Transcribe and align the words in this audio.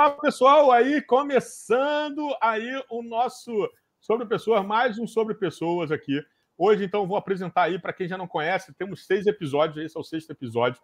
Olá, 0.00 0.12
pessoal! 0.12 0.70
Aí, 0.70 1.02
começando 1.02 2.32
aí 2.40 2.70
o 2.88 3.02
nosso 3.02 3.50
Sobre 4.00 4.26
Pessoas, 4.26 4.64
mais 4.64 4.96
um 4.96 5.08
Sobre 5.08 5.34
Pessoas 5.34 5.90
aqui. 5.90 6.24
Hoje, 6.56 6.84
então, 6.84 7.04
vou 7.04 7.16
apresentar 7.16 7.62
aí 7.62 7.80
para 7.80 7.92
quem 7.92 8.06
já 8.06 8.16
não 8.16 8.28
conhece, 8.28 8.72
temos 8.74 9.04
seis 9.04 9.26
episódios, 9.26 9.84
esse 9.84 9.96
é 9.96 10.00
o 10.00 10.04
sexto 10.04 10.30
episódio. 10.30 10.80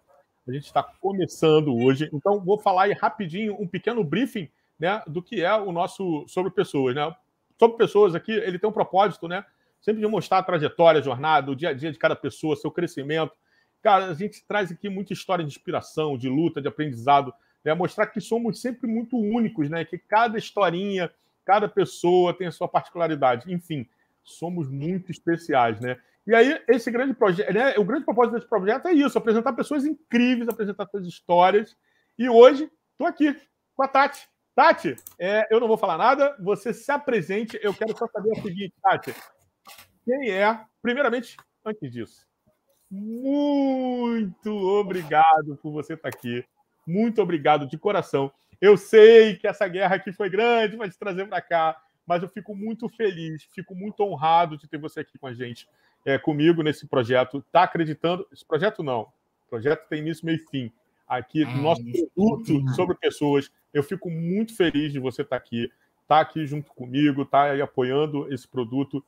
A 0.49 0.51
gente 0.51 0.65
está 0.65 0.83
começando 0.83 1.73
hoje, 1.73 2.11
então 2.13 2.45
vou 2.45 2.59
falar 2.59 2.87
aí 2.87 2.93
rapidinho, 2.93 3.57
um 3.57 3.69
pequeno 3.69 4.03
briefing 4.03 4.51
né, 4.77 5.01
do 5.07 5.23
que 5.23 5.45
é 5.45 5.55
o 5.55 5.71
nosso 5.71 6.27
Sobre 6.27 6.51
Pessoas. 6.51 6.97
Né? 6.97 7.17
Sobre 7.57 7.77
Pessoas 7.77 8.17
aqui, 8.17 8.33
ele 8.33 8.59
tem 8.59 8.69
um 8.69 8.73
propósito, 8.73 9.29
né? 9.29 9.47
Sempre 9.81 10.01
de 10.01 10.09
mostrar 10.09 10.39
a 10.39 10.43
trajetória, 10.43 10.99
a 10.99 11.05
jornada, 11.05 11.53
o 11.53 11.55
dia 11.55 11.69
a 11.69 11.73
dia 11.73 11.93
de 11.93 11.99
cada 12.01 12.17
pessoa, 12.17 12.57
seu 12.57 12.69
crescimento. 12.73 13.33
Cara, 13.81 14.07
a 14.07 14.15
gente 14.15 14.45
traz 14.45 14.73
aqui 14.73 14.89
muita 14.89 15.13
história 15.13 15.45
de 15.45 15.53
inspiração, 15.53 16.19
de 16.19 16.29
luta, 16.29 16.61
de 16.61 16.67
aprendizado 16.67 17.33
né? 17.65 17.75
mostrar 17.75 18.07
que 18.07 18.21
somos 18.21 18.61
sempre 18.61 18.87
muito 18.87 19.17
únicos, 19.17 19.71
né? 19.71 19.85
que 19.85 19.99
cada 19.99 20.37
historinha, 20.37 21.11
cada 21.45 21.69
pessoa 21.69 22.37
tem 22.37 22.47
a 22.47 22.53
sua 22.53 22.69
particularidade. 22.69 23.53
Enfim, 23.53 23.89
somos 24.23 24.69
muito 24.69 25.11
especiais. 25.11 25.81
Né? 25.81 25.99
E 26.27 26.35
aí, 26.35 26.61
esse 26.69 26.91
grande 26.91 27.15
projeto, 27.15 27.53
né? 27.53 27.75
o 27.79 27.85
grande 27.85 28.05
propósito 28.05 28.35
desse 28.35 28.49
projeto 28.49 28.89
é 28.89 28.93
isso: 28.93 29.17
apresentar 29.17 29.53
pessoas 29.53 29.85
incríveis, 29.85 30.49
apresentar 30.49 30.87
suas 30.87 31.07
histórias. 31.07 31.77
E 32.19 32.29
hoje, 32.29 32.71
estou 32.93 33.07
aqui 33.07 33.35
com 33.75 33.83
a 33.83 33.89
Tati. 33.89 34.29
Tati, 34.55 34.95
é, 35.19 35.49
eu 35.51 35.59
não 35.59 35.67
vou 35.67 35.77
falar 35.77 35.99
nada, 35.99 36.37
você 36.39 36.73
se 36.73 36.91
apresente. 36.93 37.59
Eu 37.63 37.75
quero 37.75 37.97
só 37.97 38.07
saber 38.07 38.31
o 38.31 38.43
seguinte, 38.43 38.75
Tati. 38.81 39.15
Quem 40.05 40.31
é, 40.31 40.61
primeiramente, 40.83 41.37
antes 41.65 41.91
disso, 41.91 42.27
muito 42.91 44.51
obrigado 44.51 45.57
por 45.63 45.73
você 45.73 45.95
estar 45.95 46.09
aqui. 46.09 46.45
Muito 46.87 47.21
obrigado 47.21 47.67
de 47.67 47.79
coração. 47.79 48.33
Eu 48.61 48.77
sei 48.77 49.37
que 49.37 49.47
essa 49.47 49.67
guerra 49.69 49.97
aqui 49.97 50.13
foi 50.13 50.31
grande 50.31 50.77
para 50.77 50.89
te 50.89 50.99
trazer 50.99 51.27
para 51.27 51.41
cá, 51.41 51.81
mas 52.07 52.23
eu 52.23 52.29
fico 52.29 52.55
muito 52.55 52.89
feliz, 52.89 53.47
fico 53.53 53.75
muito 53.75 54.03
honrado 54.03 54.57
de 54.57 54.69
ter 54.69 54.79
você 54.79 55.01
aqui 55.01 55.19
com 55.19 55.27
a 55.27 55.35
gente, 55.35 55.69
é, 56.05 56.19
comigo 56.19 56.63
nesse 56.63 56.87
projeto. 56.87 57.39
Está 57.39 57.65
acreditando? 57.65 58.27
Esse 58.33 58.45
projeto 58.45 58.83
não. 58.83 59.03
O 59.47 59.51
projeto 59.51 59.87
tem 59.89 60.01
início, 60.01 60.25
meio 60.25 60.37
e 60.37 60.51
fim. 60.51 60.73
Aqui, 61.07 61.43
é, 61.43 61.47
nosso 61.57 61.83
produto 62.15 62.69
sobre 62.75 62.97
pessoas. 62.97 63.51
Eu 63.73 63.83
fico 63.83 64.11
muito 64.11 64.57
feliz 64.57 64.93
de 64.93 64.99
você 64.99 65.23
estar 65.23 65.37
tá 65.37 65.43
aqui, 65.43 65.65
estar 65.65 66.17
tá 66.17 66.21
aqui 66.21 66.47
junto 66.47 66.73
comigo, 66.73 67.23
estar 67.23 67.47
tá 67.47 67.53
aí 67.53 67.61
apoiando 67.61 68.33
esse 68.33 68.47
produto. 68.47 69.05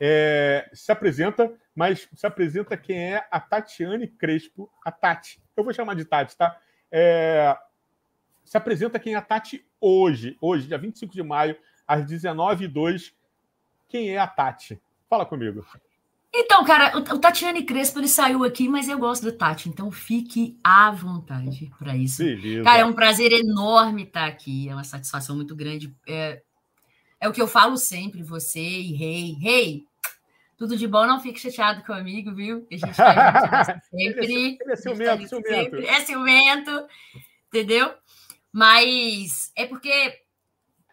É, 0.00 0.70
se 0.72 0.90
apresenta, 0.90 1.52
mas 1.74 2.08
se 2.14 2.26
apresenta 2.26 2.76
quem 2.76 2.98
é 2.98 3.26
a 3.30 3.38
Tatiane 3.38 4.08
Crespo, 4.08 4.70
a 4.84 4.90
Tati. 4.90 5.40
Eu 5.54 5.62
vou 5.62 5.74
chamar 5.74 5.94
de 5.94 6.06
Tati, 6.06 6.36
tá? 6.36 6.58
É, 6.90 7.56
se 8.44 8.56
apresenta 8.56 8.98
quem 8.98 9.14
é 9.14 9.16
a 9.16 9.22
Tati 9.22 9.64
hoje, 9.80 10.36
hoje, 10.40 10.66
dia 10.66 10.78
25 10.78 11.12
de 11.12 11.22
maio, 11.22 11.56
às 11.86 12.04
19h02. 12.04 13.12
Quem 13.88 14.10
é 14.10 14.18
a 14.18 14.26
Tati? 14.26 14.80
Fala 15.08 15.24
comigo. 15.24 15.64
Então, 16.32 16.64
cara, 16.64 16.96
o 16.96 17.18
Tatiane 17.18 17.64
Crespo 17.64 17.98
ele 17.98 18.06
saiu 18.06 18.44
aqui, 18.44 18.68
mas 18.68 18.88
eu 18.88 18.96
gosto 18.98 19.24
do 19.24 19.32
Tati, 19.32 19.68
então 19.68 19.90
fique 19.90 20.56
à 20.62 20.90
vontade 20.92 21.70
para 21.76 21.96
isso. 21.96 22.22
Beleza. 22.22 22.62
Cara, 22.62 22.82
é 22.82 22.84
um 22.84 22.92
prazer 22.92 23.32
enorme 23.32 24.04
estar 24.04 24.26
aqui, 24.26 24.68
é 24.68 24.72
uma 24.72 24.84
satisfação 24.84 25.34
muito 25.34 25.56
grande. 25.56 25.92
É, 26.06 26.40
é 27.20 27.28
o 27.28 27.32
que 27.32 27.42
eu 27.42 27.48
falo 27.48 27.76
sempre, 27.76 28.22
você 28.22 28.60
e 28.60 28.92
Rei. 28.92 29.32
Rei, 29.40 29.84
tudo 30.60 30.76
de 30.76 30.86
bom, 30.86 31.06
não 31.06 31.22
fique 31.22 31.40
chateado 31.40 31.82
comigo, 31.84 32.34
viu? 32.34 32.66
A 32.70 32.76
gente 32.76 32.94
tá 32.94 33.80
sempre. 33.88 34.26
ele 34.26 34.34
é, 34.34 34.62
ele 34.62 34.72
é 34.72 34.76
ciumento, 34.76 35.26
ciumento. 35.26 35.48
Sempre. 35.48 35.86
É 35.86 36.00
ciumento, 36.04 36.86
entendeu? 37.48 37.94
Mas 38.52 39.50
é 39.56 39.64
porque 39.64 39.88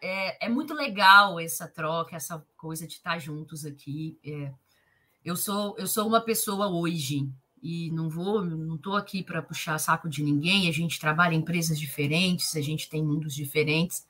é, 0.02 0.46
é, 0.46 0.48
muito 0.48 0.72
legal 0.72 1.38
essa 1.38 1.68
troca, 1.68 2.16
essa 2.16 2.42
coisa 2.56 2.86
de 2.86 2.94
estar 2.94 3.18
juntos 3.18 3.66
aqui. 3.66 4.18
É, 4.24 4.50
eu 5.22 5.36
sou 5.36 5.76
eu 5.76 5.86
sou 5.86 6.08
uma 6.08 6.22
pessoa 6.22 6.68
hoje 6.68 7.28
e 7.62 7.90
não 7.90 8.08
vou, 8.08 8.42
não 8.42 8.76
estou 8.76 8.96
aqui 8.96 9.22
para 9.22 9.42
puxar 9.42 9.76
saco 9.76 10.08
de 10.08 10.22
ninguém. 10.22 10.66
A 10.70 10.72
gente 10.72 10.98
trabalha 10.98 11.34
em 11.34 11.40
empresas 11.40 11.78
diferentes, 11.78 12.56
a 12.56 12.62
gente 12.62 12.88
tem 12.88 13.04
mundos 13.04 13.34
diferentes. 13.34 14.06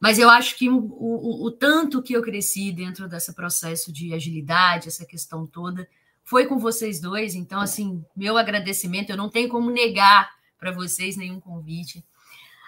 Mas 0.00 0.18
eu 0.18 0.30
acho 0.30 0.56
que 0.56 0.70
o, 0.70 0.78
o, 0.78 1.44
o, 1.46 1.50
tanto 1.50 2.02
que 2.02 2.14
eu 2.14 2.22
cresci 2.22 2.72
dentro 2.72 3.06
desse 3.06 3.34
processo 3.34 3.92
de 3.92 4.14
agilidade, 4.14 4.88
essa 4.88 5.04
questão 5.04 5.46
toda, 5.46 5.86
foi 6.24 6.46
com 6.46 6.58
vocês 6.58 7.00
dois. 7.00 7.34
Então, 7.34 7.60
assim, 7.60 8.02
meu 8.16 8.38
agradecimento, 8.38 9.10
eu 9.10 9.16
não 9.16 9.28
tenho 9.28 9.50
como 9.50 9.70
negar 9.70 10.30
para 10.58 10.72
vocês 10.72 11.16
nenhum 11.18 11.38
convite. 11.38 12.02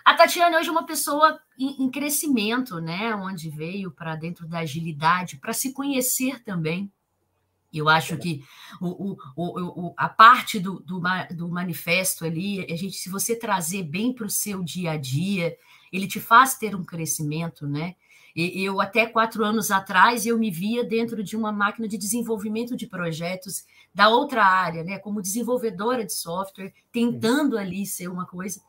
A 0.05 0.15
Tatiana 0.15 0.59
hoje 0.59 0.69
é 0.69 0.73
uma 0.73 0.85
pessoa 0.85 1.41
em, 1.59 1.85
em 1.85 1.91
crescimento, 1.91 2.81
né? 2.81 3.15
Onde 3.15 3.49
veio 3.49 3.91
para 3.91 4.15
dentro 4.15 4.47
da 4.47 4.59
agilidade, 4.59 5.39
para 5.39 5.55
se 5.55 5.73
conhecer 5.73 6.43
também. 6.43 6.93
Eu 7.73 7.89
acho 7.89 8.19
que 8.19 8.45
o, 8.79 9.13
o, 9.13 9.17
o, 9.37 9.95
a 9.97 10.09
parte 10.09 10.61
do, 10.61 10.81
do, 10.81 11.01
do 11.31 11.49
manifesto 11.49 12.27
ali, 12.27 12.61
a 12.71 12.77
gente, 12.77 12.97
se 12.97 13.09
você 13.09 13.35
trazer 13.35 13.85
bem 13.85 14.13
para 14.13 14.27
o 14.27 14.31
seu 14.31 14.63
dia 14.63 14.91
a 14.91 14.97
dia, 14.99 15.57
ele 15.93 16.07
te 16.07 16.19
faz 16.19 16.57
ter 16.57 16.75
um 16.75 16.85
crescimento, 16.85 17.67
né? 17.67 17.95
E 18.35 18.65
eu 18.65 18.81
até 18.81 19.05
quatro 19.05 19.45
anos 19.45 19.71
atrás 19.71 20.25
eu 20.25 20.39
me 20.39 20.51
via 20.51 20.83
dentro 20.83 21.23
de 21.23 21.37
uma 21.37 21.53
máquina 21.53 21.87
de 21.87 21.99
desenvolvimento 21.99 22.75
de 22.75 22.87
projetos 22.87 23.65
da 23.95 24.09
outra 24.09 24.43
área, 24.43 24.83
né? 24.83 24.99
Como 24.99 25.21
desenvolvedora 25.21 26.05
de 26.05 26.15
software, 26.15 26.73
tentando 26.91 27.59
ali 27.59 27.85
ser 27.85 28.09
uma 28.09 28.25
coisa. 28.25 28.63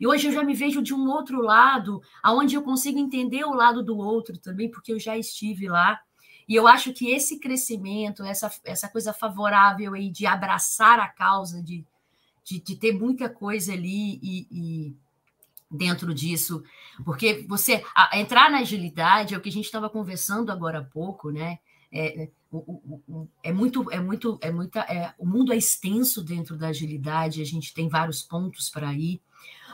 E 0.00 0.06
hoje 0.06 0.28
eu 0.28 0.32
já 0.32 0.42
me 0.42 0.54
vejo 0.54 0.80
de 0.80 0.94
um 0.94 1.10
outro 1.10 1.42
lado, 1.42 2.00
aonde 2.22 2.54
eu 2.54 2.62
consigo 2.62 2.98
entender 2.98 3.44
o 3.44 3.52
lado 3.52 3.82
do 3.82 3.98
outro 3.98 4.38
também, 4.38 4.70
porque 4.70 4.92
eu 4.92 4.98
já 4.98 5.16
estive 5.18 5.68
lá. 5.68 6.00
E 6.48 6.54
eu 6.54 6.66
acho 6.66 6.92
que 6.94 7.10
esse 7.10 7.38
crescimento, 7.38 8.24
essa, 8.24 8.50
essa 8.64 8.88
coisa 8.88 9.12
favorável 9.12 9.92
aí 9.92 10.10
de 10.10 10.24
abraçar 10.24 10.98
a 10.98 11.08
causa, 11.08 11.62
de, 11.62 11.84
de, 12.42 12.60
de 12.60 12.76
ter 12.76 12.92
muita 12.92 13.28
coisa 13.28 13.74
ali 13.74 14.18
e, 14.22 14.46
e 14.50 14.96
dentro 15.72 16.12
disso, 16.12 16.62
porque 17.04 17.44
você 17.48 17.82
a, 17.94 18.18
entrar 18.18 18.50
na 18.50 18.58
agilidade 18.58 19.34
é 19.34 19.38
o 19.38 19.40
que 19.40 19.48
a 19.48 19.52
gente 19.52 19.64
estava 19.64 19.88
conversando 19.88 20.52
agora 20.52 20.80
há 20.80 20.84
pouco, 20.84 21.30
né? 21.30 21.58
É, 21.90 22.24
é 22.24 22.28
o, 22.50 22.58
o, 22.58 23.02
o, 23.08 23.28
é 23.42 23.50
muito, 23.52 23.90
é 23.90 23.98
muito, 23.98 24.38
é 24.42 24.50
muita. 24.50 24.80
É, 24.80 25.14
o 25.18 25.26
mundo 25.26 25.52
é 25.52 25.56
extenso 25.56 26.22
dentro 26.22 26.56
da 26.56 26.68
agilidade, 26.68 27.40
a 27.40 27.46
gente 27.46 27.72
tem 27.72 27.88
vários 27.88 28.22
pontos 28.22 28.68
para 28.68 28.92
ir, 28.92 29.20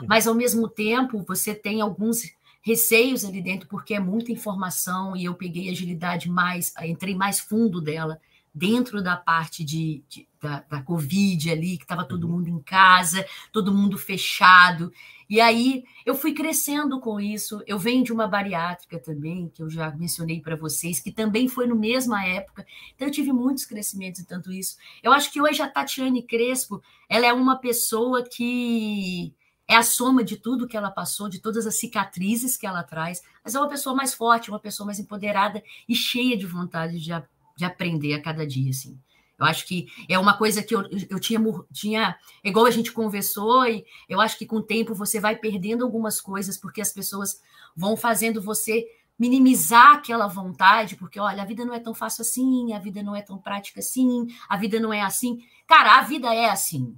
mas 0.07 0.27
ao 0.27 0.35
mesmo 0.35 0.69
tempo 0.69 1.25
você 1.27 1.55
tem 1.55 1.81
alguns 1.81 2.23
receios 2.63 3.25
ali 3.25 3.43
dentro, 3.43 3.69
porque 3.69 3.95
é 3.95 4.01
muita 4.01 4.31
informação 4.31 5.17
e 5.17 5.25
eu 5.25 5.35
peguei 5.35 5.71
agilidade 5.71 6.31
mais, 6.31 6.73
entrei 6.83 7.15
mais 7.15 7.41
fundo 7.41 7.81
dela 7.81 8.21
dentro 8.59 9.01
da 9.01 9.17
parte 9.17 9.65
de, 9.65 10.03
de 10.09 10.29
da, 10.41 10.65
da, 10.69 10.83
Covid 10.83 11.51
ali, 11.51 11.77
que 11.79 11.85
estava 11.85 12.05
todo 12.05 12.25
uhum. 12.25 12.33
mundo 12.33 12.49
em 12.49 12.61
casa, 12.61 13.25
todo 13.53 13.73
mundo 13.73 13.97
fechado. 13.97 14.93
E 15.31 15.41
aí 15.41 15.85
eu 16.05 16.15
fui 16.15 16.33
crescendo 16.33 16.99
com 17.01 17.21
isso. 17.21 17.63
Eu 17.67 17.79
venho 17.79 18.03
de 18.03 18.13
uma 18.13 18.27
bariátrica 18.27 18.99
também, 18.99 19.49
que 19.49 19.63
eu 19.63 19.71
já 19.71 19.91
mencionei 19.93 20.41
para 20.41 20.57
vocês, 20.57 20.99
que 21.01 21.13
também 21.13 21.49
foi 21.49 21.67
no 21.67 21.77
mesma 21.77 22.27
época. 22.27 22.67
Então 22.95 23.07
eu 23.07 23.13
tive 23.13 23.33
muitos 23.33 23.65
crescimentos 23.65 24.21
e 24.21 24.27
tanto 24.27 24.53
isso. 24.53 24.77
Eu 25.03 25.13
acho 25.13 25.33
que 25.33 25.41
hoje 25.41 25.63
a 25.63 25.69
Tatiane 25.69 26.23
Crespo, 26.23 26.83
ela 27.09 27.27
é 27.27 27.33
uma 27.33 27.57
pessoa 27.57 28.25
que 28.25 29.33
é 29.69 29.77
a 29.77 29.83
soma 29.83 30.25
de 30.25 30.37
tudo 30.37 30.67
que 30.67 30.77
ela 30.77 30.91
passou, 30.91 31.29
de 31.29 31.41
todas 31.41 31.67
as 31.67 31.79
cicatrizes 31.79 32.57
que 32.57 32.67
ela 32.67 32.83
traz, 32.83 33.23
mas 33.45 33.55
é 33.55 33.61
uma 33.61 33.69
pessoa 33.69 33.95
mais 33.95 34.15
forte, 34.15 34.49
uma 34.49 34.59
pessoa 34.59 34.87
mais 34.87 34.99
empoderada 34.99 35.63
e 35.87 35.95
cheia 35.95 36.39
de 36.39 36.47
vontade 36.47 36.99
de, 36.99 37.13
de 37.59 37.65
aprender 37.65 38.15
a 38.15 38.23
cada 38.23 38.47
dia, 38.47 38.71
assim. 38.71 38.97
Eu 39.37 39.45
acho 39.45 39.67
que 39.67 39.89
é 40.09 40.17
uma 40.17 40.37
coisa 40.39 40.63
que 40.63 40.73
eu, 40.73 40.83
eu 41.11 41.19
tinha, 41.19 41.41
tinha, 41.73 42.17
igual 42.45 42.67
a 42.67 42.71
gente 42.71 42.93
conversou, 42.93 43.67
e 43.67 43.85
eu 44.09 44.21
acho 44.21 44.39
que 44.39 44.47
com 44.47 44.57
o 44.57 44.63
tempo 44.63 44.95
você 44.95 45.19
vai 45.19 45.35
perdendo 45.35 45.85
algumas 45.85 46.21
coisas, 46.21 46.57
porque 46.57 46.81
as 46.81 46.93
pessoas 46.93 47.41
vão 47.77 47.97
fazendo 47.97 48.41
você 48.41 48.87
minimizar 49.19 49.97
aquela 49.97 50.29
vontade, 50.29 50.95
porque 50.95 51.19
olha, 51.19 51.43
a 51.43 51.47
vida 51.47 51.65
não 51.65 51.75
é 51.75 51.81
tão 51.81 51.93
fácil 51.93 52.23
assim, 52.23 52.73
a 52.73 52.79
vida 52.79 53.03
não 53.03 53.15
é 53.15 53.23
tão 53.23 53.39
prática 53.39 53.81
assim, 53.81 54.29
a 54.49 54.57
vida 54.57 54.79
não 54.79 54.93
é 54.93 55.03
assim. 55.03 55.41
Cara, 55.67 55.99
a 55.99 56.03
vida 56.03 56.33
é 56.33 56.49
assim. 56.49 56.97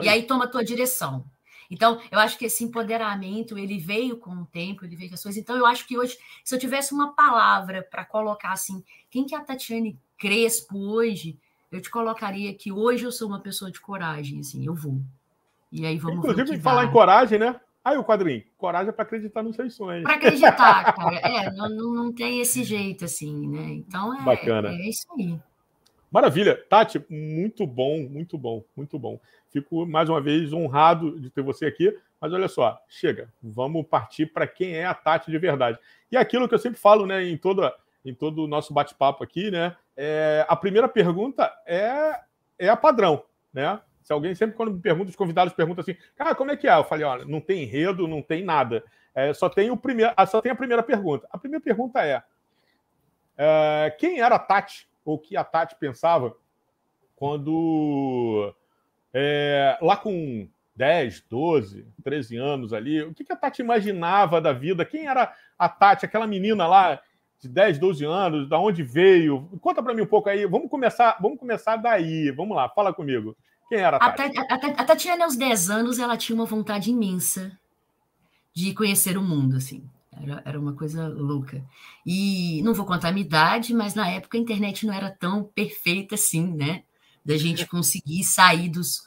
E 0.00 0.08
aí 0.08 0.24
toma 0.24 0.46
a 0.46 0.48
tua 0.48 0.64
direção. 0.64 1.24
Então, 1.70 2.00
eu 2.10 2.18
acho 2.18 2.36
que 2.36 2.46
esse 2.46 2.64
empoderamento, 2.64 3.56
ele 3.56 3.78
veio 3.78 4.16
com 4.16 4.32
o 4.32 4.46
tempo, 4.46 4.84
ele 4.84 4.96
veio 4.96 5.08
com 5.08 5.14
as 5.14 5.22
coisas. 5.22 5.40
Então, 5.40 5.56
eu 5.56 5.64
acho 5.64 5.86
que 5.86 5.96
hoje, 5.96 6.18
se 6.44 6.54
eu 6.54 6.58
tivesse 6.58 6.92
uma 6.92 7.14
palavra 7.14 7.86
para 7.88 8.04
colocar 8.04 8.52
assim, 8.52 8.82
quem 9.08 9.24
que 9.24 9.34
é 9.34 9.38
a 9.38 9.44
Tatiane 9.44 9.96
Crespo 10.18 10.76
hoje, 10.76 11.38
eu 11.70 11.80
te 11.80 11.88
colocaria 11.88 12.52
que 12.52 12.72
hoje 12.72 13.04
eu 13.04 13.12
sou 13.12 13.28
uma 13.28 13.40
pessoa 13.40 13.70
de 13.70 13.80
coragem, 13.80 14.40
assim, 14.40 14.66
eu 14.66 14.74
vou. 14.74 15.00
E 15.70 15.86
aí 15.86 15.96
vamos 15.98 16.18
Inclusive, 16.18 16.60
falar 16.60 16.86
em 16.86 16.90
coragem, 16.92 17.38
né? 17.38 17.60
Aí 17.82 17.96
o 17.96 18.04
quadrinho, 18.04 18.42
coragem 18.58 18.90
é 18.90 18.92
para 18.92 19.04
acreditar 19.04 19.42
nos 19.42 19.56
seus 19.56 19.74
sonhos. 19.74 20.02
Para 20.02 20.14
acreditar, 20.14 20.92
cara. 20.92 21.16
É, 21.16 21.50
não, 21.52 21.68
não 21.68 22.12
tem 22.12 22.40
esse 22.40 22.62
jeito, 22.64 23.04
assim, 23.04 23.48
né? 23.48 23.72
Então 23.74 24.14
é, 24.20 24.22
Bacana. 24.22 24.68
é 24.68 24.88
isso 24.88 25.06
aí. 25.16 25.38
Maravilha. 26.10 26.56
Tati, 26.68 27.04
muito 27.08 27.66
bom, 27.66 28.00
muito 28.00 28.36
bom, 28.36 28.64
muito 28.76 28.98
bom. 28.98 29.20
Fico 29.50 29.86
mais 29.86 30.08
uma 30.08 30.20
vez 30.20 30.52
honrado 30.52 31.20
de 31.20 31.30
ter 31.30 31.42
você 31.42 31.66
aqui. 31.66 31.96
Mas 32.20 32.32
olha 32.32 32.48
só, 32.48 32.78
chega, 32.88 33.32
vamos 33.42 33.86
partir 33.86 34.26
para 34.26 34.46
quem 34.46 34.74
é 34.74 34.84
a 34.84 34.92
Tati 34.92 35.30
de 35.30 35.38
verdade. 35.38 35.78
E 36.10 36.16
aquilo 36.16 36.48
que 36.48 36.54
eu 36.54 36.58
sempre 36.58 36.78
falo, 36.78 37.06
né, 37.06 37.24
em 37.24 37.36
toda 37.36 37.74
em 38.04 38.14
todo 38.14 38.44
o 38.44 38.46
nosso 38.46 38.72
bate-papo 38.72 39.22
aqui, 39.22 39.50
né? 39.50 39.76
É, 39.96 40.44
a 40.48 40.56
primeira 40.56 40.88
pergunta 40.88 41.52
é, 41.66 42.18
é 42.58 42.68
a 42.68 42.76
padrão, 42.76 43.22
né? 43.52 43.78
Se 44.02 44.12
alguém 44.12 44.34
sempre, 44.34 44.56
quando 44.56 44.72
me 44.72 44.80
pergunta, 44.80 45.10
os 45.10 45.16
convidados 45.16 45.52
perguntam 45.52 45.82
assim, 45.82 45.96
cara, 46.16 46.34
como 46.34 46.50
é 46.50 46.56
que 46.56 46.66
é? 46.66 46.74
Eu 46.74 46.84
falei, 46.84 47.04
olha, 47.04 47.24
não 47.24 47.40
tem 47.40 47.62
enredo, 47.62 48.08
não 48.08 48.22
tem 48.22 48.42
nada. 48.42 48.82
É, 49.14 49.32
só, 49.34 49.48
tem 49.48 49.70
o 49.70 49.76
primeiro, 49.76 50.12
ah, 50.16 50.26
só 50.26 50.40
tem 50.40 50.50
a 50.50 50.56
primeira 50.56 50.82
pergunta. 50.82 51.28
A 51.30 51.36
primeira 51.36 51.62
pergunta 51.62 52.04
é, 52.04 52.22
é 53.36 53.94
quem 53.98 54.20
era 54.20 54.36
a 54.36 54.38
Tati, 54.38 54.88
ou 55.04 55.18
que 55.18 55.36
a 55.36 55.44
Tati 55.44 55.76
pensava 55.76 56.34
quando 57.16 58.54
é, 59.12 59.78
lá 59.82 59.96
com 59.96 60.48
10, 60.76 61.24
12, 61.28 61.86
13 62.02 62.36
anos 62.36 62.72
ali, 62.72 63.02
o 63.02 63.12
que, 63.12 63.24
que 63.24 63.32
a 63.32 63.36
Tati 63.36 63.60
imaginava 63.60 64.40
da 64.40 64.52
vida? 64.52 64.84
Quem 64.84 65.06
era 65.06 65.34
a 65.58 65.68
Tati, 65.68 66.06
aquela 66.06 66.26
menina 66.26 66.66
lá 66.66 67.00
de 67.38 67.48
10, 67.48 67.78
12 67.78 68.04
anos, 68.04 68.48
da 68.48 68.58
onde 68.58 68.82
veio? 68.82 69.48
Conta 69.60 69.82
para 69.82 69.94
mim 69.94 70.02
um 70.02 70.06
pouco 70.06 70.28
aí. 70.28 70.46
Vamos 70.46 70.70
começar, 70.70 71.18
vamos 71.20 71.38
começar 71.38 71.76
daí. 71.76 72.30
Vamos 72.30 72.56
lá, 72.56 72.68
fala 72.68 72.94
comigo. 72.94 73.36
Quem 73.68 73.78
era 73.78 73.96
a 73.98 74.10
Tati? 74.12 74.38
A, 74.38 74.42
a, 74.42 74.54
a 74.54 74.84
Tatiana, 74.84 75.24
aos 75.24 75.36
10 75.36 75.70
anos, 75.70 75.98
ela 75.98 76.16
tinha 76.16 76.34
uma 76.34 76.46
vontade 76.46 76.90
imensa 76.90 77.52
de 78.54 78.74
conhecer 78.74 79.16
o 79.16 79.22
mundo, 79.22 79.56
assim. 79.56 79.84
Era, 80.22 80.42
era 80.44 80.60
uma 80.60 80.74
coisa 80.74 81.08
louca. 81.08 81.64
E 82.04 82.62
não 82.62 82.74
vou 82.74 82.86
contar 82.86 83.08
a 83.08 83.12
minha 83.12 83.24
idade, 83.24 83.74
mas 83.74 83.94
na 83.94 84.08
época 84.08 84.36
a 84.36 84.40
internet 84.40 84.86
não 84.86 84.92
era 84.92 85.10
tão 85.10 85.44
perfeita 85.44 86.14
assim, 86.14 86.46
né? 86.54 86.84
Da 87.24 87.36
gente 87.36 87.66
conseguir 87.66 88.24
sair 88.24 88.68
dos, 88.68 89.02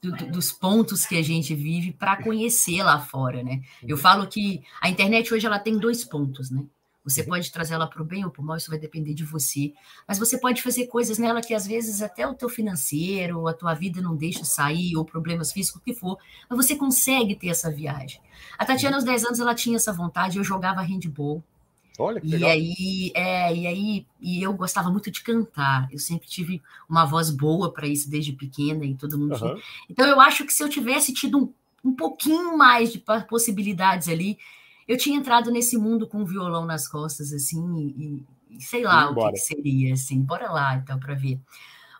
do, 0.00 0.12
dos 0.30 0.52
pontos 0.52 1.06
que 1.06 1.16
a 1.16 1.22
gente 1.22 1.54
vive 1.54 1.92
para 1.92 2.22
conhecer 2.22 2.82
lá 2.82 3.00
fora, 3.00 3.42
né? 3.42 3.62
Eu 3.86 3.96
falo 3.96 4.26
que 4.26 4.62
a 4.80 4.88
internet 4.88 5.32
hoje 5.32 5.46
ela 5.46 5.58
tem 5.58 5.78
dois 5.78 6.04
pontos, 6.04 6.50
né? 6.50 6.64
Você 7.08 7.22
uhum. 7.22 7.28
pode 7.28 7.50
trazer 7.50 7.74
ela 7.74 7.86
para 7.86 8.02
o 8.02 8.04
bem 8.04 8.24
ou 8.24 8.30
para 8.30 8.42
o 8.42 8.44
mal, 8.44 8.56
isso 8.56 8.70
vai 8.70 8.78
depender 8.78 9.14
de 9.14 9.24
você. 9.24 9.72
Mas 10.06 10.18
você 10.18 10.38
pode 10.38 10.62
fazer 10.62 10.86
coisas 10.86 11.18
nela 11.18 11.40
que 11.40 11.54
às 11.54 11.66
vezes 11.66 12.02
até 12.02 12.26
o 12.26 12.34
teu 12.34 12.48
financeiro, 12.48 13.48
a 13.48 13.54
tua 13.54 13.74
vida 13.74 14.00
não 14.00 14.14
deixa 14.14 14.44
sair, 14.44 14.96
ou 14.96 15.04
problemas 15.04 15.52
físicos, 15.52 15.80
o 15.80 15.84
que 15.84 15.94
for, 15.94 16.18
mas 16.48 16.66
você 16.66 16.76
consegue 16.76 17.34
ter 17.34 17.48
essa 17.48 17.70
viagem. 17.70 18.20
A 18.58 18.64
Tatiana, 18.64 18.96
aos 18.96 19.04
10 19.04 19.24
anos, 19.24 19.40
ela 19.40 19.54
tinha 19.54 19.76
essa 19.76 19.92
vontade, 19.92 20.38
eu 20.38 20.44
jogava 20.44 20.82
handball. 20.82 21.42
Olha 21.98 22.20
que 22.20 22.28
e 22.28 22.30
legal. 22.30 22.50
aí, 22.50 23.12
é, 23.12 23.54
e 23.54 23.66
aí, 23.66 24.06
e 24.20 24.40
eu 24.40 24.52
gostava 24.52 24.88
muito 24.88 25.10
de 25.10 25.20
cantar. 25.20 25.88
Eu 25.90 25.98
sempre 25.98 26.28
tive 26.28 26.62
uma 26.88 27.04
voz 27.04 27.28
boa 27.28 27.72
para 27.72 27.88
isso 27.88 28.08
desde 28.08 28.32
pequena 28.32 28.84
e 28.84 28.94
todo 28.94 29.18
mundo. 29.18 29.34
Uhum. 29.34 29.60
Então 29.90 30.06
eu 30.06 30.20
acho 30.20 30.44
que 30.44 30.52
se 30.52 30.62
eu 30.62 30.68
tivesse 30.68 31.12
tido 31.12 31.38
um, 31.38 31.52
um 31.84 31.92
pouquinho 31.92 32.56
mais 32.56 32.92
de 32.92 33.02
possibilidades 33.28 34.08
ali, 34.08 34.38
eu 34.88 34.96
tinha 34.96 35.18
entrado 35.18 35.50
nesse 35.50 35.76
mundo 35.76 36.08
com 36.08 36.22
um 36.22 36.24
violão 36.24 36.64
nas 36.64 36.88
costas, 36.88 37.30
assim, 37.32 37.76
e, 37.76 38.24
e 38.56 38.60
sei 38.60 38.82
lá 38.84 39.10
o 39.10 39.14
que, 39.14 39.32
que, 39.32 39.38
seria, 39.38 39.92
assim, 39.92 40.22
bora 40.22 40.50
lá, 40.50 40.76
então, 40.76 40.98
para 40.98 41.14
ver. 41.14 41.38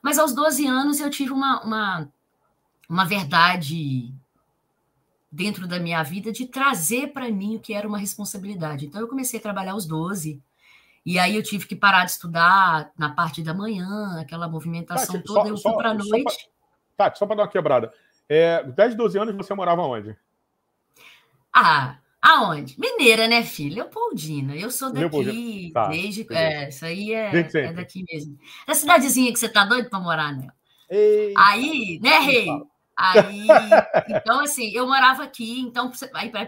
Mas 0.03 0.19
aos 0.19 0.35
12 0.35 0.67
anos 0.67 0.99
eu 0.99 1.11
tive 1.11 1.31
uma, 1.31 1.63
uma, 1.63 2.09
uma 2.89 3.05
verdade 3.05 4.11
dentro 5.31 5.69
da 5.69 5.79
minha 5.79 6.03
vida 6.03 6.33
de 6.33 6.47
trazer 6.47 7.09
para 7.09 7.31
mim 7.31 7.57
o 7.57 7.61
que 7.61 7.75
era 7.75 7.87
uma 7.87 7.99
responsabilidade. 7.99 8.87
Então 8.87 9.03
eu 9.03 9.09
comecei 9.09 9.39
a 9.39 9.43
trabalhar 9.43 9.73
aos 9.73 9.85
12, 9.85 10.41
e 11.05 11.19
aí 11.19 11.37
eu 11.37 11.43
tive 11.43 11.67
que 11.67 11.77
parar 11.77 12.07
de 12.07 12.13
estudar 12.13 12.91
na 12.97 13.11
parte 13.11 13.43
da 13.43 13.53
manhã, 13.53 14.19
aquela 14.19 14.49
movimentação 14.49 15.17
Tati, 15.17 15.25
toda, 15.27 15.43
só, 15.43 15.49
eu 15.49 15.59
fui 15.59 15.73
para 15.75 15.91
a 15.91 15.95
noite. 15.95 16.51
Tá, 16.97 17.15
só 17.15 17.27
para 17.27 17.37
dar 17.37 17.43
uma 17.43 17.49
quebrada. 17.49 17.93
É, 18.27 18.65
10, 18.65 18.95
12 18.95 19.19
anos 19.19 19.37
você 19.37 19.55
morava 19.55 19.83
onde? 19.83 20.17
Ah, 21.53 21.99
Aonde? 22.29 22.79
Mineira, 22.79 23.27
né, 23.27 23.43
filho? 23.43 23.77
Leopoldina. 23.77 24.55
Eu 24.55 24.71
sou 24.71 24.93
daqui 24.93 25.71
tá, 25.73 25.89
desde. 25.89 26.27
É, 26.31 26.69
isso 26.69 26.85
aí 26.85 27.15
é, 27.15 27.31
é, 27.35 27.73
daqui 27.73 28.05
mesmo. 28.07 28.39
É 28.67 28.73
a 28.73 28.75
cidadezinha 28.75 29.33
que 29.33 29.39
você 29.39 29.49
tá 29.49 29.65
doido 29.65 29.89
para 29.89 29.99
morar 29.99 30.37
nela. 30.37 30.53
Ei, 30.91 31.33
aí, 31.35 31.99
né, 32.03 32.19
Rei? 32.19 32.49
Aí, 32.95 33.47
então, 34.11 34.41
assim, 34.41 34.71
eu 34.75 34.87
morava 34.87 35.23
aqui, 35.25 35.59
então, 35.61 35.91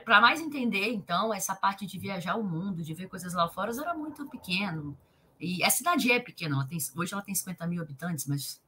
para 0.04 0.20
mais 0.20 0.38
entender, 0.40 0.92
então, 0.92 1.32
essa 1.32 1.54
parte 1.54 1.86
de 1.86 1.98
viajar 1.98 2.34
o 2.34 2.44
mundo, 2.44 2.82
de 2.82 2.92
ver 2.92 3.08
coisas 3.08 3.32
lá 3.32 3.48
fora, 3.48 3.72
era 3.72 3.94
muito 3.94 4.28
pequeno. 4.28 4.94
E 5.40 5.64
a 5.64 5.70
cidade 5.70 6.12
é 6.12 6.20
pequena, 6.20 6.56
ela 6.56 6.66
tem, 6.66 6.76
hoje 6.94 7.14
ela 7.14 7.22
tem 7.22 7.34
50 7.34 7.66
mil 7.66 7.80
habitantes, 7.80 8.26
mas 8.26 8.60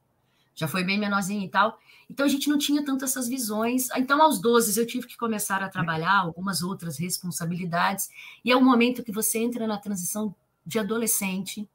já 0.55 0.67
foi 0.67 0.83
bem 0.83 0.99
menorzinha 0.99 1.45
e 1.45 1.49
tal. 1.49 1.77
Então 2.09 2.25
a 2.25 2.29
gente 2.29 2.49
não 2.49 2.57
tinha 2.57 2.83
tanto 2.83 3.05
essas 3.05 3.27
visões. 3.27 3.89
Então, 3.95 4.21
aos 4.21 4.39
12, 4.39 4.79
eu 4.79 4.85
tive 4.85 5.07
que 5.07 5.17
começar 5.17 5.63
a 5.63 5.69
trabalhar 5.69 6.19
algumas 6.19 6.61
outras 6.61 6.97
responsabilidades, 6.97 8.09
e 8.43 8.51
é 8.51 8.55
o 8.55 8.63
momento 8.63 9.03
que 9.03 9.11
você 9.11 9.39
entra 9.39 9.65
na 9.65 9.77
transição 9.77 10.35
de 10.65 10.79
adolescente. 10.79 11.67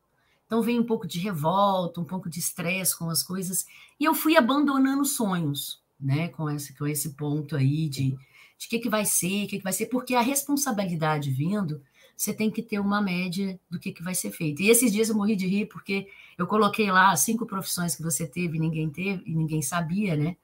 Então 0.47 0.63
vem 0.63 0.79
um 0.79 0.85
pouco 0.85 1.07
de 1.07 1.19
revolta, 1.19 2.01
um 2.01 2.05
pouco 2.05 2.31
de 2.31 2.39
estresse 2.39 2.97
com 2.97 3.11
as 3.11 3.23
coisas, 3.23 3.67
e 4.01 4.05
eu 4.05 4.15
fui 4.15 4.37
abandonando 4.37 5.05
sonhos, 5.05 5.83
né, 6.01 6.29
com 6.29 6.49
esse, 6.49 6.77
com 6.77 6.87
esse 6.87 7.11
ponto 7.11 7.57
aí 7.57 7.89
de 7.89 8.17
de 8.59 8.67
o 8.67 8.69
que, 8.71 8.79
que 8.81 8.89
vai 8.89 9.05
ser, 9.05 9.45
o 9.45 9.47
que, 9.47 9.59
que 9.59 9.65
vai 9.65 9.73
ser, 9.73 9.87
porque 9.87 10.15
a 10.17 10.21
responsabilidade 10.21 11.31
vindo, 11.31 11.81
você 12.17 12.35
tem 12.35 12.51
que 12.51 12.61
ter 12.61 12.81
uma 12.81 13.01
média 13.01 13.59
do 13.71 13.79
que, 13.79 13.93
que 13.93 14.03
vai 14.03 14.15
ser 14.15 14.33
feito. 14.33 14.61
E 14.61 14.69
esses 14.69 14.93
dias 14.93 15.09
eu 15.09 15.15
morri 15.15 15.37
de 15.37 15.47
rir, 15.47 15.67
porque 15.67 16.09
eu 16.39 16.47
coloquei 16.47 16.91
lá 16.91 17.15
cinco 17.17 17.45
profissões 17.45 17.97
que 17.97 18.03
você 18.03 18.25
teve 18.25 18.57
e 18.57 18.61
ninguém 18.61 18.89
teve, 18.89 19.25
e 19.27 19.35
ninguém 19.35 19.61
sabia, 19.61 20.17
né? 20.17 20.37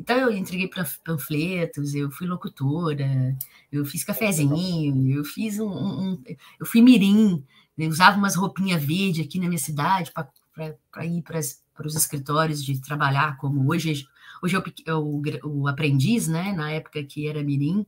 Então 0.00 0.16
eu 0.16 0.32
entreguei 0.32 0.70
panfletos, 1.04 1.94
eu 1.94 2.10
fui 2.10 2.26
locutora, 2.26 3.36
eu 3.70 3.84
fiz 3.84 4.04
cafezinho, 4.04 5.10
eu 5.10 5.24
fiz 5.24 5.58
um, 5.58 5.68
um 5.68 6.22
eu 6.58 6.64
fui 6.64 6.80
mirim, 6.80 7.44
eu 7.76 7.90
usava 7.90 8.16
umas 8.16 8.36
roupinhas 8.36 8.82
verde 8.82 9.20
aqui 9.20 9.38
na 9.38 9.48
minha 9.48 9.58
cidade 9.58 10.12
para 10.12 11.04
ir 11.04 11.22
para 11.22 11.86
os 11.86 11.94
escritórios 11.94 12.64
de 12.64 12.80
trabalhar 12.80 13.36
como 13.36 13.68
hoje 13.70 14.06
hoje 14.42 14.56
é 14.86 14.94
o, 14.94 15.20
o, 15.44 15.62
o, 15.62 15.68
aprendiz, 15.68 16.26
né? 16.26 16.52
Na 16.52 16.70
época 16.70 17.02
que 17.02 17.28
era 17.28 17.42
mirim. 17.42 17.84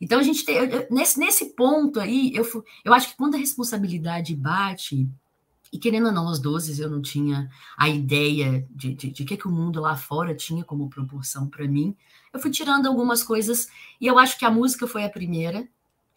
Então 0.00 0.18
a 0.18 0.22
gente 0.22 0.44
tem 0.44 0.56
nesse, 0.90 1.18
nesse 1.18 1.54
ponto 1.54 2.00
aí 2.00 2.32
eu 2.34 2.44
eu 2.84 2.92
acho 2.92 3.10
que 3.10 3.16
quando 3.16 3.36
a 3.36 3.38
responsabilidade 3.38 4.34
bate 4.34 5.08
e 5.72 5.78
querendo 5.78 6.06
ou 6.06 6.12
não, 6.12 6.26
aos 6.26 6.40
12 6.40 6.80
eu 6.80 6.90
não 6.90 7.00
tinha 7.00 7.48
a 7.76 7.88
ideia 7.88 8.66
de, 8.70 8.94
de, 8.94 9.10
de 9.10 9.24
que, 9.24 9.36
que 9.36 9.46
o 9.46 9.52
mundo 9.52 9.80
lá 9.80 9.96
fora 9.96 10.34
tinha 10.34 10.64
como 10.64 10.90
proporção 10.90 11.46
para 11.46 11.66
mim. 11.66 11.96
Eu 12.32 12.40
fui 12.40 12.50
tirando 12.50 12.86
algumas 12.86 13.22
coisas 13.22 13.68
e 14.00 14.06
eu 14.06 14.18
acho 14.18 14.38
que 14.38 14.44
a 14.44 14.50
música 14.50 14.86
foi 14.86 15.04
a 15.04 15.10
primeira 15.10 15.68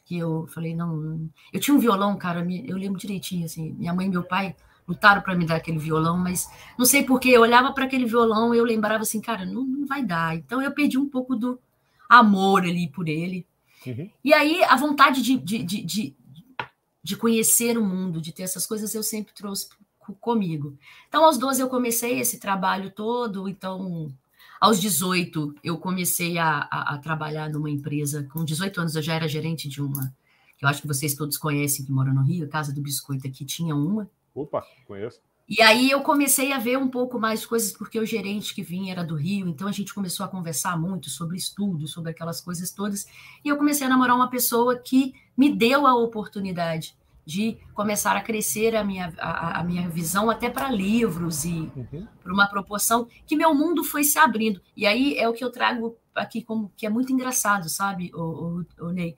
que 0.05 0.17
eu 0.17 0.47
falei, 0.47 0.75
não, 0.75 0.95
não. 0.97 1.29
eu 1.51 1.59
tinha 1.59 1.75
um 1.75 1.79
violão, 1.79 2.17
cara, 2.17 2.45
eu 2.65 2.77
lembro 2.77 2.99
direitinho, 2.99 3.45
assim, 3.45 3.73
minha 3.73 3.93
mãe 3.93 4.07
e 4.07 4.09
meu 4.09 4.23
pai 4.23 4.55
lutaram 4.87 5.21
para 5.21 5.35
me 5.35 5.45
dar 5.45 5.55
aquele 5.55 5.79
violão, 5.79 6.17
mas 6.17 6.49
não 6.77 6.85
sei 6.85 7.03
porque 7.03 7.29
eu 7.29 7.41
olhava 7.41 7.71
para 7.71 7.85
aquele 7.85 8.05
violão 8.05 8.53
e 8.53 8.57
eu 8.57 8.65
lembrava 8.65 9.03
assim, 9.03 9.21
cara, 9.21 9.45
não, 9.45 9.63
não 9.63 9.85
vai 9.85 10.03
dar. 10.03 10.35
Então 10.35 10.61
eu 10.61 10.71
perdi 10.71 10.97
um 10.97 11.07
pouco 11.07 11.35
do 11.35 11.59
amor 12.09 12.63
ali 12.63 12.89
por 12.89 13.07
ele. 13.07 13.45
Uhum. 13.85 14.09
E 14.23 14.33
aí 14.33 14.63
a 14.63 14.75
vontade 14.75 15.21
de, 15.21 15.37
de, 15.37 15.63
de, 15.63 15.81
de, 15.83 16.15
de 17.03 17.17
conhecer 17.17 17.77
o 17.77 17.83
mundo, 17.83 18.21
de 18.21 18.31
ter 18.31 18.43
essas 18.43 18.65
coisas, 18.65 18.95
eu 18.95 19.03
sempre 19.03 19.33
trouxe 19.33 19.67
comigo. 20.19 20.77
Então, 21.07 21.23
aos 21.25 21.37
12 21.37 21.61
eu 21.61 21.69
comecei 21.69 22.19
esse 22.19 22.39
trabalho 22.39 22.91
todo, 22.91 23.47
então, 23.47 24.13
aos 24.59 24.79
18 24.79 25.55
eu 25.63 25.77
comecei 25.77 26.37
a, 26.37 26.67
a, 26.71 26.95
a, 26.95 26.97
trabalhar 26.97 27.49
numa 27.49 27.69
empresa, 27.69 28.27
com 28.31 28.43
18 28.43 28.81
anos 28.81 28.95
eu 28.95 29.01
já 29.01 29.15
era 29.15 29.27
gerente 29.27 29.67
de 29.67 29.81
uma, 29.81 30.13
que 30.57 30.65
eu 30.65 30.69
acho 30.69 30.81
que 30.81 30.87
vocês 30.87 31.13
todos 31.13 31.37
conhecem, 31.37 31.85
que 31.85 31.91
mora 31.91 32.13
no 32.13 32.23
Rio, 32.23 32.47
Casa 32.47 32.73
do 32.73 32.81
Biscoito 32.81 33.27
aqui 33.27 33.45
tinha 33.45 33.75
uma. 33.75 34.09
Opa, 34.33 34.65
conheço. 34.85 35.21
E 35.47 35.61
aí 35.61 35.91
eu 35.91 36.01
comecei 36.01 36.53
a 36.53 36.57
ver 36.57 36.77
um 36.77 36.87
pouco 36.87 37.19
mais 37.19 37.45
coisas, 37.45 37.73
porque 37.73 37.99
o 37.99 38.05
gerente 38.05 38.55
que 38.55 38.63
vinha 38.63 38.93
era 38.93 39.03
do 39.03 39.15
Rio, 39.15 39.47
então 39.47 39.67
a 39.67 39.71
gente 39.71 39.93
começou 39.93 40.25
a 40.25 40.29
conversar 40.29 40.79
muito 40.79 41.09
sobre 41.09 41.37
estudo, 41.37 41.87
sobre 41.87 42.11
aquelas 42.11 42.39
coisas 42.39 42.71
todas, 42.71 43.05
e 43.43 43.49
eu 43.49 43.57
comecei 43.57 43.85
a 43.85 43.89
namorar 43.89 44.15
uma 44.15 44.29
pessoa 44.29 44.77
que 44.77 45.13
me 45.37 45.53
deu 45.53 45.85
a 45.85 45.95
oportunidade 45.95 46.95
de 47.25 47.57
começar 47.73 48.15
a 48.15 48.21
crescer 48.21 48.75
a 48.75 48.83
minha, 48.83 49.13
a, 49.17 49.59
a 49.59 49.63
minha 49.63 49.89
visão 49.89 50.29
até 50.29 50.49
para 50.49 50.69
livros 50.69 51.45
e 51.45 51.71
uhum. 51.75 52.07
para 52.21 52.33
uma 52.33 52.47
proporção 52.47 53.07
que 53.25 53.35
meu 53.35 53.53
mundo 53.53 53.83
foi 53.83 54.03
se 54.03 54.19
abrindo. 54.19 54.61
E 54.75 54.85
aí 54.85 55.17
é 55.17 55.27
o 55.27 55.33
que 55.33 55.43
eu 55.43 55.51
trago 55.51 55.97
aqui 56.13 56.41
como 56.41 56.71
que 56.75 56.85
é 56.85 56.89
muito 56.89 57.11
engraçado, 57.11 57.69
sabe, 57.69 58.11
o, 58.13 58.21
o, 58.79 58.85
o 58.87 58.91
Ney? 58.91 59.15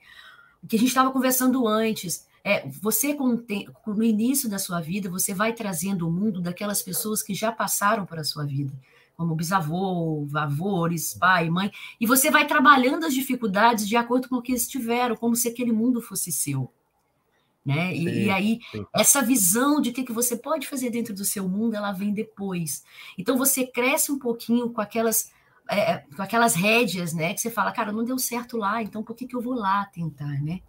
O 0.62 0.66
que 0.66 0.76
a 0.76 0.78
gente 0.78 0.88
estava 0.88 1.10
conversando 1.10 1.66
antes, 1.66 2.25
é, 2.46 2.64
você 2.80 3.12
com, 3.12 3.42
no 3.88 4.04
início 4.04 4.48
da 4.48 4.56
sua 4.56 4.80
vida, 4.80 5.10
você 5.10 5.34
vai 5.34 5.52
trazendo 5.52 6.06
o 6.06 6.12
mundo 6.12 6.40
daquelas 6.40 6.80
pessoas 6.80 7.20
que 7.20 7.34
já 7.34 7.50
passaram 7.50 8.06
para 8.06 8.20
a 8.20 8.24
sua 8.24 8.44
vida, 8.44 8.72
como 9.16 9.34
bisavô, 9.34 10.24
avós, 10.32 11.12
pai, 11.14 11.50
mãe, 11.50 11.72
e 12.00 12.06
você 12.06 12.30
vai 12.30 12.46
trabalhando 12.46 13.04
as 13.04 13.12
dificuldades 13.12 13.88
de 13.88 13.96
acordo 13.96 14.28
com 14.28 14.36
o 14.36 14.42
que 14.42 14.52
eles 14.52 14.68
tiveram, 14.68 15.16
como 15.16 15.34
se 15.34 15.48
aquele 15.48 15.72
mundo 15.72 16.00
fosse 16.00 16.30
seu. 16.30 16.72
né? 17.64 17.92
Sim, 17.92 18.06
e, 18.06 18.24
e, 18.26 18.30
aí, 18.30 18.60
sim. 18.70 18.86
essa 18.94 19.22
visão 19.22 19.80
de 19.80 19.90
que, 19.90 20.04
que 20.04 20.12
você 20.12 20.36
pode 20.36 20.68
fazer 20.68 20.90
dentro 20.90 21.12
do 21.12 21.24
seu 21.24 21.48
mundo, 21.48 21.74
ela 21.74 21.90
vem 21.90 22.12
depois. 22.12 22.84
Então, 23.18 23.36
você 23.36 23.66
cresce 23.66 24.12
um 24.12 24.20
pouquinho 24.20 24.70
com 24.70 24.80
aquelas, 24.80 25.32
é, 25.68 26.04
com 26.14 26.22
aquelas 26.22 26.54
rédeas, 26.54 27.12
né? 27.12 27.34
Que 27.34 27.40
você 27.40 27.50
fala, 27.50 27.72
cara, 27.72 27.90
não 27.90 28.04
deu 28.04 28.18
certo 28.20 28.56
lá, 28.56 28.80
então 28.80 29.02
por 29.02 29.16
que, 29.16 29.26
que 29.26 29.34
eu 29.34 29.40
vou 29.40 29.54
lá 29.54 29.84
tentar, 29.86 30.40
né? 30.40 30.60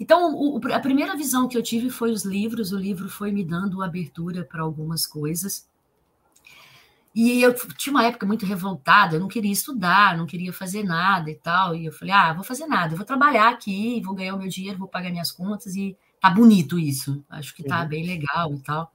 Então, 0.00 0.34
o, 0.34 0.58
a 0.72 0.80
primeira 0.80 1.14
visão 1.14 1.46
que 1.46 1.58
eu 1.58 1.62
tive 1.62 1.90
foi 1.90 2.10
os 2.10 2.24
livros, 2.24 2.72
o 2.72 2.78
livro 2.78 3.06
foi 3.06 3.30
me 3.30 3.44
dando 3.44 3.82
abertura 3.82 4.42
para 4.42 4.62
algumas 4.62 5.06
coisas. 5.06 5.68
E 7.14 7.42
eu 7.42 7.54
tinha 7.76 7.92
uma 7.92 8.06
época 8.06 8.24
muito 8.24 8.46
revoltada, 8.46 9.16
eu 9.16 9.20
não 9.20 9.28
queria 9.28 9.52
estudar, 9.52 10.16
não 10.16 10.26
queria 10.26 10.52
fazer 10.54 10.84
nada 10.84 11.30
e 11.30 11.34
tal. 11.34 11.76
E 11.76 11.84
eu 11.84 11.92
falei, 11.92 12.14
ah, 12.14 12.32
vou 12.32 12.42
fazer 12.42 12.66
nada, 12.66 12.96
vou 12.96 13.04
trabalhar 13.04 13.50
aqui, 13.50 14.00
vou 14.00 14.14
ganhar 14.14 14.34
o 14.34 14.38
meu 14.38 14.48
dinheiro, 14.48 14.78
vou 14.78 14.88
pagar 14.88 15.10
minhas 15.10 15.30
contas 15.30 15.76
e 15.76 15.94
tá 16.18 16.30
bonito 16.30 16.78
isso. 16.78 17.22
Acho 17.28 17.54
que 17.54 17.62
tá 17.62 17.82
uhum. 17.82 17.88
bem 17.88 18.06
legal 18.06 18.54
e 18.54 18.60
tal. 18.60 18.90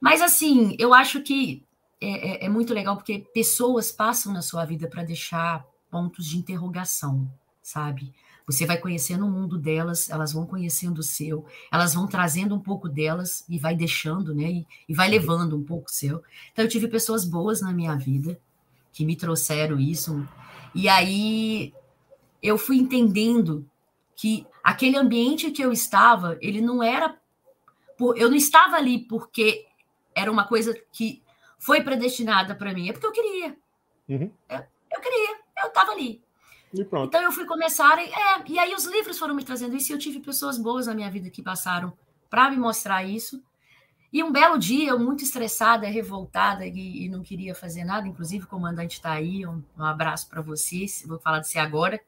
Mas 0.00 0.20
assim, 0.20 0.74
eu 0.80 0.92
acho 0.92 1.20
que 1.20 1.64
é, 2.00 2.44
é, 2.44 2.46
é 2.46 2.48
muito 2.48 2.74
legal 2.74 2.96
porque 2.96 3.24
pessoas 3.32 3.92
passam 3.92 4.32
na 4.32 4.42
sua 4.42 4.64
vida 4.64 4.88
para 4.88 5.04
deixar 5.04 5.64
pontos 5.88 6.26
de 6.26 6.38
interrogação, 6.38 7.30
sabe? 7.62 8.12
Você 8.46 8.66
vai 8.66 8.76
conhecendo 8.76 9.26
o 9.26 9.30
mundo 9.30 9.58
delas, 9.58 10.10
elas 10.10 10.32
vão 10.32 10.46
conhecendo 10.46 10.98
o 10.98 11.02
seu, 11.02 11.44
elas 11.70 11.94
vão 11.94 12.06
trazendo 12.06 12.54
um 12.54 12.60
pouco 12.60 12.88
delas 12.88 13.44
e 13.48 13.58
vai 13.58 13.74
deixando, 13.74 14.34
né? 14.34 14.50
E, 14.50 14.66
e 14.88 14.94
vai 14.94 15.08
levando 15.08 15.56
um 15.56 15.62
pouco 15.62 15.88
o 15.88 15.92
seu. 15.92 16.22
Então, 16.52 16.64
eu 16.64 16.68
tive 16.68 16.88
pessoas 16.88 17.24
boas 17.24 17.60
na 17.60 17.72
minha 17.72 17.94
vida 17.96 18.38
que 18.92 19.04
me 19.04 19.16
trouxeram 19.16 19.78
isso. 19.78 20.26
E 20.74 20.88
aí 20.88 21.72
eu 22.42 22.58
fui 22.58 22.76
entendendo 22.76 23.68
que 24.14 24.46
aquele 24.62 24.96
ambiente 24.96 25.50
que 25.50 25.62
eu 25.62 25.72
estava, 25.72 26.36
ele 26.40 26.60
não 26.60 26.82
era. 26.82 27.16
Por, 27.96 28.18
eu 28.18 28.28
não 28.28 28.36
estava 28.36 28.76
ali 28.76 28.98
porque 28.98 29.66
era 30.14 30.30
uma 30.30 30.46
coisa 30.46 30.78
que 30.92 31.22
foi 31.58 31.82
predestinada 31.82 32.54
para 32.54 32.74
mim, 32.74 32.88
é 32.88 32.92
porque 32.92 33.06
eu 33.06 33.12
queria. 33.12 33.56
Uhum. 34.08 34.30
Eu, 34.48 34.64
eu 34.92 35.00
queria, 35.00 35.38
eu 35.62 35.68
estava 35.68 35.92
ali. 35.92 36.20
Então 37.08 37.22
eu 37.22 37.32
fui 37.32 37.44
começar, 37.44 37.98
é, 37.98 38.10
e 38.46 38.58
aí 38.58 38.74
os 38.74 38.86
livros 38.86 39.18
foram 39.18 39.34
me 39.34 39.44
trazendo 39.44 39.76
isso, 39.76 39.92
e 39.92 39.94
eu 39.94 39.98
tive 39.98 40.20
pessoas 40.20 40.56
boas 40.56 40.86
na 40.86 40.94
minha 40.94 41.10
vida 41.10 41.28
que 41.28 41.42
passaram 41.42 41.92
para 42.30 42.50
me 42.50 42.56
mostrar 42.56 43.04
isso. 43.04 43.42
E 44.12 44.22
um 44.22 44.30
belo 44.30 44.58
dia, 44.58 44.90
eu 44.90 44.98
muito 44.98 45.22
estressada, 45.22 45.86
revoltada 45.86 46.66
e, 46.66 47.04
e 47.04 47.08
não 47.08 47.22
queria 47.22 47.54
fazer 47.54 47.84
nada, 47.84 48.06
inclusive 48.06 48.44
o 48.44 48.48
comandante 48.48 48.92
está 48.94 49.12
aí, 49.12 49.46
um, 49.46 49.62
um 49.76 49.84
abraço 49.84 50.28
para 50.28 50.42
você, 50.42 50.86
vou 51.06 51.18
falar 51.18 51.40
de 51.40 51.48
você 51.48 51.58
agora. 51.58 52.00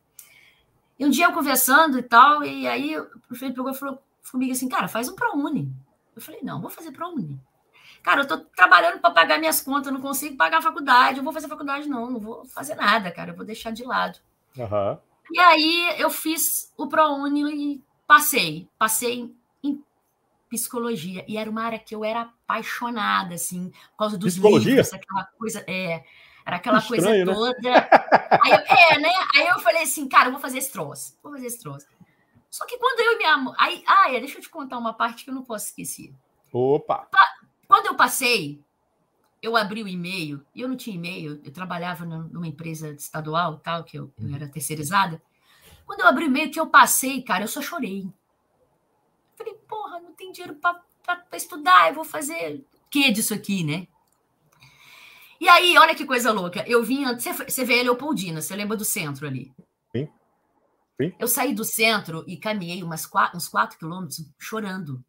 E 0.99 1.05
um 1.05 1.11
dia 1.11 1.27
eu 1.27 1.33
conversando 1.33 1.99
e 1.99 2.03
tal, 2.03 2.45
e 2.45 2.67
aí 2.67 2.99
o 2.99 3.07
prefeito 3.27 3.55
pegou 3.55 3.71
e 3.71 3.75
falou 3.75 4.03
comigo 4.31 4.53
assim, 4.53 4.69
cara, 4.69 4.87
faz 4.87 5.09
um 5.09 5.15
ProUni. 5.15 5.73
Eu 6.15 6.23
falei, 6.23 6.41
não, 6.43 6.61
vou 6.61 6.71
fazer 6.71 6.93
ProUni. 6.93 7.41
Cara, 8.03 8.21
eu 8.21 8.29
tô 8.29 8.39
trabalhando 8.39 9.01
para 9.01 9.11
pagar 9.11 9.39
minhas 9.39 9.63
contas, 9.63 9.91
não 9.91 10.01
consigo 10.01 10.37
pagar 10.37 10.59
a 10.59 10.63
faculdade, 10.63 11.19
eu 11.19 11.25
vou 11.25 11.33
fazer 11.33 11.49
faculdade 11.49 11.89
não, 11.89 12.11
não 12.11 12.21
vou 12.21 12.45
fazer 12.45 12.75
nada, 12.75 13.11
cara, 13.11 13.31
eu 13.31 13.37
vou 13.37 13.47
deixar 13.47 13.71
de 13.71 13.83
lado. 13.83 14.19
Uhum. 14.57 14.99
E 15.33 15.39
aí 15.41 15.95
eu 15.99 16.11
fiz 16.11 16.73
o 16.77 16.87
ProUni 16.87 17.75
e 17.75 17.83
passei. 18.07 18.69
Passei 18.79 19.35
em 19.63 19.83
psicologia. 20.49 21.25
E 21.27 21.37
era 21.37 21.51
uma 21.51 21.63
área 21.63 21.79
que 21.79 21.95
eu 21.95 22.05
era 22.05 22.23
apaixonada, 22.23 23.35
assim, 23.35 23.71
por 23.91 23.99
causa 23.99 24.19
dos 24.19 24.35
psicologia? 24.35 24.77
livros, 24.77 24.93
aquela 24.93 25.25
coisa. 25.39 25.65
É, 25.67 26.05
era 26.47 26.57
aquela 26.57 26.83
coisa 26.83 27.11
né? 27.11 27.25
toda. 27.25 27.89
Aí 28.43 28.51
eu, 28.53 28.59
é, 28.59 28.99
né? 28.99 29.13
Aí 29.35 29.47
eu 29.47 29.59
falei 29.61 29.83
assim, 29.83 30.09
cara, 30.09 30.29
eu 30.29 30.33
vou 30.33 30.41
fazer 30.41 30.59
esse 30.59 30.71
troço. 30.71 31.19
Vou 31.23 31.33
fazer 31.33 31.47
esse 31.47 31.61
troço. 31.61 31.87
Só 32.51 32.67
que 32.67 32.79
quando 32.79 33.01
eu 33.01 33.13
e 33.13 33.17
minha 33.17 33.37
mãe. 33.37 33.55
Aí, 33.59 33.85
ah, 33.87 34.13
é, 34.13 34.21
deixa 34.21 34.39
eu 34.39 34.43
te 34.43 34.49
contar 34.49 34.79
uma 34.79 34.93
parte 34.93 35.25
que 35.25 35.31
eu 35.31 35.35
não 35.35 35.43
posso 35.43 35.67
esquecer. 35.67 36.15
Opa! 36.53 37.09
Quando 37.67 37.87
eu 37.87 37.97
passei, 37.97 38.63
eu 39.45 39.57
abri 39.57 39.83
o 39.83 39.89
e-mail, 39.89 40.43
e 40.55 40.63
eu 40.63 40.69
não 40.69 40.77
tinha 40.77 40.97
e-mail, 40.97 41.39
eu 41.45 41.53
trabalhava 41.53 42.07
numa 42.07 42.47
empresa 42.47 42.91
estadual, 42.91 43.59
tal, 43.59 43.85
que 43.85 43.99
eu, 43.99 44.11
eu 44.19 44.29
uhum. 44.29 44.35
era 44.35 44.49
terceirizada. 44.49 45.23
Quando 45.85 46.01
eu 46.01 46.07
abri 46.07 46.25
o 46.25 46.29
e-mail 46.29 46.51
que 46.51 46.59
eu 46.59 46.67
passei, 46.67 47.21
cara, 47.21 47.45
eu 47.45 47.49
só 47.49 47.61
chorei. 47.61 48.09
Falei, 49.37 49.55
porra, 49.69 50.01
não 50.01 50.15
tem 50.15 50.33
dinheiro 50.33 50.55
para 50.55 50.83
estudar, 51.35 51.89
eu 51.89 51.95
vou 51.95 52.05
fazer 52.05 52.65
o 52.75 52.89
que 52.89 53.11
disso 53.11 53.35
aqui, 53.35 53.63
né? 53.63 53.87
E 55.39 55.47
aí, 55.47 55.77
olha 55.77 55.95
que 55.95 56.07
coisa 56.07 56.33
louca. 56.33 56.65
Eu 56.67 56.83
vinha. 56.83 57.19
Você, 57.19 57.31
você 57.33 57.65
vê 57.67 57.81
a 57.81 57.83
Leopoldina, 57.83 58.41
você 58.41 58.57
lembra 58.57 58.79
do 58.79 58.85
centro 58.85 59.27
ali? 59.27 59.53
Sim. 59.95 60.09
Sim. 60.99 61.13
Eu 61.19 61.29
saí 61.29 61.53
do 61.53 61.65
centro 61.65 62.25
e 62.27 62.39
caminhei 62.39 62.83
umas 62.83 63.07
uns 63.35 63.49
quatro 63.49 63.79
quilômetros 63.79 64.25
chorando. 64.39 65.05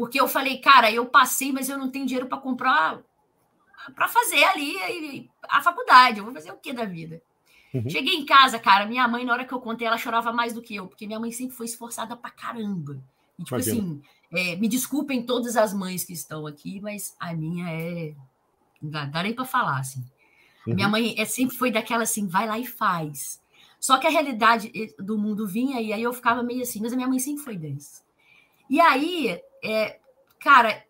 Porque 0.00 0.18
eu 0.18 0.26
falei, 0.26 0.56
cara, 0.56 0.90
eu 0.90 1.04
passei, 1.04 1.52
mas 1.52 1.68
eu 1.68 1.76
não 1.76 1.90
tenho 1.90 2.06
dinheiro 2.06 2.26
para 2.26 2.38
comprar, 2.38 3.02
para 3.94 4.08
fazer 4.08 4.42
ali 4.44 5.30
a 5.42 5.60
faculdade. 5.60 6.18
Eu 6.18 6.24
vou 6.24 6.32
fazer 6.32 6.50
o 6.50 6.56
que 6.56 6.72
da 6.72 6.86
vida? 6.86 7.20
Uhum. 7.74 7.86
Cheguei 7.86 8.14
em 8.14 8.24
casa, 8.24 8.58
cara, 8.58 8.86
minha 8.86 9.06
mãe, 9.06 9.26
na 9.26 9.34
hora 9.34 9.44
que 9.44 9.52
eu 9.52 9.60
contei, 9.60 9.86
ela 9.86 9.98
chorava 9.98 10.32
mais 10.32 10.54
do 10.54 10.62
que 10.62 10.74
eu, 10.74 10.86
porque 10.86 11.06
minha 11.06 11.20
mãe 11.20 11.30
sempre 11.30 11.54
foi 11.54 11.66
esforçada 11.66 12.16
pra 12.16 12.30
caramba. 12.30 12.94
E, 13.38 13.44
tipo 13.44 13.56
Imagina. 13.56 13.76
assim, 13.76 14.02
é, 14.32 14.56
me 14.56 14.68
desculpem 14.68 15.22
todas 15.22 15.54
as 15.54 15.74
mães 15.74 16.02
que 16.02 16.14
estão 16.14 16.46
aqui, 16.46 16.80
mas 16.80 17.14
a 17.20 17.34
minha 17.34 17.70
é. 17.70 18.14
Não 18.80 18.90
dá, 18.90 19.04
dá 19.04 19.22
nem 19.22 19.34
pra 19.34 19.44
falar, 19.44 19.80
assim. 19.80 20.02
Uhum. 20.66 20.76
Minha 20.76 20.88
mãe 20.88 21.14
é, 21.18 21.26
sempre 21.26 21.58
foi 21.58 21.70
daquela 21.70 22.04
assim, 22.04 22.26
vai 22.26 22.46
lá 22.46 22.58
e 22.58 22.66
faz. 22.66 23.38
Só 23.78 23.98
que 23.98 24.06
a 24.06 24.10
realidade 24.10 24.72
eh, 24.74 24.94
do 24.98 25.18
mundo 25.18 25.46
vinha 25.46 25.78
e 25.78 25.92
aí 25.92 26.02
eu 26.02 26.12
ficava 26.14 26.42
meio 26.42 26.62
assim, 26.62 26.80
mas 26.80 26.94
a 26.94 26.96
minha 26.96 27.08
mãe 27.08 27.18
sempre 27.18 27.44
foi 27.44 27.58
dessa. 27.58 28.00
E 28.70 28.80
aí, 28.80 29.38
é, 29.62 29.98
cara, 30.40 30.84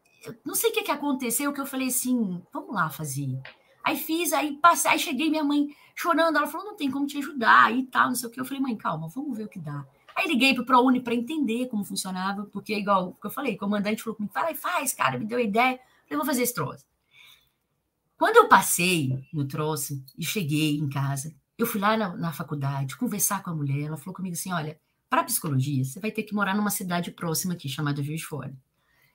não 0.45 0.55
sei 0.55 0.71
o 0.71 0.73
que, 0.73 0.83
que 0.83 0.91
aconteceu, 0.91 1.53
que 1.53 1.61
eu 1.61 1.67
falei 1.67 1.89
assim, 1.89 2.43
vamos 2.53 2.75
lá 2.75 2.91
fazer. 2.91 3.41
Aí 3.83 3.97
fiz, 3.97 4.33
aí 4.33 4.57
passei, 4.57 4.91
aí 4.91 4.99
cheguei, 4.99 5.31
minha 5.31 5.45
mãe 5.45 5.69
chorando, 5.95 6.37
ela 6.37 6.47
falou, 6.47 6.67
não 6.67 6.77
tem 6.77 6.91
como 6.91 7.07
te 7.07 7.19
ajudar 7.19 7.75
e 7.75 7.85
tal, 7.85 8.09
não 8.09 8.15
sei 8.15 8.29
o 8.29 8.33
que. 8.33 8.41
Eu 8.41 8.45
falei, 8.45 8.61
mãe, 8.61 8.77
calma, 8.77 9.09
vamos 9.09 9.37
ver 9.37 9.45
o 9.45 9.49
que 9.49 9.59
dá. 9.59 9.87
Aí 10.15 10.29
liguei 10.29 10.55
para 10.55 10.63
o 10.63 10.67
ProUni 10.67 11.01
para 11.01 11.15
entender 11.15 11.67
como 11.69 11.85
funcionava, 11.85 12.45
porque, 12.47 12.75
igual 12.75 13.15
que 13.15 13.27
eu 13.27 13.31
falei, 13.31 13.55
o 13.55 13.59
comandante 13.59 14.03
falou 14.03 14.17
comigo, 14.17 14.35
fala, 14.35 14.55
faz, 14.55 14.93
cara, 14.93 15.19
me 15.19 15.25
deu 15.25 15.39
a 15.39 15.43
ideia. 15.43 15.75
Eu 15.75 15.79
falei, 16.07 16.17
vou 16.19 16.27
fazer 16.27 16.43
esse 16.43 16.55
troço. 16.55 16.85
Quando 18.19 18.37
eu 18.37 18.49
passei 18.49 19.27
no 19.33 19.47
troço 19.47 20.05
e 20.19 20.25
cheguei 20.25 20.77
em 20.77 20.91
casa, 20.91 21.35
eu 21.57 21.67
fui 21.67 21.81
lá 21.81 21.97
na, 21.97 22.15
na 22.17 22.33
faculdade 22.33 22.97
conversar 22.97 23.43
com 23.43 23.51
a 23.51 23.55
mulher, 23.55 23.87
ela 23.87 23.97
falou 23.97 24.15
comigo 24.15 24.35
assim, 24.35 24.53
olha, 24.53 24.79
para 25.11 25.25
psicologia, 25.25 25.85
você 25.85 25.99
vai 25.99 26.13
ter 26.13 26.23
que 26.23 26.33
morar 26.33 26.55
numa 26.55 26.71
cidade 26.71 27.11
próxima 27.11 27.55
aqui, 27.55 27.69
chamada 27.69 28.01
Juiz 28.01 28.21
de 28.21 28.27
Fora. 28.27 28.55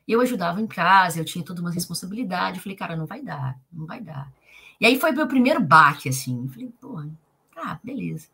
Eu 0.05 0.19
ajudava 0.19 0.61
em 0.61 0.67
casa, 0.67 1.19
eu 1.19 1.25
tinha 1.25 1.43
toda 1.43 1.61
uma 1.61 1.71
responsabilidade. 1.71 2.57
Eu 2.57 2.63
falei, 2.63 2.77
cara, 2.77 2.95
não 2.97 3.05
vai 3.05 3.23
dar, 3.23 3.57
não 3.71 3.87
vai 3.87 4.01
dar. 4.01 4.31
E 4.79 4.85
aí 4.85 4.99
foi 4.99 5.11
meu 5.13 5.25
primeiro 5.25 5.61
baque, 5.61 6.09
assim. 6.09 6.43
Eu 6.43 6.49
falei, 6.49 6.69
porra, 6.81 7.09
tá, 7.55 7.79
beleza. 7.81 8.27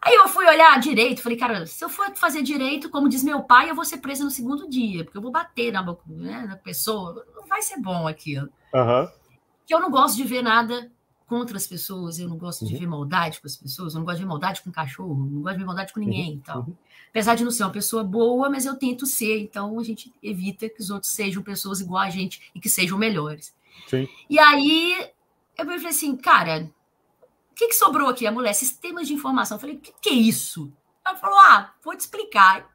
Aí 0.00 0.14
eu 0.14 0.26
fui 0.28 0.46
olhar 0.46 0.80
direito, 0.80 1.22
falei, 1.22 1.38
cara, 1.38 1.66
se 1.66 1.84
eu 1.84 1.88
for 1.88 2.14
fazer 2.16 2.42
direito, 2.42 2.88
como 2.88 3.08
diz 3.08 3.22
meu 3.22 3.42
pai, 3.42 3.70
eu 3.70 3.74
vou 3.74 3.84
ser 3.84 3.98
presa 3.98 4.24
no 4.24 4.30
segundo 4.30 4.68
dia, 4.68 5.04
porque 5.04 5.18
eu 5.18 5.22
vou 5.22 5.30
bater 5.30 5.72
na, 5.72 5.82
né, 6.06 6.46
na 6.48 6.56
pessoa. 6.56 7.26
Não 7.36 7.46
vai 7.46 7.60
ser 7.60 7.78
bom 7.78 8.08
aquilo. 8.08 8.48
Uhum. 8.72 9.08
Que 9.66 9.74
eu 9.74 9.80
não 9.80 9.90
gosto 9.90 10.16
de 10.16 10.24
ver 10.24 10.42
nada 10.42 10.90
contra 11.26 11.56
as 11.56 11.66
pessoas, 11.66 12.18
eu 12.18 12.28
não 12.28 12.36
gosto 12.36 12.62
uhum. 12.62 12.68
de 12.68 12.76
ver 12.76 12.86
maldade 12.86 13.40
com 13.40 13.46
as 13.46 13.56
pessoas, 13.56 13.94
eu 13.94 13.98
não 13.98 14.04
gosto 14.04 14.18
de 14.18 14.22
ver 14.22 14.28
maldade 14.28 14.62
com 14.62 14.70
cachorro, 14.70 15.28
não 15.30 15.42
gosto 15.42 15.54
de 15.54 15.60
ver 15.60 15.66
maldade 15.66 15.92
com 15.92 16.00
ninguém 16.00 16.34
uhum. 16.34 16.40
tal. 16.40 16.58
Uhum. 16.60 16.76
Apesar 17.10 17.34
de 17.34 17.44
não 17.44 17.50
ser 17.50 17.64
uma 17.64 17.72
pessoa 17.72 18.04
boa, 18.04 18.48
mas 18.48 18.66
eu 18.66 18.76
tento 18.76 19.06
ser, 19.06 19.38
então 19.40 19.78
a 19.78 19.82
gente 19.82 20.12
evita 20.22 20.68
que 20.68 20.80
os 20.80 20.90
outros 20.90 21.12
sejam 21.12 21.42
pessoas 21.42 21.80
igual 21.80 22.02
a 22.02 22.10
gente 22.10 22.50
e 22.54 22.60
que 22.60 22.68
sejam 22.68 22.96
melhores. 22.96 23.54
Sim. 23.88 24.08
E 24.28 24.38
aí 24.38 25.10
eu 25.56 25.64
falei 25.64 25.86
assim, 25.86 26.16
cara, 26.16 26.70
o 27.50 27.54
que, 27.54 27.68
que 27.68 27.74
sobrou 27.74 28.08
aqui? 28.08 28.26
A 28.26 28.32
mulher, 28.32 28.52
sistemas 28.52 29.08
de 29.08 29.14
informação. 29.14 29.56
Eu 29.56 29.60
falei, 29.60 29.76
o 29.76 29.80
que, 29.80 29.92
que 30.00 30.10
é 30.10 30.14
isso? 30.14 30.72
Ela 31.04 31.16
falou, 31.16 31.38
ah, 31.38 31.72
vou 31.82 31.96
te 31.96 32.00
explicar. 32.00 32.68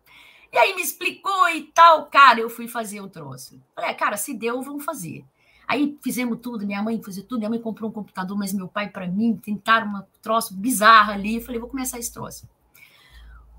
E 0.51 0.57
aí 0.57 0.75
me 0.75 0.81
explicou 0.81 1.49
e 1.49 1.63
tal, 1.63 2.07
cara, 2.07 2.39
eu 2.39 2.49
fui 2.49 2.67
fazer 2.67 2.99
o 2.99 3.07
troço. 3.07 3.61
Falei, 3.73 3.91
ah, 3.91 3.93
cara, 3.93 4.17
se 4.17 4.33
deu, 4.33 4.61
vamos 4.61 4.83
fazer. 4.83 5.23
Aí 5.71 5.97
fizemos 6.03 6.37
tudo, 6.41 6.67
minha 6.67 6.83
mãe 6.83 7.01
fazia 7.01 7.23
tudo, 7.23 7.39
minha 7.39 7.49
mãe 7.49 7.61
comprou 7.61 7.89
um 7.89 7.93
computador, 7.93 8.37
mas 8.37 8.51
meu 8.51 8.67
pai 8.67 8.89
para 8.89 9.07
mim, 9.07 9.39
tentaram 9.41 9.87
um 9.87 10.03
troço 10.21 10.53
bizarro 10.53 11.13
ali. 11.13 11.35
Eu 11.35 11.41
falei, 11.41 11.61
vou 11.61 11.69
começar 11.69 11.97
esse 11.97 12.11
troço. 12.11 12.45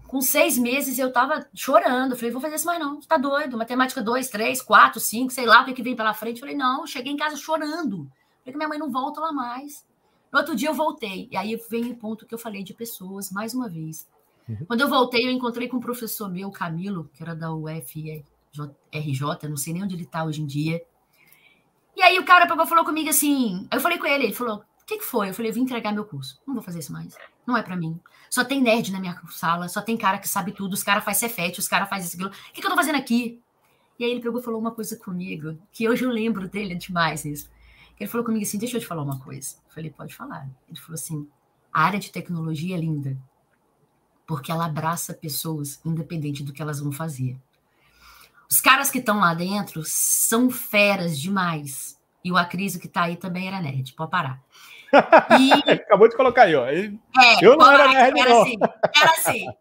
Com 0.06 0.20
seis 0.20 0.58
meses 0.58 0.98
eu 0.98 1.10
tava 1.10 1.48
chorando. 1.54 2.14
Falei, 2.14 2.30
vou 2.30 2.42
fazer 2.42 2.56
isso 2.56 2.66
mais 2.66 2.78
não, 2.78 3.00
você 3.00 3.08
tá 3.08 3.16
doido. 3.16 3.56
Matemática 3.56 4.02
2, 4.02 4.28
3, 4.28 4.60
4, 4.60 5.00
5, 5.00 5.32
sei 5.32 5.46
lá 5.46 5.62
o 5.62 5.64
que, 5.64 5.72
que 5.72 5.82
vem 5.82 5.96
pela 5.96 6.12
frente. 6.12 6.36
Eu 6.36 6.40
falei, 6.40 6.54
não, 6.54 6.86
cheguei 6.86 7.10
em 7.10 7.16
casa 7.16 7.34
chorando. 7.34 8.06
Falei 8.40 8.52
que 8.52 8.56
minha 8.58 8.68
mãe 8.68 8.78
não 8.78 8.90
volta 8.90 9.18
lá 9.18 9.32
mais. 9.32 9.82
No 10.30 10.38
outro 10.38 10.54
dia 10.54 10.68
eu 10.68 10.74
voltei. 10.74 11.30
E 11.32 11.36
aí 11.38 11.58
vem 11.70 11.92
o 11.92 11.96
ponto 11.96 12.26
que 12.26 12.34
eu 12.34 12.38
falei 12.38 12.62
de 12.62 12.74
pessoas, 12.74 13.30
mais 13.30 13.54
uma 13.54 13.70
vez. 13.70 14.06
Uhum. 14.46 14.66
Quando 14.66 14.82
eu 14.82 14.88
voltei, 14.90 15.26
eu 15.26 15.30
encontrei 15.30 15.66
com 15.66 15.78
um 15.78 15.80
professor 15.80 16.30
meu, 16.30 16.50
Camilo, 16.50 17.08
que 17.14 17.22
era 17.22 17.34
da 17.34 17.50
UFRJ, 17.54 18.22
não 19.48 19.56
sei 19.56 19.72
nem 19.72 19.82
onde 19.82 19.94
ele 19.94 20.02
está 20.02 20.22
hoje 20.24 20.42
em 20.42 20.46
dia. 20.46 20.78
E 21.96 22.02
aí 22.02 22.18
o 22.18 22.24
cara 22.24 22.46
falou 22.66 22.84
comigo 22.84 23.10
assim, 23.10 23.68
eu 23.70 23.80
falei 23.80 23.98
com 23.98 24.06
ele, 24.06 24.24
ele 24.24 24.34
falou, 24.34 24.58
o 24.82 24.84
que, 24.86 24.98
que 24.98 25.04
foi? 25.04 25.28
Eu 25.28 25.34
falei, 25.34 25.50
eu 25.50 25.54
vim 25.54 25.62
entregar 25.62 25.92
meu 25.92 26.04
curso. 26.04 26.40
Não 26.46 26.54
vou 26.54 26.62
fazer 26.62 26.80
isso 26.80 26.92
mais. 26.92 27.16
Não 27.46 27.56
é 27.56 27.62
para 27.62 27.76
mim. 27.76 28.00
Só 28.30 28.44
tem 28.44 28.62
nerd 28.62 28.90
na 28.90 28.98
minha 28.98 29.20
sala, 29.30 29.68
só 29.68 29.82
tem 29.82 29.96
cara 29.96 30.18
que 30.18 30.28
sabe 30.28 30.52
tudo, 30.52 30.72
os 30.72 30.82
caras 30.82 31.04
fazem 31.04 31.28
cefete, 31.28 31.60
os 31.60 31.68
caras 31.68 31.88
fazem 31.88 32.06
isso, 32.06 32.16
aquilo. 32.16 32.30
O 32.30 32.52
que, 32.52 32.60
que 32.60 32.66
eu 32.66 32.70
tô 32.70 32.76
fazendo 32.76 32.96
aqui? 32.96 33.40
E 33.98 34.04
aí 34.04 34.10
ele 34.10 34.20
pegou 34.20 34.40
e 34.40 34.42
falou 34.42 34.60
uma 34.60 34.72
coisa 34.72 34.96
comigo, 34.96 35.56
que 35.70 35.88
hoje 35.88 36.04
eu 36.04 36.10
lembro 36.10 36.48
dele 36.48 36.74
demais 36.74 37.24
isso. 37.24 37.50
Ele 38.00 38.08
falou 38.08 38.24
comigo 38.24 38.44
assim, 38.44 38.58
deixa 38.58 38.76
eu 38.76 38.80
te 38.80 38.86
falar 38.86 39.02
uma 39.02 39.20
coisa. 39.20 39.56
Eu 39.66 39.72
falei, 39.72 39.90
pode 39.90 40.14
falar. 40.14 40.48
Ele 40.68 40.80
falou 40.80 40.94
assim, 40.94 41.28
a 41.72 41.84
área 41.84 42.00
de 42.00 42.10
tecnologia 42.10 42.74
é 42.74 42.80
linda, 42.80 43.16
porque 44.26 44.50
ela 44.50 44.66
abraça 44.66 45.14
pessoas, 45.14 45.80
independente 45.84 46.42
do 46.42 46.52
que 46.52 46.60
elas 46.62 46.80
vão 46.80 46.90
fazer. 46.90 47.38
Os 48.52 48.60
caras 48.60 48.90
que 48.90 48.98
estão 48.98 49.18
lá 49.18 49.32
dentro 49.32 49.82
são 49.82 50.50
feras 50.50 51.18
demais. 51.18 51.98
E 52.22 52.30
o 52.30 52.36
Acriso 52.36 52.78
que 52.78 52.86
está 52.86 53.04
aí 53.04 53.16
também 53.16 53.48
era 53.48 53.62
nerd, 53.62 53.94
pode 53.94 54.10
parar. 54.10 54.42
E... 55.40 55.70
Acabou 55.70 56.06
de 56.06 56.14
colocar 56.14 56.42
aí, 56.42 56.54
ó. 56.54 56.66
É, 56.66 56.92
eu 57.40 57.56
não 57.56 57.72
era 57.72 57.88
nerd, 57.88 58.20
era 58.20 58.28
não. 58.28 58.42
Assim, 58.42 58.58
era 58.94 59.10
assim. 59.12 59.46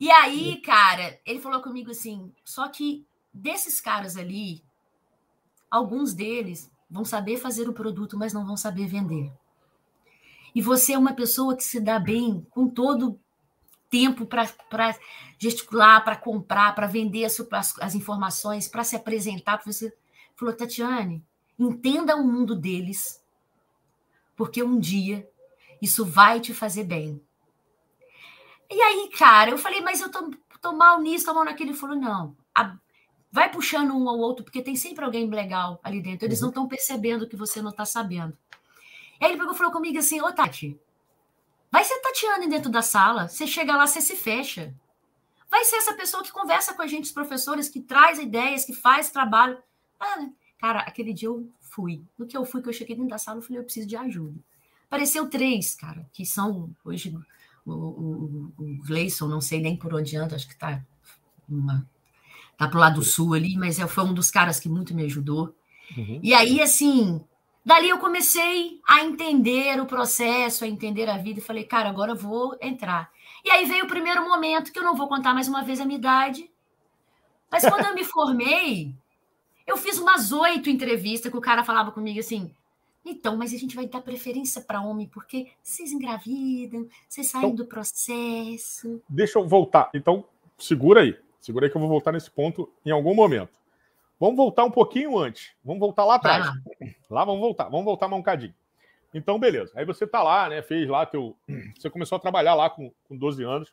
E 0.00 0.10
aí, 0.10 0.60
cara, 0.60 1.20
ele 1.24 1.40
falou 1.40 1.62
comigo 1.62 1.92
assim, 1.92 2.30
só 2.44 2.68
que 2.68 3.06
desses 3.32 3.80
caras 3.80 4.16
ali, 4.16 4.62
alguns 5.70 6.12
deles 6.12 6.70
vão 6.90 7.04
saber 7.04 7.38
fazer 7.38 7.68
o 7.68 7.72
produto, 7.72 8.18
mas 8.18 8.32
não 8.32 8.44
vão 8.44 8.56
saber 8.56 8.88
vender. 8.88 9.32
E 10.52 10.60
você 10.60 10.94
é 10.94 10.98
uma 10.98 11.14
pessoa 11.14 11.56
que 11.56 11.62
se 11.62 11.80
dá 11.80 11.98
bem 11.98 12.44
com 12.50 12.68
todo 12.68 13.18
tempo 13.90 14.26
para 14.26 14.96
gesticular, 15.38 16.04
para 16.04 16.16
comprar, 16.16 16.74
para 16.74 16.86
vender 16.86 17.24
as, 17.24 17.38
as 17.80 17.94
informações, 17.94 18.68
para 18.68 18.84
se 18.84 18.96
apresentar. 18.96 19.62
Você 19.64 19.96
falou, 20.34 20.54
Tatiane, 20.54 21.24
entenda 21.58 22.16
o 22.16 22.26
mundo 22.26 22.54
deles, 22.54 23.22
porque 24.36 24.62
um 24.62 24.78
dia 24.78 25.28
isso 25.80 26.04
vai 26.04 26.40
te 26.40 26.52
fazer 26.54 26.84
bem. 26.84 27.20
E 28.70 28.80
aí, 28.80 29.10
cara, 29.16 29.50
eu 29.50 29.58
falei, 29.58 29.80
mas 29.80 30.00
eu 30.00 30.10
tô, 30.10 30.30
tô 30.60 30.72
mal 30.72 31.00
nisso, 31.00 31.26
tô 31.26 31.34
mal 31.34 31.44
naquilo. 31.44 31.70
Ele 31.70 31.78
falou, 31.78 31.96
não, 31.96 32.36
a, 32.54 32.76
vai 33.30 33.50
puxando 33.50 33.94
um 33.94 34.08
ao 34.08 34.18
outro, 34.18 34.44
porque 34.44 34.62
tem 34.62 34.74
sempre 34.74 35.04
alguém 35.04 35.28
legal 35.28 35.80
ali 35.82 36.00
dentro. 36.00 36.26
Eles 36.26 36.40
uhum. 36.40 36.46
não 36.46 36.50
estão 36.50 36.68
percebendo 36.68 37.28
que 37.28 37.36
você 37.36 37.62
não 37.62 37.70
está 37.70 37.84
sabendo. 37.84 38.36
E 39.20 39.24
aí 39.24 39.30
ele 39.30 39.38
pegou 39.38 39.54
e 39.54 39.56
falou 39.56 39.72
comigo 39.72 39.98
assim, 39.98 40.20
ô 40.20 40.32
Tati, 40.32 40.78
Vai 41.70 41.84
ser 41.84 42.00
Tatiane 42.00 42.48
dentro 42.48 42.70
da 42.70 42.82
sala. 42.82 43.28
Você 43.28 43.46
chega 43.46 43.76
lá, 43.76 43.86
você 43.86 44.00
se 44.00 44.16
fecha. 44.16 44.74
Vai 45.50 45.64
ser 45.64 45.76
essa 45.76 45.94
pessoa 45.94 46.22
que 46.22 46.32
conversa 46.32 46.74
com 46.74 46.82
a 46.82 46.86
gente, 46.86 47.04
os 47.04 47.12
professores, 47.12 47.68
que 47.68 47.80
traz 47.80 48.18
ideias, 48.18 48.64
que 48.64 48.72
faz 48.72 49.10
trabalho. 49.10 49.58
Ah, 49.98 50.20
né? 50.20 50.32
cara, 50.58 50.80
aquele 50.80 51.12
dia 51.12 51.28
eu 51.28 51.48
fui. 51.60 52.02
No 52.18 52.26
que 52.26 52.36
eu 52.36 52.44
fui, 52.44 52.62
que 52.62 52.68
eu 52.68 52.72
cheguei 52.72 52.96
dentro 52.96 53.10
da 53.10 53.18
sala, 53.18 53.38
eu 53.38 53.42
falei, 53.42 53.60
eu 53.60 53.64
preciso 53.64 53.86
de 53.86 53.96
ajuda. 53.96 54.38
Apareceu 54.86 55.28
três, 55.28 55.74
cara, 55.74 56.08
que 56.12 56.24
são 56.24 56.70
hoje 56.84 57.16
o, 57.64 57.72
o, 57.72 58.52
o 58.56 58.78
Gleison, 58.86 59.26
não 59.26 59.40
sei 59.40 59.60
nem 59.60 59.76
por 59.76 59.92
onde 59.92 60.16
anda, 60.16 60.36
acho 60.36 60.48
que 60.48 60.56
tá 60.56 60.82
uma, 61.48 61.88
tá 62.56 62.68
pro 62.68 62.78
lado 62.78 62.96
do 62.96 63.04
sul 63.04 63.34
ali, 63.34 63.56
mas 63.56 63.78
é, 63.78 63.86
foi 63.86 64.04
um 64.04 64.14
dos 64.14 64.30
caras 64.30 64.60
que 64.60 64.68
muito 64.68 64.94
me 64.94 65.04
ajudou. 65.04 65.54
Uhum. 65.96 66.20
E 66.22 66.34
aí, 66.34 66.60
assim, 66.60 67.20
Dali 67.66 67.88
eu 67.88 67.98
comecei 67.98 68.80
a 68.86 69.02
entender 69.02 69.80
o 69.80 69.86
processo, 69.86 70.64
a 70.64 70.68
entender 70.68 71.10
a 71.10 71.18
vida, 71.18 71.40
e 71.40 71.42
falei, 71.42 71.64
cara, 71.64 71.88
agora 71.88 72.12
eu 72.12 72.16
vou 72.16 72.56
entrar. 72.62 73.10
E 73.44 73.50
aí 73.50 73.64
veio 73.64 73.86
o 73.86 73.88
primeiro 73.88 74.22
momento, 74.24 74.72
que 74.72 74.78
eu 74.78 74.84
não 74.84 74.94
vou 74.94 75.08
contar 75.08 75.34
mais 75.34 75.48
uma 75.48 75.64
vez 75.64 75.80
a 75.80 75.84
minha 75.84 75.98
idade, 75.98 76.48
mas 77.50 77.68
quando 77.68 77.84
eu 77.84 77.92
me 77.92 78.04
formei, 78.06 78.94
eu 79.66 79.76
fiz 79.76 79.98
umas 79.98 80.30
oito 80.30 80.70
entrevistas 80.70 81.28
que 81.28 81.36
o 81.36 81.40
cara 81.40 81.64
falava 81.64 81.90
comigo 81.90 82.20
assim, 82.20 82.54
então, 83.04 83.36
mas 83.36 83.52
a 83.52 83.56
gente 83.56 83.74
vai 83.74 83.88
dar 83.88 84.00
preferência 84.00 84.62
para 84.62 84.80
homem, 84.80 85.08
porque 85.08 85.48
vocês 85.60 85.90
engravidam, 85.90 86.86
vocês 87.08 87.26
saem 87.26 87.46
então, 87.46 87.56
do 87.56 87.66
processo. 87.66 89.02
Deixa 89.08 89.40
eu 89.40 89.48
voltar. 89.48 89.90
Então, 89.92 90.24
segura 90.56 91.00
aí. 91.00 91.18
Segura 91.40 91.66
aí 91.66 91.70
que 91.70 91.76
eu 91.76 91.80
vou 91.80 91.90
voltar 91.90 92.12
nesse 92.12 92.30
ponto 92.30 92.70
em 92.84 92.92
algum 92.92 93.12
momento. 93.12 93.50
Vamos 94.18 94.36
voltar 94.36 94.64
um 94.64 94.70
pouquinho 94.70 95.18
antes. 95.18 95.52
Vamos 95.64 95.80
voltar 95.80 96.04
lá 96.04 96.16
atrás. 96.16 96.46
Ah. 96.46 96.86
Lá 97.10 97.24
vamos 97.24 97.40
voltar. 97.40 97.64
Vamos 97.64 97.84
voltar 97.84 98.08
mais 98.08 98.20
um 98.20 98.24
cadinho. 98.24 98.54
Então, 99.12 99.38
beleza. 99.38 99.72
Aí 99.74 99.84
você 99.84 100.06
tá 100.06 100.22
lá, 100.22 100.48
né? 100.48 100.62
Fez 100.62 100.88
lá 100.88 101.06
teu. 101.06 101.36
Você 101.78 101.88
começou 101.88 102.16
a 102.16 102.20
trabalhar 102.20 102.54
lá 102.54 102.68
com, 102.68 102.92
com 103.08 103.16
12 103.16 103.42
anos. 103.44 103.72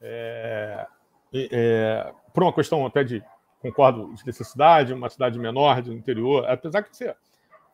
É... 0.00 0.86
É... 1.32 2.12
Por 2.34 2.42
uma 2.42 2.52
questão 2.52 2.84
até 2.84 3.02
de. 3.04 3.22
Concordo, 3.60 4.14
de 4.14 4.24
necessidade, 4.24 4.92
uma 4.92 5.10
cidade 5.10 5.38
menor, 5.38 5.82
do 5.82 5.92
interior. 5.92 6.48
Apesar 6.48 6.82
que 6.82 6.96
você 6.96 7.14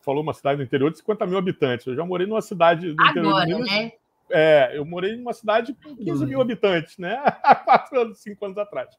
falou 0.01 0.23
uma 0.23 0.33
cidade 0.33 0.57
do 0.57 0.63
interior 0.63 0.91
de 0.91 0.97
50 0.97 1.25
mil 1.27 1.37
habitantes. 1.37 1.85
Eu 1.85 1.95
já 1.95 2.05
morei 2.05 2.25
numa 2.25 2.41
cidade 2.41 2.93
do 2.93 3.03
interior. 3.03 3.41
Agora, 3.41 3.59
né? 3.59 3.91
É, 4.31 4.71
eu 4.73 4.85
morei 4.85 5.15
numa 5.15 5.33
cidade 5.33 5.73
com 5.73 5.95
15 5.95 6.25
mil 6.25 6.41
habitantes, 6.41 6.97
né? 6.97 7.21
Há 7.43 7.55
quatro 7.55 7.99
anos, 7.99 8.19
cinco 8.19 8.45
anos 8.45 8.57
atrás. 8.57 8.89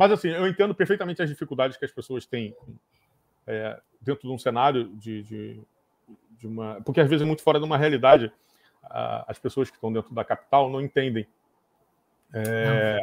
Mas, 0.00 0.12
assim, 0.12 0.28
eu 0.28 0.48
entendo 0.48 0.74
perfeitamente 0.74 1.20
as 1.20 1.28
dificuldades 1.28 1.76
que 1.76 1.84
as 1.84 1.92
pessoas 1.92 2.24
têm 2.24 2.56
é, 3.46 3.78
dentro 4.00 4.26
de 4.26 4.32
um 4.32 4.38
cenário 4.38 4.88
de, 4.96 5.22
de, 5.22 5.60
de, 6.38 6.46
uma. 6.46 6.80
Porque, 6.80 7.02
às 7.02 7.06
vezes, 7.06 7.22
é 7.22 7.26
muito 7.26 7.42
fora 7.42 7.58
de 7.58 7.66
uma 7.66 7.76
realidade. 7.76 8.32
as 8.82 9.38
pessoas 9.38 9.68
que 9.68 9.76
estão 9.76 9.92
dentro 9.92 10.14
da 10.14 10.24
capital 10.24 10.70
não 10.70 10.80
entendem 10.80 11.26
é, 12.32 13.02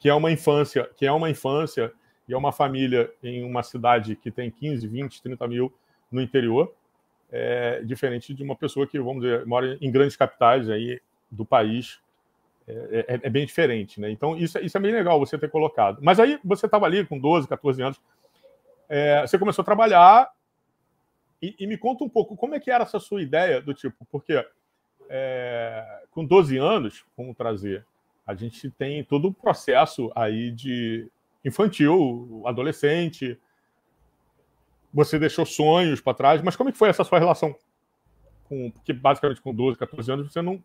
que 0.00 0.08
é 0.08 0.14
uma 0.14 0.32
infância, 0.32 0.90
que 0.96 1.06
é 1.06 1.12
uma 1.12 1.30
infância 1.30 1.92
e 2.26 2.34
é 2.34 2.36
uma 2.36 2.50
família 2.50 3.08
em 3.22 3.44
uma 3.44 3.62
cidade 3.62 4.16
que 4.16 4.28
tem 4.28 4.50
15, 4.50 4.88
20, 4.88 5.22
30 5.22 5.46
mil 5.46 5.72
no 6.10 6.20
interior, 6.20 6.74
é 7.30 7.84
diferente 7.84 8.34
de 8.34 8.42
uma 8.42 8.56
pessoa 8.56 8.84
que, 8.84 8.98
vamos 8.98 9.22
dizer, 9.22 9.46
mora 9.46 9.78
em 9.80 9.92
grandes 9.92 10.16
capitais 10.16 10.68
aí 10.68 11.00
do 11.30 11.44
país 11.44 12.00
é, 12.66 13.04
é, 13.08 13.20
é, 13.22 13.30
bem 13.30 13.44
diferente, 13.44 14.00
né? 14.00 14.10
Então, 14.10 14.36
isso, 14.36 14.58
isso 14.58 14.76
é 14.76 14.80
bem 14.80 14.92
legal 14.92 15.18
você 15.18 15.36
ter 15.36 15.50
colocado. 15.50 15.98
Mas 16.00 16.20
aí 16.20 16.38
você 16.44 16.66
estava 16.66 16.86
ali 16.86 17.04
com 17.04 17.18
12, 17.18 17.48
14 17.48 17.82
anos, 17.82 18.00
é, 18.88 19.22
você 19.22 19.38
começou 19.38 19.62
a 19.62 19.64
trabalhar 19.64 20.30
e, 21.40 21.54
e, 21.58 21.66
me 21.66 21.76
conta 21.76 22.04
um 22.04 22.08
pouco 22.08 22.36
como 22.36 22.54
é 22.54 22.60
que 22.60 22.70
era 22.70 22.84
essa 22.84 23.00
sua 23.00 23.20
ideia 23.20 23.60
do 23.60 23.74
tipo, 23.74 24.06
porque 24.10 24.44
é, 25.08 26.04
com 26.10 26.24
12 26.24 26.56
anos, 26.56 27.04
como 27.16 27.34
trazer, 27.34 27.84
a 28.24 28.34
gente 28.34 28.70
tem 28.70 29.02
todo 29.02 29.28
o 29.28 29.34
processo 29.34 30.12
aí 30.14 30.52
de 30.52 31.10
infantil, 31.44 32.42
adolescente, 32.46 33.36
você 34.94 35.18
deixou 35.18 35.44
sonhos 35.44 36.00
para 36.00 36.14
trás, 36.14 36.42
mas 36.42 36.54
como 36.54 36.68
é 36.68 36.72
que 36.72 36.78
foi 36.78 36.88
essa 36.88 37.02
sua 37.02 37.18
relação 37.18 37.56
com, 38.44 38.70
porque 38.70 38.92
basicamente 38.92 39.40
com 39.40 39.54
12, 39.54 39.78
14 39.78 40.12
anos 40.12 40.32
você 40.32 40.42
não 40.42 40.62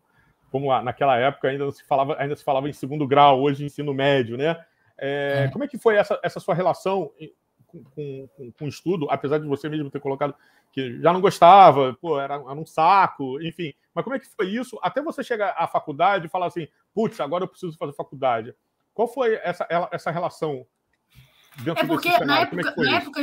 como 0.50 0.76
naquela 0.82 1.16
época 1.16 1.48
ainda 1.48 1.70
se 1.70 1.84
falava, 1.84 2.16
ainda 2.18 2.36
se 2.36 2.44
falava 2.44 2.68
em 2.68 2.72
segundo 2.72 3.06
grau, 3.06 3.40
hoje 3.40 3.64
ensino 3.64 3.92
médio, 3.92 4.36
né? 4.36 4.64
É, 4.96 5.44
é. 5.44 5.48
Como 5.48 5.64
é 5.64 5.68
que 5.68 5.78
foi 5.78 5.96
essa, 5.96 6.18
essa 6.22 6.40
sua 6.40 6.54
relação 6.54 7.10
com, 7.66 7.84
com, 8.28 8.52
com, 8.52 8.64
o 8.64 8.68
estudo, 8.68 9.06
apesar 9.10 9.38
de 9.38 9.46
você 9.46 9.68
mesmo 9.68 9.90
ter 9.90 10.00
colocado 10.00 10.34
que 10.72 11.00
já 11.00 11.12
não 11.12 11.20
gostava, 11.20 11.94
pô, 12.00 12.18
era, 12.20 12.34
era 12.34 12.54
um 12.54 12.66
saco, 12.66 13.40
enfim. 13.42 13.72
Mas 13.94 14.04
como 14.04 14.16
é 14.16 14.18
que 14.18 14.26
foi 14.26 14.48
isso 14.48 14.78
até 14.82 15.02
você 15.02 15.22
chegar 15.22 15.54
à 15.56 15.66
faculdade 15.66 16.26
e 16.26 16.30
falar 16.30 16.46
assim, 16.46 16.66
putz, 16.94 17.20
agora 17.20 17.44
eu 17.44 17.48
preciso 17.48 17.76
fazer 17.76 17.92
faculdade? 17.92 18.54
Qual 18.92 19.06
foi 19.06 19.38
essa, 19.42 19.66
essa 19.92 20.10
relação 20.10 20.66
é 21.66 21.84
porque 21.84 22.08
na 22.24 22.38
é 22.38 22.42
época, 22.42 22.74
é 22.76 22.82
na 22.82 22.96
época, 22.96 23.22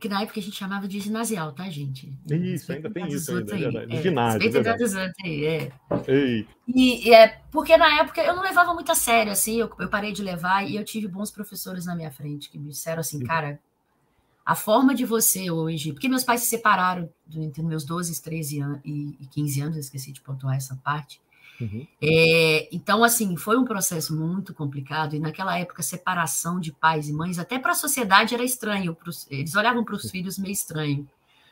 que 0.00 0.08
na 0.08 0.22
época 0.22 0.40
a 0.40 0.42
gente 0.42 0.56
chamava 0.56 0.88
de 0.88 1.00
ginasial, 1.00 1.52
tá, 1.52 1.68
gente? 1.68 2.12
Isso, 2.30 2.72
ainda 2.72 2.90
tem 2.90 3.06
isso 3.08 3.36
ainda, 3.36 3.54
aí, 3.54 3.64
é, 3.64 4.02
ginásio. 4.02 4.40
aí, 5.24 5.44
é. 5.44 5.72
E, 6.66 7.08
e, 7.08 7.14
é 7.14 7.40
porque 7.50 7.76
na 7.76 8.00
época 8.00 8.22
eu 8.22 8.34
não 8.34 8.42
levava 8.42 8.72
muito 8.72 8.90
a 8.90 8.94
sério, 8.94 9.32
assim, 9.32 9.60
eu, 9.60 9.70
eu, 9.78 9.88
parei 9.88 10.12
de 10.12 10.22
levar 10.22 10.68
e 10.68 10.76
eu 10.76 10.84
tive 10.84 11.06
bons 11.06 11.30
professores 11.30 11.84
na 11.84 11.94
minha 11.94 12.10
frente 12.10 12.50
que 12.50 12.58
me 12.58 12.70
disseram 12.70 13.00
assim, 13.00 13.18
uhum. 13.18 13.26
cara, 13.26 13.60
a 14.44 14.54
forma 14.54 14.94
de 14.94 15.04
você 15.04 15.50
hoje, 15.50 15.92
porque 15.92 16.08
meus 16.08 16.24
pais 16.24 16.40
se 16.40 16.46
separaram 16.46 17.08
entre 17.34 17.62
meus 17.62 17.84
12, 17.84 18.22
13 18.22 18.60
anos 18.60 18.80
e 18.84 19.26
15 19.30 19.60
anos, 19.60 19.76
eu 19.76 19.80
esqueci 19.80 20.12
de 20.12 20.20
pontuar 20.20 20.56
essa 20.56 20.76
parte. 20.76 21.20
Uhum. 21.60 21.86
É, 22.02 22.68
então, 22.72 23.04
assim, 23.04 23.36
foi 23.36 23.56
um 23.56 23.64
processo 23.64 24.14
muito 24.16 24.52
complicado, 24.52 25.14
e 25.14 25.20
naquela 25.20 25.58
época, 25.58 25.82
separação 25.82 26.58
de 26.58 26.72
pais 26.72 27.08
e 27.08 27.12
mães, 27.12 27.38
até 27.38 27.58
para 27.58 27.72
a 27.72 27.76
sociedade 27.76 28.34
era 28.34 28.44
estranho, 28.44 28.94
pros, 28.94 29.26
eles 29.30 29.54
olhavam 29.54 29.84
para 29.84 29.94
os 29.94 30.10
filhos 30.10 30.38
meio 30.38 30.52
estranho. 30.52 31.08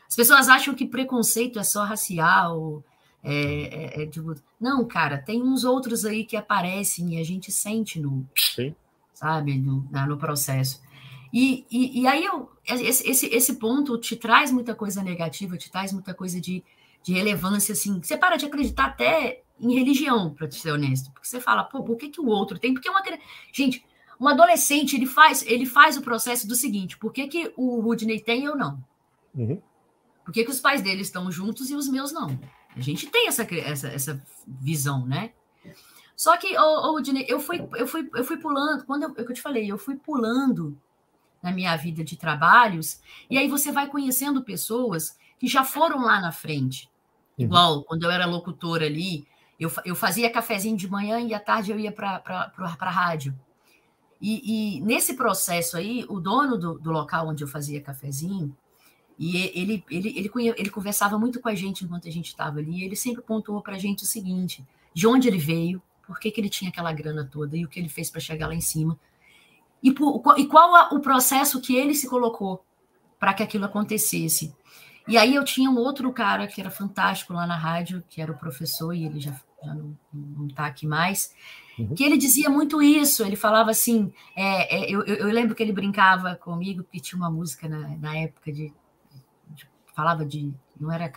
As 0.08 0.16
pessoas 0.16 0.48
acham 0.48 0.74
que 0.74 0.86
preconceito 0.86 1.58
é 1.58 1.64
só 1.64 1.84
racial, 1.84 2.84
é, 3.24 4.02
é, 4.02 4.06
tipo, 4.06 4.34
não, 4.60 4.84
cara, 4.84 5.16
tem 5.16 5.40
uns 5.40 5.64
outros 5.64 6.04
aí 6.04 6.24
que 6.24 6.36
aparecem 6.36 7.14
e 7.14 7.20
a 7.20 7.24
gente 7.24 7.52
sente 7.52 8.00
no, 8.00 8.28
Sim. 8.36 8.74
sabe, 9.14 9.56
no, 9.56 9.88
no 10.08 10.16
processo. 10.18 10.82
E, 11.32 11.64
e, 11.70 12.02
e, 12.02 12.06
aí 12.06 12.24
eu, 12.24 12.50
esse, 12.66 13.08
esse, 13.08 13.26
esse 13.26 13.54
ponto 13.54 13.96
te 13.96 14.16
traz 14.16 14.50
muita 14.50 14.74
coisa 14.74 15.02
negativa, 15.02 15.56
te 15.56 15.70
traz 15.70 15.92
muita 15.92 16.12
coisa 16.12 16.40
de, 16.40 16.62
de 17.02 17.14
relevância, 17.14 17.72
assim, 17.72 18.00
você 18.02 18.16
para 18.16 18.36
de 18.36 18.44
acreditar 18.44 18.86
até 18.86 19.41
em 19.62 19.74
religião, 19.74 20.34
para 20.34 20.50
ser 20.50 20.72
honesto. 20.72 21.10
Porque 21.12 21.28
você 21.28 21.40
fala, 21.40 21.62
pô, 21.62 21.82
por 21.84 21.96
que, 21.96 22.08
que 22.08 22.20
o 22.20 22.26
outro 22.26 22.58
tem? 22.58 22.74
Porque 22.74 22.90
uma. 22.90 23.00
Gente, 23.52 23.86
um 24.20 24.26
adolescente, 24.26 24.96
ele 24.96 25.06
faz, 25.06 25.42
ele 25.46 25.64
faz 25.64 25.96
o 25.96 26.02
processo 26.02 26.46
do 26.46 26.56
seguinte: 26.56 26.98
por 26.98 27.12
que, 27.12 27.28
que 27.28 27.52
o 27.56 27.80
Rudney 27.80 28.20
tem 28.20 28.42
e 28.42 28.44
eu 28.44 28.56
não? 28.56 28.82
Uhum. 29.34 29.62
Por 30.24 30.32
que, 30.32 30.44
que 30.44 30.50
os 30.50 30.60
pais 30.60 30.82
dele 30.82 31.02
estão 31.02 31.30
juntos 31.30 31.70
e 31.70 31.74
os 31.74 31.88
meus 31.88 32.12
não? 32.12 32.38
A 32.74 32.80
gente 32.80 33.06
tem 33.08 33.28
essa, 33.28 33.42
essa, 33.42 33.88
essa 33.88 34.26
visão, 34.46 35.06
né? 35.06 35.32
Só 36.16 36.36
que, 36.36 36.56
ô, 36.56 36.94
ô, 36.94 37.00
eu 37.26 37.40
fui, 37.40 37.68
eu, 37.74 37.86
fui, 37.86 38.08
eu 38.14 38.24
fui 38.24 38.36
pulando, 38.36 38.84
quando 38.84 39.02
eu, 39.02 39.14
eu 39.16 39.32
te 39.32 39.42
falei, 39.42 39.70
eu 39.70 39.78
fui 39.78 39.96
pulando 39.96 40.78
na 41.42 41.50
minha 41.50 41.74
vida 41.76 42.04
de 42.04 42.16
trabalhos, 42.16 43.00
e 43.28 43.36
aí 43.36 43.48
você 43.48 43.72
vai 43.72 43.88
conhecendo 43.88 44.44
pessoas 44.44 45.18
que 45.38 45.48
já 45.48 45.64
foram 45.64 46.02
lá 46.02 46.20
na 46.20 46.30
frente. 46.30 46.88
Uhum. 47.36 47.44
Igual, 47.44 47.84
quando 47.84 48.04
eu 48.04 48.10
era 48.10 48.26
locutora 48.26 48.86
ali, 48.86 49.26
eu, 49.58 49.70
eu 49.84 49.94
fazia 49.94 50.30
cafezinho 50.30 50.76
de 50.76 50.88
manhã 50.88 51.20
e 51.20 51.34
à 51.34 51.40
tarde 51.40 51.70
eu 51.70 51.78
ia 51.78 51.92
para 51.92 52.22
a 52.58 52.90
rádio. 52.90 53.38
E, 54.20 54.76
e, 54.76 54.80
nesse 54.80 55.14
processo 55.14 55.76
aí, 55.76 56.06
o 56.08 56.20
dono 56.20 56.56
do, 56.56 56.78
do, 56.78 56.92
local 56.92 57.28
onde 57.28 57.42
eu 57.42 57.48
fazia 57.48 57.80
cafezinho, 57.80 58.56
e 59.18 59.36
ele, 59.36 59.84
ele, 59.90 60.08
ele, 60.16 60.54
ele 60.56 60.70
conversava 60.70 61.18
muito 61.18 61.40
com 61.40 61.48
a 61.48 61.54
gente 61.54 61.84
enquanto 61.84 62.08
a 62.08 62.10
gente 62.10 62.28
estava 62.28 62.60
ali, 62.60 62.84
ele 62.84 62.94
sempre 62.94 63.22
pontuou 63.22 63.60
para 63.60 63.74
a 63.74 63.78
gente 63.78 64.04
o 64.04 64.06
seguinte, 64.06 64.64
de 64.94 65.06
onde 65.06 65.26
ele 65.26 65.38
veio, 65.38 65.82
por 66.06 66.20
que, 66.20 66.30
que 66.30 66.40
ele 66.40 66.48
tinha 66.48 66.70
aquela 66.70 66.92
grana 66.92 67.28
toda 67.30 67.56
e 67.56 67.64
o 67.64 67.68
que 67.68 67.80
ele 67.80 67.88
fez 67.88 68.10
para 68.10 68.20
chegar 68.20 68.46
lá 68.46 68.54
em 68.54 68.60
cima. 68.60 68.98
E, 69.82 69.90
por, 69.90 70.22
e 70.38 70.46
qual 70.46 70.74
a, 70.74 70.90
o 70.92 71.00
processo 71.00 71.60
que 71.60 71.74
ele 71.74 71.94
se 71.94 72.08
colocou 72.08 72.64
para 73.22 73.34
que 73.34 73.42
aquilo 73.44 73.64
acontecesse. 73.64 74.52
E 75.06 75.18
aí 75.18 75.34
eu 75.34 75.44
tinha 75.44 75.70
um 75.70 75.76
outro 75.76 76.12
cara 76.12 76.46
que 76.46 76.60
era 76.60 76.70
fantástico 76.70 77.32
lá 77.32 77.46
na 77.46 77.56
rádio, 77.56 78.02
que 78.08 78.20
era 78.20 78.30
o 78.30 78.38
professor, 78.38 78.92
e 78.92 79.04
ele 79.04 79.20
já, 79.20 79.32
já 79.64 79.74
não 79.74 80.46
está 80.46 80.66
aqui 80.66 80.86
mais, 80.86 81.34
uhum. 81.78 81.94
que 81.94 82.04
ele 82.04 82.16
dizia 82.16 82.48
muito 82.48 82.80
isso. 82.80 83.24
Ele 83.24 83.36
falava 83.36 83.70
assim: 83.70 84.12
é, 84.36 84.84
é, 84.84 84.90
eu, 84.90 85.02
eu, 85.02 85.26
lembro 85.28 85.54
que 85.54 85.62
ele 85.62 85.72
brincava 85.72 86.36
comigo, 86.36 86.84
porque 86.84 87.00
tinha 87.00 87.18
uma 87.18 87.30
música 87.30 87.68
na, 87.68 87.88
na 87.98 88.16
época 88.16 88.52
de, 88.52 88.72
de, 89.50 89.68
falava 89.94 90.24
de. 90.24 90.52
não 90.80 90.92
era 90.92 91.10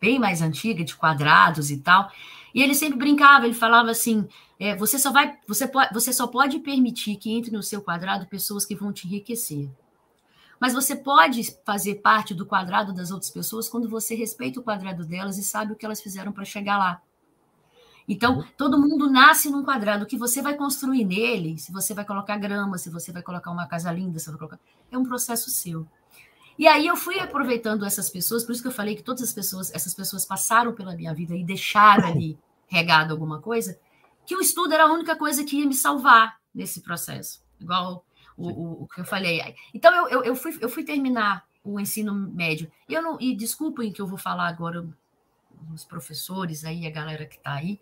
bem 0.00 0.18
mais 0.18 0.40
antiga, 0.40 0.82
de 0.82 0.96
quadrados 0.96 1.70
e 1.70 1.78
tal. 1.78 2.10
E 2.54 2.62
ele 2.62 2.74
sempre 2.74 2.98
brincava, 2.98 3.44
ele 3.44 3.54
falava 3.54 3.90
assim: 3.90 4.26
é, 4.58 4.74
você 4.74 4.98
só 4.98 5.12
vai, 5.12 5.38
você, 5.46 5.66
pode, 5.66 5.92
você 5.92 6.12
só 6.12 6.26
pode 6.26 6.58
permitir 6.60 7.16
que 7.16 7.30
entre 7.30 7.50
no 7.50 7.62
seu 7.62 7.82
quadrado 7.82 8.26
pessoas 8.26 8.64
que 8.64 8.74
vão 8.74 8.92
te 8.92 9.06
enriquecer. 9.06 9.68
Mas 10.60 10.74
você 10.74 10.94
pode 10.94 11.42
fazer 11.64 11.96
parte 11.96 12.34
do 12.34 12.44
quadrado 12.44 12.92
das 12.92 13.10
outras 13.10 13.30
pessoas 13.30 13.66
quando 13.66 13.88
você 13.88 14.14
respeita 14.14 14.60
o 14.60 14.62
quadrado 14.62 15.06
delas 15.06 15.38
e 15.38 15.42
sabe 15.42 15.72
o 15.72 15.76
que 15.76 15.86
elas 15.86 16.02
fizeram 16.02 16.32
para 16.32 16.44
chegar 16.44 16.76
lá. 16.76 17.02
Então, 18.06 18.38
uhum. 18.38 18.44
todo 18.58 18.78
mundo 18.78 19.08
nasce 19.08 19.48
num 19.50 19.64
quadrado. 19.64 20.04
O 20.04 20.06
que 20.06 20.18
você 20.18 20.42
vai 20.42 20.54
construir 20.56 21.04
nele, 21.04 21.56
se 21.58 21.72
você 21.72 21.94
vai 21.94 22.04
colocar 22.04 22.36
grama, 22.36 22.76
se 22.76 22.90
você 22.90 23.10
vai 23.10 23.22
colocar 23.22 23.50
uma 23.50 23.66
casa 23.66 23.90
linda, 23.90 24.18
se 24.18 24.28
vai 24.28 24.36
colocar... 24.36 24.58
é 24.90 24.98
um 24.98 25.04
processo 25.04 25.48
seu. 25.48 25.86
E 26.58 26.68
aí 26.68 26.86
eu 26.86 26.96
fui 26.96 27.18
aproveitando 27.18 27.86
essas 27.86 28.10
pessoas, 28.10 28.44
por 28.44 28.52
isso 28.52 28.60
que 28.60 28.68
eu 28.68 28.72
falei 28.72 28.94
que 28.94 29.02
todas 29.02 29.22
as 29.22 29.32
pessoas, 29.32 29.72
essas 29.72 29.94
pessoas 29.94 30.26
passaram 30.26 30.74
pela 30.74 30.94
minha 30.94 31.14
vida 31.14 31.34
e 31.34 31.42
deixaram 31.42 32.08
ali 32.08 32.38
regado 32.66 33.14
alguma 33.14 33.40
coisa, 33.40 33.78
que 34.26 34.36
o 34.36 34.40
estudo 34.40 34.74
era 34.74 34.84
a 34.84 34.92
única 34.92 35.16
coisa 35.16 35.42
que 35.42 35.56
ia 35.58 35.66
me 35.66 35.74
salvar 35.74 36.36
nesse 36.54 36.82
processo. 36.82 37.42
Igual 37.58 38.04
o, 38.48 38.82
o, 38.84 38.88
que 38.88 39.00
eu 39.00 39.04
falei. 39.04 39.54
Então, 39.74 39.94
eu, 39.94 40.08
eu, 40.08 40.24
eu, 40.24 40.36
fui, 40.36 40.56
eu 40.60 40.68
fui 40.68 40.84
terminar 40.84 41.44
o 41.62 41.78
ensino 41.78 42.14
médio. 42.14 42.70
E, 42.88 42.94
eu 42.94 43.02
não, 43.02 43.20
e 43.20 43.34
desculpem 43.34 43.92
que 43.92 44.00
eu 44.00 44.06
vou 44.06 44.18
falar 44.18 44.48
agora 44.48 44.88
os 45.72 45.84
professores 45.84 46.64
aí, 46.64 46.86
a 46.86 46.90
galera 46.90 47.26
que 47.26 47.36
está 47.36 47.54
aí, 47.54 47.78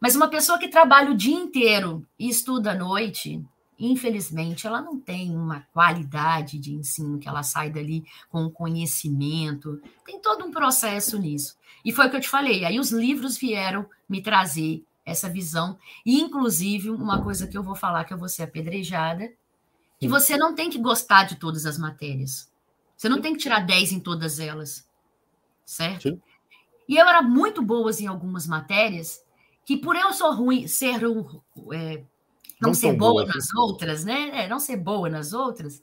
mas 0.00 0.14
uma 0.14 0.28
pessoa 0.28 0.58
que 0.58 0.68
trabalha 0.68 1.10
o 1.10 1.16
dia 1.16 1.34
inteiro 1.34 2.06
e 2.18 2.28
estuda 2.28 2.72
à 2.72 2.74
noite, 2.74 3.42
infelizmente, 3.78 4.66
ela 4.66 4.80
não 4.80 4.98
tem 4.98 5.34
uma 5.34 5.66
qualidade 5.72 6.58
de 6.58 6.72
ensino 6.72 7.18
que 7.18 7.28
ela 7.28 7.42
sai 7.42 7.70
dali 7.70 8.04
com 8.28 8.50
conhecimento. 8.50 9.80
Tem 10.04 10.20
todo 10.20 10.44
um 10.44 10.50
processo 10.50 11.18
nisso. 11.18 11.56
E 11.84 11.92
foi 11.92 12.06
o 12.06 12.10
que 12.10 12.16
eu 12.16 12.20
te 12.20 12.28
falei. 12.28 12.64
Aí 12.64 12.78
os 12.78 12.92
livros 12.92 13.36
vieram 13.36 13.88
me 14.08 14.22
trazer 14.22 14.84
essa 15.04 15.28
visão. 15.28 15.78
E, 16.04 16.20
inclusive, 16.20 16.90
uma 16.90 17.22
coisa 17.22 17.46
que 17.46 17.56
eu 17.56 17.62
vou 17.62 17.74
falar 17.74 18.04
que 18.04 18.12
eu 18.12 18.18
vou 18.18 18.28
ser 18.28 18.44
apedrejada, 18.44 19.32
que 19.98 20.06
Sim. 20.06 20.08
você 20.08 20.36
não 20.36 20.54
tem 20.54 20.70
que 20.70 20.78
gostar 20.78 21.24
de 21.24 21.36
todas 21.36 21.66
as 21.66 21.78
matérias. 21.78 22.50
Você 22.96 23.08
não 23.08 23.16
Sim. 23.16 23.22
tem 23.22 23.32
que 23.34 23.40
tirar 23.40 23.60
10 23.60 23.92
em 23.92 24.00
todas 24.00 24.38
elas. 24.38 24.88
Certo? 25.64 26.08
Sim. 26.08 26.22
E 26.88 26.96
eu 26.96 27.06
era 27.06 27.20
muito 27.20 27.60
boa 27.60 27.90
em 28.00 28.06
algumas 28.06 28.46
matérias, 28.46 29.22
que 29.64 29.76
por 29.76 29.94
eu 29.94 30.12
sou 30.12 30.34
ruim, 30.34 30.66
ser 30.66 31.06
um, 31.06 31.20
é, 31.72 31.98
não, 32.58 32.68
não, 32.68 32.74
ser 32.74 32.94
boa, 32.94 33.24
boa 33.24 33.26
nas 33.26 33.52
outras, 33.54 34.04
né? 34.04 34.44
É, 34.44 34.48
não 34.48 34.58
ser 34.58 34.78
boa 34.78 35.10
nas 35.10 35.34
outras, 35.34 35.82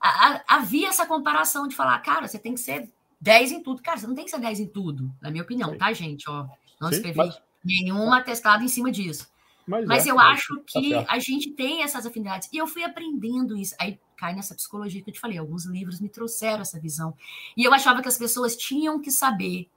a, 0.00 0.08
a, 0.08 0.44
havia 0.48 0.88
essa 0.88 1.06
comparação 1.06 1.66
de 1.66 1.74
falar, 1.74 1.98
cara, 2.00 2.26
você 2.26 2.38
tem 2.38 2.54
que 2.54 2.60
ser 2.60 2.90
10 3.20 3.52
em 3.52 3.62
tudo. 3.62 3.82
Cara, 3.82 3.98
você 3.98 4.06
não 4.06 4.14
tem 4.14 4.24
que 4.24 4.30
ser 4.30 4.40
10 4.40 4.60
em 4.60 4.66
tudo, 4.66 5.12
na 5.20 5.30
minha 5.30 5.42
opinião, 5.42 5.76
tá, 5.76 5.92
gente? 5.92 6.28
Ó, 6.28 6.46
não 6.80 6.88
Sim, 6.88 6.96
escrevi 6.96 7.18
mas... 7.18 7.40
nenhum 7.64 8.12
atestado 8.12 8.62
em 8.64 8.68
cima 8.68 8.90
disso. 8.90 9.28
Mas, 9.66 9.84
Mas 9.86 10.06
é, 10.06 10.10
eu 10.10 10.18
acho 10.20 10.56
tá 10.56 10.62
que 10.66 10.90
tá 10.92 11.04
a 11.08 11.18
gente 11.18 11.50
tem 11.50 11.82
essas 11.82 12.06
afinidades. 12.06 12.48
E 12.52 12.56
eu 12.56 12.66
fui 12.66 12.84
aprendendo 12.84 13.56
isso. 13.56 13.74
Aí 13.80 13.98
cai 14.16 14.34
nessa 14.34 14.54
psicologia 14.54 15.02
que 15.02 15.10
eu 15.10 15.14
te 15.14 15.20
falei. 15.20 15.38
Alguns 15.38 15.66
livros 15.66 16.00
me 16.00 16.08
trouxeram 16.08 16.60
essa 16.60 16.80
visão. 16.80 17.14
E 17.56 17.64
eu 17.64 17.74
achava 17.74 18.00
que 18.00 18.08
as 18.08 18.16
pessoas 18.16 18.56
tinham 18.56 19.00
que 19.00 19.10
saber 19.10 19.68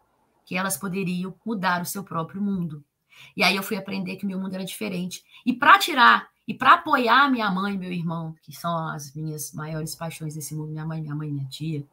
que 0.45 0.56
elas 0.56 0.78
poderiam 0.78 1.34
mudar 1.45 1.82
o 1.82 1.86
seu 1.86 2.04
próprio 2.04 2.41
mundo. 2.41 2.84
E 3.36 3.43
aí 3.43 3.56
eu 3.56 3.63
fui 3.63 3.78
aprender 3.78 4.15
que 4.15 4.25
o 4.25 4.28
meu 4.28 4.39
mundo 4.39 4.54
era 4.54 4.63
diferente. 4.63 5.23
E 5.45 5.54
para 5.54 5.78
tirar 5.80 6.30
e 6.47 6.54
para 6.54 6.73
apoiar 6.73 7.30
minha 7.30 7.52
mãe 7.52 7.75
e 7.75 7.78
meu 7.78 7.91
irmão, 7.91 8.34
que 8.41 8.52
são 8.52 8.75
as 8.89 9.13
minhas 9.13 9.54
maiores 9.54 9.93
paixões 9.93 10.34
desse 10.34 10.56
mundo, 10.56 10.71
minha 10.71 10.86
mãe, 10.86 10.99
minha 10.99 11.13
mãe, 11.13 11.30
minha 11.30 11.47
tia, 11.47 11.84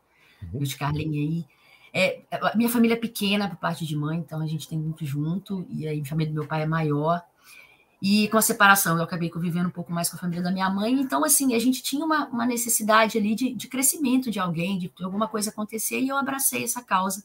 uhum. 0.50 0.61
de 0.61 0.76
Carlinha 0.76 1.20
aí. 1.20 1.44
É, 1.92 2.22
minha 2.54 2.70
família 2.70 2.94
é 2.94 2.98
pequena 2.98 3.50
por 3.50 3.56
parte 3.56 3.87
de 3.87 3.94
mãe, 3.94 4.18
então 4.18 4.40
a 4.40 4.46
gente 4.46 4.66
tem 4.66 4.78
muito 4.78 5.04
junto, 5.04 5.66
e 5.68 5.87
aí 5.87 6.00
a 6.00 6.04
família 6.06 6.32
do 6.32 6.38
meu 6.40 6.48
pai 6.48 6.62
é 6.62 6.66
maior. 6.66 7.22
E 8.09 8.29
com 8.29 8.38
a 8.38 8.40
separação, 8.40 8.97
eu 8.97 9.03
acabei 9.03 9.29
convivendo 9.29 9.66
um 9.66 9.73
pouco 9.73 9.92
mais 9.92 10.09
com 10.09 10.14
a 10.14 10.21
família 10.21 10.40
da 10.40 10.53
minha 10.53 10.71
mãe. 10.71 10.92
Então, 10.92 11.25
assim, 11.25 11.57
a 11.57 11.59
gente 11.59 11.83
tinha 11.83 12.07
uma, 12.07 12.29
uma 12.29 12.47
necessidade 12.47 13.19
ali 13.19 13.35
de, 13.35 13.53
de 13.53 13.66
crescimento 13.66 14.31
de 14.31 14.38
alguém, 14.38 14.79
de, 14.79 14.92
alguma 15.03 15.27
coisa 15.27 15.51
acontecer, 15.51 15.99
e 15.99 16.07
eu 16.07 16.16
abracei 16.16 16.62
essa 16.62 16.81
causa. 16.81 17.25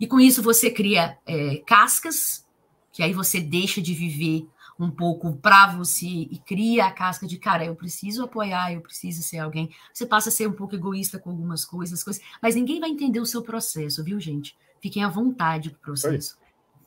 E 0.00 0.04
com 0.04 0.18
isso 0.18 0.42
você 0.42 0.72
cria 0.72 1.16
é, 1.24 1.62
cascas, 1.64 2.44
que 2.92 3.00
aí 3.00 3.12
você 3.12 3.40
deixa 3.40 3.80
de 3.80 3.94
viver 3.94 4.48
um 4.76 4.90
pouco 4.90 5.36
para 5.36 5.68
você 5.76 6.04
e 6.04 6.42
cria 6.44 6.86
a 6.86 6.90
casca 6.90 7.24
de, 7.24 7.38
cara, 7.38 7.64
eu 7.64 7.76
preciso 7.76 8.24
apoiar, 8.24 8.72
eu 8.72 8.80
preciso 8.80 9.22
ser 9.22 9.38
alguém. 9.38 9.70
Você 9.94 10.04
passa 10.04 10.30
a 10.30 10.32
ser 10.32 10.48
um 10.48 10.52
pouco 10.52 10.74
egoísta 10.74 11.16
com 11.16 11.30
algumas 11.30 11.64
coisas, 11.64 12.02
coisas 12.02 12.20
mas 12.42 12.56
ninguém 12.56 12.80
vai 12.80 12.90
entender 12.90 13.20
o 13.20 13.26
seu 13.26 13.40
processo, 13.40 14.02
viu, 14.02 14.18
gente? 14.18 14.56
Fiquem 14.80 15.04
à 15.04 15.08
vontade 15.08 15.70
pro 15.70 15.78
processo, 15.78 16.36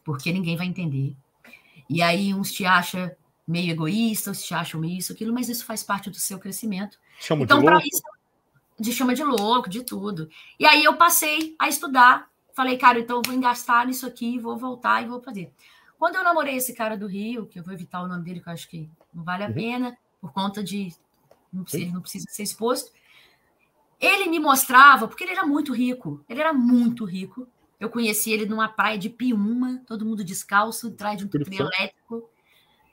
porque 0.04 0.34
ninguém 0.34 0.58
vai 0.58 0.68
entender. 0.68 1.16
E 1.90 2.02
aí 2.02 2.34
uns 2.34 2.52
te 2.52 2.66
acham 2.66 3.12
meio 3.48 3.72
egoísta, 3.72 4.32
uns 4.32 4.44
te 4.44 4.54
acham 4.54 4.80
meio 4.80 4.98
isso, 4.98 5.12
aquilo, 5.12 5.34
mas 5.34 5.50
isso 5.50 5.66
faz 5.66 5.84
parte 5.84 6.10
do 6.10 6.18
seu 6.18 6.38
crescimento. 6.38 7.00
Chama 7.20 7.44
então, 7.44 7.64
para 7.64 7.80
isso, 7.80 8.02
de 8.80 8.94
chama 8.94 9.16
de 9.16 9.24
louco, 9.24 9.70
de 9.70 9.84
tudo. 9.84 10.30
E 10.60 10.66
aí 10.66 10.84
eu 10.84 10.96
passei 10.96 11.56
a 11.58 11.68
estudar, 11.68 12.30
falei, 12.54 12.78
cara, 12.78 13.00
então 13.00 13.18
eu 13.18 13.22
vou 13.26 13.34
engastar 13.34 13.88
nisso 13.88 14.06
aqui, 14.06 14.38
vou 14.38 14.56
voltar 14.56 15.04
e 15.04 15.08
vou 15.08 15.22
fazer. 15.22 15.52
Quando 15.98 16.16
eu 16.16 16.24
namorei 16.24 16.56
esse 16.56 16.74
cara 16.74 16.96
do 16.96 17.08
Rio, 17.08 17.46
que 17.46 17.60
eu 17.60 17.64
vou 17.64 17.74
evitar 17.74 18.02
o 18.02 18.08
nome 18.08 18.24
dele, 18.24 18.40
que 18.40 18.48
eu 18.48 18.54
acho 18.54 18.70
que 18.70 18.90
não 19.14 19.24
vale 19.24 19.44
a 19.44 19.48
uhum. 19.48 19.54
pena, 19.54 19.98
por 20.22 20.32
conta 20.32 20.64
de 20.64 20.94
não 21.52 21.64
precisa, 21.64 21.92
não 21.92 22.02
precisa 22.02 22.26
ser 22.30 22.44
exposto. 22.44 22.92
Ele 24.00 24.30
me 24.30 24.40
mostrava, 24.40 25.08
porque 25.08 25.24
ele 25.24 25.32
era 25.32 25.46
muito 25.46 25.74
rico, 25.74 26.24
ele 26.30 26.40
era 26.40 26.54
muito 26.54 27.04
rico, 27.04 27.48
eu 27.80 27.90
conheci 27.90 28.32
ele 28.32 28.46
numa 28.46 28.68
praia 28.68 28.98
de 28.98 29.10
Piuma, 29.10 29.82
todo 29.88 30.06
mundo 30.06 30.24
descalço, 30.24 30.88
atrás 30.88 31.18
de 31.18 31.26
um 31.26 31.28
trio 31.30 31.62
elétrico. 31.62 32.30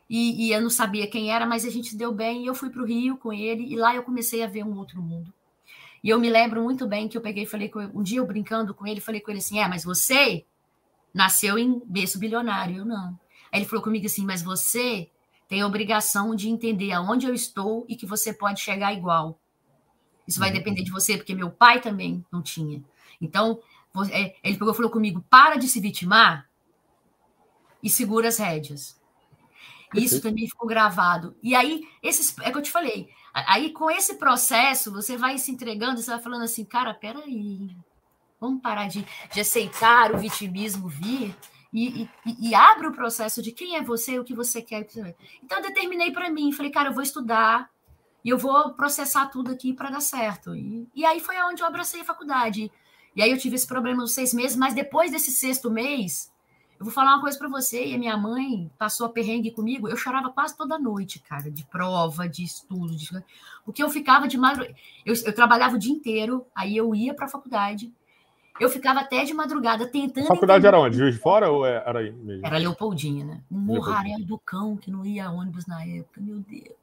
E, 0.09 0.47
e, 0.47 0.53
eu 0.53 0.61
não 0.61 0.71
sabia 0.71 1.09
quem 1.09 1.33
era, 1.33 1.45
mas 1.45 1.65
a 1.65 1.71
gente 1.71 1.97
deu 1.97 2.13
bem. 2.13 2.45
E 2.45 2.47
eu 2.47 2.55
fui 2.55 2.71
para 2.71 2.81
o 2.81 2.87
Rio 2.87 3.17
com 3.17 3.33
ele, 3.33 3.65
e 3.65 3.77
lá 3.77 3.95
eu 3.97 4.05
comecei 4.05 4.45
a 4.45 4.47
ver 4.47 4.65
um 4.65 4.79
outro 4.79 5.03
mundo. 5.03 5.33
E 6.05 6.09
eu 6.09 6.21
me 6.21 6.31
lembro 6.31 6.63
muito 6.63 6.87
bem 6.87 7.09
que 7.09 7.19
eu 7.19 7.21
peguei 7.21 7.43
e 7.43 7.47
falei 7.47 7.69
com 7.69 7.81
ele, 7.81 7.91
um 7.93 8.03
dia 8.03 8.19
eu 8.19 8.27
brincando 8.27 8.73
com 8.73 8.87
ele, 8.87 9.01
falei 9.01 9.21
com 9.21 9.33
ele 9.33 9.39
assim: 9.39 9.59
é, 9.59 9.67
mas 9.67 9.83
você 9.83 10.45
nasceu 11.13 11.59
em 11.59 11.83
berço 11.85 12.21
bilionário. 12.21 12.77
Eu 12.77 12.85
não. 12.85 13.19
Aí 13.51 13.59
ele 13.59 13.65
falou 13.65 13.83
comigo 13.83 14.07
assim: 14.07 14.25
mas 14.25 14.41
você 14.41 15.11
tem 15.49 15.63
a 15.63 15.67
obrigação 15.67 16.37
de 16.37 16.49
entender 16.49 16.93
aonde 16.93 17.27
eu 17.27 17.35
estou 17.35 17.85
e 17.89 17.97
que 17.97 18.07
você 18.07 18.33
pode 18.33 18.61
chegar 18.61 18.93
igual. 18.93 19.41
Isso 20.29 20.39
vai 20.39 20.51
uhum. 20.51 20.57
depender 20.57 20.83
de 20.83 20.93
você, 20.93 21.17
porque 21.17 21.35
meu 21.35 21.51
pai 21.51 21.81
também 21.81 22.25
não 22.31 22.41
tinha. 22.41 22.83
Então, 23.21 23.61
ele 24.05 24.59
pegou 24.59 24.75
falou 24.75 24.91
comigo: 24.91 25.25
para 25.31 25.57
de 25.57 25.69
se 25.69 25.81
vitimar 25.81 26.49
e 27.83 27.91
segura 27.91 28.29
as 28.29 28.39
rédeas. 28.39 29.01
Isso 29.95 30.21
também 30.21 30.47
ficou 30.47 30.69
gravado. 30.69 31.37
E 31.43 31.55
aí, 31.55 31.83
esses, 32.03 32.37
é 32.41 32.51
que 32.51 32.59
eu 32.59 32.63
te 32.63 32.71
falei. 32.71 33.09
Aí, 33.33 33.71
com 33.73 33.91
esse 33.91 34.17
processo, 34.17 34.93
você 34.93 35.17
vai 35.17 35.39
se 35.39 35.51
entregando, 35.51 36.01
você 36.01 36.11
vai 36.11 36.21
falando 36.21 36.43
assim, 36.43 36.65
cara, 36.65 36.93
peraí, 36.93 37.77
vamos 38.41 38.61
parar 38.61 38.89
de, 38.89 39.07
de 39.33 39.41
aceitar 39.41 40.13
o 40.13 40.19
vitimismo 40.19 40.89
vir 40.89 41.37
e, 41.73 42.09
e, 42.25 42.49
e, 42.49 42.55
abre 42.55 42.87
o 42.87 42.93
processo 42.93 43.43
de 43.43 43.53
quem 43.53 43.77
é 43.77 43.83
você, 43.83 44.19
o 44.19 44.25
que 44.25 44.35
você 44.35 44.63
quer. 44.63 44.87
Então, 45.43 45.59
eu 45.59 45.63
determinei 45.63 46.11
para 46.11 46.31
mim, 46.31 46.53
falei, 46.53 46.73
cara, 46.73 46.89
eu 46.89 46.95
vou 46.95 47.03
estudar 47.03 47.71
e 48.25 48.31
eu 48.31 48.39
vou 48.39 48.73
processar 48.73 49.27
tudo 49.27 49.53
aqui 49.53 49.73
para 49.73 49.91
dar 49.91 50.01
certo. 50.01 50.55
E, 50.55 50.89
e 50.95 51.05
aí 51.05 51.21
foi 51.21 51.37
aonde 51.37 51.63
eu 51.63 51.67
abracei 51.67 52.01
a 52.01 52.05
faculdade. 52.05 52.73
E 53.17 53.23
aí 53.23 53.31
eu 53.31 53.39
tive 53.39 53.57
esse 53.57 53.67
problema 53.67 54.03
nos 54.03 54.13
seis 54.13 54.35
meses, 54.35 54.57
mas 54.57 54.75
depois 54.75 55.11
desse 55.11 55.31
sexto 55.31 55.71
mês, 55.71 56.31
eu 56.79 56.85
vou 56.85 56.93
falar 56.93 57.15
uma 57.15 57.23
coisa 57.23 57.39
para 57.39 57.49
você, 57.49 57.87
e 57.87 57.95
a 57.95 57.99
minha 57.99 58.17
mãe 58.17 58.71
passou 58.79 59.07
a 59.07 59.09
perrengue 59.09 59.51
comigo, 59.51 59.89
eu 59.89 59.97
chorava 59.97 60.31
quase 60.31 60.55
toda 60.55 60.79
noite, 60.79 61.19
cara, 61.21 61.51
de 61.51 61.65
prova, 61.65 62.29
de 62.29 62.45
estudo, 62.45 62.95
de... 62.95 63.09
porque 63.65 63.83
eu 63.83 63.89
ficava 63.89 64.29
de 64.29 64.37
madrugada, 64.37 64.77
eu, 65.05 65.15
eu, 65.25 65.35
trabalhava 65.35 65.77
o 65.77 65.79
dia 65.79 65.93
inteiro, 65.93 66.47
aí 66.55 66.77
eu 66.77 66.95
ia 66.95 67.15
para 67.15 67.25
a 67.25 67.29
faculdade, 67.29 67.91
eu 68.61 68.69
ficava 68.69 69.01
até 69.01 69.25
de 69.25 69.33
madrugada 69.33 69.87
tentando. 69.87 70.25
A 70.25 70.29
faculdade 70.29 70.67
entender... 70.67 70.77
era 70.77 70.79
onde? 70.79 70.99
Juiz 70.99 71.15
de 71.15 71.21
Fora 71.21 71.51
ou 71.51 71.65
é, 71.65 71.83
era 71.87 72.01
aí 72.01 72.13
mesmo? 72.13 72.47
Era 72.47 72.59
Leopoldinha, 72.59 73.25
né? 73.25 73.41
Um 73.51 73.59
morrarel 73.59 74.21
do 74.21 74.39
cão 74.39 74.77
que 74.77 74.91
não 74.91 75.05
ia 75.05 75.31
ônibus 75.31 75.67
na 75.67 75.83
época, 75.85 76.21
meu 76.21 76.39
Deus. 76.41 76.77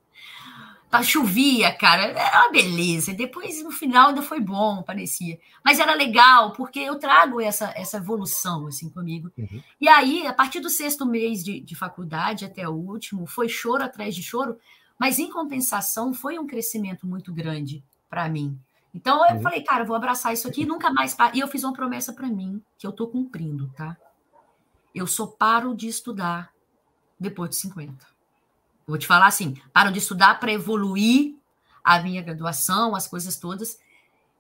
Tá, 0.94 1.02
chovia, 1.02 1.74
cara, 1.74 2.04
era 2.04 2.44
uma 2.44 2.52
beleza. 2.52 3.10
E 3.10 3.16
depois, 3.16 3.64
no 3.64 3.72
final, 3.72 4.10
ainda 4.10 4.22
foi 4.22 4.40
bom, 4.40 4.84
parecia. 4.84 5.40
Mas 5.66 5.80
era 5.80 5.96
legal, 5.96 6.52
porque 6.52 6.78
eu 6.78 7.00
trago 7.00 7.42
essa, 7.42 7.74
essa 7.76 7.98
evolução, 7.98 8.68
assim, 8.68 8.92
comigo. 8.92 9.32
Uhum. 9.36 9.64
E 9.82 9.90
aí, 9.90 10.28
a 10.28 10.34
partir 10.34 10.60
do 10.60 10.70
sexto 10.70 11.04
mês 11.04 11.44
de, 11.44 11.60
de 11.60 11.74
faculdade 11.74 12.46
até 12.46 12.70
o 12.70 12.74
último, 12.74 13.26
foi 13.26 13.50
choro 13.50 13.84
atrás 13.84 14.14
de 14.14 14.22
choro, 14.22 14.56
mas, 15.00 15.18
em 15.18 15.32
compensação, 15.32 16.14
foi 16.14 16.38
um 16.38 16.46
crescimento 16.46 17.08
muito 17.08 17.34
grande 17.34 17.84
para 18.08 18.30
mim. 18.30 18.56
Então, 18.94 19.28
eu 19.28 19.38
uhum. 19.38 19.42
falei, 19.42 19.64
cara, 19.64 19.82
eu 19.82 19.88
vou 19.88 19.96
abraçar 19.96 20.32
isso 20.32 20.48
aqui 20.48 20.64
nunca 20.64 20.94
mais... 20.94 21.18
E 21.34 21.40
eu 21.40 21.48
fiz 21.48 21.64
uma 21.64 21.74
promessa 21.74 22.14
para 22.14 22.28
mim, 22.28 22.62
que 22.78 22.86
eu 22.86 22.92
tô 22.92 23.08
cumprindo, 23.08 23.68
tá? 23.76 23.98
Eu 24.94 25.08
só 25.08 25.26
paro 25.26 25.74
de 25.74 25.88
estudar 25.88 26.54
depois 27.20 27.50
de 27.50 27.56
50. 27.56 28.13
Vou 28.88 28.98
te 28.98 29.08
falar 29.08 29.28
assim: 29.28 29.56
paro 29.72 29.92
de 29.92 30.00
estudar 30.00 30.40
para 30.40 30.52
evoluir 30.52 31.36
a 31.84 32.02
minha 32.02 32.22
graduação, 32.22 32.96
as 32.96 33.08
coisas 33.08 33.38
todas. 33.38 33.78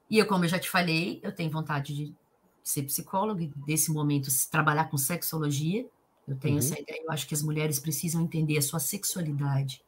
E 0.09 0.17
eu, 0.17 0.25
como 0.25 0.45
eu 0.45 0.49
já 0.49 0.59
te 0.59 0.69
falei, 0.69 1.19
eu 1.23 1.31
tenho 1.31 1.49
vontade 1.49 1.95
de 1.95 2.15
ser 2.63 2.83
psicóloga 2.83 3.43
e, 3.43 3.51
nesse 3.67 3.91
momento, 3.91 4.29
trabalhar 4.49 4.85
com 4.85 4.97
sexologia. 4.97 5.85
Eu 6.27 6.35
tenho 6.35 6.53
uhum. 6.53 6.59
essa 6.59 6.79
ideia. 6.79 7.01
Eu 7.03 7.11
acho 7.11 7.27
que 7.27 7.33
as 7.33 7.41
mulheres 7.41 7.79
precisam 7.79 8.21
entender 8.21 8.57
a 8.57 8.61
sua 8.61 8.79
sexualidade, 8.79 9.81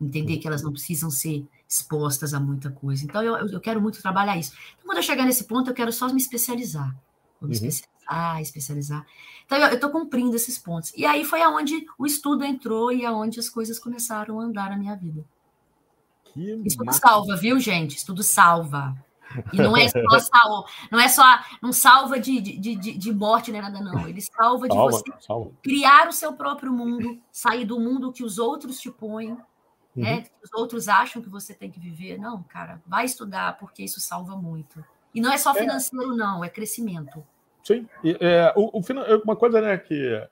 entender 0.00 0.34
uhum. 0.34 0.40
que 0.40 0.46
elas 0.46 0.62
não 0.62 0.72
precisam 0.72 1.10
ser 1.10 1.46
expostas 1.68 2.32
a 2.32 2.40
muita 2.40 2.70
coisa. 2.70 3.04
Então, 3.04 3.22
eu, 3.22 3.48
eu 3.48 3.60
quero 3.60 3.80
muito 3.80 4.00
trabalhar 4.00 4.38
isso. 4.38 4.52
Então, 4.74 4.86
quando 4.86 4.98
eu 4.98 5.02
chegar 5.02 5.24
nesse 5.24 5.44
ponto, 5.44 5.70
eu 5.70 5.74
quero 5.74 5.92
só 5.92 6.08
me 6.08 6.20
especializar. 6.20 6.90
Vou 7.40 7.48
me 7.48 7.48
uhum. 7.48 7.52
especializar 7.52 7.91
ah, 8.12 8.40
especializar. 8.40 9.06
Então, 9.46 9.58
eu 9.58 9.74
estou 9.74 9.90
cumprindo 9.90 10.36
esses 10.36 10.58
pontos. 10.58 10.92
E 10.96 11.04
aí 11.04 11.24
foi 11.24 11.42
aonde 11.42 11.86
o 11.98 12.06
estudo 12.06 12.44
entrou 12.44 12.92
e 12.92 13.04
aonde 13.04 13.40
as 13.40 13.48
coisas 13.48 13.78
começaram 13.78 14.40
a 14.40 14.44
andar 14.44 14.70
na 14.70 14.76
minha 14.76 14.94
vida. 14.94 15.24
Que 16.24 16.62
estudo 16.64 16.86
massa. 16.86 17.00
salva, 17.00 17.36
viu, 17.36 17.58
gente? 17.58 17.96
Estudo 17.96 18.22
salva. 18.22 18.96
E 19.52 19.56
não 19.56 19.76
é 19.76 19.88
só 19.88 19.98
salva, 20.20 20.68
não 20.90 21.00
é 21.00 21.08
só, 21.08 21.24
não 21.62 21.72
salva 21.72 22.20
de, 22.20 22.40
de, 22.40 22.76
de, 22.76 22.98
de 22.98 23.12
morte 23.12 23.50
nem 23.50 23.62
nada, 23.62 23.80
não. 23.80 24.06
Ele 24.06 24.20
salva 24.20 24.68
de 24.68 24.74
salva, 24.74 24.92
você 24.92 25.04
salva. 25.20 25.50
criar 25.62 26.08
o 26.08 26.12
seu 26.12 26.34
próprio 26.34 26.72
mundo, 26.72 27.18
sair 27.30 27.64
do 27.64 27.80
mundo 27.80 28.12
que 28.12 28.24
os 28.24 28.38
outros 28.38 28.78
te 28.78 28.90
põem, 28.90 29.30
né? 29.30 29.36
uhum. 29.96 30.02
né? 30.02 30.20
Que 30.22 30.30
os 30.44 30.52
outros 30.52 30.88
acham 30.88 31.22
que 31.22 31.28
você 31.28 31.54
tem 31.54 31.70
que 31.70 31.80
viver. 31.80 32.18
Não, 32.18 32.42
cara, 32.42 32.82
vai 32.86 33.04
estudar, 33.04 33.56
porque 33.58 33.82
isso 33.82 34.00
salva 34.00 34.36
muito. 34.36 34.84
E 35.14 35.20
não 35.20 35.32
é 35.32 35.38
só 35.38 35.52
é. 35.52 35.60
financeiro, 35.60 36.12
é. 36.12 36.16
não, 36.16 36.44
é 36.44 36.48
crescimento. 36.48 37.24
Sim. 37.62 37.86
É, 38.20 38.52
o, 38.56 38.78
o, 38.78 38.82
é 39.06 39.16
uma 39.24 39.36
coisa, 39.36 39.60
né, 39.60 39.78
que. 39.78 40.22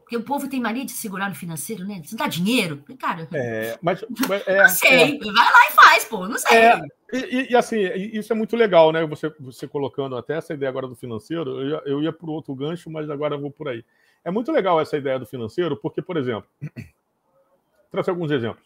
Porque 0.00 0.16
o 0.16 0.22
povo 0.22 0.48
tem 0.48 0.60
mania 0.60 0.84
de 0.84 0.92
segurar 0.92 1.28
no 1.28 1.34
financeiro, 1.34 1.84
né? 1.86 2.02
Você 2.04 2.14
não 2.14 2.24
dá 2.24 2.28
dinheiro? 2.28 2.84
Cara. 2.98 3.26
É, 3.32 3.78
mas. 3.80 4.04
É, 4.46 4.62
não 4.62 4.68
sei. 4.68 5.16
É, 5.16 5.18
vai 5.18 5.52
lá 5.52 5.68
e 5.68 5.72
faz, 5.72 6.04
pô. 6.04 6.28
Não 6.28 6.38
sei. 6.38 6.58
É, 6.58 6.80
e, 7.12 7.52
e, 7.52 7.56
assim, 7.56 7.78
isso 8.12 8.32
é 8.32 8.36
muito 8.36 8.56
legal, 8.56 8.92
né? 8.92 9.06
Você, 9.06 9.32
você 9.40 9.66
colocando 9.66 10.16
até 10.16 10.36
essa 10.36 10.52
ideia 10.52 10.68
agora 10.68 10.88
do 10.88 10.96
financeiro. 10.96 11.60
Eu 11.60 11.68
ia, 11.68 11.82
eu 11.86 12.02
ia 12.02 12.12
para 12.12 12.28
o 12.28 12.32
outro 12.32 12.54
gancho, 12.54 12.90
mas 12.90 13.08
agora 13.08 13.34
eu 13.34 13.40
vou 13.40 13.50
por 13.50 13.68
aí. 13.68 13.84
É 14.24 14.30
muito 14.30 14.50
legal 14.50 14.80
essa 14.80 14.96
ideia 14.96 15.18
do 15.18 15.26
financeiro, 15.26 15.76
porque, 15.76 16.02
por 16.02 16.16
exemplo, 16.16 16.48
trazer 17.90 18.10
alguns 18.10 18.30
exemplos. 18.30 18.64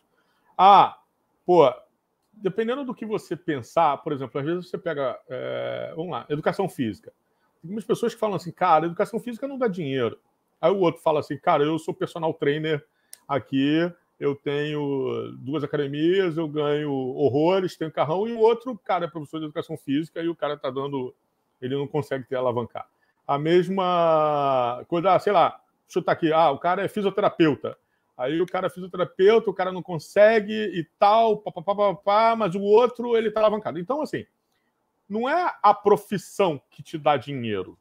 Ah, 0.57 0.99
pô, 1.45 1.73
dependendo 2.33 2.85
do 2.85 2.95
que 2.95 3.05
você 3.05 3.37
pensar, 3.37 3.97
por 3.99 4.13
exemplo, 4.13 4.41
às 4.41 4.47
vezes 4.47 4.71
você 4.71 4.79
pega, 4.79 5.19
é, 5.29 5.93
vamos 5.95 6.13
lá, 6.13 6.27
educação 6.29 6.69
física. 6.69 7.13
Tem 7.61 7.69
algumas 7.69 7.85
pessoas 7.85 8.15
que 8.15 8.21
falam 8.21 8.37
assim, 8.37 8.53
cara, 8.53 8.87
educação 8.87 9.19
física 9.21 9.49
não 9.49 9.59
dá 9.59 9.69
dinheiro. 9.69 10.19
Aí 10.61 10.71
o 10.71 10.79
outro 10.79 11.03
fala 11.03 11.21
assim, 11.21 11.37
cara, 11.39 11.65
eu 11.65 11.79
sou 11.79 11.95
personal 11.95 12.33
trainer 12.35 12.85
aqui, 13.27 13.91
eu 14.19 14.35
tenho 14.35 15.33
duas 15.39 15.63
academias, 15.63 16.37
eu 16.37 16.49
ganho 16.49 16.93
horrores, 16.93 17.77
tenho 17.77 17.93
carrão, 17.93 18.27
e 18.27 18.33
o 18.33 18.41
outro 18.41 18.77
cara 18.79 19.05
é 19.05 19.09
professor 19.09 19.39
de 19.39 19.45
educação 19.45 19.77
física 19.77 20.21
e 20.21 20.29
o 20.29 20.35
cara 20.35 20.57
tá 20.57 20.71
dando. 20.71 21.15
Ele 21.61 21.77
não 21.77 21.87
consegue 21.87 22.25
ter 22.25 22.37
alavancar. 22.37 22.89
A 23.27 23.39
mesma 23.39 24.85
coisa, 24.89 25.15
ah, 25.15 25.19
sei 25.19 25.33
lá, 25.33 25.61
chutar 25.89 26.13
aqui, 26.13 26.33
ah, 26.33 26.51
o 26.51 26.59
cara 26.59 26.85
é 26.85 26.89
fisioterapeuta. 26.89 27.77
Aí 28.17 28.41
o 28.41 28.47
cara 28.47 28.67
é 28.67 28.71
fisioterapeuta, 28.71 29.51
o 29.51 29.55
cara 29.55 29.71
não 29.71 29.83
consegue 29.83 30.53
e 30.53 30.85
tal, 30.99 31.39
papapá, 31.39 32.35
mas 32.35 32.57
o 32.57 32.61
outro 32.61 33.17
ele 33.17 33.31
tá 33.31 33.41
alavancado. 33.41 33.79
Então, 33.79 34.03
assim, 34.03 34.27
não 35.09 35.29
é 35.29 35.57
a 35.63 35.73
profissão 35.73 36.61
que 36.71 36.83
te 36.83 36.99
dá 36.99 37.17
dinheiro. 37.17 37.79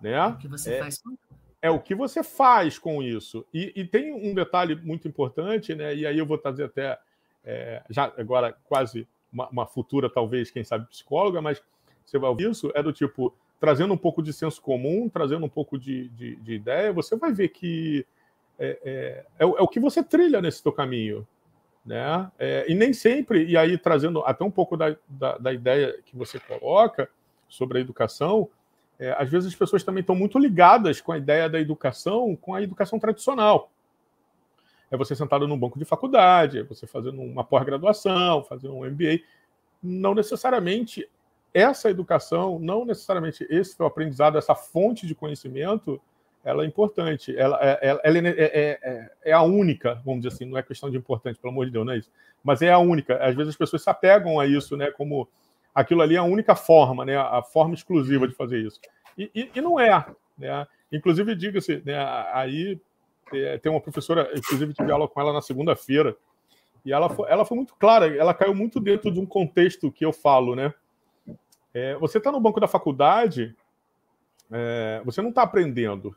Né? 0.00 0.12
É 0.12 0.26
o 0.26 0.36
que 0.36 0.48
você 0.48 0.74
é, 0.74 0.78
faz 0.80 0.98
com 0.98 1.16
é 1.62 1.70
o 1.70 1.80
que 1.80 1.94
você 1.94 2.22
faz 2.22 2.78
com 2.78 3.02
isso. 3.02 3.44
E, 3.52 3.72
e, 3.74 3.84
tem 3.84 4.12
um 4.12 4.34
detalhe 4.34 4.76
muito 4.76 5.08
importante, 5.08 5.74
né? 5.74 5.96
E 5.96 6.06
aí 6.06 6.18
eu 6.18 6.26
vou 6.26 6.38
trazer 6.38 6.64
até 6.64 6.98
é, 7.44 7.82
já 7.90 8.12
agora 8.16 8.52
quase 8.64 9.08
uma, 9.32 9.48
uma, 9.48 9.66
futura, 9.66 10.08
talvez, 10.08 10.50
quem 10.50 10.62
sabe, 10.62 10.86
psicóloga, 10.88 11.40
mas 11.40 11.62
você 12.04 12.18
vai 12.18 12.30
ouvir 12.30 12.50
isso, 12.50 12.70
é 12.74 12.82
do 12.82 12.92
tipo, 12.92 13.34
trazendo 13.58 13.92
um 13.92 13.96
pouco 13.96 14.22
de 14.22 14.32
senso 14.32 14.60
comum, 14.60 15.08
trazendo 15.08 15.46
um 15.46 15.48
pouco 15.48 15.78
de, 15.78 16.08
de, 16.10 16.36
de 16.36 16.54
ideia, 16.54 16.92
você 16.92 17.16
vai 17.16 17.32
ver 17.32 17.48
que 17.48 18.06
é, 18.58 18.78
é, 18.84 19.26
é, 19.38 19.46
o, 19.46 19.56
é 19.58 19.62
o 19.62 19.68
que 19.68 19.80
você 19.80 20.02
trilha 20.02 20.40
nesse 20.40 20.62
teu 20.62 20.72
caminho. 20.72 21.26
Né? 21.86 22.30
É, 22.36 22.66
e 22.68 22.74
nem 22.74 22.92
sempre, 22.92 23.46
e 23.46 23.56
aí 23.56 23.78
trazendo 23.78 24.20
até 24.26 24.44
um 24.44 24.50
pouco 24.50 24.76
da, 24.76 24.96
da, 25.08 25.38
da 25.38 25.52
ideia 25.52 25.96
que 26.04 26.16
você 26.16 26.40
coloca 26.40 27.08
sobre 27.48 27.78
a 27.78 27.80
educação, 27.80 28.50
é, 28.98 29.14
às 29.16 29.30
vezes 29.30 29.48
as 29.52 29.54
pessoas 29.54 29.84
também 29.84 30.00
estão 30.00 30.16
muito 30.16 30.36
ligadas 30.36 31.00
com 31.00 31.12
a 31.12 31.18
ideia 31.18 31.48
da 31.48 31.60
educação, 31.60 32.34
com 32.34 32.54
a 32.54 32.62
educação 32.62 32.98
tradicional. 32.98 33.70
É 34.90 34.96
você 34.96 35.14
sentado 35.14 35.46
num 35.46 35.58
banco 35.58 35.78
de 35.78 35.84
faculdade, 35.84 36.58
é 36.58 36.62
você 36.64 36.88
fazendo 36.88 37.20
uma 37.22 37.44
pós-graduação, 37.44 38.42
fazendo 38.42 38.74
um 38.74 38.84
MBA. 38.84 39.20
Não 39.80 40.14
necessariamente 40.14 41.08
essa 41.54 41.88
educação, 41.88 42.58
não 42.58 42.84
necessariamente 42.84 43.46
esse 43.48 43.76
teu 43.76 43.86
aprendizado, 43.86 44.38
essa 44.38 44.54
fonte 44.54 45.06
de 45.06 45.14
conhecimento, 45.14 46.00
ela 46.46 46.62
é 46.62 46.66
importante. 46.66 47.36
Ela, 47.36 47.58
é, 47.60 47.78
ela, 47.82 48.00
ela 48.04 48.18
é, 48.18 48.30
é, 48.30 48.78
é, 48.80 49.10
é, 49.24 49.32
a 49.32 49.42
única, 49.42 50.00
vamos 50.04 50.22
dizer 50.22 50.32
assim, 50.32 50.44
não 50.44 50.56
é 50.56 50.62
questão 50.62 50.88
de 50.88 50.96
importante, 50.96 51.40
pelo 51.40 51.52
amor 51.52 51.66
de 51.66 51.72
Deus, 51.72 51.84
não 51.84 51.92
é 51.92 51.98
isso. 51.98 52.10
Mas 52.42 52.62
é 52.62 52.70
a 52.70 52.78
única. 52.78 53.16
Às 53.16 53.34
vezes 53.34 53.50
as 53.50 53.56
pessoas 53.56 53.82
se 53.82 53.90
apegam 53.90 54.38
a 54.38 54.46
isso, 54.46 54.76
né? 54.76 54.92
Como 54.92 55.28
aquilo 55.74 56.02
ali 56.02 56.14
é 56.14 56.18
a 56.18 56.22
única 56.22 56.54
forma, 56.54 57.04
né? 57.04 57.16
A 57.16 57.42
forma 57.42 57.74
exclusiva 57.74 58.28
de 58.28 58.34
fazer 58.34 58.60
isso. 58.60 58.80
E, 59.18 59.28
e, 59.34 59.50
e 59.56 59.60
não 59.60 59.80
é. 59.80 60.06
Né? 60.38 60.64
Inclusive, 60.92 61.34
diga-se, 61.34 61.82
né? 61.84 61.96
aí 62.32 62.80
é, 63.32 63.58
tem 63.58 63.72
uma 63.72 63.80
professora, 63.80 64.30
inclusive 64.32 64.72
tive 64.72 64.92
aula 64.92 65.08
com 65.08 65.20
ela 65.20 65.32
na 65.32 65.42
segunda-feira, 65.42 66.16
e 66.84 66.92
ela 66.92 67.08
foi, 67.08 67.28
ela 67.28 67.44
foi 67.44 67.56
muito 67.56 67.74
clara, 67.74 68.16
ela 68.16 68.32
caiu 68.32 68.54
muito 68.54 68.78
dentro 68.78 69.10
de 69.10 69.18
um 69.18 69.26
contexto 69.26 69.90
que 69.90 70.04
eu 70.04 70.12
falo, 70.12 70.54
né? 70.54 70.72
É, 71.74 71.96
você 71.96 72.18
está 72.18 72.30
no 72.30 72.38
banco 72.38 72.60
da 72.60 72.68
faculdade, 72.68 73.56
é, 74.52 75.02
você 75.04 75.20
não 75.20 75.30
está 75.30 75.42
aprendendo, 75.42 76.16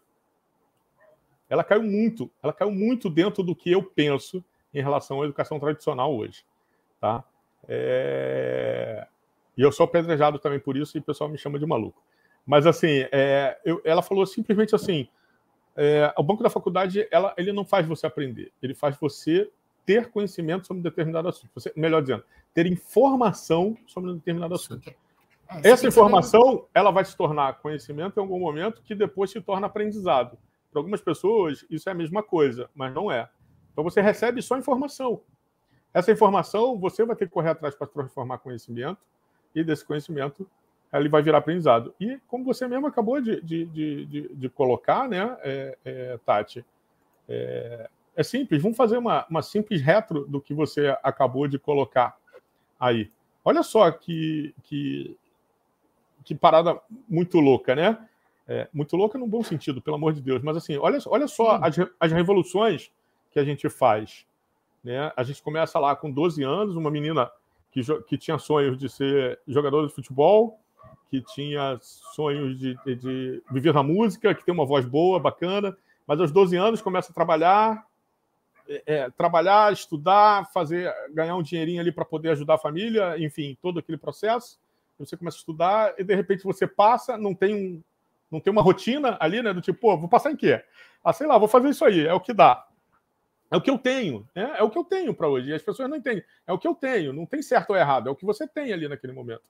ela 1.49 1.63
caiu 1.63 1.81
muito, 1.81 2.29
ela 2.43 2.53
caiu 2.53 2.71
muito 2.71 3.09
dentro 3.09 3.41
do 3.43 3.55
que 3.55 3.71
eu 3.71 3.81
penso 3.81 4.43
em 4.73 4.81
relação 4.81 5.21
à 5.21 5.25
educação 5.25 5.59
tradicional 5.59 6.15
hoje, 6.15 6.45
tá? 7.01 7.23
É... 7.67 9.07
E 9.57 9.61
eu 9.61 9.71
sou 9.71 9.83
apedrejado 9.83 10.39
também 10.39 10.59
por 10.59 10.77
isso 10.77 10.95
e 10.95 10.99
o 10.99 11.03
pessoal 11.03 11.29
me 11.29 11.37
chama 11.37 11.57
de 11.57 11.65
maluco. 11.65 12.01
Mas 12.45 12.67
assim, 12.67 13.05
é... 13.11 13.59
eu... 13.65 13.81
ela 13.83 14.01
falou 14.01 14.25
simplesmente 14.25 14.75
assim: 14.75 15.07
é... 15.75 16.13
o 16.15 16.23
banco 16.23 16.43
da 16.43 16.49
faculdade, 16.49 17.07
ela... 17.11 17.33
ele 17.35 17.51
não 17.51 17.65
faz 17.65 17.87
você 17.87 18.05
aprender, 18.05 18.51
ele 18.61 18.75
faz 18.75 18.95
você 18.97 19.49
ter 19.85 20.11
conhecimento 20.11 20.67
sobre 20.67 20.81
um 20.81 20.83
determinado 20.83 21.27
assunto. 21.27 21.49
Você... 21.55 21.73
melhor 21.75 22.01
dizendo, 22.01 22.23
ter 22.53 22.67
informação 22.67 23.75
sobre 23.87 24.11
um 24.11 24.15
determinado 24.15 24.53
assunto. 24.53 24.93
É, 25.63 25.71
Essa 25.71 25.87
informação, 25.87 26.67
ela 26.75 26.91
vai 26.91 27.03
se 27.03 27.17
tornar 27.17 27.57
conhecimento 27.59 28.17
em 28.17 28.21
algum 28.21 28.39
momento 28.39 28.83
que 28.83 28.93
depois 28.93 29.31
se 29.31 29.41
torna 29.41 29.65
aprendizado. 29.65 30.37
Para 30.71 30.79
algumas 30.79 31.01
pessoas, 31.01 31.65
isso 31.69 31.89
é 31.89 31.91
a 31.91 31.95
mesma 31.95 32.21
coisa, 32.21 32.69
mas 32.75 32.93
não 32.93 33.11
é. 33.11 33.29
Então 33.71 33.83
você 33.83 34.01
recebe 34.01 34.41
só 34.41 34.57
informação. 34.57 35.21
Essa 35.93 36.11
informação 36.11 36.77
você 36.77 37.03
vai 37.03 37.15
ter 37.15 37.25
que 37.25 37.33
correr 37.33 37.49
atrás 37.49 37.75
para 37.75 37.87
transformar 37.87 38.37
conhecimento, 38.39 38.99
e 39.55 39.63
desse 39.63 39.85
conhecimento 39.85 40.47
ele 40.91 41.09
vai 41.09 41.21
virar 41.21 41.39
aprendizado. 41.39 41.93
E 41.99 42.19
como 42.27 42.43
você 42.43 42.67
mesmo 42.67 42.87
acabou 42.87 43.21
de, 43.21 43.41
de, 43.41 43.65
de, 43.65 44.35
de 44.35 44.49
colocar, 44.49 45.07
né, 45.07 45.37
é, 45.41 45.77
é, 45.85 46.19
Tati, 46.25 46.65
é, 47.27 47.89
é, 48.15 48.23
simples. 48.23 48.61
Vamos 48.61 48.77
fazer 48.77 48.97
uma, 48.97 49.25
uma 49.29 49.41
simples 49.41 49.81
retro 49.81 50.25
do 50.25 50.41
que 50.41 50.53
você 50.53 50.97
acabou 51.03 51.47
de 51.47 51.59
colocar 51.59 52.17
aí. 52.79 53.11
Olha 53.45 53.61
só 53.61 53.89
que, 53.91 54.53
que, 54.63 55.15
que 56.23 56.33
parada 56.33 56.79
muito 57.07 57.39
louca, 57.39 57.75
né? 57.75 58.08
É, 58.51 58.67
muito 58.73 58.97
louca 58.97 59.15
no 59.19 59.27
bom 59.27 59.43
sentido, 59.43 59.79
pelo 59.79 59.95
amor 59.95 60.11
de 60.11 60.21
Deus. 60.21 60.41
Mas 60.41 60.57
assim, 60.57 60.75
olha, 60.75 60.97
olha 61.05 61.27
só 61.27 61.59
as, 61.61 61.75
as 61.99 62.11
revoluções 62.11 62.91
que 63.31 63.37
a 63.37 63.43
gente 63.43 63.69
faz. 63.69 64.25
Né? 64.83 65.11
A 65.15 65.21
gente 65.21 65.43
começa 65.43 65.77
lá 65.77 65.95
com 65.95 66.09
12 66.09 66.41
anos, 66.41 66.75
uma 66.75 66.89
menina 66.89 67.29
que, 67.71 67.81
que 68.07 68.17
tinha 68.17 68.39
sonhos 68.39 68.75
de 68.75 68.89
ser 68.89 69.39
jogadora 69.47 69.85
de 69.85 69.93
futebol, 69.93 70.59
que 71.11 71.21
tinha 71.21 71.77
sonhos 71.81 72.57
de, 72.57 72.75
de, 72.83 72.95
de, 72.95 73.43
viver 73.51 73.71
na 73.71 73.83
música, 73.83 74.33
que 74.33 74.43
tem 74.43 74.53
uma 74.53 74.65
voz 74.65 74.83
boa, 74.83 75.19
bacana, 75.19 75.77
mas 76.07 76.19
aos 76.19 76.31
12 76.31 76.55
anos 76.55 76.81
começa 76.81 77.11
a 77.11 77.13
trabalhar, 77.13 77.85
é, 78.67 78.83
é, 78.87 79.09
trabalhar, 79.11 79.71
estudar, 79.71 80.51
fazer, 80.51 80.91
ganhar 81.13 81.35
um 81.35 81.43
dinheirinho 81.43 81.81
ali 81.81 81.91
para 81.91 82.03
poder 82.03 82.29
ajudar 82.29 82.55
a 82.55 82.59
família, 82.59 83.15
enfim, 83.23 83.55
todo 83.61 83.77
aquele 83.77 83.97
processo. 83.99 84.59
Você 84.97 85.15
começa 85.15 85.37
a 85.37 85.39
estudar 85.39 85.93
e 85.99 86.03
de 86.03 86.15
repente 86.15 86.43
você 86.43 86.65
passa, 86.65 87.15
não 87.15 87.35
tem 87.35 87.55
um, 87.55 87.83
não 88.31 88.39
tem 88.39 88.51
uma 88.51 88.61
rotina 88.61 89.17
ali, 89.19 89.41
né? 89.41 89.53
Do 89.53 89.61
tipo, 89.61 89.79
pô, 89.79 89.97
vou 89.97 90.09
passar 90.09 90.31
em 90.31 90.35
quê? 90.35 90.63
Ah, 91.03 91.13
sei 91.13 91.27
lá, 91.27 91.37
vou 91.37 91.47
fazer 91.47 91.69
isso 91.69 91.83
aí, 91.85 92.05
é 92.05 92.13
o 92.13 92.19
que 92.19 92.33
dá. 92.33 92.65
É 93.51 93.57
o 93.57 93.61
que 93.61 93.69
eu 93.69 93.79
tenho, 93.79 94.27
né? 94.35 94.53
é 94.57 94.63
o 94.63 94.69
que 94.69 94.77
eu 94.77 94.83
tenho 94.83 95.13
para 95.13 95.27
hoje. 95.27 95.49
E 95.49 95.53
as 95.53 95.61
pessoas 95.61 95.89
não 95.89 95.97
entendem. 95.97 96.23
É 96.45 96.53
o 96.53 96.59
que 96.59 96.67
eu 96.67 96.75
tenho, 96.75 97.11
não 97.11 97.25
tem 97.25 97.41
certo 97.41 97.71
ou 97.71 97.75
errado, 97.75 98.07
é 98.07 98.11
o 98.11 98.15
que 98.15 98.25
você 98.25 98.47
tem 98.47 98.71
ali 98.71 98.87
naquele 98.87 99.13
momento. 99.13 99.41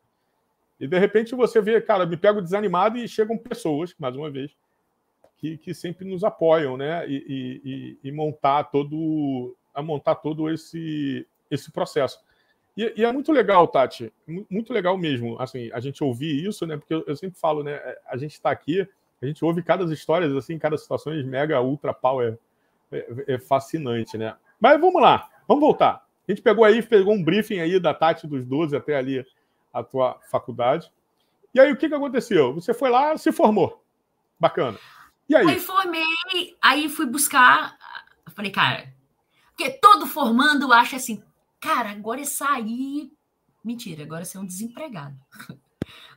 E 0.80 0.88
de 0.88 0.98
repente 0.98 1.36
você 1.36 1.60
vê, 1.60 1.82
cara, 1.82 2.06
me 2.06 2.16
pego 2.16 2.42
desanimado 2.42 2.98
e 2.98 3.08
chegam 3.08 3.38
pessoas, 3.38 3.94
mais 4.00 4.16
uma 4.16 4.32
vez, 4.32 4.56
que, 5.38 5.58
que 5.58 5.74
sempre 5.74 6.06
nos 6.06 6.24
apoiam, 6.24 6.78
né? 6.78 7.06
E, 7.10 8.00
e, 8.04 8.08
e 8.08 8.12
montar 8.12 8.66
todo, 8.66 9.58
a 9.74 9.82
montar 9.82 10.16
todo 10.16 10.50
esse, 10.50 11.28
esse 11.52 11.70
processo. 11.72 12.20
E, 12.80 12.94
e, 12.96 13.04
é 13.04 13.12
muito 13.12 13.34
legal, 13.34 13.68
Tati, 13.68 14.10
muito 14.50 14.72
legal 14.72 14.98
mesmo, 14.98 15.36
assim, 15.38 15.70
a 15.74 15.82
gente 15.82 16.02
ouvir 16.02 16.48
isso, 16.48 16.66
né? 16.66 16.78
Porque 16.78 16.94
eu, 16.94 17.14
sempre 17.18 17.38
falo, 17.38 17.62
né? 17.62 17.78
A 18.08 18.16
gente 18.16 18.32
está 18.32 18.50
aqui, 18.50 18.88
a 19.22 19.26
gente 19.26 19.44
ouve 19.44 19.62
cada 19.62 19.84
histórias, 19.94 20.34
assim, 20.34 20.58
cada 20.58 20.78
situação 20.78 21.12
mega 21.26 21.60
ultra 21.60 21.94
power, 21.94 22.40
é, 22.90 23.34
é 23.34 23.38
fascinante, 23.38 24.18
né? 24.18 24.34
Mas 24.62 24.80
vamos 24.80 25.02
lá, 25.02 25.30
vamos 25.46 25.60
voltar. 25.60 26.06
A 26.26 26.32
gente 26.32 26.42
pegou 26.42 26.64
aí, 26.64 26.82
pegou 26.82 27.14
um 27.14 27.22
briefing 27.22 27.60
aí 27.60 27.82
da 27.82 27.94
Tati 27.94 28.26
dos 28.26 28.46
12 28.46 28.78
até 28.78 28.96
ali 28.96 29.26
a 29.74 29.84
tua 29.84 30.18
faculdade. 30.32 30.90
E 31.54 31.60
aí, 31.60 31.74
o 31.74 31.76
que, 31.76 31.90
que 31.90 31.96
aconteceu? 31.96 32.54
Você 32.54 32.74
foi 32.74 32.90
lá, 32.90 33.18
se 33.18 33.34
formou. 33.34 33.84
Bacana. 34.40 34.80
E 35.28 35.36
aí? 35.36 35.46
Aí 35.46 35.60
formei, 35.60 36.56
aí 36.62 36.88
fui 36.88 37.06
buscar. 37.06 37.78
Falei, 38.34 38.52
cara, 38.52 38.94
porque 39.50 39.70
todo 39.70 40.08
formando 40.08 40.72
acha 40.72 40.96
assim, 40.96 41.22
cara, 41.60 41.92
agora 41.92 42.22
é 42.22 42.26
sair. 42.26 43.12
Mentira, 43.64 44.04
agora 44.04 44.22
é 44.22 44.26
ser 44.26 44.38
um 44.38 44.46
desempregado. 44.46 45.18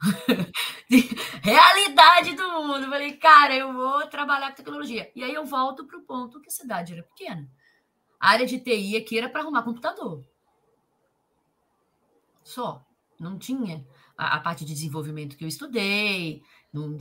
Realidade 1.42 2.34
do 2.34 2.52
mundo. 2.52 2.88
Falei, 2.88 3.16
cara, 3.16 3.54
eu 3.54 3.72
vou 3.72 4.06
trabalhar 4.06 4.50
com 4.50 4.56
tecnologia. 4.56 5.10
E 5.14 5.22
aí 5.22 5.34
eu 5.34 5.44
volto 5.44 5.86
para 5.86 5.98
o 5.98 6.02
ponto 6.02 6.40
que 6.40 6.48
a 6.48 6.52
cidade 6.52 6.92
era 6.92 7.02
pequena. 7.02 7.48
A 8.20 8.30
área 8.30 8.46
de 8.46 8.58
TI 8.60 8.96
aqui 8.96 9.18
era 9.18 9.28
para 9.28 9.42
arrumar 9.42 9.62
computador. 9.62 10.24
Só 12.44 12.84
não 13.18 13.38
tinha 13.38 13.86
a, 14.16 14.36
a 14.36 14.40
parte 14.40 14.64
de 14.64 14.74
desenvolvimento 14.74 15.36
que 15.36 15.44
eu 15.44 15.48
estudei. 15.48 16.42
Não, 16.72 16.96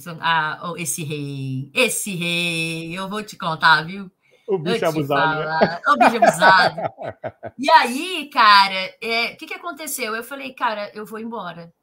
esse 0.78 1.04
rei, 1.04 1.72
esse 1.74 2.16
rei, 2.16 2.98
eu 2.98 3.10
vou 3.10 3.24
te 3.24 3.38
contar, 3.38 3.84
viu? 3.84 4.12
O 4.48 4.58
bicho 4.58 4.84
é 4.84 4.88
abusado. 4.88 5.40
Né? 5.40 5.82
O 5.88 5.98
bicho 5.98 6.16
é 6.16 6.18
abusado. 6.18 6.82
e 7.58 7.70
aí, 7.70 8.30
cara, 8.32 8.96
o 9.02 9.06
é, 9.06 9.36
que, 9.36 9.46
que 9.46 9.54
aconteceu? 9.54 10.16
Eu 10.16 10.24
falei, 10.24 10.54
cara, 10.54 10.92
eu 10.94 11.06
vou 11.06 11.20
embora. 11.20 11.74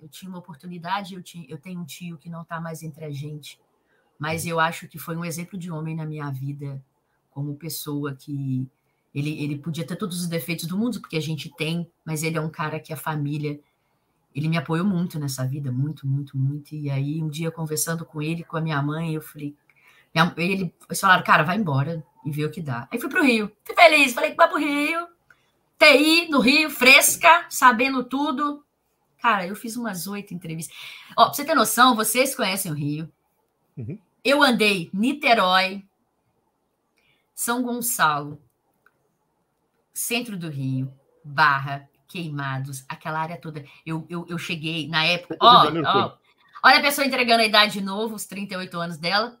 Eu 0.00 0.08
tinha 0.08 0.28
uma 0.28 0.38
oportunidade, 0.38 1.14
eu, 1.14 1.22
tinha, 1.22 1.46
eu 1.48 1.58
tenho 1.58 1.80
um 1.80 1.84
tio 1.84 2.18
que 2.18 2.28
não 2.28 2.42
está 2.42 2.60
mais 2.60 2.82
entre 2.82 3.04
a 3.04 3.10
gente, 3.10 3.60
mas 4.18 4.44
eu 4.44 4.58
acho 4.58 4.88
que 4.88 4.98
foi 4.98 5.16
um 5.16 5.24
exemplo 5.24 5.56
de 5.56 5.70
homem 5.70 5.94
na 5.94 6.04
minha 6.04 6.28
vida, 6.30 6.82
como 7.30 7.54
pessoa 7.54 8.14
que 8.14 8.68
ele, 9.14 9.42
ele 9.42 9.58
podia 9.58 9.86
ter 9.86 9.96
todos 9.96 10.20
os 10.20 10.26
defeitos 10.26 10.66
do 10.66 10.76
mundo, 10.76 11.00
porque 11.00 11.16
a 11.16 11.20
gente 11.20 11.54
tem, 11.54 11.88
mas 12.04 12.22
ele 12.22 12.38
é 12.38 12.40
um 12.40 12.50
cara 12.50 12.80
que 12.80 12.92
a 12.92 12.96
família. 12.96 13.60
Ele 14.34 14.48
me 14.48 14.56
apoiou 14.56 14.86
muito 14.86 15.18
nessa 15.18 15.46
vida, 15.46 15.70
muito, 15.70 16.06
muito, 16.06 16.38
muito. 16.38 16.74
E 16.74 16.88
aí, 16.88 17.22
um 17.22 17.28
dia, 17.28 17.50
conversando 17.50 18.06
com 18.06 18.22
ele, 18.22 18.42
com 18.42 18.56
a 18.56 18.60
minha 18.62 18.82
mãe, 18.82 19.14
eu 19.14 19.20
falei. 19.20 19.54
Minha, 20.14 20.32
ele, 20.36 20.74
eles 20.88 21.00
falaram, 21.00 21.24
cara, 21.24 21.42
vai 21.42 21.56
embora 21.56 22.04
e 22.24 22.30
vê 22.30 22.44
o 22.44 22.50
que 22.50 22.60
dá. 22.60 22.88
Aí 22.90 23.00
fui 23.00 23.08
pro 23.08 23.24
Rio. 23.24 23.50
Fui 23.64 23.74
feliz, 23.74 24.12
falei 24.12 24.30
que 24.30 24.36
vai 24.36 24.48
pro 24.48 24.58
Rio. 24.58 25.08
TI 25.78 26.28
no 26.28 26.40
Rio, 26.40 26.70
fresca, 26.70 27.46
sabendo 27.48 28.04
tudo. 28.04 28.64
Cara, 29.20 29.46
eu 29.46 29.56
fiz 29.56 29.76
umas 29.76 30.06
oito 30.06 30.34
entrevistas. 30.34 30.76
Ó, 31.16 31.26
pra 31.26 31.34
você 31.34 31.44
ter 31.44 31.54
noção, 31.54 31.96
vocês 31.96 32.34
conhecem 32.34 32.70
o 32.70 32.74
Rio. 32.74 33.10
Uhum. 33.76 33.98
Eu 34.24 34.42
andei 34.42 34.90
Niterói, 34.92 35.84
São 37.34 37.62
Gonçalo, 37.62 38.40
centro 39.92 40.36
do 40.36 40.48
Rio, 40.48 40.92
Barra, 41.24 41.88
Queimados, 42.06 42.84
aquela 42.88 43.20
área 43.20 43.40
toda. 43.40 43.64
Eu, 43.84 44.06
eu, 44.08 44.26
eu 44.28 44.38
cheguei 44.38 44.86
na 44.86 45.04
época. 45.04 45.36
Ó, 45.40 45.66
ó, 45.66 46.16
olha 46.62 46.78
a 46.78 46.82
pessoa 46.82 47.06
entregando 47.06 47.42
a 47.42 47.46
idade 47.46 47.74
de 47.74 47.80
novo, 47.80 48.14
os 48.14 48.26
38 48.26 48.78
anos 48.78 48.98
dela. 48.98 49.40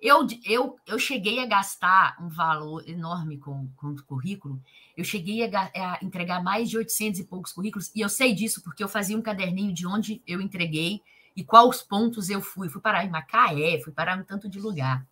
Eu, 0.00 0.26
eu, 0.44 0.76
eu 0.86 0.98
cheguei 0.98 1.40
a 1.40 1.46
gastar 1.46 2.16
um 2.20 2.28
valor 2.28 2.88
enorme 2.88 3.36
com, 3.36 3.68
com 3.76 3.88
o 3.88 4.02
currículo. 4.02 4.60
Eu 4.96 5.04
cheguei 5.04 5.44
a, 5.44 5.70
a, 5.74 5.98
entregar 6.02 6.42
mais 6.42 6.70
de 6.70 6.78
800 6.78 7.20
e 7.20 7.24
poucos 7.24 7.52
currículos. 7.52 7.90
E 7.94 8.00
eu 8.00 8.08
sei 8.08 8.34
disso 8.34 8.62
porque 8.62 8.82
eu 8.82 8.88
fazia 8.88 9.16
um 9.16 9.22
caderninho 9.22 9.74
de 9.74 9.86
onde 9.86 10.22
eu 10.26 10.40
entreguei 10.40 11.02
e 11.36 11.44
quais 11.44 11.82
pontos 11.82 12.30
eu 12.30 12.40
fui. 12.40 12.70
Fui 12.70 12.80
parar 12.80 13.04
em 13.04 13.10
Macaé, 13.10 13.78
fui 13.80 13.92
parar 13.92 14.18
em 14.18 14.24
tanto 14.24 14.48
de 14.48 14.58
lugar. 14.58 15.06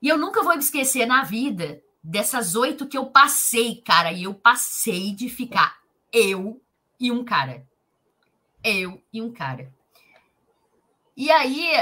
E 0.00 0.08
eu 0.08 0.16
nunca 0.16 0.42
vou 0.42 0.54
esquecer 0.54 1.04
na 1.04 1.22
vida 1.22 1.82
dessas 2.02 2.54
oito 2.54 2.86
que 2.86 2.96
eu 2.96 3.06
passei, 3.06 3.76
cara, 3.82 4.10
e 4.10 4.24
eu 4.24 4.32
passei 4.32 5.14
de 5.14 5.28
ficar 5.28 5.78
eu 6.10 6.60
e 6.98 7.12
um 7.12 7.22
cara. 7.22 7.66
Eu 8.64 9.02
e 9.12 9.20
um 9.20 9.30
cara. 9.30 9.72
E 11.16 11.30
aí, 11.30 11.72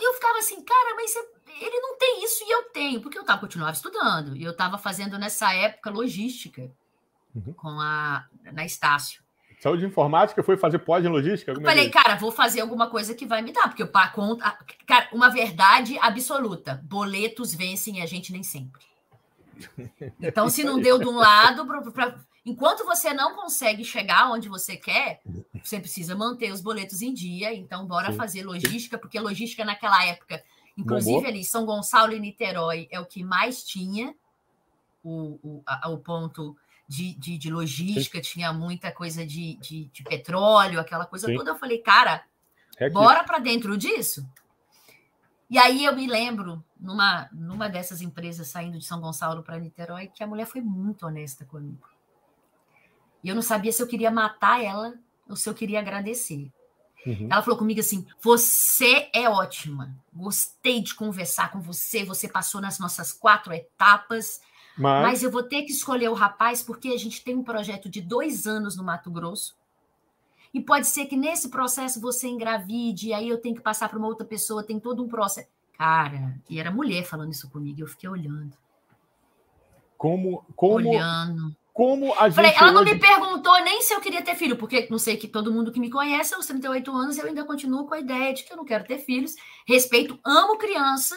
eu 0.00 0.14
ficava 0.14 0.38
assim, 0.38 0.62
cara, 0.64 0.94
mas 0.94 1.14
ele 1.60 1.80
não 1.80 1.96
tem 1.96 2.24
isso 2.24 2.44
e 2.44 2.50
eu 2.50 2.62
tenho, 2.70 3.00
porque 3.00 3.18
eu 3.18 3.24
tava, 3.24 3.40
continuava 3.40 3.72
estudando, 3.72 4.36
e 4.36 4.42
eu 4.42 4.52
estava 4.52 4.78
fazendo 4.78 5.18
nessa 5.18 5.52
época 5.52 5.90
logística 5.90 6.70
uhum. 7.34 7.52
com 7.54 7.68
a 7.80 8.26
na 8.52 8.64
Estácio. 8.64 9.24
Saúde 9.58 9.80
de 9.80 9.86
informática 9.86 10.42
foi 10.42 10.56
fazer 10.56 10.80
pós 10.80 11.04
em 11.04 11.08
logística? 11.08 11.50
Eu 11.50 11.60
falei, 11.62 11.88
cara, 11.88 12.14
vou 12.16 12.30
fazer 12.30 12.60
alguma 12.60 12.90
coisa 12.90 13.14
que 13.14 13.26
vai 13.26 13.40
me 13.40 13.52
dar, 13.52 13.68
porque 13.68 13.82
eu 13.82 13.90
conta. 14.12 14.56
Cara, 14.86 15.08
uma 15.12 15.30
verdade 15.30 15.98
absoluta: 15.98 16.80
boletos 16.84 17.54
vencem 17.54 18.02
a 18.02 18.06
gente 18.06 18.32
nem 18.32 18.42
sempre. 18.42 18.84
Então, 20.20 20.50
se 20.50 20.62
não 20.62 20.78
deu 20.78 20.98
de 20.98 21.06
um 21.08 21.16
lado, 21.16 21.66
pra, 21.66 21.80
pra, 21.90 22.18
enquanto 22.46 22.84
você 22.84 23.12
não 23.12 23.34
consegue 23.34 23.84
chegar 23.84 24.30
onde 24.30 24.48
você 24.48 24.76
quer, 24.76 25.20
você 25.62 25.80
precisa 25.80 26.14
manter 26.14 26.52
os 26.52 26.60
boletos 26.60 27.02
em 27.02 27.12
dia. 27.12 27.52
Então, 27.52 27.84
bora 27.84 28.12
Sim. 28.12 28.16
fazer 28.16 28.44
logística, 28.44 28.96
porque 28.96 29.18
logística 29.18 29.64
naquela 29.64 30.04
época, 30.04 30.42
inclusive 30.78 31.26
ali, 31.26 31.44
São 31.44 31.66
Gonçalo 31.66 32.12
e 32.12 32.20
Niterói 32.20 32.86
é 32.90 33.00
o 33.00 33.04
que 33.04 33.24
mais 33.24 33.64
tinha 33.64 34.14
o, 35.02 35.38
o, 35.42 35.62
a, 35.66 35.90
o 35.90 35.98
ponto 35.98 36.56
de, 36.88 37.14
de, 37.14 37.36
de 37.36 37.50
logística, 37.50 38.18
Sim. 38.18 38.30
tinha 38.30 38.52
muita 38.52 38.92
coisa 38.92 39.26
de, 39.26 39.56
de, 39.56 39.86
de, 39.86 40.04
petróleo, 40.04 40.78
aquela 40.78 41.04
coisa 41.04 41.26
Sim. 41.26 41.34
toda. 41.34 41.50
Eu 41.50 41.58
falei, 41.58 41.78
cara, 41.78 42.24
é 42.78 42.88
bora 42.88 43.24
para 43.24 43.40
dentro 43.40 43.76
disso. 43.76 44.24
E 45.50 45.58
aí 45.58 45.84
eu 45.84 45.94
me 45.96 46.06
lembro, 46.06 46.64
numa, 46.78 47.28
numa 47.32 47.68
dessas 47.68 48.00
empresas 48.00 48.46
saindo 48.46 48.78
de 48.78 48.84
São 48.84 49.00
Gonçalo 49.00 49.42
para 49.42 49.58
Niterói, 49.58 50.06
que 50.08 50.22
a 50.22 50.26
mulher 50.28 50.46
foi 50.46 50.60
muito 50.60 51.06
honesta 51.06 51.44
comigo. 51.44 51.95
E 53.26 53.28
eu 53.28 53.34
não 53.34 53.42
sabia 53.42 53.72
se 53.72 53.82
eu 53.82 53.88
queria 53.88 54.10
matar 54.10 54.62
ela 54.62 54.94
ou 55.28 55.34
se 55.34 55.48
eu 55.48 55.54
queria 55.54 55.80
agradecer. 55.80 56.50
Uhum. 57.04 57.28
Ela 57.30 57.42
falou 57.42 57.58
comigo 57.58 57.80
assim: 57.80 58.06
Você 58.22 59.10
é 59.12 59.28
ótima, 59.28 59.94
gostei 60.14 60.80
de 60.80 60.94
conversar 60.94 61.50
com 61.50 61.60
você, 61.60 62.04
você 62.04 62.28
passou 62.28 62.60
nas 62.60 62.78
nossas 62.78 63.12
quatro 63.12 63.52
etapas 63.52 64.40
mas... 64.76 65.02
Mas 65.02 65.22
eu 65.22 65.30
vou 65.30 65.42
ter 65.42 65.62
que 65.62 65.72
escolher 65.72 66.10
o 66.10 66.14
rapaz 66.14 66.62
porque 66.62 66.88
a 66.88 66.98
gente 66.98 67.24
tem 67.24 67.34
um 67.34 67.42
projeto 67.42 67.88
de 67.88 68.02
dois 68.02 68.46
anos 68.46 68.76
no 68.76 68.84
Mato 68.84 69.10
Grosso. 69.10 69.56
E 70.52 70.60
pode 70.60 70.86
ser 70.86 71.06
que 71.06 71.16
nesse 71.16 71.48
processo 71.48 72.00
você 72.00 72.28
engravide, 72.28 73.12
aí 73.12 73.28
eu 73.28 73.40
tenho 73.40 73.54
que 73.54 73.60
passar 73.60 73.88
para 73.88 73.98
uma 73.98 74.06
outra 74.06 74.26
pessoa, 74.26 74.62
tem 74.62 74.78
todo 74.78 75.02
um 75.02 75.08
processo. 75.08 75.48
Cara, 75.76 76.38
e 76.48 76.58
era 76.58 76.70
mulher 76.70 77.04
falando 77.04 77.32
isso 77.32 77.50
comigo, 77.50 77.80
eu 77.80 77.86
fiquei 77.86 78.08
olhando. 78.08 78.56
Como, 79.98 80.44
como, 80.54 80.74
olhando. 80.74 81.54
Como 81.76 82.14
a 82.14 82.30
gente. 82.30 82.36
Falei, 82.36 82.54
ela 82.56 82.72
não 82.72 82.82
me 82.82 82.98
perguntou 82.98 83.52
nem 83.62 83.82
se 83.82 83.92
eu 83.92 84.00
queria 84.00 84.22
ter 84.22 84.34
filho, 84.34 84.56
porque 84.56 84.86
não 84.90 84.96
sei 84.96 85.18
que 85.18 85.28
todo 85.28 85.52
mundo 85.52 85.70
que 85.70 85.78
me 85.78 85.90
conhece, 85.90 86.34
aos 86.34 86.46
38 86.46 86.90
anos, 86.90 87.18
eu 87.18 87.26
ainda 87.26 87.44
continuo 87.44 87.86
com 87.86 87.92
a 87.92 88.00
ideia 88.00 88.32
de 88.32 88.44
que 88.44 88.52
eu 88.54 88.56
não 88.56 88.64
quero 88.64 88.86
ter 88.86 88.96
filhos. 88.96 89.34
Respeito, 89.68 90.18
amo 90.24 90.56
criança, 90.56 91.14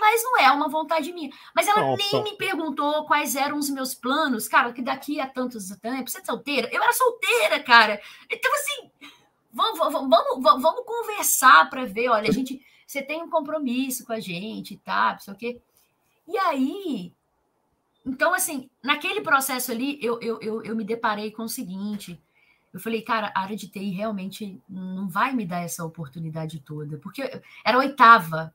mas 0.00 0.24
não 0.24 0.38
é 0.38 0.50
uma 0.50 0.66
vontade 0.66 1.12
minha. 1.12 1.28
Mas 1.54 1.68
ela 1.68 1.82
Nossa. 1.82 2.02
nem 2.10 2.24
me 2.24 2.38
perguntou 2.38 3.04
quais 3.04 3.36
eram 3.36 3.58
os 3.58 3.68
meus 3.68 3.94
planos, 3.94 4.48
cara, 4.48 4.72
que 4.72 4.80
daqui 4.80 5.20
a 5.20 5.26
tantos 5.26 5.68
tempos, 5.76 6.12
você 6.12 6.20
é 6.20 6.24
solteira? 6.24 6.70
Eu 6.72 6.82
era 6.82 6.92
solteira, 6.94 7.60
cara. 7.60 8.00
Então, 8.30 8.50
assim, 8.54 8.90
vamos, 9.52 9.78
vamos, 9.78 10.08
vamos, 10.08 10.62
vamos 10.62 10.86
conversar 10.86 11.68
para 11.68 11.84
ver, 11.84 12.08
olha, 12.08 12.30
a 12.30 12.32
gente, 12.32 12.64
você 12.86 13.02
tem 13.02 13.22
um 13.22 13.28
compromisso 13.28 14.06
com 14.06 14.14
a 14.14 14.20
gente, 14.20 14.78
tá? 14.78 15.12
Não 15.12 15.20
sei 15.20 15.34
o 15.34 15.36
quê. 15.36 15.60
E 16.26 16.38
aí, 16.38 17.12
então, 18.04 18.34
assim, 18.34 18.68
naquele 18.82 19.20
processo 19.20 19.70
ali, 19.70 19.98
eu, 20.02 20.20
eu, 20.20 20.40
eu, 20.40 20.62
eu 20.62 20.76
me 20.76 20.84
deparei 20.84 21.30
com 21.30 21.44
o 21.44 21.48
seguinte. 21.48 22.20
Eu 22.72 22.80
falei, 22.80 23.02
cara, 23.02 23.30
a 23.34 23.42
área 23.42 23.56
de 23.56 23.68
TI 23.68 23.90
realmente 23.90 24.60
não 24.68 25.08
vai 25.08 25.32
me 25.32 25.44
dar 25.44 25.60
essa 25.60 25.84
oportunidade 25.84 26.58
toda, 26.60 26.96
porque 26.98 27.22
era 27.64 27.76
a 27.76 27.80
oitava, 27.80 28.52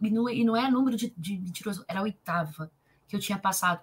e 0.00 0.10
não, 0.10 0.28
e 0.30 0.44
não 0.44 0.56
é 0.56 0.70
número 0.70 0.96
de, 0.96 1.12
de 1.16 1.38
mentiroso, 1.38 1.84
era 1.86 2.00
a 2.00 2.02
oitava 2.02 2.70
que 3.06 3.14
eu 3.14 3.20
tinha 3.20 3.38
passado. 3.38 3.80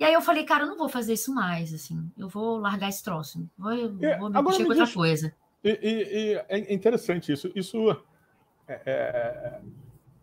E 0.00 0.04
aí 0.04 0.12
eu 0.12 0.22
falei, 0.22 0.44
cara, 0.44 0.64
eu 0.64 0.68
não 0.68 0.78
vou 0.78 0.88
fazer 0.88 1.12
isso 1.12 1.32
mais, 1.34 1.72
assim, 1.72 2.10
eu 2.18 2.28
vou 2.28 2.58
largar 2.58 2.88
esse 2.88 3.02
troço, 3.02 3.48
vou, 3.56 3.72
é, 3.72 4.18
vou 4.18 4.30
me 4.30 4.42
mexer 4.42 4.64
com 4.64 4.70
outra 4.70 4.92
coisa. 4.92 5.34
E, 5.62 5.70
e, 5.70 6.32
e, 6.32 6.44
é 6.48 6.72
interessante 6.72 7.32
isso. 7.32 7.50
Isso. 7.54 7.90
É, 8.66 8.80
é 8.86 9.60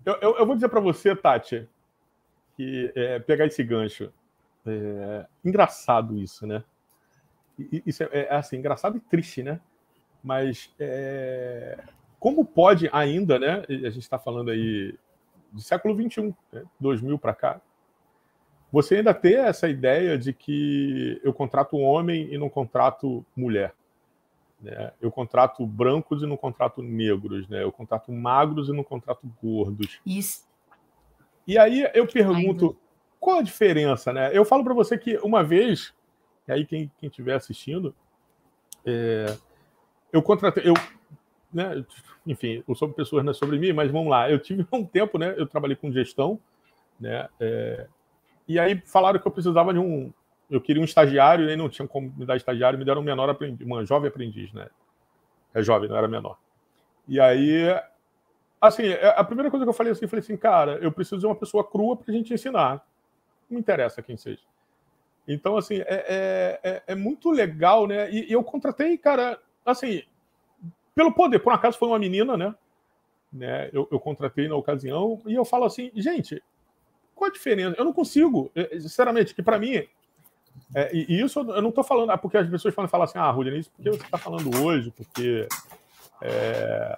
eu, 0.06 0.16
eu, 0.22 0.38
eu, 0.38 0.46
vou 0.46 0.56
dizer 0.56 0.68
para 0.68 0.80
você, 0.80 1.16
Tati, 1.16 1.68
que 2.56 2.92
é, 2.96 3.20
pegar 3.20 3.46
esse 3.46 3.64
gancho. 3.64 4.12
É, 4.66 5.26
engraçado 5.44 6.18
isso, 6.18 6.48
né? 6.48 6.64
Isso 7.86 8.04
é, 8.04 8.10
é, 8.12 8.36
assim, 8.36 8.58
engraçado 8.58 8.98
e 8.98 9.00
triste, 9.00 9.44
né? 9.44 9.60
Mas 10.24 10.74
é, 10.80 11.84
como 12.20 12.46
pode 12.46 12.90
ainda, 12.92 13.38
né? 13.38 13.64
A 13.68 13.90
gente 13.90 14.00
está 14.00 14.18
falando 14.18 14.50
aí 14.50 14.98
do 15.52 15.62
século 15.62 15.94
XXI, 15.94 16.34
né, 16.52 16.64
2000 16.80 17.20
para 17.20 17.36
cá, 17.36 17.62
você 18.72 18.96
ainda 18.96 19.14
ter 19.14 19.38
essa 19.38 19.70
ideia 19.70 20.18
de 20.18 20.34
que 20.34 21.22
eu 21.24 21.32
contrato 21.32 21.78
homem 21.78 22.34
e 22.34 22.38
não 22.40 22.50
contrato 22.50 23.24
mulher. 23.36 23.76
Né? 24.60 24.92
Eu 25.00 25.12
contrato 25.12 25.64
brancos 25.68 26.24
e 26.24 26.26
não 26.26 26.36
contrato 26.36 26.82
negros, 26.82 27.48
né? 27.48 27.62
Eu 27.62 27.72
contrato 27.72 28.12
magros 28.12 28.70
e 28.70 28.72
não 28.72 28.84
contrato 28.84 29.32
gordos. 29.44 30.00
Isso. 30.04 30.48
E 31.48 31.58
aí 31.58 31.90
eu 31.94 32.08
pergunto, 32.08 32.78
qual 33.20 33.40
a 33.40 33.42
diferença, 33.42 34.12
né? 34.14 34.30
Eu 34.34 34.46
falo 34.46 34.64
para 34.64 34.74
você 34.74 34.98
que 34.98 35.18
uma 35.18 35.44
vez, 35.44 35.94
e 36.48 36.52
aí 36.52 36.66
quem 36.66 36.92
estiver 37.02 37.36
assistindo, 37.36 37.94
é, 38.86 39.38
eu 40.12 40.22
contratei, 40.22 40.64
eu, 40.68 40.74
né, 41.54 41.86
enfim, 42.26 42.64
o 42.68 42.76
sobre 42.76 42.96
pessoas 42.96 43.24
não 43.24 43.32
é 43.32 43.34
sobre 43.34 43.58
mim, 43.58 43.74
mas 43.74 43.92
vamos 43.92 44.10
lá, 44.10 44.30
eu 44.30 44.40
tive 44.40 44.66
um 44.72 44.86
tempo, 44.86 45.18
né? 45.18 45.34
Eu 45.38 45.48
trabalhei 45.48 45.76
com 45.76 45.92
gestão, 45.92 46.40
né? 47.00 47.28
É, 47.40 47.88
e 48.48 48.60
aí 48.60 48.82
falaram 48.86 49.20
que 49.20 49.28
eu 49.28 49.32
precisava 49.32 49.74
de 49.74 49.80
um, 49.80 50.12
eu 50.50 50.62
queria 50.62 50.82
um 50.82 50.86
estagiário 50.86 51.46
e 51.46 51.50
aí 51.50 51.56
não 51.56 51.70
tinha 51.70 51.88
como 51.88 52.14
me 52.16 52.26
dar 52.26 52.36
estagiário, 52.36 52.78
me 52.78 52.86
deram 52.86 53.02
um 53.02 53.06
menor 53.06 53.30
aprendiz, 53.30 53.66
uma 53.66 53.86
jovem 53.86 54.10
aprendiz, 54.10 54.52
né? 54.54 54.68
É 55.54 55.62
jovem, 55.62 55.90
não 55.90 55.98
era 55.98 56.08
menor. 56.08 56.38
E 57.08 57.20
aí, 57.20 57.70
assim, 58.68 58.84
é, 58.88 59.14
a 59.18 59.24
primeira 59.24 59.50
coisa 59.50 59.66
que 59.66 59.70
eu 59.70 59.74
falei 59.74 59.92
assim, 59.92 60.06
eu 60.06 60.10
falei 60.10 60.24
assim, 60.24 60.38
cara, 60.38 60.78
eu 60.82 60.92
preciso 60.92 61.20
de 61.20 61.26
uma 61.26 61.36
pessoa 61.36 61.64
crua 61.64 61.96
para 61.96 62.12
a 62.12 62.16
gente 62.16 62.34
ensinar. 62.34 62.86
Não 63.50 63.60
interessa 63.60 64.02
quem 64.02 64.18
seja. 64.18 64.42
Então, 65.28 65.56
assim, 65.58 65.78
é, 65.80 65.86
é, 65.88 66.60
é, 66.64 66.84
é 66.88 66.96
muito 66.96 67.32
legal, 67.32 67.88
né? 67.88 68.12
E, 68.12 68.30
e, 68.30 68.32
eu 68.32 68.44
contratei, 68.44 68.98
cara, 68.98 69.40
assim, 69.66 70.04
pelo 70.96 71.14
poder, 71.14 71.40
por 71.40 71.54
acaso 71.54 71.78
foi 71.78 71.88
uma 71.88 72.00
menina, 72.00 72.36
né? 72.36 72.54
né? 73.32 73.70
Eu, 73.72 73.88
eu 73.92 74.00
contratei 74.00 74.48
na 74.48 74.56
ocasião 74.56 75.22
e 75.26 75.34
eu 75.34 75.46
falo 75.46 75.66
assim, 75.66 75.92
gente, 75.96 76.42
qual 77.16 77.30
a 77.30 77.34
diferença? 77.34 77.76
Eu 77.78 77.86
não 77.86 77.94
consigo, 77.94 78.52
sinceramente, 78.80 79.34
que 79.34 79.42
para 79.42 79.60
mim 79.60 79.88
é, 80.76 80.90
e, 80.94 81.22
isso 81.22 81.40
eu 81.40 81.62
não 81.62 81.70
estou 81.70 81.84
falando, 81.84 82.12
ah, 82.12 82.18
porque 82.18 82.38
as 82.38 82.50
pessoas 82.50 82.74
falam, 82.74 83.04
assim, 83.04 83.18
ah, 83.18 83.30
Rudine, 83.30 83.60
isso 83.60 83.72
porque 83.76 83.90
você 83.92 84.04
está 84.04 84.18
falando 84.18 84.50
hoje, 84.64 84.92
porque, 84.92 85.48
é, 86.22 86.98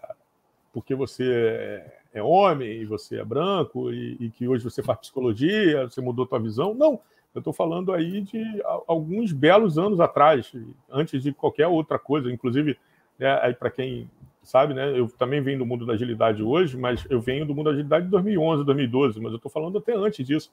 porque 0.76 0.94
você 0.94 1.82
é 2.14 2.22
homem 2.22 2.82
e 2.82 2.86
você 2.86 3.18
é 3.18 3.24
branco 3.24 3.94
e, 3.94 4.18
e, 4.20 4.30
que 4.30 4.46
hoje 4.46 4.62
você 4.62 4.84
faz 4.84 5.00
psicologia, 5.00 5.86
você 5.86 6.02
mudou 6.02 6.26
tua 6.26 6.38
visão. 6.38 6.74
Não, 6.74 7.00
eu 7.34 7.40
estou 7.40 7.54
falando 7.54 7.94
aí 7.94 8.20
de 8.20 8.44
alguns 8.86 9.32
belos 9.32 9.78
anos 9.78 10.02
atrás, 10.02 10.52
antes 10.92 11.24
de 11.24 11.32
qualquer 11.32 11.68
outra 11.68 11.98
coisa. 11.98 12.30
Inclusive, 12.30 12.78
né, 13.18 13.54
para 13.54 13.72
quem 13.72 14.12
sabe, 14.44 14.74
né, 14.74 15.00
eu 15.00 15.08
também 15.08 15.42
venho 15.42 15.60
do 15.60 15.66
mundo 15.66 15.86
da 15.86 15.94
agilidade 15.94 16.44
hoje, 16.44 16.78
mas 16.78 17.06
eu 17.10 17.22
venho 17.22 17.46
do 17.46 17.56
mundo 17.56 17.68
da 17.68 17.72
agilidade 17.72 18.04
de 18.04 18.12
2011, 18.12 18.66
2012, 18.66 19.22
mas 19.22 19.32
eu 19.32 19.38
estou 19.38 19.50
falando 19.50 19.78
até 19.78 19.96
antes 19.96 20.28
disso. 20.28 20.52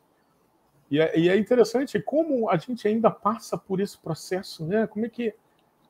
E 0.89 1.01
é, 1.01 1.18
e 1.18 1.29
é, 1.29 1.37
interessante 1.37 2.01
como 2.01 2.49
a 2.49 2.57
gente 2.57 2.87
ainda 2.87 3.11
passa 3.11 3.59
por 3.59 3.81
esse 3.81 3.99
processo, 3.99 4.64
né? 4.64 4.87
Como 4.87 5.05
é 5.05 5.09
que, 5.09 5.35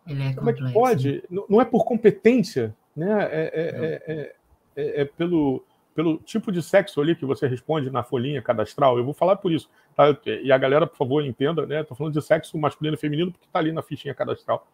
é 0.07 0.33
como 0.33 0.49
é 0.49 0.55
que 0.55 0.73
pode? 0.73 1.23
Não 1.29 1.61
é 1.61 1.67
por 1.67 1.85
competência, 1.85 2.75
né? 2.97 3.23
É, 3.31 4.33
é, 4.77 5.01
é, 5.03 5.05
pelo, 5.05 5.65
pelo 5.95 6.19
tipo 6.19 6.51
de 6.51 6.63
sexo 6.63 7.01
ali 7.01 7.15
que 7.15 7.25
você 7.25 7.47
responde 7.47 7.91
na 7.91 8.03
folhinha 8.03 8.43
cadastral. 8.43 8.97
Eu 8.99 9.05
vou 9.05 9.15
falar 9.15 9.37
por 9.37 9.53
isso. 9.53 9.69
Tá? 9.95 10.17
E 10.43 10.51
a 10.51 10.59
galera, 10.59 10.87
por 10.87 10.97
favor, 10.97 11.25
entenda, 11.25 11.67
né? 11.67 11.81
Estou 11.81 11.97
falando 11.97 12.15
de 12.15 12.23
sexo 12.23 12.57
masculino 12.59 12.95
e 12.95 12.99
feminino 12.99 13.33
porque 13.33 13.47
está 13.47 13.59
ali 13.59 13.73
na 13.73 13.83
fichinha 13.83 14.15
cadastral. 14.15 14.67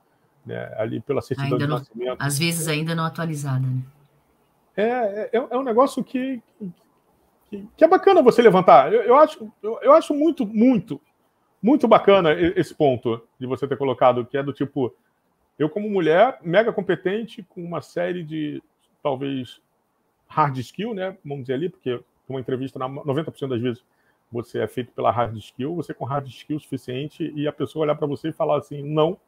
Né? 0.45 0.73
Ali 0.77 1.01
pela 1.01 1.21
certidão 1.21 1.53
ainda 1.53 1.65
de 1.65 1.71
não, 1.71 1.79
nascimento. 1.79 2.17
Às 2.21 2.39
vezes 2.39 2.69
ainda 2.69 2.95
não 2.95 3.05
atualizada, 3.05 3.67
né? 3.67 3.83
É, 4.77 5.31
é, 5.33 5.47
é 5.51 5.57
um 5.57 5.65
negócio 5.65 6.05
que, 6.05 6.41
que, 7.77 7.85
é 7.85 7.89
bacana 7.89 8.23
você 8.23 8.41
levantar. 8.41 8.93
Eu, 8.93 9.03
eu 9.03 9.17
acho, 9.17 9.53
eu, 9.61 9.77
eu, 9.83 9.93
acho 9.93 10.15
muito, 10.15 10.47
muito, 10.47 11.01
muito 11.61 11.89
bacana 11.89 12.33
esse 12.33 12.73
ponto 12.73 13.21
de 13.41 13.47
você 13.49 13.67
ter 13.67 13.77
colocado, 13.77 14.25
que 14.25 14.39
é 14.39 14.43
do 14.43 14.53
tipo, 14.53 14.95
eu 15.59 15.69
como 15.69 15.91
mulher, 15.91 16.39
mega 16.43 16.73
competente, 16.73 17.43
com 17.43 17.63
uma 17.63 17.81
série 17.81 18.23
de, 18.23 18.63
talvez, 19.03 19.61
hard 20.29 20.57
skill, 20.59 20.95
né? 20.95 21.17
Vamos 21.25 21.45
dizer 21.45 21.55
ali, 21.55 21.69
porque 21.69 22.01
uma 22.29 22.41
entrevista, 22.41 22.79
90% 22.79 23.49
das 23.49 23.61
vezes, 23.61 23.85
você 24.31 24.61
é 24.61 24.69
feito 24.69 24.93
pela 24.93 25.11
hard 25.11 25.37
skill, 25.39 25.75
você 25.75 25.95
com 25.95 26.05
hard 26.05 26.29
skill 26.29 26.61
suficiente 26.61 27.33
e 27.35 27.49
a 27.49 27.53
pessoa 27.53 27.85
olhar 27.85 27.95
para 27.95 28.07
você 28.07 28.29
e 28.29 28.33
falar 28.33 28.59
assim, 28.59 28.83
não, 28.83 29.19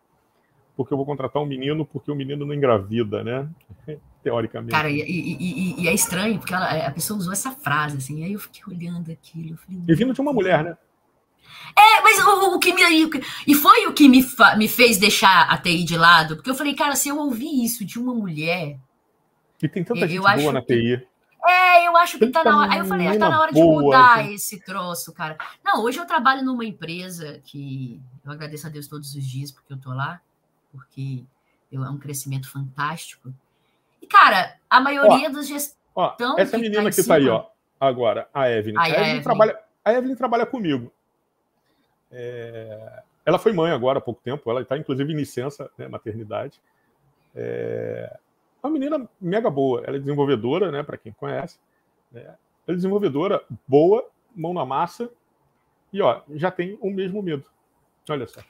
porque 0.76 0.92
eu 0.92 0.96
vou 0.96 1.06
contratar 1.06 1.42
um 1.42 1.46
menino 1.46 1.84
porque 1.84 2.10
o 2.10 2.14
menino 2.14 2.46
não 2.46 2.54
engravida, 2.54 3.24
né? 3.24 3.48
Teoricamente. 4.22 4.72
Cara, 4.72 4.90
e, 4.90 5.00
e, 5.00 5.36
e, 5.40 5.82
e 5.82 5.88
é 5.88 5.94
estranho, 5.94 6.38
porque 6.38 6.54
ela, 6.54 6.86
a 6.86 6.90
pessoa 6.90 7.18
usou 7.18 7.32
essa 7.32 7.50
frase, 7.50 7.96
assim, 7.96 8.22
aí 8.22 8.34
eu 8.34 8.38
fiquei 8.38 8.62
olhando 8.68 9.10
aquilo. 9.10 9.56
Falei, 9.56 9.80
e 9.88 9.94
vindo 9.94 10.12
de 10.12 10.20
uma 10.20 10.32
mulher, 10.32 10.62
né? 10.62 10.76
É, 11.76 12.02
mas 12.02 12.18
o, 12.18 12.54
o 12.54 12.58
que 12.58 12.72
me. 12.72 12.82
E 13.46 13.54
foi 13.54 13.86
o 13.86 13.92
que 13.92 14.08
me, 14.08 14.24
me 14.56 14.68
fez 14.68 14.98
deixar 14.98 15.48
a 15.50 15.56
TI 15.56 15.84
de 15.84 15.96
lado, 15.96 16.36
porque 16.36 16.50
eu 16.50 16.54
falei, 16.54 16.74
cara, 16.74 16.96
se 16.96 17.08
eu 17.08 17.18
ouvir 17.18 17.64
isso 17.64 17.84
de 17.84 17.98
uma 17.98 18.14
mulher. 18.14 18.78
E 19.62 19.68
tem 19.68 19.84
tanta 19.84 20.06
gente 20.08 20.20
boa 20.20 20.52
na 20.52 20.62
TI. 20.62 21.06
É, 21.46 21.86
eu 21.86 21.96
acho 21.96 22.18
que 22.18 22.26
tá 22.28 22.44
na 22.44 22.58
hora. 22.58 22.72
Aí 22.72 22.78
eu 22.78 22.84
falei, 22.84 23.08
ah, 23.08 23.18
tá 23.18 23.28
na 23.30 23.40
hora 23.40 23.52
de 23.52 23.62
mudar 23.62 24.20
assim. 24.20 24.34
esse 24.34 24.60
troço, 24.60 25.12
cara. 25.12 25.38
Não, 25.64 25.82
hoje 25.82 25.98
eu 25.98 26.06
trabalho 26.06 26.44
numa 26.44 26.64
empresa 26.64 27.40
que 27.44 28.00
eu 28.24 28.32
agradeço 28.32 28.66
a 28.66 28.70
Deus 28.70 28.86
todos 28.86 29.14
os 29.14 29.24
dias 29.24 29.50
porque 29.50 29.72
eu 29.72 29.78
tô 29.78 29.90
lá 29.90 30.20
porque 30.72 31.24
eu, 31.70 31.84
é 31.84 31.90
um 31.90 31.98
crescimento 31.98 32.50
fantástico. 32.50 33.32
E, 34.00 34.06
cara, 34.06 34.56
a 34.68 34.80
maioria 34.80 35.28
ó, 35.28 35.32
dos 35.32 35.46
gestores. 35.46 35.78
Essa 36.38 36.56
que 36.56 36.62
menina 36.62 36.84
tá 36.84 36.90
que 36.90 37.00
está 37.00 37.16
aí, 37.16 37.28
ó, 37.28 37.46
agora, 37.78 38.28
a 38.32 38.48
Evelyn. 38.48 38.78
a, 38.78 38.82
a 38.82 38.88
Evelyn, 38.88 39.04
Evelyn, 39.04 39.22
Trabalha, 39.22 39.58
a 39.84 39.92
Evelyn 39.92 40.14
trabalha 40.14 40.46
comigo. 40.46 40.92
É... 42.10 43.02
Ela 43.24 43.38
foi 43.38 43.52
mãe 43.52 43.70
agora 43.70 43.98
há 43.98 44.02
pouco 44.02 44.20
tempo, 44.22 44.50
ela 44.50 44.62
está 44.62 44.76
inclusive 44.76 45.12
em 45.12 45.16
licença, 45.16 45.70
né, 45.76 45.88
maternidade. 45.88 46.60
É... 47.34 48.18
Uma 48.62 48.72
menina 48.72 49.08
mega 49.20 49.50
boa, 49.50 49.82
ela 49.86 49.96
é 49.96 50.00
desenvolvedora, 50.00 50.70
né, 50.70 50.82
para 50.82 50.96
quem 50.96 51.12
conhece. 51.12 51.58
Né? 52.12 52.22
Ela 52.22 52.36
é 52.68 52.74
desenvolvedora, 52.74 53.42
boa, 53.66 54.06
mão 54.34 54.52
na 54.52 54.64
massa, 54.64 55.10
e 55.92 56.00
ó, 56.00 56.20
já 56.34 56.50
tem 56.50 56.78
o 56.80 56.90
mesmo 56.90 57.22
medo. 57.22 57.44
Olha 58.08 58.26
só. 58.26 58.40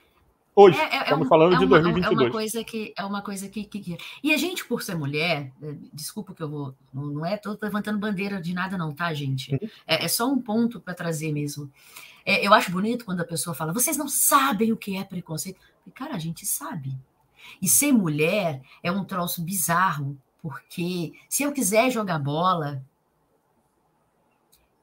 Hoje, 0.53 0.77
é, 0.77 0.97
é, 0.97 1.03
estamos 1.03 1.27
é 1.27 1.29
falando 1.29 1.55
é 1.55 1.59
de 1.59 1.65
2022. 1.65 2.03
É 2.03 2.23
uma 2.23 2.31
coisa 2.31 2.63
que 2.63 2.93
é 2.97 3.05
uma 3.05 3.21
coisa 3.21 3.47
que, 3.47 3.63
que, 3.63 3.97
e 4.21 4.33
a 4.33 4.37
gente 4.37 4.65
por 4.65 4.83
ser 4.83 4.95
mulher, 4.95 5.51
é, 5.63 5.75
desculpa 5.93 6.33
que 6.33 6.43
eu 6.43 6.49
vou, 6.49 6.75
não 6.93 7.25
é, 7.25 7.37
tô 7.37 7.57
levantando 7.61 7.97
bandeira 7.97 8.41
de 8.41 8.53
nada 8.53 8.77
não, 8.77 8.93
tá, 8.93 9.13
gente? 9.13 9.53
Uhum. 9.53 9.69
É, 9.87 10.05
é, 10.05 10.07
só 10.07 10.29
um 10.29 10.41
ponto 10.41 10.79
para 10.79 10.93
trazer 10.93 11.31
mesmo. 11.31 11.71
É, 12.25 12.45
eu 12.45 12.53
acho 12.53 12.71
bonito 12.71 13.05
quando 13.05 13.21
a 13.21 13.25
pessoa 13.25 13.55
fala, 13.55 13.73
vocês 13.73 13.97
não 13.97 14.07
sabem 14.07 14.71
o 14.71 14.77
que 14.77 14.97
é 14.97 15.03
preconceito. 15.03 15.59
Cara, 15.93 16.15
a 16.15 16.19
gente 16.19 16.45
sabe. 16.45 16.97
E 17.61 17.67
ser 17.67 17.91
mulher 17.91 18.61
é 18.83 18.91
um 18.91 19.03
troço 19.03 19.41
bizarro, 19.41 20.17
porque 20.41 21.13
se 21.27 21.43
eu 21.43 21.51
quiser 21.51 21.89
jogar 21.89 22.19
bola, 22.19 22.83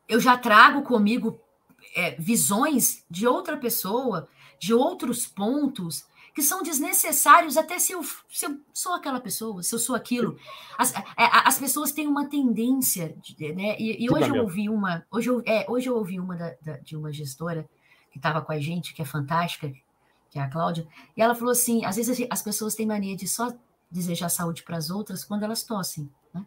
eu 0.08 0.20
já 0.20 0.36
trago 0.36 0.82
comigo 0.82 1.40
visões 2.18 3.04
de 3.10 3.26
outra 3.26 3.56
pessoa 3.56 4.28
de 4.58 4.74
outros 4.74 5.26
pontos 5.26 6.06
que 6.38 6.42
são 6.44 6.62
desnecessários 6.62 7.56
até 7.56 7.80
se 7.80 7.90
eu, 7.90 8.00
se 8.30 8.46
eu 8.46 8.60
sou 8.72 8.94
aquela 8.94 9.18
pessoa, 9.18 9.60
se 9.60 9.74
eu 9.74 9.78
sou 9.80 9.96
aquilo. 9.96 10.38
As, 10.78 10.94
é, 10.94 11.02
as 11.16 11.58
pessoas 11.58 11.90
têm 11.90 12.06
uma 12.06 12.28
tendência, 12.28 13.12
de, 13.20 13.52
né? 13.54 13.74
E, 13.76 14.04
e 14.04 14.08
hoje 14.08 14.28
eu 14.28 14.42
ouvi 14.42 14.68
uma, 14.68 15.04
hoje 15.10 15.30
eu, 15.30 15.42
é, 15.44 15.66
hoje 15.68 15.88
eu 15.88 15.96
ouvi 15.96 16.20
uma 16.20 16.36
da, 16.36 16.54
da, 16.62 16.76
de 16.76 16.96
uma 16.96 17.12
gestora 17.12 17.68
que 18.12 18.20
estava 18.20 18.40
com 18.40 18.52
a 18.52 18.60
gente, 18.60 18.94
que 18.94 19.02
é 19.02 19.04
fantástica, 19.04 19.68
que 20.30 20.38
é 20.38 20.42
a 20.42 20.48
Cláudia, 20.48 20.86
e 21.16 21.20
ela 21.20 21.34
falou 21.34 21.50
assim: 21.50 21.84
às 21.84 21.96
vezes 21.96 22.24
as 22.30 22.40
pessoas 22.40 22.76
têm 22.76 22.86
mania 22.86 23.16
de 23.16 23.26
só 23.26 23.52
desejar 23.90 24.28
saúde 24.28 24.62
para 24.62 24.76
as 24.76 24.90
outras 24.90 25.24
quando 25.24 25.42
elas 25.42 25.64
tossem. 25.64 26.08
Né? 26.32 26.46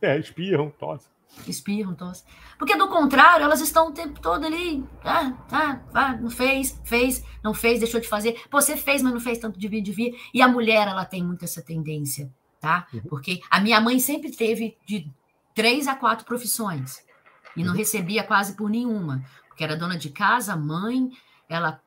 É, 0.00 0.16
espirram, 0.20 0.70
tossem. 0.70 1.10
Espirram, 1.46 1.94
tossem. 1.94 2.24
Porque 2.58 2.76
do 2.76 2.88
contrário, 2.88 3.44
elas 3.44 3.60
estão 3.60 3.88
o 3.88 3.92
tempo 3.92 4.20
todo 4.20 4.46
ali. 4.46 4.84
Ah, 5.04 5.32
ah, 5.50 5.80
ah, 5.92 6.16
não 6.16 6.30
fez, 6.30 6.80
fez, 6.84 7.24
não 7.42 7.52
fez, 7.52 7.80
deixou 7.80 8.00
de 8.00 8.08
fazer. 8.08 8.40
Pô, 8.50 8.60
você 8.60 8.76
fez, 8.76 9.02
mas 9.02 9.12
não 9.12 9.20
fez 9.20 9.38
tanto 9.38 9.58
de 9.58 9.68
devia. 9.68 10.12
E 10.32 10.40
a 10.40 10.48
mulher, 10.48 10.88
ela 10.88 11.04
tem 11.04 11.22
muito 11.22 11.44
essa 11.44 11.60
tendência, 11.62 12.32
tá? 12.60 12.86
Uhum. 12.92 13.00
Porque 13.08 13.40
a 13.50 13.60
minha 13.60 13.80
mãe 13.80 13.98
sempre 13.98 14.30
teve 14.30 14.76
de 14.86 15.10
três 15.54 15.86
a 15.86 15.94
quatro 15.94 16.24
profissões. 16.24 17.04
E 17.56 17.62
não 17.62 17.72
uhum. 17.72 17.78
recebia 17.78 18.24
quase 18.24 18.54
por 18.54 18.70
nenhuma. 18.70 19.24
Porque 19.48 19.62
era 19.62 19.76
dona 19.76 19.96
de 19.96 20.10
casa, 20.10 20.56
mãe, 20.56 21.10
ela 21.48 21.80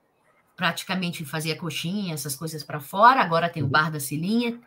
praticamente 0.56 1.24
fazia 1.26 1.58
coxinha, 1.58 2.14
essas 2.14 2.36
coisas 2.36 2.64
para 2.64 2.80
fora. 2.80 3.22
Agora 3.22 3.50
tem 3.50 3.62
o 3.62 3.66
uhum. 3.66 3.72
bar 3.72 3.92
da 3.92 4.00
Cilinha. 4.00 4.60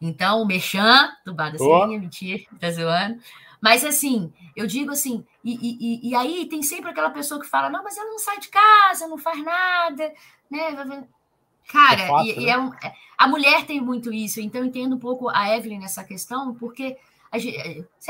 Então, 0.00 0.42
o 0.42 0.46
Mechan 0.46 1.10
do 1.24 1.34
bar 1.34 1.50
da. 1.50 1.58
Cilinha, 1.58 1.98
mentira, 1.98 2.42
tá 2.58 2.70
zoando. 2.70 3.20
Mas 3.60 3.84
assim, 3.84 4.32
eu 4.56 4.66
digo 4.66 4.90
assim, 4.90 5.24
e, 5.44 5.52
e, 5.52 6.10
e 6.10 6.14
aí 6.16 6.46
tem 6.46 6.64
sempre 6.64 6.90
aquela 6.90 7.10
pessoa 7.10 7.40
que 7.40 7.46
fala: 7.46 7.70
não, 7.70 7.84
mas 7.84 7.96
ela 7.96 8.10
não 8.10 8.18
sai 8.18 8.40
de 8.40 8.48
casa, 8.48 9.06
não 9.06 9.16
faz 9.18 9.42
nada, 9.42 10.12
né? 10.50 11.06
Cara, 11.68 12.02
é 12.02 12.08
fácil, 12.08 12.40
e, 12.40 12.44
né? 12.44 12.50
é 12.50 12.58
um, 12.58 12.74
é, 12.74 12.92
a 13.16 13.28
mulher 13.28 13.64
tem 13.64 13.80
muito 13.80 14.12
isso, 14.12 14.40
então 14.40 14.60
eu 14.60 14.66
entendo 14.66 14.96
um 14.96 14.98
pouco 14.98 15.28
a 15.28 15.56
Evelyn 15.56 15.78
nessa 15.78 16.02
questão, 16.02 16.54
porque 16.56 16.98
a, 17.30 17.36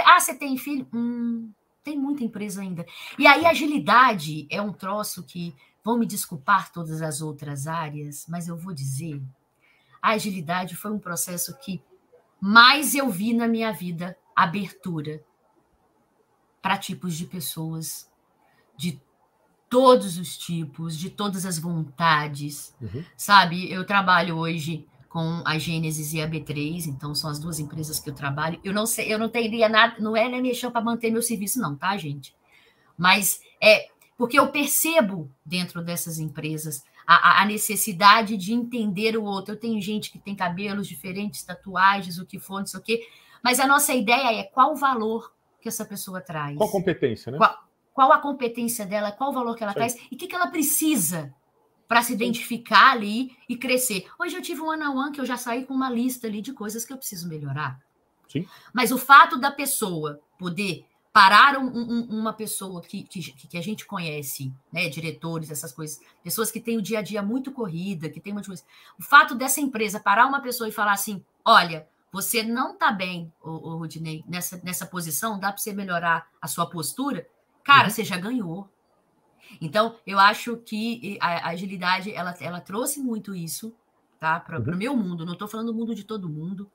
ah, 0.07 0.18
você 0.18 0.35
tem 0.35 0.57
filho? 0.57 0.89
Hum, 0.93 1.53
tem 1.85 1.99
muita 1.99 2.25
empresa 2.25 2.62
ainda. 2.62 2.87
E 3.18 3.27
aí, 3.27 3.45
agilidade 3.45 4.47
é 4.51 4.61
um 4.61 4.73
troço 4.73 5.23
que 5.23 5.55
vão 5.85 5.99
me 5.99 6.07
desculpar 6.07 6.73
todas 6.73 7.03
as 7.03 7.20
outras 7.20 7.66
áreas, 7.66 8.27
mas 8.29 8.49
eu 8.49 8.57
vou 8.57 8.73
dizer: 8.73 9.20
a 10.03 10.11
agilidade 10.11 10.74
foi 10.74 10.90
um 10.90 10.98
processo 10.98 11.57
que 11.59 11.80
mais 12.40 12.94
eu 12.94 13.09
vi 13.09 13.32
na 13.32 13.46
minha 13.46 13.72
vida 13.72 14.18
abertura 14.34 15.22
para 16.61 16.76
tipos 16.76 17.14
de 17.14 17.24
pessoas 17.24 18.11
de 18.76 19.00
todos 19.68 20.18
os 20.18 20.36
tipos, 20.36 20.98
de 20.98 21.09
todas 21.09 21.46
as 21.46 21.59
vontades, 21.59 22.74
uhum. 22.80 23.05
sabe? 23.16 23.70
Eu 23.70 23.86
trabalho 23.86 24.36
hoje 24.36 24.86
com 25.09 25.42
a 25.44 25.57
Gênesis 25.59 26.12
e 26.14 26.20
a 26.20 26.28
B3, 26.28 26.86
então 26.86 27.14
são 27.14 27.30
as 27.30 27.38
duas 27.38 27.61
empresas 27.61 28.00
que 28.00 28.11
eu 28.11 28.14
trabalho. 28.14 28.59
Eu 28.64 28.72
não 28.72 28.86
sei, 28.86 29.12
eu 29.12 29.18
não 29.18 29.28
teria 29.28 29.68
nada, 29.68 29.96
não 30.00 30.16
é 30.16 30.28
nem 30.28 30.42
mexer 30.42 30.70
para 30.70 30.80
manter 30.80 31.11
meu 31.11 31.22
serviço, 31.22 31.61
não, 31.61 31.76
tá, 31.76 31.96
gente? 31.96 32.34
Mas 32.96 33.40
é 33.62 33.88
porque 34.16 34.38
eu 34.38 34.48
percebo 34.48 35.30
dentro 35.44 35.82
dessas 35.82 36.18
empresas 36.18 36.84
a, 37.17 37.43
a, 37.43 37.45
necessidade 37.45 38.37
de 38.37 38.53
entender 38.53 39.17
o 39.17 39.25
outro. 39.25 39.55
Eu 39.55 39.59
tenho 39.59 39.81
gente 39.81 40.11
que 40.11 40.19
tem 40.19 40.35
cabelos 40.35 40.87
diferentes, 40.87 41.43
tatuagens, 41.43 42.19
o 42.19 42.27
que 42.27 42.39
for, 42.39 42.61
não 42.61 42.67
sei 42.67 42.81
o 42.81 42.83
quê. 42.83 43.07
Mas 43.43 43.59
a 43.59 43.67
nossa 43.67 43.93
ideia 43.93 44.41
é 44.41 44.45
qual 44.45 44.73
o 44.73 44.77
valor 44.77 45.33
que 45.61 45.69
essa 45.69 45.85
pessoa 45.85 46.21
traz. 46.21 46.57
Qual 46.57 46.69
a 46.69 46.73
competência, 46.73 47.33
né? 47.33 47.39
Qual, 47.39 47.59
qual 47.93 48.13
a 48.13 48.19
competência 48.19 48.87
dela, 48.87 49.13
qual 49.13 49.31
o 49.31 49.33
valor 49.33 49.57
que 49.57 49.63
ela 49.63 49.73
Sim. 49.73 49.79
traz 49.79 49.97
e 50.11 50.15
o 50.15 50.19
que, 50.19 50.27
que 50.27 50.35
ela 50.35 50.49
precisa 50.49 51.35
para 51.87 52.03
se 52.03 52.15
identificar 52.15 52.93
ali 52.93 53.37
e 53.47 53.55
crescer. 53.55 54.07
Hoje 54.19 54.35
eu 54.35 54.41
tive 54.41 54.63
um 54.63 54.69
one 54.69 54.83
on 54.87 55.13
que 55.13 55.21
eu 55.21 55.27
já 55.27 55.37
saí 55.37 55.67
com 55.67 55.75
uma 55.75 55.91
lista 55.91 56.27
ali 56.27 56.41
de 56.41 56.53
coisas 56.53 56.87
que 56.87 56.93
eu 56.93 56.97
preciso 56.97 57.29
melhorar. 57.29 57.79
Sim. 58.29 58.47
Mas 58.73 58.91
o 58.91 58.97
fato 58.97 59.39
da 59.39 59.51
pessoa 59.51 60.19
poder 60.39 60.87
parar 61.13 61.59
um, 61.59 61.67
um, 61.67 62.21
uma 62.21 62.33
pessoa 62.33 62.81
que, 62.81 63.03
que, 63.03 63.21
que, 63.33 63.59
a 63.59 63.61
gente 63.61 63.85
conhece, 63.85 64.53
né, 64.73 64.89
diretores, 64.89 65.51
essas 65.51 65.71
coisas, 65.71 66.01
pessoas 66.23 66.51
que 66.51 66.59
têm 66.59 66.79
o 66.79 66.83
dia 66.83 67.01
a 67.01 67.03
dia 67.03 67.23
muito 67.23 67.53
corrida, 67.53 68.09
que 68.09 68.21
tem 68.21 68.33
muita 68.33 68.49
coisa. 68.49 68.65
O 68.99 69.03
fato 69.03 69.35
dessa 69.35 69.61
empresa 69.61 70.01
parar 70.01 70.27
uma 70.27 70.41
pessoa 70.41 70.69
e 70.69 70.73
falar 70.73 70.93
assim: 70.93 71.23
olha, 71.45 71.87
você 72.11 72.43
não 72.43 72.73
está 72.73 72.91
bem, 72.91 73.31
o, 73.43 73.51
o 73.51 73.77
Rudinei, 73.77 74.25
nessa, 74.27 74.61
nessa 74.65 74.87
posição, 74.87 75.39
dá 75.39 75.53
para 75.53 75.59
você 75.59 75.73
melhorar 75.73 76.29
a 76.41 76.49
sua 76.49 76.67
postura, 76.67 77.29
cara, 77.63 77.85
uhum. 77.85 77.91
você 77.91 78.05
já 78.05 78.17
ganhou. 78.17 78.69
Então, 79.61 79.97
eu 80.07 80.19
acho 80.19 80.57
que 80.59 81.19
a, 81.21 81.49
a 81.49 81.49
agilidade, 81.51 82.11
ela, 82.15 82.35
ela 82.41 82.61
trouxe 82.61 83.01
muito 83.01 83.35
isso, 83.35 83.75
tá? 84.19 84.41
Para 84.41 84.59
o 84.59 84.63
uhum. 84.63 84.77
meu 84.77 84.97
mundo, 84.97 85.27
não 85.27 85.35
estou 85.35 85.49
falando 85.49 85.73
do 85.73 85.75
mundo 85.75 85.95
de 85.95 86.05
todo 86.05 86.29
mundo, 86.29 86.71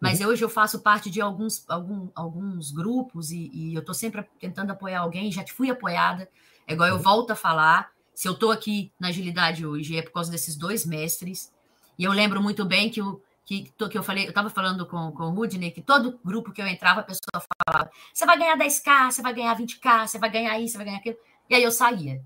mas 0.00 0.20
uhum. 0.20 0.28
hoje 0.28 0.44
eu 0.44 0.48
faço 0.48 0.80
parte 0.80 1.10
de 1.10 1.20
alguns, 1.20 1.64
algum, 1.68 2.08
alguns 2.14 2.70
grupos 2.70 3.30
e, 3.30 3.50
e 3.52 3.74
eu 3.74 3.80
estou 3.80 3.94
sempre 3.94 4.24
tentando 4.38 4.70
apoiar 4.70 5.00
alguém, 5.00 5.32
já 5.32 5.44
fui 5.46 5.70
apoiada, 5.70 6.28
é 6.66 6.72
igual 6.72 6.88
eu 6.88 6.96
uhum. 6.96 7.02
volto 7.02 7.30
a 7.32 7.36
falar, 7.36 7.90
se 8.14 8.28
eu 8.28 8.32
estou 8.32 8.50
aqui 8.50 8.92
na 8.98 9.08
agilidade 9.08 9.66
hoje, 9.66 9.96
é 9.96 10.02
por 10.02 10.12
causa 10.12 10.30
desses 10.30 10.56
dois 10.56 10.84
mestres, 10.84 11.52
e 11.98 12.04
eu 12.04 12.12
lembro 12.12 12.42
muito 12.42 12.64
bem 12.64 12.90
que 12.90 13.02
o, 13.02 13.20
que, 13.48 13.72
que 13.88 13.96
eu 13.96 14.02
falei, 14.02 14.26
eu 14.26 14.28
estava 14.28 14.50
falando 14.50 14.84
com, 14.84 15.10
com 15.10 15.22
o 15.22 15.30
Rudney, 15.30 15.70
que 15.70 15.80
todo 15.80 16.20
grupo 16.22 16.52
que 16.52 16.60
eu 16.60 16.66
entrava, 16.66 17.00
a 17.00 17.02
pessoa 17.02 17.42
falava: 17.66 17.90
você 18.12 18.26
vai 18.26 18.38
ganhar 18.38 18.58
10k, 18.58 19.10
você 19.10 19.22
vai 19.22 19.32
ganhar 19.32 19.56
20k, 19.56 20.06
você 20.06 20.18
vai 20.18 20.30
ganhar 20.30 20.60
isso, 20.60 20.72
você 20.72 20.76
vai 20.76 20.84
ganhar 20.84 20.98
aquilo. 20.98 21.16
E 21.48 21.54
aí 21.54 21.62
eu 21.62 21.72
saía. 21.72 22.22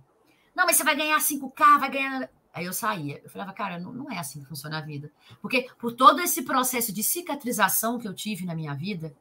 Não, 0.53 0.67
mas 0.67 0.75
você 0.75 0.83
vai 0.83 0.97
ganhar 0.97 1.17
5k, 1.19 1.79
vai 1.79 1.91
ganhar. 1.91 2.29
Aí 2.53 2.67
eu 2.67 2.73
saía. 2.73 3.21
Eu 3.25 3.31
falava, 3.31 3.53
cara, 3.53 3.79
não, 3.79 3.93
não 3.93 4.11
é 4.11 4.19
assim 4.19 4.41
que 4.41 4.47
funciona 4.47 4.79
a 4.79 4.81
vida. 4.81 5.11
Porque 5.41 5.69
por 5.79 5.93
todo 5.93 6.21
esse 6.21 6.43
processo 6.43 6.93
de 6.93 7.03
cicatrização 7.03 7.99
que 7.99 8.07
eu 8.07 8.15
tive 8.15 8.45
na 8.45 8.55
minha 8.55 8.75
vida, 8.75 9.15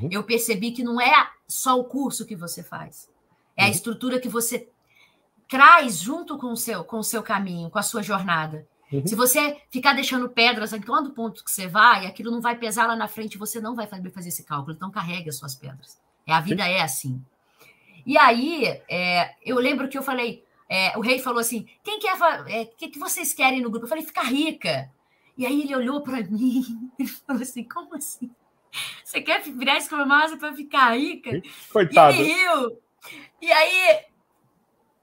uhum. 0.00 0.08
eu 0.10 0.22
percebi 0.24 0.72
que 0.72 0.82
não 0.82 1.00
é 1.00 1.30
só 1.46 1.78
o 1.78 1.84
curso 1.84 2.24
que 2.24 2.34
você 2.34 2.62
faz, 2.62 3.10
é 3.56 3.62
uhum. 3.62 3.68
a 3.68 3.70
estrutura 3.70 4.20
que 4.20 4.28
você 4.28 4.68
traz 5.48 5.98
junto 5.98 6.38
com 6.38 6.52
o 6.52 6.56
seu, 6.56 6.84
com 6.84 6.98
o 6.98 7.04
seu 7.04 7.22
caminho, 7.22 7.70
com 7.70 7.78
a 7.78 7.82
sua 7.82 8.02
jornada. 8.02 8.66
Uhum. 8.90 9.06
Se 9.06 9.14
você 9.14 9.60
ficar 9.70 9.92
deixando 9.92 10.28
pedras 10.28 10.72
em 10.72 10.80
todo 10.80 11.12
ponto 11.12 11.44
que 11.44 11.50
você 11.50 11.66
vai, 11.66 12.06
aquilo 12.06 12.30
não 12.30 12.40
vai 12.40 12.56
pesar 12.56 12.86
lá 12.86 12.96
na 12.96 13.08
frente, 13.08 13.36
você 13.36 13.60
não 13.60 13.74
vai 13.74 13.86
fazer 13.86 14.28
esse 14.28 14.44
cálculo. 14.44 14.74
Então, 14.74 14.90
carregue 14.90 15.28
as 15.28 15.36
suas 15.36 15.54
pedras. 15.54 15.98
É, 16.26 16.32
a 16.32 16.40
vida 16.40 16.66
é 16.66 16.80
assim. 16.80 17.22
E 18.06 18.16
aí, 18.16 18.64
é, 18.88 19.34
eu 19.44 19.56
lembro 19.56 19.88
que 19.88 19.98
eu 19.98 20.02
falei, 20.02 20.42
é, 20.68 20.96
o 20.96 21.00
rei 21.00 21.18
falou 21.18 21.40
assim: 21.40 21.66
quem 21.82 21.98
quer, 21.98 22.14
o 22.14 22.48
é, 22.48 22.64
que, 22.64 22.88
que 22.88 22.98
vocês 22.98 23.32
querem 23.32 23.60
no 23.60 23.70
grupo? 23.70 23.86
Eu 23.86 23.88
falei, 23.88 24.04
ficar 24.04 24.24
rica. 24.24 24.90
E 25.36 25.46
aí 25.46 25.62
ele 25.62 25.74
olhou 25.74 26.02
para 26.02 26.22
mim 26.28 26.90
e 26.98 27.06
falou 27.06 27.42
assim: 27.42 27.64
como 27.64 27.96
assim? 27.96 28.30
Você 29.02 29.22
quer 29.22 29.42
virar 29.42 29.78
escromosa 29.78 30.36
para 30.36 30.54
ficar 30.54 30.96
rica? 30.96 31.40
Coitado. 31.72 32.16
E 32.16 32.20
ele 32.20 32.32
riu. 32.32 32.82
E 33.40 33.50
aí, 33.50 34.04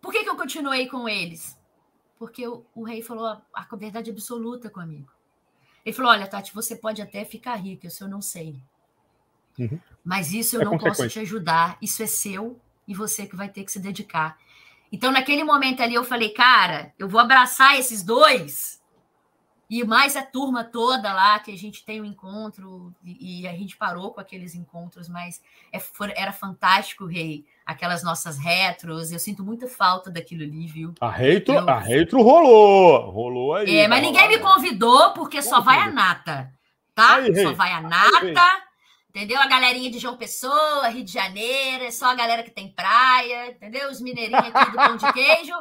por 0.01 0.11
que, 0.11 0.23
que 0.23 0.29
eu 0.29 0.35
continuei 0.35 0.87
com 0.87 1.09
eles? 1.09 1.57
porque 2.17 2.47
o, 2.47 2.65
o 2.73 2.83
rei 2.83 3.01
falou 3.01 3.25
a, 3.27 3.41
a, 3.53 3.75
verdade 3.75 4.09
absoluta 4.09 4.69
comigo. 4.69 5.11
Ele 5.85 5.95
falou: 5.95 6.11
Olha, 6.11 6.27
Tati, 6.27 6.53
você 6.53 6.75
pode 6.75 7.01
até 7.01 7.23
ficar 7.25 7.55
rica, 7.55 7.87
isso 7.87 8.03
eu 8.03 8.07
não 8.07 8.21
sei. 8.21 8.55
Uhum. 9.57 9.79
Mas 10.03 10.33
isso 10.33 10.55
eu 10.55 10.61
é 10.61 10.65
não 10.65 10.77
posso 10.77 11.07
te 11.07 11.19
ajudar, 11.19 11.77
isso 11.81 12.01
é 12.03 12.07
seu 12.07 12.59
e 12.87 12.93
você 12.93 13.25
que 13.25 13.35
vai 13.35 13.49
ter 13.49 13.63
que 13.63 13.71
se 13.71 13.79
dedicar. 13.79 14.37
Então, 14.95 15.11
naquele 15.11 15.43
momento 15.43 15.83
ali, 15.83 15.93
eu 15.93 16.05
falei: 16.05 16.29
Cara, 16.29 16.93
eu 16.97 17.09
vou 17.09 17.19
abraçar 17.19 17.77
esses 17.77 18.01
dois 18.01 18.81
e 19.69 19.83
mais 19.83 20.15
a 20.15 20.23
turma 20.23 20.63
toda 20.63 21.11
lá, 21.11 21.37
que 21.37 21.51
a 21.51 21.57
gente 21.57 21.83
tem 21.83 21.99
um 21.99 22.05
encontro, 22.05 22.93
e, 23.03 23.45
a 23.45 23.51
gente 23.51 23.75
parou 23.75 24.13
com 24.13 24.21
aqueles 24.21 24.55
encontros, 24.55 25.09
mas 25.09 25.41
é, 25.73 25.81
era 26.15 26.31
fantástico, 26.31 27.05
Rei. 27.05 27.43
Aquelas 27.65 28.03
nossas 28.03 28.37
retros, 28.37 29.11
eu 29.11 29.19
sinto 29.19 29.43
muita 29.43 29.67
falta 29.67 30.09
daquilo 30.09 30.43
ali, 30.43 30.65
viu? 30.65 30.93
A 31.01 31.11
retro, 31.11 31.55
eu... 31.55 31.69
a 31.69 31.77
retro 31.77 32.21
rolou, 32.21 33.11
rolou 33.11 33.55
aí. 33.55 33.75
É, 33.75 33.89
mas 33.89 34.01
ninguém 34.01 34.29
me 34.29 34.39
convidou, 34.39 35.11
porque 35.11 35.41
só 35.41 35.59
vai 35.59 35.77
a 35.77 35.91
nata, 35.91 36.53
tá? 36.93 37.15
Aí, 37.15 37.35
só 37.43 37.51
vai 37.51 37.73
a 37.73 37.81
nata, 37.81 38.63
entendeu? 39.15 39.39
A 39.39 39.47
galerinha 39.47 39.89
de 39.89 39.97
João 39.97 40.17
Pessoa, 40.17 40.89
Rio 40.89 41.05
de 41.05 41.13
Janeiro, 41.13 41.85
é 41.85 41.91
só 41.91 42.07
a 42.07 42.15
galera 42.15 42.43
que 42.43 42.51
tem 42.51 42.73
praia, 42.73 43.51
entendeu? 43.51 43.89
Os 43.89 44.01
mineirinhos 44.01 44.53
aqui 44.53 44.71
do 44.71 44.77
pão 44.77 44.97
de 44.97 45.13
queijo 45.13 45.53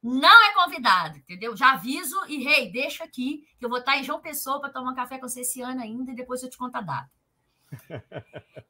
não 0.00 0.48
é 0.48 0.54
convidado, 0.54 1.18
entendeu? 1.18 1.56
Já 1.56 1.72
aviso 1.72 2.16
e, 2.28 2.38
rei, 2.38 2.66
hey, 2.66 2.72
deixa 2.72 3.02
aqui, 3.02 3.44
que 3.58 3.64
eu 3.64 3.68
vou 3.68 3.80
estar 3.80 3.98
em 3.98 4.04
João 4.04 4.20
Pessoa 4.20 4.60
para 4.60 4.70
tomar 4.70 4.92
um 4.92 4.94
café 4.94 5.18
com 5.18 5.28
você 5.28 5.40
esse 5.40 5.60
ano 5.60 5.82
ainda 5.82 6.12
e 6.12 6.14
depois 6.14 6.40
eu 6.40 6.48
te 6.48 6.56
conto 6.56 6.76
a 6.76 6.80
data. 6.80 7.10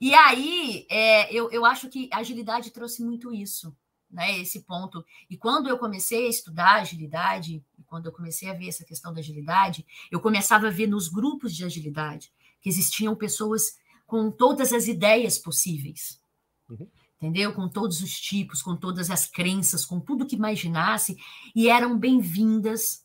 e 0.01 0.15
aí, 0.15 0.87
é, 0.91 1.31
eu, 1.33 1.51
eu 1.51 1.67
acho 1.67 1.91
que 1.91 2.09
a 2.11 2.19
agilidade 2.19 2.71
trouxe 2.71 3.05
muito 3.05 3.35
isso, 3.35 3.77
né? 4.11 4.39
Esse 4.39 4.63
ponto. 4.63 5.05
E 5.29 5.37
quando 5.37 5.69
eu 5.69 5.77
comecei 5.77 6.27
a 6.27 6.31
estudar 6.31 6.77
agilidade, 6.77 7.63
quando 7.87 8.07
eu 8.07 8.13
comecei 8.13 8.49
a 8.49 8.55
ver 8.55 8.69
essa 8.69 8.87
questão 8.87 9.13
da 9.13 9.21
agilidade, 9.21 9.87
eu 10.11 10.19
começava 10.19 10.69
a 10.69 10.71
ver 10.71 10.87
nos 10.87 11.09
grupos 11.09 11.55
de 11.55 11.63
agilidade 11.63 12.33
que 12.61 12.69
existiam 12.69 13.15
pessoas 13.15 13.79
com 14.11 14.29
todas 14.29 14.73
as 14.73 14.89
ideias 14.89 15.39
possíveis. 15.39 16.21
Uhum 16.69 16.89
entendeu? 17.21 17.53
Com 17.53 17.69
todos 17.69 18.01
os 18.01 18.19
tipos, 18.19 18.63
com 18.63 18.75
todas 18.75 19.11
as 19.11 19.27
crenças, 19.27 19.85
com 19.85 20.01
tudo 20.01 20.27
que 20.27 20.37
imaginasse, 20.37 21.19
e 21.55 21.69
eram 21.69 21.99
bem-vindas 21.99 23.05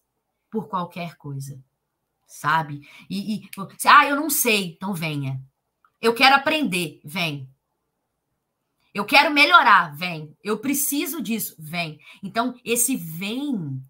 por 0.50 0.70
qualquer 0.70 1.18
coisa, 1.18 1.62
sabe? 2.26 2.88
E, 3.10 3.36
e, 3.36 3.50
ah, 3.86 4.08
eu 4.08 4.16
não 4.16 4.30
sei, 4.30 4.68
então 4.68 4.94
venha. 4.94 5.44
Eu 6.02 6.14
quero 6.14 6.34
aprender, 6.34 7.02
vem. 7.04 7.50
Eu 8.94 9.04
quero 9.04 9.34
melhorar, 9.34 9.94
vem. 9.98 10.34
Eu 10.42 10.60
preciso 10.60 11.22
disso, 11.22 11.54
vem. 11.60 12.00
Então, 12.24 12.56
esse 12.64 12.96
vem 12.96 13.84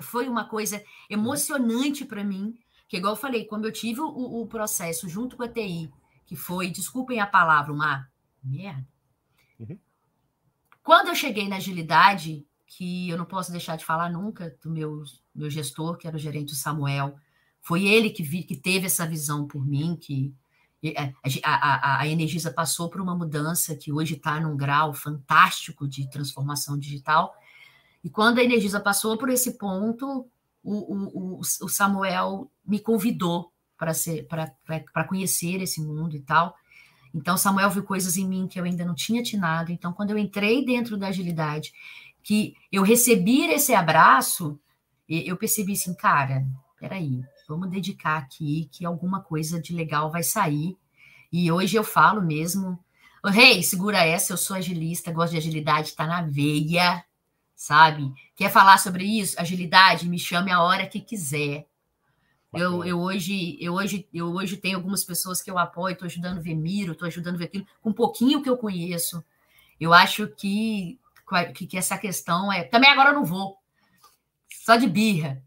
foi 0.00 0.26
uma 0.26 0.48
coisa 0.48 0.82
emocionante 1.10 2.04
para 2.04 2.24
mim, 2.24 2.56
Que 2.88 2.98
igual 2.98 3.14
eu 3.14 3.20
falei, 3.20 3.44
quando 3.44 3.64
eu 3.64 3.72
tive 3.72 4.00
o, 4.00 4.42
o 4.42 4.46
processo 4.46 5.08
junto 5.08 5.36
com 5.36 5.42
a 5.42 5.48
TI, 5.48 5.92
que 6.24 6.36
foi, 6.36 6.70
desculpem 6.70 7.20
a 7.20 7.26
palavra, 7.26 7.72
uma 7.72 8.08
merda. 8.42 8.86
Uhum. 9.58 9.78
Quando 10.82 11.08
eu 11.08 11.14
cheguei 11.14 11.48
na 11.48 11.56
agilidade, 11.56 12.46
que 12.66 13.08
eu 13.08 13.18
não 13.18 13.24
posso 13.24 13.50
deixar 13.50 13.76
de 13.76 13.84
falar 13.84 14.10
nunca 14.10 14.56
do 14.62 14.70
meu, 14.70 15.02
meu 15.34 15.50
gestor, 15.50 15.96
que 15.96 16.06
era 16.06 16.16
o 16.16 16.20
gerente 16.20 16.54
Samuel, 16.54 17.16
foi 17.60 17.84
ele 17.86 18.10
que, 18.10 18.22
vi, 18.22 18.42
que 18.42 18.56
teve 18.56 18.86
essa 18.86 19.06
visão 19.06 19.46
por 19.46 19.66
mim, 19.66 19.96
que 20.00 20.32
a, 21.42 21.52
a, 21.52 22.00
a 22.02 22.08
Energisa 22.08 22.52
passou 22.52 22.88
por 22.88 23.00
uma 23.00 23.16
mudança 23.16 23.74
que 23.74 23.90
hoje 23.90 24.14
está 24.14 24.38
num 24.40 24.56
grau 24.56 24.92
fantástico 24.92 25.88
de 25.88 26.08
transformação 26.08 26.78
digital. 26.78 27.34
E 28.04 28.10
quando 28.10 28.38
a 28.38 28.44
Energisa 28.44 28.78
passou 28.78 29.16
por 29.16 29.28
esse 29.28 29.58
ponto, 29.58 30.28
o, 30.66 31.38
o, 31.38 31.40
o 31.40 31.68
Samuel 31.68 32.50
me 32.66 32.80
convidou 32.80 33.52
para 33.78 35.04
conhecer 35.04 35.62
esse 35.62 35.80
mundo 35.80 36.16
e 36.16 36.20
tal. 36.20 36.54
Então, 37.14 37.36
Samuel 37.36 37.70
viu 37.70 37.84
coisas 37.84 38.16
em 38.16 38.26
mim 38.26 38.48
que 38.48 38.58
eu 38.58 38.64
ainda 38.64 38.84
não 38.84 38.94
tinha 38.94 39.20
atinado. 39.20 39.70
Então, 39.70 39.92
quando 39.92 40.10
eu 40.10 40.18
entrei 40.18 40.64
dentro 40.64 40.96
da 40.96 41.08
agilidade, 41.08 41.72
que 42.22 42.54
eu 42.72 42.82
recebi 42.82 43.44
esse 43.46 43.72
abraço, 43.72 44.58
eu 45.08 45.36
percebi 45.36 45.72
assim, 45.72 45.94
cara, 45.94 46.44
peraí, 46.78 47.22
vamos 47.48 47.70
dedicar 47.70 48.18
aqui 48.18 48.68
que 48.72 48.84
alguma 48.84 49.20
coisa 49.20 49.60
de 49.60 49.72
legal 49.72 50.10
vai 50.10 50.22
sair. 50.22 50.76
E 51.32 51.50
hoje 51.52 51.76
eu 51.76 51.84
falo 51.84 52.20
mesmo, 52.20 52.78
rei, 53.24 53.58
hey, 53.58 53.62
segura 53.62 54.04
essa, 54.04 54.32
eu 54.32 54.36
sou 54.36 54.56
agilista, 54.56 55.12
gosto 55.12 55.32
de 55.32 55.38
agilidade, 55.38 55.94
tá 55.94 56.06
na 56.06 56.22
veia, 56.22 57.04
sabe? 57.56 58.12
Quer 58.36 58.52
falar 58.52 58.78
sobre 58.78 59.04
isso? 59.04 59.40
Agilidade, 59.40 60.08
me 60.08 60.18
chame 60.18 60.52
a 60.52 60.62
hora 60.62 60.86
que 60.86 61.00
quiser. 61.00 61.66
Eu, 62.52 62.84
eu, 62.84 63.00
hoje, 63.00 63.58
eu, 63.60 63.74
hoje, 63.74 64.08
eu 64.12 64.32
hoje 64.32 64.56
tenho 64.56 64.76
algumas 64.76 65.02
pessoas 65.02 65.42
que 65.42 65.50
eu 65.50 65.58
apoio, 65.58 65.94
estou 65.94 66.06
ajudando 66.06 66.40
ver 66.40 66.54
Miro, 66.54 66.92
estou 66.92 67.08
ajudando 67.08 67.38
ver 67.38 67.46
aquilo, 67.46 67.66
com 67.82 67.90
um 67.90 67.94
pouquinho 67.94 68.42
que 68.42 68.48
eu 68.48 68.56
conheço. 68.56 69.24
Eu 69.80 69.92
acho 69.92 70.28
que, 70.28 70.98
que, 71.54 71.66
que 71.66 71.76
essa 71.76 71.98
questão 71.98 72.52
é. 72.52 72.62
Também 72.62 72.90
agora 72.90 73.10
eu 73.10 73.14
não 73.14 73.24
vou, 73.24 73.58
só 74.64 74.76
de 74.76 74.86
birra. 74.86 75.42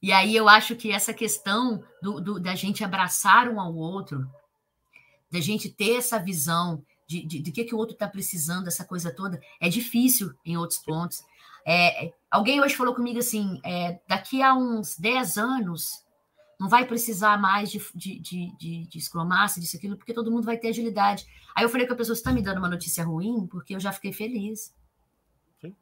E 0.00 0.12
aí 0.12 0.36
eu 0.36 0.48
acho 0.48 0.76
que 0.76 0.90
essa 0.90 1.12
questão 1.12 1.82
do, 2.02 2.20
do, 2.20 2.40
da 2.40 2.54
gente 2.54 2.84
abraçar 2.84 3.48
um 3.48 3.60
ao 3.60 3.74
outro, 3.74 4.26
da 5.30 5.40
gente 5.40 5.68
ter 5.68 5.96
essa 5.96 6.18
visão 6.18 6.84
de, 7.06 7.24
de, 7.26 7.38
de 7.40 7.52
que, 7.52 7.64
que 7.64 7.74
o 7.74 7.78
outro 7.78 7.94
está 7.94 8.08
precisando, 8.08 8.68
essa 8.68 8.84
coisa 8.84 9.10
toda, 9.10 9.40
é 9.60 9.68
difícil 9.68 10.32
em 10.44 10.56
outros 10.56 10.78
pontos. 10.78 11.24
É, 11.66 12.12
alguém 12.30 12.60
hoje 12.60 12.74
falou 12.74 12.94
comigo 12.94 13.18
assim: 13.18 13.60
é, 13.64 14.00
daqui 14.08 14.42
a 14.42 14.54
uns 14.54 14.98
10 14.98 15.38
anos, 15.38 16.04
não 16.60 16.68
vai 16.68 16.86
precisar 16.86 17.38
mais 17.38 17.70
de, 17.70 17.82
de, 17.94 18.18
de, 18.18 18.56
de, 18.56 18.86
de 18.86 18.98
disso, 18.98 19.76
aquilo, 19.76 19.96
porque 19.96 20.14
todo 20.14 20.30
mundo 20.30 20.44
vai 20.44 20.56
ter 20.56 20.68
agilidade. 20.68 21.26
Aí 21.54 21.64
eu 21.64 21.68
falei 21.68 21.86
com 21.86 21.94
a 21.94 21.96
pessoa: 21.96 22.14
você 22.14 22.20
está 22.20 22.32
me 22.32 22.42
dando 22.42 22.58
uma 22.58 22.68
notícia 22.68 23.04
ruim? 23.04 23.46
Porque 23.46 23.74
eu 23.74 23.80
já 23.80 23.92
fiquei 23.92 24.12
feliz. 24.12 24.74
Sim. 25.60 25.74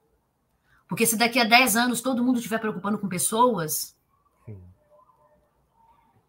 Porque 0.88 1.06
se 1.06 1.16
daqui 1.16 1.38
a 1.38 1.44
10 1.44 1.76
anos 1.76 2.00
todo 2.00 2.22
mundo 2.22 2.36
estiver 2.36 2.58
preocupando 2.58 2.98
com 2.98 3.08
pessoas, 3.08 3.96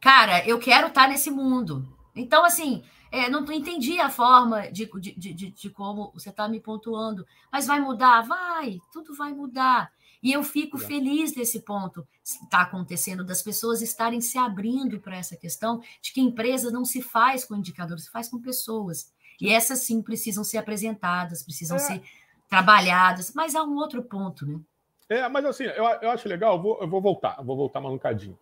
Cara, 0.03 0.45
eu 0.45 0.59
quero 0.59 0.87
estar 0.87 1.07
nesse 1.07 1.31
mundo. 1.31 1.87
Então, 2.13 2.43
assim, 2.43 2.83
é, 3.13 3.29
não 3.29 3.45
entendi 3.51 3.99
a 3.99 4.09
forma 4.09 4.71
de, 4.71 4.89
de, 4.99 5.33
de, 5.35 5.51
de 5.51 5.69
como 5.69 6.11
você 6.15 6.29
está 6.29 6.47
me 6.47 6.59
pontuando. 6.59 7.27
Mas 7.51 7.67
vai 7.67 7.79
mudar? 7.79 8.23
Vai, 8.23 8.79
tudo 8.91 9.15
vai 9.15 9.31
mudar. 9.31 9.91
E 10.23 10.31
eu 10.33 10.41
fico 10.41 10.79
feliz 10.79 11.31
desse 11.31 11.59
ponto 11.59 12.07
está 12.23 12.61
acontecendo, 12.61 13.23
das 13.23 13.43
pessoas 13.43 13.83
estarem 13.83 14.19
se 14.19 14.39
abrindo 14.39 14.99
para 14.99 15.15
essa 15.15 15.37
questão 15.37 15.79
de 16.01 16.11
que 16.11 16.21
empresa 16.21 16.71
não 16.71 16.83
se 16.83 17.03
faz 17.03 17.45
com 17.45 17.55
indicadores, 17.55 18.05
se 18.05 18.11
faz 18.11 18.29
com 18.29 18.41
pessoas. 18.41 19.13
E 19.39 19.53
essas 19.53 19.79
sim 19.79 20.01
precisam 20.01 20.43
ser 20.43 20.57
apresentadas, 20.57 21.43
precisam 21.43 21.77
é. 21.77 21.81
ser 21.81 22.01
trabalhadas, 22.49 23.31
mas 23.35 23.53
há 23.53 23.63
um 23.63 23.75
outro 23.75 24.01
ponto, 24.01 24.43
né? 24.43 24.59
É, 25.07 25.29
mas 25.29 25.45
assim, 25.45 25.65
eu, 25.65 25.83
eu 26.01 26.09
acho 26.09 26.27
legal, 26.27 26.55
eu 26.55 26.61
vou, 26.63 26.81
eu 26.81 26.87
vou 26.87 27.01
voltar, 27.01 27.35
eu 27.37 27.43
vou 27.43 27.55
voltar 27.55 27.79
mais 27.79 27.93
um 27.93 27.99
cadinho. 27.99 28.39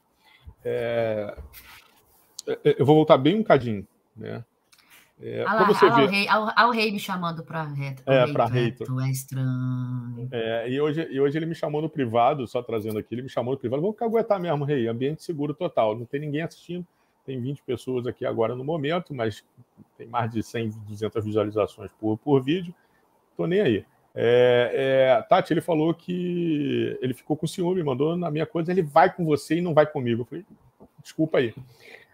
É, 0.63 1.35
é... 2.47 2.75
Eu 2.79 2.85
vou 2.85 2.95
voltar 2.95 3.17
bem 3.17 3.37
um 3.37 3.43
cadinho, 3.43 3.85
né? 4.15 4.45
É, 5.21 5.45
olha 5.47 5.53
lá, 5.53 5.67
você 5.67 5.89
vê... 5.89 6.01
o, 6.01 6.07
rei, 6.07 6.27
olha 6.29 6.67
o 6.67 6.71
rei 6.71 6.91
me 6.91 6.99
chamando 6.99 7.43
para 7.43 7.63
reto. 7.63 8.01
É, 8.07 8.31
para 8.31 8.45
reto. 8.45 8.85
Tu 8.85 8.99
é 8.99 9.09
estranho. 9.11 10.27
É, 10.31 10.69
e, 10.69 10.81
hoje, 10.81 11.07
e 11.11 11.21
hoje 11.21 11.37
ele 11.37 11.45
me 11.45 11.53
chamou 11.53 11.81
no 11.81 11.89
privado, 11.89 12.47
só 12.47 12.63
trazendo 12.63 12.97
aqui, 12.97 13.13
ele 13.13 13.21
me 13.21 13.29
chamou 13.29 13.53
no 13.53 13.59
privado. 13.59 13.81
Vou 13.81 13.93
caguetar 13.93 14.39
mesmo, 14.39 14.65
rei. 14.65 14.87
Ambiente 14.87 15.23
seguro 15.23 15.53
total. 15.53 15.95
Não 15.95 16.05
tem 16.05 16.19
ninguém 16.19 16.41
assistindo. 16.41 16.85
Tem 17.23 17.39
20 17.39 17.61
pessoas 17.61 18.07
aqui 18.07 18.25
agora 18.25 18.55
no 18.55 18.63
momento, 18.63 19.13
mas 19.13 19.43
tem 19.95 20.07
mais 20.07 20.31
de 20.31 20.41
100, 20.41 20.71
200 20.87 21.23
visualizações 21.23 21.91
por, 21.99 22.17
por 22.17 22.41
vídeo. 22.41 22.73
Tô 23.37 23.45
nem 23.45 23.61
aí. 23.61 23.85
É, 24.13 25.17
é, 25.17 25.21
Tati, 25.21 25.53
ele 25.53 25.61
falou 25.61 25.93
que 25.93 26.97
ele 26.99 27.13
ficou 27.13 27.37
com 27.37 27.47
ciúme, 27.47 27.83
mandou 27.83 28.17
na 28.17 28.29
minha 28.29 28.45
coisa, 28.45 28.71
ele 28.71 28.81
vai 28.81 29.13
com 29.13 29.23
você 29.23 29.57
e 29.57 29.61
não 29.61 29.73
vai 29.73 29.85
comigo. 29.85 30.23
Eu 30.23 30.25
falei, 30.25 30.45
desculpa 31.01 31.37
aí. 31.37 31.53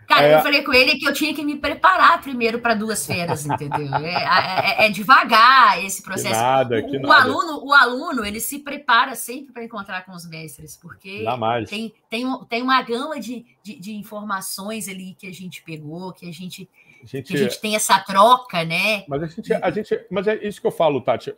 Cara, 0.08 0.26
é... 0.26 0.36
eu 0.36 0.40
falei 0.42 0.64
com 0.64 0.74
ele 0.74 0.98
que 0.98 1.06
eu 1.06 1.14
tinha 1.14 1.34
que 1.36 1.44
me 1.44 1.58
preparar 1.58 2.22
primeiro 2.22 2.60
para 2.60 2.74
duas 2.74 3.06
feiras, 3.06 3.46
entendeu? 3.46 3.94
É, 3.98 4.86
é, 4.86 4.86
é, 4.86 4.90
devagar 4.90 5.84
esse 5.84 6.02
processo. 6.02 6.34
Que 6.34 6.42
nada, 6.42 6.82
que 6.82 6.98
o, 6.98 7.02
nada. 7.02 7.24
aluno, 7.24 7.66
o 7.66 7.74
aluno, 7.74 8.26
ele 8.26 8.40
se 8.40 8.60
prepara 8.60 9.16
sempre 9.16 9.52
para 9.52 9.66
encontrar 9.66 10.06
com 10.06 10.14
os 10.14 10.26
mestres, 10.26 10.78
porque 10.78 11.26
tem, 11.68 11.94
tem, 12.10 12.46
tem 12.48 12.62
uma 12.62 12.82
gama 12.82 13.20
de, 13.20 13.46
de, 13.62 13.78
de, 13.78 13.94
informações 13.96 14.88
ali 14.88 15.14
que 15.14 15.28
a 15.28 15.34
gente 15.34 15.62
pegou, 15.62 16.14
que 16.14 16.28
a 16.28 16.32
gente, 16.32 16.70
a 17.04 17.06
gente, 17.06 17.28
que 17.28 17.36
a 17.36 17.44
gente 17.44 17.60
tem 17.60 17.76
essa 17.76 18.00
troca, 18.00 18.64
né? 18.64 19.04
Mas 19.10 19.24
a 19.24 19.28
gente, 19.28 19.54
a 19.54 19.72
gente, 19.72 20.06
mas 20.10 20.26
é 20.26 20.36
isso 20.36 20.62
que 20.62 20.68
eu 20.68 20.72
falo, 20.72 21.02
Tati, 21.02 21.34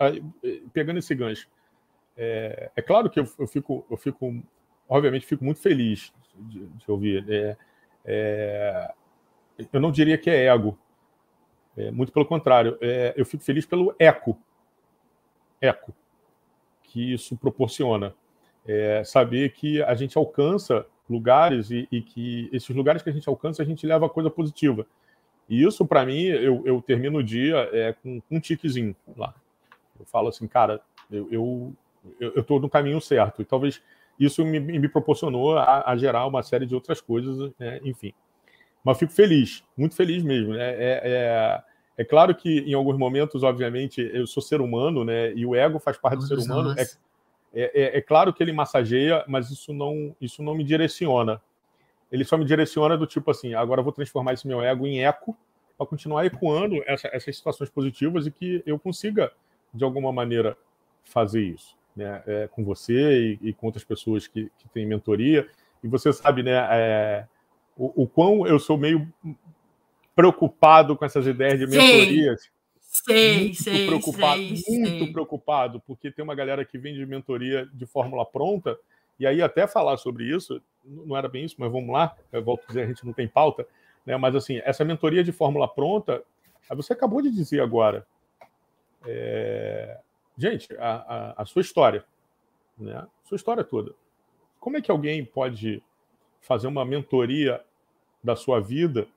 pegando 0.71 0.99
esse 0.99 1.15
gancho. 1.15 1.47
É, 2.15 2.69
é 2.75 2.81
claro 2.83 3.09
que 3.09 3.19
eu, 3.19 3.27
eu, 3.39 3.47
fico, 3.47 3.83
eu 3.89 3.97
fico, 3.97 4.43
obviamente, 4.87 5.25
fico 5.25 5.43
muito 5.43 5.59
feliz 5.59 6.13
de, 6.37 6.67
de 6.67 6.91
ouvir. 6.91 7.25
É, 7.27 7.57
é, 8.05 8.91
eu 9.71 9.79
não 9.79 9.91
diria 9.91 10.17
que 10.17 10.29
é 10.29 10.45
ego. 10.45 10.77
É, 11.77 11.91
muito 11.91 12.11
pelo 12.11 12.25
contrário. 12.25 12.77
É, 12.81 13.13
eu 13.15 13.25
fico 13.25 13.43
feliz 13.43 13.65
pelo 13.65 13.95
eco. 13.99 14.37
Eco. 15.61 15.93
Que 16.83 17.13
isso 17.13 17.37
proporciona. 17.37 18.13
É, 18.67 19.03
saber 19.03 19.53
que 19.53 19.81
a 19.81 19.95
gente 19.95 20.17
alcança 20.17 20.85
lugares 21.09 21.71
e, 21.71 21.87
e, 21.91 22.01
que 22.01 22.49
esses 22.51 22.75
lugares 22.75 23.01
que 23.01 23.09
a 23.09 23.13
gente 23.13 23.27
alcança, 23.27 23.63
a 23.63 23.65
gente 23.65 23.85
leva 23.85 24.05
a 24.05 24.09
coisa 24.09 24.29
positiva. 24.29 24.85
E 25.47 25.63
isso, 25.65 25.85
para 25.85 26.05
mim, 26.05 26.21
eu, 26.21 26.61
eu, 26.65 26.81
termino 26.81 27.19
o 27.19 27.23
dia 27.23 27.67
é, 27.73 27.93
com, 27.93 28.21
com 28.21 28.35
um 28.35 28.39
tiquezinho 28.39 28.95
lá. 29.17 29.33
Eu 29.99 30.05
falo 30.05 30.27
assim, 30.27 30.47
cara, 30.47 30.81
eu 31.11 31.73
estou 32.35 32.57
eu, 32.57 32.61
no 32.61 32.69
caminho 32.69 33.01
certo. 33.01 33.41
E 33.41 33.45
talvez 33.45 33.81
isso 34.19 34.43
me, 34.43 34.59
me 34.59 34.89
proporcionou 34.89 35.57
a, 35.57 35.89
a, 35.89 35.95
gerar 35.95 36.25
uma 36.27 36.43
série 36.43 36.65
de 36.65 36.75
outras 36.75 36.99
coisas, 36.99 37.51
né? 37.57 37.79
enfim. 37.85 38.13
Mas 38.83 38.97
fico 38.97 39.13
feliz, 39.13 39.63
muito 39.77 39.95
feliz 39.95 40.21
mesmo. 40.23 40.53
Né? 40.53 40.61
É, 40.61 41.01
é, 41.03 41.63
é, 41.97 42.03
claro 42.03 42.35
que 42.35 42.59
em 42.59 42.73
alguns 42.73 42.97
momentos, 42.97 43.43
obviamente, 43.43 44.01
eu 44.13 44.27
sou 44.27 44.43
ser 44.43 44.59
humano, 44.59 45.05
né? 45.05 45.33
E 45.33 45.45
o 45.45 45.55
ego 45.55 45.79
faz 45.79 45.97
parte 45.97 46.15
Todos 46.15 46.29
do 46.29 46.41
ser 46.41 46.51
humano. 46.51 46.75
É, 46.77 46.83
é, 47.53 47.97
é, 47.97 48.01
claro 48.01 48.33
que 48.33 48.43
ele 48.43 48.51
massageia, 48.51 49.23
mas 49.27 49.49
isso 49.49 49.73
não, 49.73 50.15
isso 50.19 50.43
não 50.43 50.53
me 50.53 50.63
direciona. 50.63 51.41
Ele 52.11 52.25
só 52.25 52.37
me 52.37 52.45
direciona 52.45 52.97
do 52.97 53.05
tipo 53.05 53.31
assim, 53.31 53.53
agora 53.53 53.79
eu 53.79 53.83
vou 53.83 53.93
transformar 53.93 54.33
esse 54.33 54.47
meu 54.47 54.61
ego 54.61 54.85
em 54.85 55.03
eco 55.03 55.37
para 55.77 55.87
continuar 55.87 56.25
ecoando 56.25 56.81
essa, 56.85 57.09
essas 57.13 57.35
situações 57.35 57.69
positivas 57.69 58.27
e 58.27 58.31
que 58.31 58.63
eu 58.65 58.77
consiga, 58.77 59.31
de 59.73 59.83
alguma 59.83 60.11
maneira, 60.11 60.57
fazer 61.03 61.41
isso 61.41 61.78
né, 61.99 62.23
é, 62.25 62.47
com 62.47 62.63
você 62.63 63.37
e, 63.41 63.49
e, 63.49 63.53
com 63.53 63.67
outras 63.67 63.83
pessoas 63.83 64.25
que, 64.25 64.49
que 64.57 64.69
têm 64.69 64.85
mentoria. 64.85 65.47
E 65.83 65.87
você 65.87 66.11
sabe, 66.13 66.41
né, 66.41 66.67
é, 66.71 67.25
o, 67.77 68.03
o, 68.03 68.07
quão 68.07 68.47
eu 68.47 68.57
sou 68.57 68.77
meio 68.77 69.07
preocupado 70.15 70.95
com 70.95 71.05
essas 71.05 71.27
ideias 71.27 71.59
de 71.59 71.67
mentorias. 71.67 72.49
Sei, 72.79 73.39
muito 73.39 73.63
sei, 73.63 73.85
preocupado, 73.85 74.41
sei, 74.57 74.79
muito 74.79 75.03
sei. 75.03 75.11
preocupado, 75.11 75.79
porque 75.85 76.11
tem 76.11 76.23
uma 76.23 76.35
galera 76.35 76.65
que 76.65 76.77
vem 76.77 76.93
de 76.93 77.05
mentoria 77.05 77.69
de 77.71 77.85
fórmula 77.85 78.25
pronta, 78.25 78.77
e 79.19 79.27
aí 79.27 79.41
até 79.41 79.67
falar 79.67 79.97
sobre 79.97 80.23
isso, 80.23 80.61
não 80.83 81.15
era 81.15 81.29
bem 81.29 81.45
isso, 81.45 81.55
mas 81.59 81.71
vamos 81.71 81.91
lá, 81.91 82.15
eu 82.31 82.43
volto 82.43 82.63
a 82.63 82.67
dizer, 82.67 82.83
a 82.83 82.87
gente 82.87 83.05
não 83.05 83.13
tem 83.13 83.27
pauta, 83.27 83.65
né? 84.05 84.17
Mas 84.17 84.35
assim, 84.35 84.59
essa 84.63 84.83
mentoria 84.83 85.23
de 85.23 85.31
fórmula 85.31 85.67
pronta, 85.67 86.23
você 86.69 86.93
acabou 86.93 87.21
de 87.21 87.29
dizer 87.29 87.61
agora, 87.61 88.05
é, 89.05 89.97
gente, 90.39 90.73
a, 90.77 91.35
a, 91.37 91.41
a 91.41 91.45
sua 91.45 91.61
história, 91.61 92.03
né? 92.77 93.05
Sua 93.25 93.35
história 93.35 93.63
toda. 93.63 93.93
Como 94.59 94.77
é 94.77 94.81
que 94.81 94.89
alguém 94.89 95.23
pode 95.23 95.83
fazer 96.41 96.67
uma 96.67 96.85
mentoria 96.85 97.61
da 98.23 98.35
sua 98.35 98.59
vida 98.59 99.07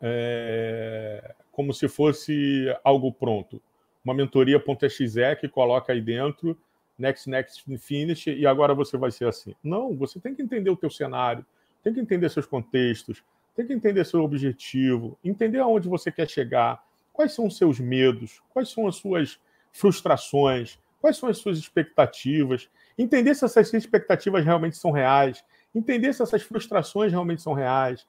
é, 0.00 1.34
como 1.52 1.72
se 1.72 1.88
fosse 1.88 2.66
algo 2.82 3.12
pronto? 3.12 3.62
Uma 4.04 4.12
mentoria.exe 4.12 5.36
que 5.40 5.48
coloca 5.48 5.92
aí 5.92 6.00
dentro 6.00 6.58
next, 6.98 7.28
next, 7.28 7.78
finish 7.78 8.26
e 8.26 8.46
agora 8.46 8.74
você 8.74 8.96
vai 8.96 9.10
ser 9.10 9.28
assim. 9.28 9.54
Não, 9.62 9.96
você 9.96 10.20
tem 10.20 10.34
que 10.34 10.42
entender 10.42 10.70
o 10.70 10.76
teu 10.76 10.90
cenário, 10.90 11.44
tem 11.82 11.94
que 11.94 12.00
entender 12.00 12.28
seus 12.28 12.46
contextos, 12.46 13.22
tem 13.54 13.66
que 13.66 13.72
entender 13.72 14.04
seu 14.04 14.22
objetivo, 14.22 15.18
entender 15.24 15.58
aonde 15.58 15.88
você 15.88 16.10
quer 16.10 16.28
chegar, 16.28 16.84
quais 17.12 17.32
são 17.32 17.46
os 17.46 17.56
seus 17.56 17.78
medos, 17.78 18.40
quais 18.50 18.68
são 18.68 18.86
as 18.86 18.96
suas 18.96 19.40
frustrações, 19.72 20.78
quais 21.00 21.16
são 21.16 21.28
as 21.28 21.38
suas 21.38 21.58
expectativas, 21.58 22.68
entender 22.96 23.34
se 23.34 23.44
essas 23.44 23.72
expectativas 23.72 24.44
realmente 24.44 24.76
são 24.76 24.90
reais, 24.90 25.44
entender 25.74 26.12
se 26.12 26.22
essas 26.22 26.42
frustrações 26.42 27.10
realmente 27.10 27.42
são 27.42 27.54
reais, 27.54 28.06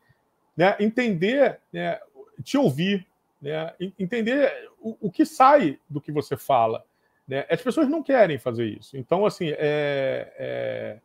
né? 0.55 0.75
entender, 0.79 1.59
né? 1.71 1.99
te 2.43 2.57
ouvir, 2.57 3.07
né? 3.41 3.73
entender 3.97 4.69
o, 4.79 4.97
o, 5.07 5.11
que 5.11 5.25
sai 5.25 5.79
do 5.89 6.01
que 6.01 6.11
você 6.11 6.37
fala. 6.37 6.85
Né? 7.27 7.45
As 7.49 7.61
pessoas 7.61 7.89
não 7.89 8.03
querem 8.03 8.37
fazer 8.37 8.65
isso. 8.65 8.97
Então, 8.97 9.25
assim, 9.25 9.49
é, 9.49 10.33
é, 10.37 10.99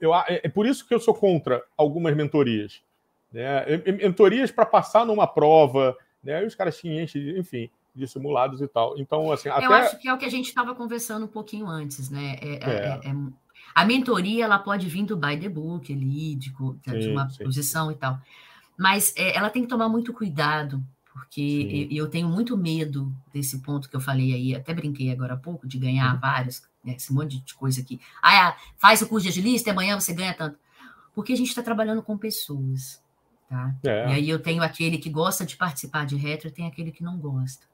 eu, 0.00 0.14
é, 0.14 0.40
é 0.44 0.48
por 0.48 0.66
isso 0.66 0.86
que 0.86 0.94
eu 0.94 1.00
sou 1.00 1.14
contra 1.14 1.62
algumas 1.76 2.16
mentorias. 2.16 2.82
Né? 3.32 3.64
Mentorias 4.02 4.50
para 4.50 4.64
passar 4.64 5.04
numa 5.04 5.26
prova, 5.26 5.96
né? 6.22 6.42
E 6.42 6.46
os 6.46 6.54
caras 6.54 6.76
se 6.76 6.88
enchem, 6.88 7.38
enfim, 7.38 7.70
de 7.98 8.06
simulados 8.06 8.60
e 8.60 8.68
tal. 8.68 8.98
Então, 8.98 9.30
assim, 9.32 9.48
até... 9.48 9.66
Eu 9.66 9.72
acho 9.72 9.98
que 9.98 10.08
é 10.08 10.14
o 10.14 10.18
que 10.18 10.24
a 10.24 10.30
gente 10.30 10.46
estava 10.46 10.74
conversando 10.74 11.24
um 11.24 11.28
pouquinho 11.28 11.66
antes, 11.66 12.08
né? 12.08 12.36
É, 12.40 12.48
é. 12.54 13.00
é, 13.04 13.10
é 13.10 13.14
a 13.74 13.84
mentoria 13.84 14.44
ela 14.44 14.58
pode 14.58 14.88
vir 14.88 15.04
do 15.04 15.16
by 15.16 15.38
the 15.38 15.48
book, 15.48 15.92
ali, 15.92 16.34
de, 16.34 16.50
de 16.50 17.08
uma 17.10 17.28
sim. 17.30 17.44
posição 17.44 17.92
e 17.92 17.94
tal. 17.94 18.20
Mas 18.76 19.14
é, 19.16 19.36
ela 19.36 19.50
tem 19.50 19.62
que 19.62 19.68
tomar 19.68 19.88
muito 19.88 20.12
cuidado, 20.12 20.82
porque 21.12 21.88
eu, 21.90 22.04
eu, 22.04 22.10
tenho 22.10 22.28
muito 22.28 22.56
medo 22.56 23.14
desse 23.32 23.60
ponto 23.60 23.88
que 23.88 23.94
eu 23.94 24.00
falei 24.00 24.34
aí, 24.34 24.54
até 24.54 24.74
brinquei 24.74 25.12
agora 25.12 25.34
há 25.34 25.36
pouco, 25.36 25.66
de 25.66 25.78
ganhar 25.78 26.14
uhum. 26.14 26.20
vários, 26.20 26.62
né, 26.84 26.94
esse 26.96 27.12
monte 27.12 27.38
de 27.38 27.54
coisa 27.54 27.80
aqui. 27.80 28.00
Ah, 28.22 28.56
faz 28.76 29.00
o 29.02 29.08
curso 29.08 29.24
de 29.24 29.30
agilista 29.30 29.70
e 29.70 29.72
amanhã 29.72 29.98
você 29.98 30.12
ganha 30.12 30.34
tanto. 30.34 30.58
Porque 31.14 31.32
a 31.32 31.36
gente 31.36 31.48
está 31.48 31.62
trabalhando 31.62 32.02
com 32.02 32.18
pessoas. 32.18 33.00
Tá? 33.48 33.74
É. 33.84 34.08
E 34.08 34.12
aí 34.12 34.28
eu 34.28 34.40
tenho 34.40 34.62
aquele 34.62 34.98
que 34.98 35.08
gosta 35.08 35.46
de 35.46 35.56
participar 35.56 36.04
de 36.04 36.16
retro 36.16 36.48
e 36.48 36.52
tem 36.52 36.66
aquele 36.66 36.90
que 36.90 37.02
não 37.02 37.16
gosta. 37.16 37.64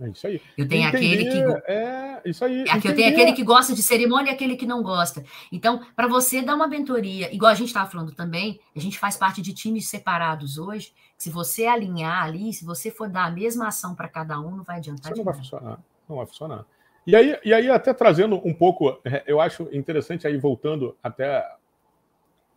É 0.00 0.08
isso 0.08 0.26
aí. 0.26 0.40
Eu 0.56 0.66
tenho 0.66 0.88
Entender, 0.88 1.06
aquele 1.06 1.30
que. 1.30 1.70
É, 1.70 2.22
isso 2.24 2.44
aí. 2.44 2.64
Aqui 2.70 2.88
eu 2.88 2.94
tenho 2.94 3.10
aquele 3.10 3.32
que 3.32 3.44
gosta 3.44 3.74
de 3.74 3.82
cerimônia 3.82 4.30
e 4.30 4.34
aquele 4.34 4.56
que 4.56 4.64
não 4.64 4.82
gosta. 4.82 5.22
Então, 5.52 5.84
para 5.94 6.08
você 6.08 6.40
dar 6.40 6.54
uma 6.54 6.66
mentoria, 6.66 7.32
igual 7.34 7.52
a 7.52 7.54
gente 7.54 7.68
estava 7.68 7.90
falando 7.90 8.12
também, 8.12 8.58
a 8.74 8.80
gente 8.80 8.98
faz 8.98 9.16
parte 9.16 9.42
de 9.42 9.52
times 9.52 9.88
separados 9.88 10.56
hoje. 10.56 10.94
Se 11.18 11.28
você 11.28 11.66
alinhar 11.66 12.24
ali, 12.24 12.52
se 12.54 12.64
você 12.64 12.90
for 12.90 13.10
dar 13.10 13.26
a 13.26 13.30
mesma 13.30 13.68
ação 13.68 13.94
para 13.94 14.08
cada 14.08 14.40
um, 14.40 14.56
não 14.56 14.64
vai 14.64 14.78
adiantar. 14.78 15.12
Isso 15.12 15.18
não 15.18 15.24
vai 15.24 15.34
funcionar. 15.34 15.78
Não 16.08 16.16
vai 16.16 16.26
funcionar. 16.26 16.64
E 17.06 17.14
aí, 17.14 17.38
e 17.44 17.52
aí, 17.52 17.68
até 17.68 17.92
trazendo 17.92 18.40
um 18.42 18.54
pouco, 18.54 18.98
é, 19.04 19.22
eu 19.26 19.38
acho 19.38 19.68
interessante 19.70 20.26
aí, 20.26 20.38
voltando 20.38 20.96
até 21.02 21.46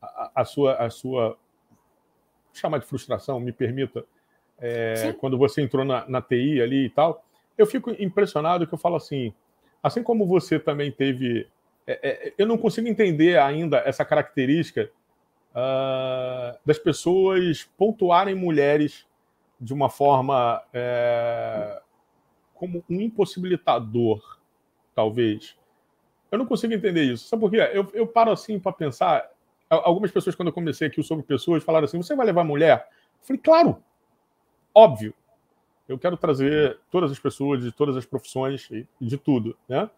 a, 0.01 0.31
a 0.33 0.45
sua, 0.45 0.75
a 0.75 0.89
sua 0.89 1.37
chamar 2.53 2.77
de 2.77 2.85
frustração, 2.85 3.39
me 3.39 3.51
permita, 3.51 4.05
é, 4.59 5.13
quando 5.19 5.37
você 5.37 5.61
entrou 5.61 5.83
na, 5.83 6.07
na 6.07 6.21
TI 6.21 6.61
ali 6.61 6.85
e 6.85 6.89
tal 6.89 7.25
eu 7.57 7.65
fico 7.65 7.91
impressionado 7.91 8.65
que 8.67 8.73
eu 8.73 8.77
falo 8.77 8.95
assim, 8.95 9.33
assim 9.81 10.01
como 10.03 10.25
você 10.25 10.59
também 10.59 10.91
teve, 10.91 11.47
é, 11.85 11.99
é, 12.27 12.33
eu 12.37 12.47
não 12.47 12.57
consigo 12.57 12.87
entender 12.87 13.37
ainda 13.37 13.77
essa 13.77 14.03
característica 14.03 14.89
uh, 15.51 16.57
das 16.65 16.79
pessoas 16.79 17.69
pontuarem 17.77 18.35
mulheres 18.35 19.05
de 19.59 19.73
uma 19.73 19.89
forma 19.89 20.61
é, 20.73 21.81
como 22.53 22.83
um 22.89 22.99
impossibilitador, 23.01 24.39
talvez. 24.95 25.55
Eu 26.31 26.37
não 26.39 26.45
consigo 26.45 26.73
entender 26.73 27.03
isso. 27.03 27.27
Sabe 27.27 27.41
por 27.41 27.51
quê? 27.51 27.57
Eu, 27.73 27.89
eu 27.93 28.07
paro 28.07 28.31
assim 28.31 28.59
para 28.59 28.73
pensar. 28.73 29.29
Algumas 29.69 30.11
pessoas, 30.11 30.35
quando 30.35 30.47
eu 30.47 30.53
comecei 30.53 30.87
aqui 30.87 31.01
sobre 31.03 31.23
pessoas, 31.23 31.63
falaram 31.63 31.85
assim: 31.85 31.97
você 31.97 32.15
vai 32.15 32.25
levar 32.25 32.43
mulher? 32.43 32.87
Eu 33.21 33.27
falei, 33.27 33.41
claro, 33.41 33.83
óbvio 34.73 35.13
eu 35.87 35.97
quero 35.97 36.17
trazer 36.17 36.79
todas 36.89 37.11
as 37.11 37.19
pessoas 37.19 37.61
de 37.61 37.71
todas 37.71 37.97
as 37.97 38.05
profissões 38.05 38.69
e 38.71 38.87
de 39.01 39.17
tudo, 39.17 39.57
né? 39.67 39.89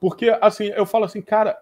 Porque, 0.00 0.30
assim, 0.40 0.66
eu 0.66 0.86
falo 0.86 1.04
assim, 1.04 1.20
cara, 1.20 1.60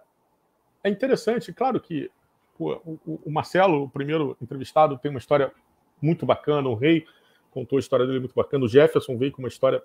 é 0.84 0.90
interessante, 0.90 1.52
claro 1.52 1.80
que 1.80 2.10
pô, 2.56 2.74
o, 2.84 3.20
o, 3.24 3.30
Marcelo, 3.30 3.84
o 3.84 3.88
primeiro 3.88 4.36
entrevistado, 4.40 4.98
tem 4.98 5.10
uma 5.10 5.18
história 5.18 5.52
muito 6.00 6.26
bacana, 6.26 6.68
o 6.68 6.74
Rei 6.74 7.06
contou 7.50 7.78
a 7.78 7.80
história 7.80 8.06
dele 8.06 8.20
muito 8.20 8.34
bacana, 8.34 8.64
o 8.64 8.68
Jefferson 8.68 9.16
veio 9.16 9.32
com 9.32 9.40
uma 9.40 9.48
história 9.48 9.82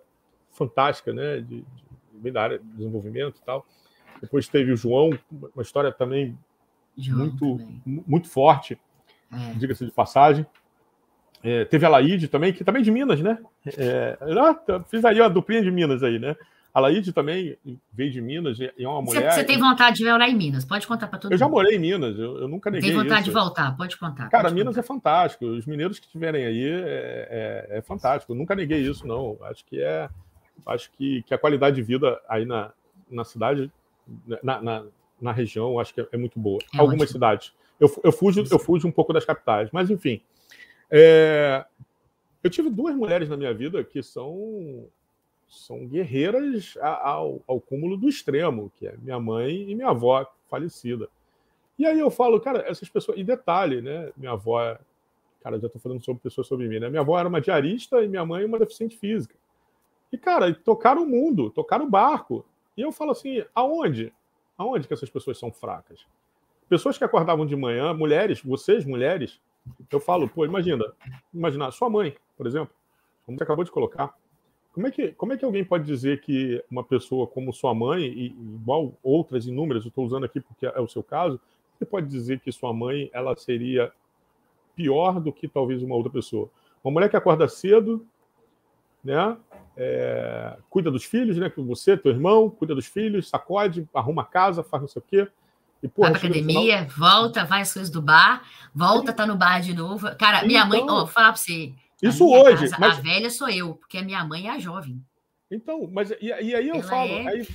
fantástica, 0.52 1.14
né, 1.14 1.40
de, 1.40 1.62
de, 1.62 1.66
bem 2.14 2.34
da 2.34 2.44
área 2.44 2.60
de 2.60 2.66
desenvolvimento 2.66 3.40
e 3.42 3.46
tal. 3.46 3.66
Depois 4.22 4.48
teve 4.50 4.72
o 4.72 4.78
João, 4.78 5.18
uma 5.32 5.64
história 5.64 5.92
também 5.92 6.38
João 6.98 7.20
muito, 7.20 7.58
também. 7.58 7.82
muito 7.86 8.30
forte, 8.30 8.78
é. 9.32 9.54
diga-se 9.54 9.86
de 9.86 9.92
passagem. 9.92 10.46
É, 11.44 11.66
teve 11.66 11.86
a 11.86 11.90
Laide 11.90 12.28
também, 12.28 12.54
que 12.54 12.64
também 12.64 12.82
é 12.82 12.86
de 12.86 12.92
Minas, 12.92 13.20
né? 13.20 13.38
É, 13.78 14.18
fiz 14.88 15.04
aí 15.04 15.20
a 15.22 15.28
duplinha 15.28 15.62
de 15.62 15.72
Minas 15.72 16.04
aí, 16.04 16.20
né? 16.20 16.36
A 16.74 16.80
Laide 16.80 17.12
também 17.12 17.58
veio 17.92 18.12
de 18.12 18.22
Minas 18.22 18.58
e 18.60 18.72
é 18.78 18.88
uma 18.88 19.02
mulher. 19.02 19.34
Você 19.34 19.44
tem 19.44 19.60
vontade 19.60 19.98
de 19.98 20.06
morar 20.06 20.30
em 20.30 20.36
Minas? 20.36 20.64
Pode 20.64 20.88
contar 20.88 21.08
para 21.08 21.20
todo 21.20 21.32
eu 21.32 21.36
mundo. 21.36 21.42
Eu 21.42 21.48
já 21.48 21.50
morei 21.50 21.76
em 21.76 21.80
Minas, 21.80 22.18
eu, 22.18 22.38
eu 22.38 22.48
nunca 22.48 22.72
neguei. 22.72 22.90
Tem 22.90 22.98
vontade 22.98 23.22
isso. 23.22 23.30
de 23.30 23.32
voltar? 23.32 23.76
Pode 23.76 23.98
contar. 23.98 24.30
Cara, 24.30 24.44
pode 24.44 24.56
Minas 24.56 24.76
contar. 24.76 24.80
é 24.80 24.88
fantástico. 24.88 25.46
Os 25.46 25.66
mineiros 25.66 26.00
que 26.00 26.06
estiverem 26.06 26.46
aí 26.46 26.64
é, 26.64 27.68
é, 27.70 27.78
é, 27.78 27.82
fantástico. 27.82 28.32
Eu 28.32 28.38
nunca 28.38 28.56
neguei 28.56 28.80
isso, 28.80 29.06
não. 29.06 29.38
Acho 29.44 29.66
que 29.66 29.82
é. 29.82 30.08
Acho 30.66 30.92
que, 30.92 31.24
que 31.24 31.34
a 31.34 31.38
qualidade 31.38 31.76
de 31.76 31.82
vida 31.82 32.22
aí 32.30 32.46
na, 32.46 32.72
na 33.10 33.26
cidade, 33.26 33.70
na, 34.42 34.62
na, 34.62 34.84
na 35.20 35.32
região, 35.32 35.78
acho 35.78 35.94
que 35.94 36.00
é, 36.00 36.08
é 36.14 36.18
muito 36.18 36.40
boa. 36.40 36.60
É 36.74 36.78
Algumas 36.78 37.02
ótimo. 37.02 37.14
cidades. 37.14 37.52
Eu, 37.80 37.92
eu, 38.04 38.12
fujo, 38.12 38.46
eu 38.50 38.60
fujo 38.60 38.88
um 38.88 38.92
pouco 38.92 39.12
das 39.12 39.26
capitais, 39.26 39.70
mas 39.74 39.90
enfim. 39.90 40.22
É, 40.92 41.66
eu 42.44 42.50
tive 42.50 42.70
duas 42.70 42.96
mulheres 42.96 43.30
na 43.30 43.38
minha 43.38 43.54
vida 43.54 43.84
que 43.84 44.04
são 44.04 44.88
são 45.48 45.86
guerreiras 45.86 46.78
ao, 46.82 47.42
ao 47.46 47.60
cúmulo 47.60 47.98
do 47.98 48.08
extremo, 48.08 48.72
que 48.78 48.88
é 48.88 48.96
minha 48.98 49.20
mãe 49.20 49.70
e 49.70 49.76
minha 49.76 49.90
avó 49.90 50.26
falecida. 50.50 51.10
E 51.78 51.86
aí 51.86 52.00
eu 52.00 52.10
falo, 52.10 52.40
cara, 52.40 52.64
essas 52.68 52.88
pessoas. 52.88 53.18
E 53.18 53.24
detalhe, 53.24 53.82
né? 53.82 54.12
Minha 54.16 54.32
avó. 54.32 54.78
Cara, 55.42 55.60
já 55.60 55.68
estou 55.68 55.82
falando 55.82 56.04
sobre 56.04 56.22
pessoas 56.22 56.48
sobre 56.48 56.68
mim, 56.68 56.80
né? 56.80 56.90
Minha 56.90 57.02
avó 57.02 57.20
era 57.20 57.28
uma 57.28 57.42
diarista 57.42 58.02
e 58.04 58.08
minha 58.08 58.26
mãe 58.26 58.46
uma 58.46 58.60
deficiente 58.60 58.96
física. 58.98 59.36
E, 60.12 60.18
cara, 60.18 60.54
tocaram 60.54 61.04
o 61.04 61.08
mundo, 61.08 61.50
tocaram 61.50 61.86
o 61.86 61.90
barco. 61.90 62.46
E 62.78 62.82
eu 62.82 62.92
falo 62.92 63.12
assim: 63.12 63.44
aonde? 63.54 64.14
Aonde 64.58 64.88
que 64.88 64.94
essas 64.94 65.10
pessoas 65.10 65.38
são 65.38 65.52
fracas? 65.52 66.06
Pessoas 66.70 66.98
que 66.98 67.04
acordavam 67.04 67.46
de 67.46 67.56
manhã, 67.56 67.94
mulheres, 67.94 68.42
vocês, 68.42 68.86
mulheres, 68.86 69.42
eu 69.90 70.00
falo, 70.00 70.28
pô, 70.28 70.46
imagina, 70.46 70.86
imagina, 71.34 71.72
sua 71.72 71.90
mãe, 71.90 72.16
por 72.38 72.48
exemplo, 72.48 72.74
como 73.26 73.38
você 73.38 73.44
acabou 73.44 73.64
de 73.64 73.72
colocar, 73.72 74.14
como 74.74 74.88
é 74.88 74.92
que, 74.92 75.12
como 75.14 75.34
é 75.34 75.38
que 75.38 75.44
alguém 75.44 75.66
pode 75.66 75.86
dizer 75.86 76.22
que 76.22 76.64
uma 76.72 76.84
pessoa 76.84 77.28
como 77.28 77.54
sua 77.54 77.74
mãe, 77.74 78.04
e 78.04 78.28
igual 78.28 78.98
outras 79.04 79.46
inúmeras, 79.46 79.84
eu 79.84 79.90
estou 79.90 80.06
usando 80.06 80.26
aqui 80.26 80.40
porque 80.40 80.66
é 80.66 80.80
o 80.80 80.88
seu 80.88 81.04
caso, 81.04 81.40
você 81.78 81.86
pode 81.86 82.08
dizer 82.08 82.40
que 82.40 82.52
sua 82.52 82.74
mãe 82.74 83.10
ela 83.12 83.36
seria 83.36 83.92
pior 84.76 85.20
do 85.20 85.34
que 85.34 85.48
talvez 85.48 85.84
uma 85.84 85.96
outra 85.96 86.12
pessoa? 86.12 86.50
Uma 86.84 86.92
mulher 86.92 87.10
que 87.10 87.18
acorda 87.18 87.48
cedo, 87.48 88.06
né? 89.04 89.38
É, 89.76 90.58
cuida 90.70 90.92
dos 90.92 91.04
filhos, 91.04 91.38
né? 91.38 91.52
Você, 91.58 91.98
teu 91.98 92.12
irmão, 92.12 92.50
cuida 92.50 92.76
dos 92.76 92.86
filhos, 92.86 93.30
sacode, 93.30 93.88
arruma 93.94 94.22
a 94.22 94.26
casa, 94.26 94.64
faz 94.64 94.82
não 94.82 94.88
sei 94.88 95.02
o 95.02 95.06
quê. 95.06 95.28
E, 95.82 95.88
porra, 95.88 96.12
vai 96.12 96.20
pra 96.20 96.30
academia, 96.30 96.90
final... 96.90 96.98
volta, 96.98 97.44
vai 97.46 97.62
as 97.62 97.74
coisas 97.74 97.90
do 97.90 98.02
bar, 98.02 98.44
volta, 98.74 99.12
tá 99.12 99.26
no 99.26 99.36
bar 99.36 99.60
de 99.60 99.74
novo. 99.74 100.16
Cara, 100.16 100.46
minha 100.46 100.64
mãe, 100.66 100.80
então, 100.80 100.96
ó, 100.96 101.00
vou 101.00 101.08
falar 101.08 101.34
pra 101.34 101.42
você. 101.42 101.74
Isso 102.02 102.28
hoje. 102.28 102.70
Casa, 102.70 102.78
mas... 102.80 102.98
A 102.98 103.02
velha 103.02 103.30
sou 103.30 103.50
eu, 103.50 103.76
porque 103.76 103.98
a 103.98 104.04
minha 104.04 104.24
mãe 104.24 104.48
é 104.48 104.52
a 104.52 104.60
jovem. 104.60 105.04
Então, 105.50 105.90
mas 105.92 106.12
e, 106.12 106.18
e 106.22 106.56
aí 106.56 106.68
eu 106.70 106.76
Ela 106.76 106.84
falo, 106.84 107.12
é... 107.12 107.28
aí, 107.28 107.48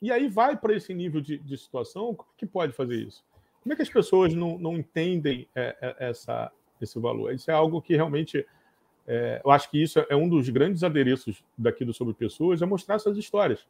e 0.00 0.12
aí 0.12 0.28
vai 0.28 0.56
para 0.56 0.74
esse 0.74 0.92
nível 0.94 1.20
de, 1.20 1.38
de 1.38 1.56
situação, 1.56 2.14
como 2.14 2.28
que 2.36 2.46
pode 2.46 2.72
fazer 2.72 2.96
isso? 2.96 3.24
Como 3.62 3.72
é 3.72 3.76
que 3.76 3.82
as 3.82 3.88
pessoas 3.88 4.34
não, 4.34 4.58
não 4.58 4.76
entendem 4.76 5.48
é, 5.54 5.74
é, 5.80 6.10
essa, 6.10 6.52
esse 6.80 6.98
valor? 6.98 7.32
Isso 7.32 7.50
é 7.50 7.54
algo 7.54 7.80
que 7.80 7.96
realmente. 7.96 8.46
É, 9.06 9.40
eu 9.44 9.50
acho 9.50 9.70
que 9.70 9.82
isso 9.82 10.04
é 10.08 10.16
um 10.16 10.28
dos 10.28 10.48
grandes 10.48 10.82
adereços 10.82 11.42
daqui 11.56 11.84
do 11.84 11.92
Sobre 11.92 12.14
Pessoas, 12.14 12.62
é 12.62 12.66
mostrar 12.66 12.94
essas 12.94 13.18
histórias. 13.18 13.66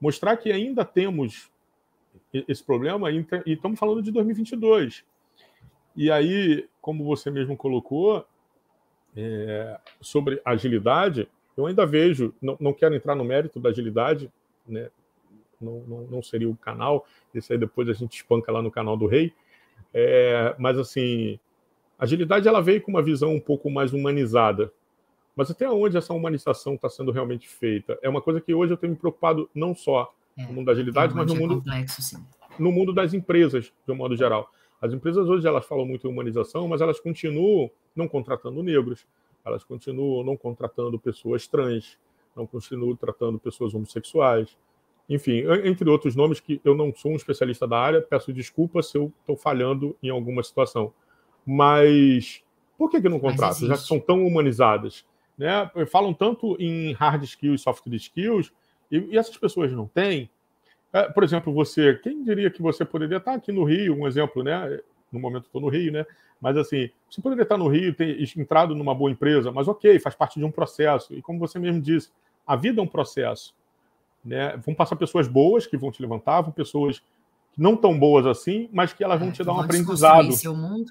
Mostrar 0.00 0.36
que 0.36 0.50
ainda 0.50 0.84
temos 0.84 1.51
esse 2.32 2.62
problema 2.62 3.10
e 3.10 3.26
estamos 3.46 3.78
falando 3.78 4.02
de 4.02 4.10
2022. 4.10 5.04
E 5.94 6.10
aí, 6.10 6.68
como 6.80 7.04
você 7.04 7.30
mesmo 7.30 7.56
colocou, 7.56 8.26
é, 9.16 9.78
sobre 10.00 10.40
agilidade, 10.44 11.28
eu 11.56 11.66
ainda 11.66 11.84
vejo, 11.84 12.34
não, 12.40 12.56
não 12.58 12.72
quero 12.72 12.94
entrar 12.94 13.14
no 13.14 13.24
mérito 13.24 13.60
da 13.60 13.68
agilidade, 13.68 14.32
né? 14.66 14.90
não, 15.62 15.80
não, 15.86 16.02
não 16.02 16.22
seria 16.22 16.48
o 16.48 16.56
canal, 16.56 17.06
esse 17.34 17.52
aí 17.52 17.58
depois 17.58 17.88
a 17.88 17.92
gente 17.92 18.16
espanca 18.16 18.50
lá 18.50 18.60
no 18.60 18.70
canal 18.70 18.96
do 18.96 19.06
Rei, 19.06 19.32
é, 19.94 20.54
mas 20.58 20.78
assim, 20.78 21.38
agilidade 21.98 22.48
ela 22.48 22.60
veio 22.60 22.82
com 22.82 22.90
uma 22.90 23.02
visão 23.02 23.34
um 23.34 23.40
pouco 23.40 23.70
mais 23.70 23.92
humanizada, 23.92 24.72
mas 25.36 25.50
até 25.50 25.68
onde 25.70 25.96
essa 25.96 26.12
humanização 26.12 26.74
está 26.74 26.88
sendo 26.90 27.10
realmente 27.10 27.48
feita? 27.48 27.98
É 28.02 28.08
uma 28.08 28.20
coisa 28.20 28.40
que 28.40 28.52
hoje 28.52 28.72
eu 28.72 28.76
tenho 28.76 28.92
me 28.92 28.98
preocupado 28.98 29.48
não 29.54 29.74
só 29.74 30.12
é, 30.36 30.46
no 30.46 30.52
mundo 30.52 30.66
da 30.66 30.72
agilidade, 30.72 31.14
mas 31.14 31.26
no 31.26 31.34
mundo, 31.34 31.56
complexo, 31.56 32.26
no 32.58 32.72
mundo 32.72 32.92
das 32.92 33.14
empresas, 33.14 33.72
de 33.86 33.92
um 33.92 33.96
modo 33.96 34.16
geral. 34.16 34.50
As 34.80 34.92
empresas 34.92 35.28
hoje 35.28 35.46
elas 35.46 35.64
falam 35.64 35.86
muito 35.86 36.06
em 36.06 36.10
humanização, 36.10 36.66
mas 36.66 36.80
elas 36.80 36.98
continuam 36.98 37.70
não 37.94 38.08
contratando 38.08 38.62
negros, 38.62 39.06
elas 39.44 39.62
continuam 39.64 40.24
não 40.24 40.36
contratando 40.36 40.98
pessoas 40.98 41.46
trans, 41.46 41.98
não 42.34 42.46
continuam 42.46 42.96
tratando 42.96 43.38
pessoas 43.38 43.74
homossexuais, 43.74 44.56
enfim, 45.08 45.44
entre 45.64 45.88
outros 45.90 46.16
nomes 46.16 46.40
que 46.40 46.60
eu 46.64 46.74
não 46.74 46.94
sou 46.94 47.12
um 47.12 47.16
especialista 47.16 47.66
da 47.66 47.78
área, 47.78 48.00
peço 48.00 48.32
desculpa 48.32 48.82
se 48.82 48.96
eu 48.96 49.12
estou 49.20 49.36
falhando 49.36 49.96
em 50.02 50.08
alguma 50.08 50.42
situação. 50.42 50.92
Mas 51.44 52.42
por 52.78 52.90
que, 52.90 53.00
que 53.00 53.08
não 53.08 53.20
contratam? 53.20 53.68
Já 53.68 53.74
que 53.74 53.82
são 53.82 54.00
tão 54.00 54.26
humanizadas. 54.26 55.04
Né? 55.36 55.70
Falam 55.90 56.14
tanto 56.14 56.56
em 56.58 56.92
hard 56.92 57.22
skills, 57.24 57.62
soft 57.62 57.86
skills, 57.86 58.52
e, 58.92 58.98
e 59.12 59.18
essas 59.18 59.36
pessoas 59.36 59.72
não 59.72 59.88
têm. 59.88 60.30
É, 60.92 61.04
por 61.04 61.24
exemplo, 61.24 61.52
você, 61.52 61.94
quem 61.94 62.22
diria 62.22 62.50
que 62.50 62.60
você 62.60 62.84
poderia 62.84 63.16
estar 63.16 63.32
aqui 63.32 63.50
no 63.50 63.64
Rio, 63.64 63.96
um 63.96 64.06
exemplo, 64.06 64.44
né? 64.44 64.78
No 65.10 65.18
momento 65.18 65.46
estou 65.46 65.60
no 65.60 65.68
Rio, 65.68 65.90
né? 65.90 66.06
Mas 66.40 66.56
assim, 66.56 66.90
você 67.08 67.22
poderia 67.22 67.44
estar 67.44 67.56
no 67.56 67.68
Rio, 67.68 67.94
ter 67.94 68.20
entrado 68.36 68.74
numa 68.74 68.94
boa 68.94 69.10
empresa, 69.10 69.50
mas 69.50 69.68
ok, 69.68 69.98
faz 69.98 70.14
parte 70.14 70.38
de 70.38 70.44
um 70.44 70.50
processo. 70.50 71.14
E 71.14 71.22
como 71.22 71.38
você 71.38 71.58
mesmo 71.58 71.80
disse, 71.80 72.10
a 72.46 72.56
vida 72.56 72.80
é 72.80 72.84
um 72.84 72.86
processo. 72.86 73.54
Né? 74.24 74.56
Vão 74.58 74.74
passar 74.74 74.96
pessoas 74.96 75.26
boas 75.26 75.66
que 75.66 75.76
vão 75.76 75.90
te 75.90 76.02
levantar, 76.02 76.42
vão 76.42 76.52
pessoas 76.52 77.02
não 77.56 77.76
tão 77.76 77.98
boas 77.98 78.26
assim, 78.26 78.68
mas 78.72 78.92
que 78.92 79.02
elas 79.04 79.18
vão 79.18 79.28
é, 79.28 79.32
te 79.32 79.44
dar 79.44 79.52
um 79.52 79.60
aprendizado. 79.60 80.32
Seu 80.32 80.54
mundo. 80.54 80.90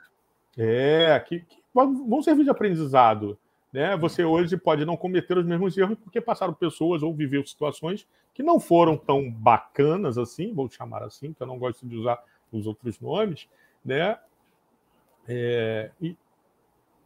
É, 0.57 1.21
que, 1.27 1.39
que 1.39 1.57
vão 1.73 2.21
servir 2.21 2.43
de 2.43 2.49
aprendizado. 2.49 3.37
Né? 3.71 3.95
Você 3.97 4.23
hoje 4.23 4.57
pode 4.57 4.85
não 4.85 4.97
cometer 4.97 5.37
os 5.37 5.45
mesmos 5.45 5.77
erros 5.77 5.97
porque 5.97 6.19
passaram 6.19 6.53
pessoas 6.53 7.03
ou 7.03 7.13
viveu 7.13 7.45
situações 7.45 8.05
que 8.33 8.43
não 8.43 8.59
foram 8.59 8.97
tão 8.97 9.29
bacanas 9.31 10.17
assim, 10.17 10.53
vou 10.53 10.69
chamar 10.69 11.03
assim, 11.03 11.33
que 11.33 11.41
eu 11.41 11.47
não 11.47 11.57
gosto 11.57 11.85
de 11.87 11.95
usar 11.95 12.21
os 12.51 12.67
outros 12.67 12.99
nomes, 12.99 13.47
né? 13.83 14.17
É, 15.27 15.91
e, 16.01 16.17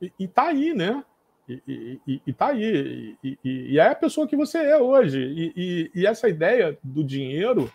e, 0.01 0.11
e 0.19 0.27
tá 0.27 0.47
aí, 0.47 0.73
né? 0.73 1.03
E, 1.47 1.99
e, 2.07 2.21
e 2.25 2.33
tá 2.33 2.47
aí. 2.47 3.15
E, 3.23 3.37
e, 3.43 3.79
é 3.79 3.89
a 3.89 3.95
pessoa 3.95 4.27
que 4.27 4.35
você 4.35 4.57
é 4.57 4.77
hoje. 4.77 5.53
E, 5.55 5.91
e 5.93 6.07
essa 6.07 6.27
ideia 6.27 6.77
do 6.83 7.03
dinheiro, 7.03 7.71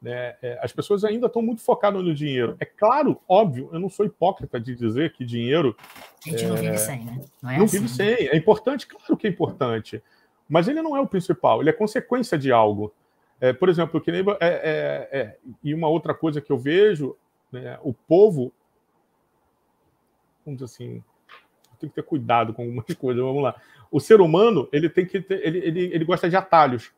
né, 0.00 0.36
é, 0.42 0.58
as 0.62 0.72
pessoas 0.72 1.04
ainda 1.04 1.26
estão 1.26 1.42
muito 1.42 1.62
focadas 1.62 2.02
no 2.02 2.14
dinheiro. 2.14 2.56
É 2.60 2.64
claro, 2.64 3.20
óbvio, 3.28 3.70
eu 3.72 3.80
não 3.80 3.88
sou 3.88 4.06
hipócrita 4.06 4.60
de 4.60 4.74
dizer 4.74 5.12
que 5.12 5.24
dinheiro. 5.24 5.76
A 6.26 6.30
gente 6.30 6.44
é, 6.44 6.48
não 6.48 6.56
vive 6.56 6.78
sem, 6.78 7.04
né? 7.04 7.20
Não, 7.42 7.50
é 7.50 7.58
não 7.58 7.64
assim. 7.64 7.78
vive 7.78 7.88
sem. 7.88 8.28
É 8.28 8.36
importante, 8.36 8.86
claro 8.86 9.16
que 9.16 9.26
é 9.26 9.30
importante. 9.30 10.02
Mas 10.48 10.68
ele 10.68 10.82
não 10.82 10.96
é 10.96 11.00
o 11.00 11.06
principal, 11.06 11.60
ele 11.60 11.70
é 11.70 11.72
consequência 11.72 12.36
de 12.36 12.50
algo. 12.50 12.92
É, 13.40 13.52
por 13.52 13.68
exemplo, 13.68 14.00
que 14.00 14.12
nem, 14.12 14.20
é, 14.20 14.36
é, 14.40 15.08
é, 15.12 15.36
e 15.64 15.72
uma 15.72 15.88
outra 15.88 16.12
coisa 16.12 16.40
que 16.40 16.52
eu 16.52 16.58
vejo, 16.58 17.16
né, 17.50 17.78
o 17.82 17.94
povo, 17.94 18.52
vamos 20.44 20.60
dizer 20.60 20.64
assim, 20.64 21.02
tem 21.80 21.88
que 21.88 21.94
ter 21.94 22.02
cuidado 22.02 22.52
com 22.52 22.62
algumas 22.62 22.84
coisas. 22.94 23.22
Vamos 23.22 23.42
lá. 23.42 23.56
O 23.90 23.98
ser 23.98 24.20
humano, 24.20 24.68
ele 24.70 24.88
tem 24.88 25.06
que 25.06 25.20
ter, 25.20 25.44
ele, 25.44 25.58
ele, 25.58 25.80
ele 25.94 26.04
gosta 26.04 26.28
de 26.28 26.36
atalhos. 26.36 26.92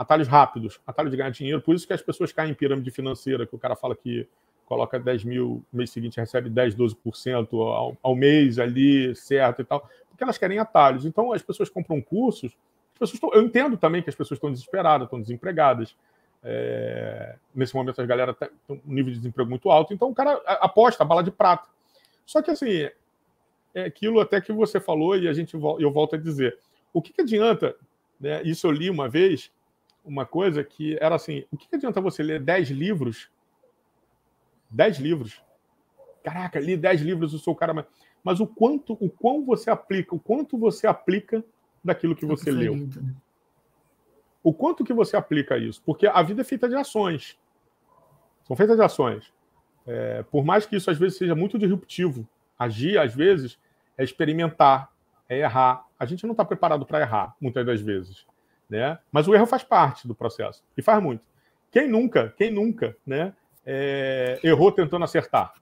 Atalhos 0.00 0.28
rápidos, 0.28 0.80
atalhos 0.86 1.10
de 1.10 1.18
ganhar 1.18 1.28
dinheiro. 1.28 1.60
Por 1.60 1.74
isso 1.74 1.86
que 1.86 1.92
as 1.92 2.00
pessoas 2.00 2.32
caem 2.32 2.52
em 2.52 2.54
pirâmide 2.54 2.90
financeira, 2.90 3.46
que 3.46 3.54
o 3.54 3.58
cara 3.58 3.76
fala 3.76 3.94
que 3.94 4.26
coloca 4.64 4.98
10 4.98 5.24
mil, 5.24 5.62
no 5.70 5.76
mês 5.76 5.90
seguinte 5.90 6.18
recebe 6.18 6.48
10, 6.48 6.74
12% 6.74 7.52
ao, 7.52 7.98
ao 8.02 8.16
mês 8.16 8.58
ali, 8.58 9.14
certo 9.14 9.60
e 9.60 9.64
tal, 9.64 9.86
porque 10.08 10.24
elas 10.24 10.38
querem 10.38 10.58
atalhos. 10.58 11.04
Então, 11.04 11.34
as 11.34 11.42
pessoas 11.42 11.68
compram 11.68 12.00
cursos, 12.00 12.56
as 12.94 12.98
pessoas 12.98 13.20
tão, 13.20 13.34
eu 13.34 13.42
entendo 13.42 13.76
também 13.76 14.02
que 14.02 14.08
as 14.08 14.16
pessoas 14.16 14.38
estão 14.38 14.50
desesperadas, 14.50 15.04
estão 15.04 15.20
desempregadas. 15.20 15.94
É, 16.42 17.36
nesse 17.54 17.74
momento, 17.74 18.00
as 18.00 18.06
galera 18.06 18.32
têm 18.32 18.48
um 18.70 18.80
nível 18.86 19.12
de 19.12 19.18
desemprego 19.18 19.50
muito 19.50 19.70
alto, 19.70 19.92
então 19.92 20.08
o 20.08 20.14
cara 20.14 20.40
aposta 20.46 21.04
bala 21.04 21.22
de 21.22 21.30
prata. 21.30 21.68
Só 22.24 22.40
que, 22.40 22.50
assim, 22.50 22.88
é 23.74 23.84
aquilo 23.84 24.18
até 24.18 24.40
que 24.40 24.50
você 24.50 24.80
falou 24.80 25.14
e 25.14 25.28
a 25.28 25.32
gente 25.34 25.54
eu 25.54 25.90
volto 25.92 26.14
a 26.14 26.18
dizer. 26.18 26.56
O 26.90 27.02
que, 27.02 27.12
que 27.12 27.20
adianta, 27.20 27.76
né? 28.18 28.40
Isso 28.44 28.66
eu 28.66 28.70
li 28.70 28.88
uma 28.88 29.08
vez, 29.08 29.50
uma 30.04 30.24
coisa 30.26 30.62
que 30.64 30.96
era 31.00 31.14
assim: 31.14 31.44
o 31.50 31.56
que, 31.56 31.74
adianta 31.74 32.00
você 32.00 32.22
ler 32.22 32.40
10 32.40 32.70
livros? 32.70 33.30
10 34.70 34.98
livros. 34.98 35.42
Caraca, 36.22 36.60
li 36.60 36.76
10 36.76 37.00
livros, 37.00 37.32
eu 37.32 37.38
sou 37.38 37.54
o 37.54 37.56
cara 37.56 37.72
mais. 37.74 37.86
Mas 38.22 38.40
o 38.40 38.46
quanto, 38.46 38.92
o 39.00 39.08
quão 39.08 39.44
você 39.44 39.70
aplica, 39.70 40.14
o 40.14 40.20
quanto 40.20 40.58
você 40.58 40.86
aplica 40.86 41.42
daquilo 41.82 42.14
que 42.14 42.26
você 42.26 42.50
leu. 42.50 42.76
Né? 42.76 43.14
O 44.42 44.52
quanto 44.52 44.84
que 44.84 44.92
você 44.92 45.16
aplica 45.16 45.56
isso? 45.56 45.82
Porque 45.84 46.06
a 46.06 46.22
vida 46.22 46.42
é 46.42 46.44
feita 46.44 46.68
de 46.68 46.74
ações. 46.74 47.38
São 48.44 48.54
feitas 48.56 48.76
de 48.76 48.82
ações. 48.82 49.32
É, 49.86 50.22
por 50.24 50.44
mais 50.44 50.66
que 50.66 50.76
isso 50.76 50.90
às 50.90 50.98
vezes 50.98 51.16
seja 51.16 51.34
muito 51.34 51.58
disruptivo, 51.58 52.28
Agir, 52.60 52.98
às 52.98 53.14
vezes, 53.14 53.58
é 53.96 54.04
experimentar, 54.04 54.92
é 55.26 55.38
errar. 55.38 55.86
A 55.98 56.04
gente 56.04 56.24
não 56.24 56.32
está 56.32 56.44
preparado 56.44 56.84
para 56.84 57.00
errar, 57.00 57.34
muitas 57.40 57.64
das 57.64 57.80
vezes. 57.80 58.26
Né? 58.70 58.98
Mas 59.10 59.26
o 59.26 59.34
erro 59.34 59.46
faz 59.46 59.64
parte 59.64 60.06
do 60.06 60.14
processo, 60.14 60.62
e 60.76 60.82
faz 60.82 61.02
muito. 61.02 61.22
Quem 61.70 61.88
nunca, 61.88 62.32
quem 62.36 62.50
nunca 62.50 62.96
né, 63.04 63.34
é, 63.66 64.38
errou 64.42 64.72
tentando 64.72 65.04
acertar? 65.04 65.52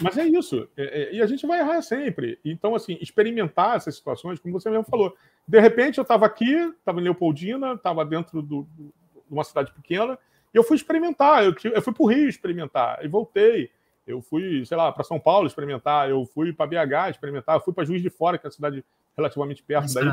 Mas 0.00 0.16
é 0.16 0.26
isso. 0.26 0.68
É, 0.76 1.02
é, 1.02 1.14
e 1.14 1.22
a 1.22 1.26
gente 1.26 1.46
vai 1.46 1.60
errar 1.60 1.82
sempre. 1.82 2.38
Então, 2.44 2.74
assim, 2.74 2.96
experimentar 3.00 3.76
essas 3.76 3.96
situações, 3.96 4.38
como 4.38 4.58
você 4.58 4.70
mesmo 4.70 4.84
falou. 4.84 5.14
De 5.46 5.60
repente, 5.60 5.98
eu 5.98 6.02
estava 6.02 6.26
aqui, 6.26 6.54
estava 6.54 7.00
em 7.00 7.04
Leopoldina, 7.04 7.74
estava 7.74 8.04
dentro 8.04 8.40
do, 8.40 8.66
de 8.76 8.90
uma 9.30 9.44
cidade 9.44 9.72
pequena, 9.72 10.18
e 10.52 10.56
eu 10.56 10.62
fui 10.62 10.76
experimentar. 10.76 11.44
Eu, 11.44 11.54
eu 11.64 11.82
fui 11.82 11.92
para 11.92 12.02
o 12.02 12.06
Rio 12.06 12.28
experimentar, 12.28 13.04
e 13.04 13.08
voltei. 13.08 13.70
Eu 14.06 14.22
fui, 14.22 14.64
sei 14.64 14.76
lá, 14.76 14.90
para 14.90 15.04
São 15.04 15.20
Paulo 15.20 15.46
experimentar, 15.46 16.08
eu 16.08 16.24
fui 16.24 16.50
para 16.50 16.66
BH 16.66 17.10
experimentar, 17.10 17.56
eu 17.56 17.60
fui 17.60 17.74
para 17.74 17.84
Juiz 17.84 18.00
de 18.00 18.08
Fora, 18.08 18.38
que 18.38 18.46
é 18.46 18.48
uma 18.48 18.52
cidade 18.52 18.82
relativamente 19.14 19.62
perto 19.62 19.92
daí. 19.92 20.08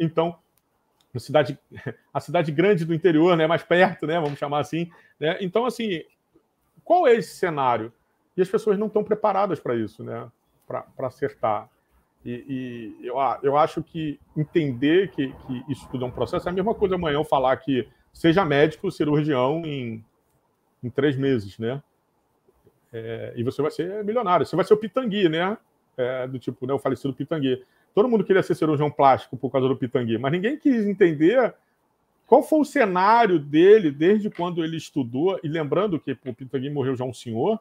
Então, 0.00 0.38
a 1.18 1.20
cidade, 1.20 1.58
a 2.12 2.20
cidade 2.20 2.50
grande 2.50 2.84
do 2.84 2.94
interior, 2.94 3.36
né, 3.36 3.46
mais 3.46 3.62
perto, 3.62 4.06
né, 4.06 4.18
vamos 4.20 4.38
chamar 4.38 4.60
assim, 4.60 4.90
né? 5.20 5.36
Então, 5.40 5.66
assim, 5.66 6.02
qual 6.82 7.06
é 7.06 7.14
esse 7.14 7.36
cenário? 7.36 7.92
E 8.36 8.42
as 8.42 8.48
pessoas 8.48 8.78
não 8.78 8.86
estão 8.86 9.04
preparadas 9.04 9.60
para 9.60 9.74
isso, 9.76 10.02
né, 10.02 10.28
para 10.66 11.06
acertar. 11.06 11.68
E, 12.24 12.96
e, 13.00 13.06
eu, 13.06 13.16
eu 13.42 13.56
acho 13.56 13.82
que 13.82 14.18
entender 14.36 15.10
que, 15.10 15.28
que 15.28 15.64
isso 15.68 15.88
tudo 15.90 16.04
é 16.04 16.08
um 16.08 16.10
processo 16.10 16.48
é 16.48 16.50
a 16.50 16.54
mesma 16.54 16.74
coisa 16.74 16.96
amanhã 16.96 17.16
eu 17.16 17.24
falar 17.24 17.56
que 17.58 17.88
seja 18.12 18.44
médico, 18.44 18.90
cirurgião 18.90 19.62
em, 19.64 20.04
em 20.82 20.90
três 20.90 21.16
meses, 21.16 21.58
né? 21.58 21.82
É, 22.92 23.32
e 23.36 23.42
você 23.42 23.62
vai 23.62 23.70
ser 23.70 24.02
milionário. 24.04 24.46
Você 24.46 24.56
vai 24.56 24.64
ser 24.64 24.74
o 24.74 24.78
Pitangui, 24.78 25.28
né? 25.28 25.56
É, 25.96 26.26
do 26.26 26.38
tipo, 26.38 26.66
né, 26.66 26.72
o 26.72 26.78
falecido 26.78 27.14
Pitangui. 27.14 27.64
Todo 27.94 28.08
mundo 28.08 28.24
queria 28.24 28.42
ser 28.42 28.54
cirurgião 28.54 28.90
plástico 28.90 29.36
por 29.36 29.50
causa 29.50 29.68
do 29.68 29.76
Pitangui, 29.76 30.18
mas 30.18 30.32
ninguém 30.32 30.56
quis 30.56 30.86
entender 30.86 31.54
qual 32.26 32.42
foi 32.42 32.60
o 32.60 32.64
cenário 32.64 33.38
dele 33.38 33.90
desde 33.90 34.30
quando 34.30 34.62
ele 34.62 34.76
estudou. 34.76 35.38
E 35.42 35.48
lembrando 35.48 35.98
que 35.98 36.12
o 36.12 36.34
Pitangui 36.34 36.70
morreu 36.70 36.94
já 36.94 37.04
um 37.04 37.12
senhor, 37.12 37.58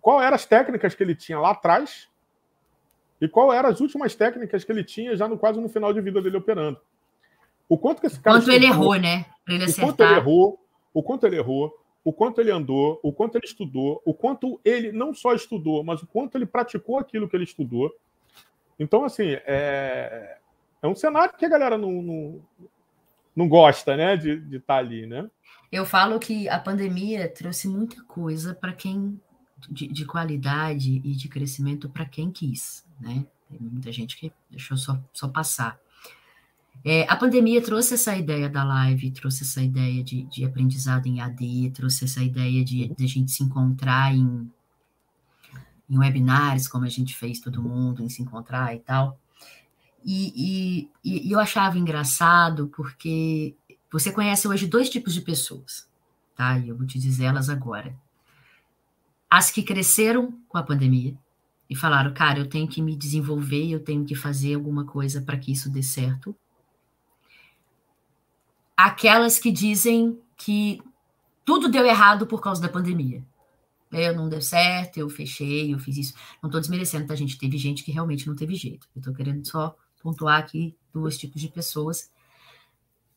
qual 0.00 0.22
eram 0.22 0.34
as 0.34 0.46
técnicas 0.46 0.94
que 0.94 1.02
ele 1.02 1.14
tinha 1.14 1.38
lá 1.38 1.50
atrás 1.50 2.08
e 3.20 3.28
qual 3.28 3.52
eram 3.52 3.68
as 3.68 3.80
últimas 3.80 4.14
técnicas 4.14 4.64
que 4.64 4.72
ele 4.72 4.84
tinha 4.84 5.16
já 5.16 5.28
no 5.28 5.36
quase 5.36 5.60
no 5.60 5.68
final 5.68 5.92
de 5.92 6.00
vida 6.00 6.22
dele 6.22 6.36
operando. 6.36 6.80
O 7.68 7.76
quanto 7.76 8.00
que 8.00 8.06
esse 8.06 8.18
cara. 8.18 8.38
Quanto 8.38 8.50
ele 8.50 8.64
errou, 8.64 8.94
né? 8.94 9.26
Para 9.44 9.54
ele 9.54 9.64
acertar. 9.64 9.84
O 9.84 9.86
quanto 9.92 10.00
ele 10.02 10.14
errou, 10.14 10.60
o 10.94 11.02
quanto 11.02 11.26
ele 11.26 11.36
errou, 11.36 11.74
o 12.04 12.12
quanto 12.12 12.40
ele 12.40 12.50
andou, 12.50 12.98
o 13.02 13.12
quanto 13.12 13.36
ele 13.36 13.44
estudou, 13.44 14.00
o 14.04 14.14
quanto 14.14 14.60
ele 14.64 14.92
não 14.92 15.12
só 15.12 15.34
estudou, 15.34 15.84
mas 15.84 16.02
o 16.02 16.06
quanto 16.06 16.38
ele 16.38 16.46
praticou 16.46 16.98
aquilo 16.98 17.28
que 17.28 17.36
ele 17.36 17.44
estudou. 17.44 17.94
Então, 18.78 19.04
assim, 19.04 19.36
é, 19.46 20.38
é 20.82 20.86
um 20.86 20.94
cenário 20.94 21.36
que 21.36 21.44
a 21.44 21.48
galera 21.48 21.76
não, 21.76 22.02
não, 22.02 22.40
não 23.34 23.48
gosta 23.48 23.96
né, 23.96 24.16
de 24.16 24.56
estar 24.56 24.74
tá 24.74 24.76
ali, 24.76 25.06
né? 25.06 25.28
Eu 25.70 25.84
falo 25.84 26.18
que 26.18 26.48
a 26.48 26.58
pandemia 26.58 27.28
trouxe 27.28 27.68
muita 27.68 28.02
coisa 28.04 28.54
para 28.54 28.72
quem 28.72 29.20
de, 29.68 29.88
de, 29.88 30.04
qualidade 30.04 31.00
e 31.04 31.14
de 31.14 31.28
crescimento 31.28 31.88
para 31.88 32.06
quem 32.06 32.30
quis, 32.30 32.84
né? 33.00 33.26
Tem 33.50 33.58
muita 33.60 33.90
gente 33.92 34.16
que 34.16 34.32
deixou 34.50 34.76
só, 34.76 34.98
só 35.12 35.28
passar. 35.28 35.78
É, 36.84 37.02
a 37.08 37.16
pandemia 37.16 37.60
trouxe 37.60 37.94
essa 37.94 38.14
ideia 38.16 38.48
da 38.48 38.62
live, 38.62 39.10
trouxe 39.10 39.42
essa 39.42 39.60
ideia 39.60 40.02
de, 40.02 40.22
de 40.24 40.44
aprendizado 40.44 41.06
em 41.06 41.20
AD, 41.20 41.72
trouxe 41.74 42.04
essa 42.04 42.22
ideia 42.22 42.64
de, 42.64 42.88
de 42.88 43.04
a 43.04 43.08
gente 43.08 43.32
se 43.32 43.42
encontrar 43.42 44.14
em, 44.14 44.50
em 45.88 45.98
webinários, 45.98 46.68
como 46.68 46.84
a 46.84 46.88
gente 46.88 47.16
fez 47.16 47.40
todo 47.40 47.62
mundo, 47.62 48.02
em 48.02 48.08
se 48.08 48.22
encontrar 48.22 48.74
e 48.74 48.80
tal. 48.80 49.18
E, 50.04 50.88
e, 51.04 51.26
e 51.28 51.32
eu 51.32 51.40
achava 51.40 51.78
engraçado 51.78 52.68
porque 52.68 53.54
você 53.90 54.12
conhece 54.12 54.46
hoje 54.46 54.66
dois 54.66 54.88
tipos 54.88 55.14
de 55.14 55.20
pessoas, 55.20 55.88
tá? 56.36 56.58
E 56.58 56.68
eu 56.68 56.76
vou 56.76 56.86
te 56.86 56.98
dizer 56.98 57.24
elas 57.24 57.48
agora. 57.48 57.94
As 59.30 59.50
que 59.50 59.62
cresceram 59.62 60.32
com 60.48 60.56
a 60.56 60.62
pandemia 60.62 61.14
e 61.68 61.76
falaram, 61.76 62.14
cara, 62.14 62.38
eu 62.38 62.48
tenho 62.48 62.68
que 62.68 62.80
me 62.80 62.96
desenvolver, 62.96 63.70
eu 63.70 63.80
tenho 63.80 64.04
que 64.04 64.14
fazer 64.14 64.54
alguma 64.54 64.84
coisa 64.84 65.20
para 65.20 65.36
que 65.36 65.52
isso 65.52 65.68
dê 65.68 65.82
certo 65.82 66.34
aquelas 68.78 69.40
que 69.40 69.50
dizem 69.50 70.16
que 70.36 70.80
tudo 71.44 71.68
deu 71.68 71.84
errado 71.84 72.28
por 72.28 72.40
causa 72.40 72.62
da 72.62 72.68
pandemia. 72.68 73.24
Eu 73.90 74.14
não 74.14 74.28
deu 74.28 74.42
certo, 74.42 74.98
eu 74.98 75.08
fechei, 75.08 75.72
eu 75.72 75.78
fiz 75.78 75.96
isso. 75.96 76.14
Não 76.42 76.48
estou 76.48 76.60
desmerecendo, 76.60 77.06
tá, 77.06 77.14
gente? 77.14 77.38
Teve 77.38 77.56
gente 77.56 77.82
que 77.82 77.90
realmente 77.90 78.26
não 78.26 78.36
teve 78.36 78.54
jeito. 78.54 78.86
Eu 78.94 79.00
estou 79.00 79.14
querendo 79.14 79.46
só 79.46 79.74
pontuar 80.02 80.38
aqui 80.38 80.76
dois 80.92 81.16
tipos 81.16 81.40
de 81.40 81.48
pessoas. 81.48 82.10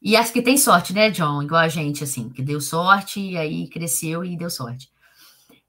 E 0.01 0.15
as 0.15 0.31
que 0.31 0.41
tem 0.41 0.57
sorte, 0.57 0.93
né, 0.93 1.11
John? 1.11 1.43
Igual 1.43 1.61
a 1.61 1.67
gente, 1.67 2.03
assim, 2.03 2.29
que 2.29 2.41
deu 2.41 2.59
sorte 2.59 3.19
e 3.19 3.37
aí 3.37 3.67
cresceu 3.67 4.23
e 4.23 4.35
deu 4.35 4.49
sorte. 4.49 4.91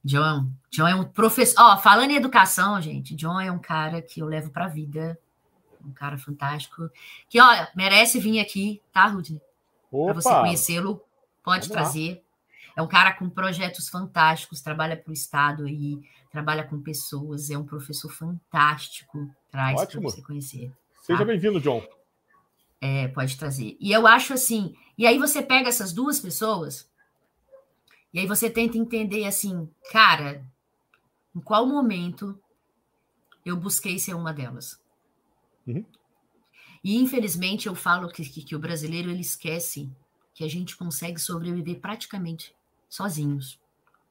John, 0.05 0.51
John 0.71 0.89
é 0.89 0.95
um 0.95 1.05
professor. 1.05 1.61
Ó, 1.61 1.77
falando 1.79 2.11
em 2.11 2.17
educação, 2.17 2.81
gente, 2.81 3.15
John 3.15 3.41
é 3.41 3.53
um 3.53 3.59
cara 3.59 4.01
que 4.01 4.21
eu 4.21 4.27
levo 4.27 4.51
para 4.51 4.65
a 4.65 4.69
vida. 4.69 5.19
Um 5.85 5.93
cara 5.93 6.17
fantástico. 6.17 6.89
Que, 7.29 7.41
olha, 7.41 7.69
merece 7.75 8.19
vir 8.19 8.41
aqui, 8.41 8.81
tá, 8.93 9.07
Rudney? 9.07 9.41
Para 9.91 10.15
você 10.15 10.31
conhecê-lo, 10.31 11.03
pode 11.43 11.69
Vamos 11.69 11.83
trazer. 11.83 12.15
Lá. 12.15 12.32
É 12.77 12.83
um 12.83 12.89
cara 12.89 13.13
com 13.13 13.29
projetos 13.29 13.89
fantásticos, 13.89 14.61
trabalha 14.61 14.97
para 14.97 15.11
o 15.11 15.13
Estado 15.13 15.65
aí, 15.65 16.01
trabalha 16.31 16.65
com 16.65 16.81
pessoas, 16.81 17.51
é 17.51 17.59
um 17.59 17.65
professor 17.65 18.11
fantástico. 18.11 19.31
Traz 19.51 19.85
para 19.85 20.01
você 20.01 20.23
conhecer. 20.23 20.71
Tá? 20.71 21.03
Seja 21.03 21.25
bem-vindo, 21.25 21.61
John. 21.61 21.87
É, 22.81 23.09
pode 23.09 23.37
trazer. 23.37 23.77
E 23.79 23.93
eu 23.93 24.07
acho 24.07 24.33
assim, 24.33 24.75
e 24.97 25.07
aí 25.07 25.19
você 25.19 25.43
pega 25.43 25.69
essas 25.69 25.93
duas 25.93 26.19
pessoas, 26.19 26.91
e 28.13 28.19
aí 28.19 28.27
você 28.27 28.51
tenta 28.51 28.77
entender 28.77 29.25
assim, 29.25 29.69
cara, 29.91 30.45
em 31.35 31.41
qual 31.41 31.67
momento 31.67 32.39
eu 33.45 33.57
busquei 33.57 33.99
ser 33.99 34.15
uma 34.15 34.33
delas. 34.33 34.81
Uhum. 35.67 35.85
E 36.83 36.97
infelizmente 36.97 37.69
eu 37.69 37.75
falo 37.75 38.09
que, 38.09 38.25
que, 38.25 38.43
que, 38.43 38.57
o 38.57 38.59
brasileiro 38.59 39.11
ele 39.11 39.21
esquece 39.21 39.91
que 40.35 40.43
a 40.43 40.49
gente 40.49 40.77
consegue 40.77 41.21
sobreviver 41.21 41.81
praticamente 41.81 42.55
sozinhos. 42.93 43.59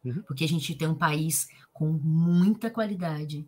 Uhum. 0.04 0.24
Porque 0.24 0.44
a 0.44 0.48
gente 0.48 0.74
tem 0.74 0.88
um 0.88 0.96
país 0.96 1.48
com 1.72 1.92
muita 1.92 2.72
qualidade, 2.72 3.48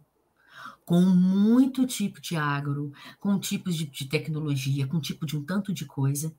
com 0.85 1.01
muito 1.01 1.87
tipo 1.87 2.21
de 2.21 2.35
agro, 2.35 2.93
com 3.19 3.39
tipos 3.39 3.75
de, 3.75 3.85
de 3.85 4.05
tecnologia, 4.05 4.85
com 4.85 5.01
tipo 5.01 5.25
de 5.25 5.35
um 5.35 5.43
tanto 5.43 5.73
de 5.73 5.85
coisa. 5.85 6.33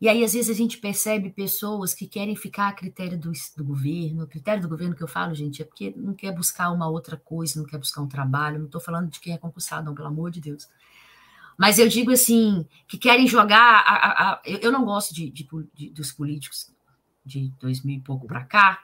E 0.00 0.08
aí, 0.08 0.22
às 0.22 0.34
vezes, 0.34 0.50
a 0.50 0.56
gente 0.56 0.78
percebe 0.78 1.30
pessoas 1.30 1.94
que 1.94 2.06
querem 2.06 2.36
ficar 2.36 2.68
a 2.68 2.72
critério 2.72 3.18
do, 3.18 3.32
do 3.56 3.64
governo. 3.64 4.24
O 4.24 4.26
critério 4.28 4.62
do 4.62 4.68
governo 4.68 4.94
que 4.94 5.02
eu 5.02 5.08
falo, 5.08 5.34
gente, 5.34 5.62
é 5.62 5.64
porque 5.64 5.92
não 5.96 6.14
quer 6.14 6.32
buscar 6.32 6.70
uma 6.70 6.88
outra 6.88 7.16
coisa, 7.16 7.58
não 7.58 7.66
quer 7.66 7.78
buscar 7.78 8.02
um 8.02 8.08
trabalho. 8.08 8.58
Não 8.58 8.66
estou 8.66 8.80
falando 8.80 9.10
de 9.10 9.18
quem 9.18 9.32
é 9.32 9.38
concursado, 9.38 9.86
não, 9.86 9.94
pelo 9.94 10.08
amor 10.08 10.30
de 10.30 10.40
Deus. 10.40 10.68
Mas 11.58 11.78
eu 11.78 11.88
digo 11.88 12.12
assim, 12.12 12.66
que 12.86 12.98
querem 12.98 13.26
jogar. 13.26 13.58
A, 13.58 13.94
a, 13.94 14.32
a, 14.32 14.42
eu, 14.44 14.58
eu, 14.58 14.72
não 14.72 14.84
gosto 14.84 15.14
de, 15.14 15.30
de, 15.30 15.48
de, 15.74 15.90
dos 15.90 16.12
políticos 16.12 16.75
de 17.26 17.52
dois 17.60 17.82
mil 17.82 17.96
e 17.96 18.00
pouco 18.00 18.26
para 18.26 18.44
cá, 18.44 18.82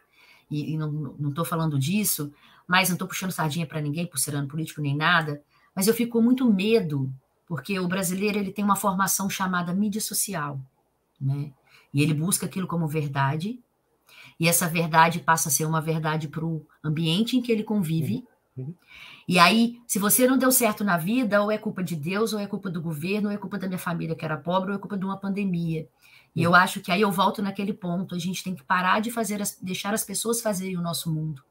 e, 0.51 0.75
e 0.75 0.77
não 0.77 1.31
estou 1.31 1.45
falando 1.45 1.79
disso, 1.79 2.33
mas 2.67 2.89
não 2.89 2.97
estou 2.97 3.09
puxando 3.09 3.31
sardinha 3.31 3.67
para 3.67 3.81
ninguém 3.81 4.07
por 4.07 4.19
ser 4.19 4.35
ano 4.35 4.49
político 4.49 4.83
nem 4.83 4.97
nada, 4.97 5.43
mas 5.75 5.87
eu 5.87 5.95
fico 5.95 6.19
com 6.19 6.21
muito 6.21 6.53
medo, 6.53 7.11
porque 7.47 7.79
o 7.79 7.89
brasileiro 7.89 8.39
ele 8.39 8.53
tem 8.53 8.65
uma 8.65 8.77
formação 8.77 9.31
chamada 9.31 9.73
mídia 9.73 10.01
social, 10.01 10.61
né? 11.21 11.53
E 11.95 12.03
ele 12.03 12.15
busca 12.15 12.47
aquilo 12.47 12.67
como 12.67 12.87
verdade, 12.87 13.59
e 14.39 14.49
essa 14.49 14.69
verdade 14.69 15.21
passa 15.21 15.49
a 15.49 15.53
ser 15.53 15.65
uma 15.65 15.81
verdade 15.81 16.29
para 16.29 16.45
o 16.45 16.67
ambiente 16.83 17.37
em 17.37 17.43
que 17.43 17.53
ele 17.53 17.63
convive. 17.63 18.25
Uhum. 18.57 18.65
uhum. 18.65 18.75
E 19.29 19.39
aí, 19.39 19.81
se 19.87 19.99
você 19.99 20.27
não 20.27 20.37
deu 20.37 20.51
certo 20.51 20.83
na 20.83 20.97
vida, 20.97 21.43
ou 21.43 21.51
é 21.51 21.57
culpa 21.57 21.83
de 21.83 21.95
Deus, 21.95 22.33
ou 22.33 22.41
é 22.41 22.47
culpa 22.47 22.69
do 22.69 22.83
governo, 22.83 23.29
ou 23.29 23.35
é 23.35 23.39
culpa 23.39 23.59
da 23.59 23.69
minha 23.69 23.79
família 23.79 24.17
que 24.17 24.25
era 24.25 24.37
pobre, 24.37 24.71
ou 24.71 24.77
é 24.77 24.79
culpa 24.81 24.97
de 24.97 25.05
uma 25.05 25.17
pandemia. 25.17 25.89
E 26.35 26.43
eu 26.43 26.55
acho 26.55 26.81
que 26.81 26.91
aí 26.91 27.03
eu 27.03 27.11
volto 27.11 27.43
naquele 27.43 27.73
ponto. 27.73 28.15
A 28.15 28.19
gente 28.19 28.43
tem 28.43 28.55
que 28.55 28.65
parar 28.65 29.01
de 29.01 29.11
fazer, 29.11 29.43
as, 29.43 29.59
deixar 29.61 29.93
as 29.93 30.05
pessoas 30.05 30.41
fazerem 30.41 30.77
o 30.77 30.83
nosso 30.83 31.13
mundo. 31.13 31.43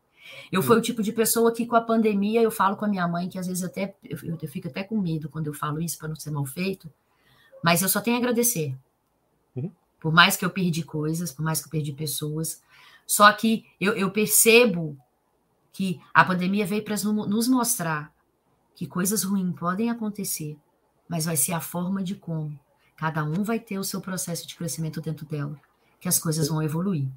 Eu 0.51 0.61
fui 0.61 0.77
o 0.77 0.81
tipo 0.81 1.03
de 1.03 1.11
pessoa 1.11 1.53
que, 1.53 1.65
com 1.65 1.75
a 1.75 1.81
pandemia, 1.81 2.41
eu 2.41 2.51
falo 2.51 2.75
com 2.75 2.85
a 2.85 2.87
minha 2.87 3.07
mãe, 3.07 3.29
que 3.29 3.37
às 3.37 3.47
vezes 3.47 3.63
até 3.63 3.95
eu, 4.03 4.17
eu 4.41 4.49
fico 4.49 4.67
até 4.67 4.83
com 4.83 4.99
medo 4.99 5.29
quando 5.29 5.47
eu 5.47 5.53
falo 5.53 5.81
isso 5.81 5.97
para 5.97 6.07
não 6.07 6.15
ser 6.15 6.31
mal 6.31 6.45
feito, 6.45 6.91
mas 7.63 7.81
eu 7.81 7.89
só 7.89 8.01
tenho 8.01 8.17
a 8.17 8.19
agradecer. 8.19 8.75
Uhum. 9.55 9.71
Por 9.99 10.11
mais 10.11 10.35
que 10.35 10.45
eu 10.45 10.49
perdi 10.49 10.83
coisas, 10.83 11.31
por 11.31 11.43
mais 11.43 11.61
que 11.61 11.67
eu 11.67 11.71
perdi 11.71 11.93
pessoas. 11.93 12.61
Só 13.05 13.31
que 13.33 13.65
eu, 13.79 13.93
eu 13.93 14.09
percebo 14.09 14.97
que 15.71 15.99
a 16.13 16.23
pandemia 16.23 16.65
veio 16.65 16.83
para 16.83 16.95
nos 17.03 17.47
mostrar 17.47 18.13
que 18.75 18.87
coisas 18.87 19.23
ruins 19.23 19.55
podem 19.57 19.89
acontecer, 19.89 20.57
mas 21.07 21.25
vai 21.25 21.37
ser 21.37 21.53
a 21.53 21.61
forma 21.61 22.03
de 22.03 22.15
como. 22.15 22.59
Cada 23.01 23.23
um 23.23 23.43
vai 23.43 23.59
ter 23.59 23.79
o 23.79 23.83
seu 23.83 23.99
processo 23.99 24.47
de 24.47 24.53
crescimento 24.55 25.01
dentro 25.01 25.25
dela, 25.25 25.59
que 25.99 26.07
as 26.07 26.19
coisas 26.19 26.49
vão 26.49 26.61
evoluir. 26.61 27.07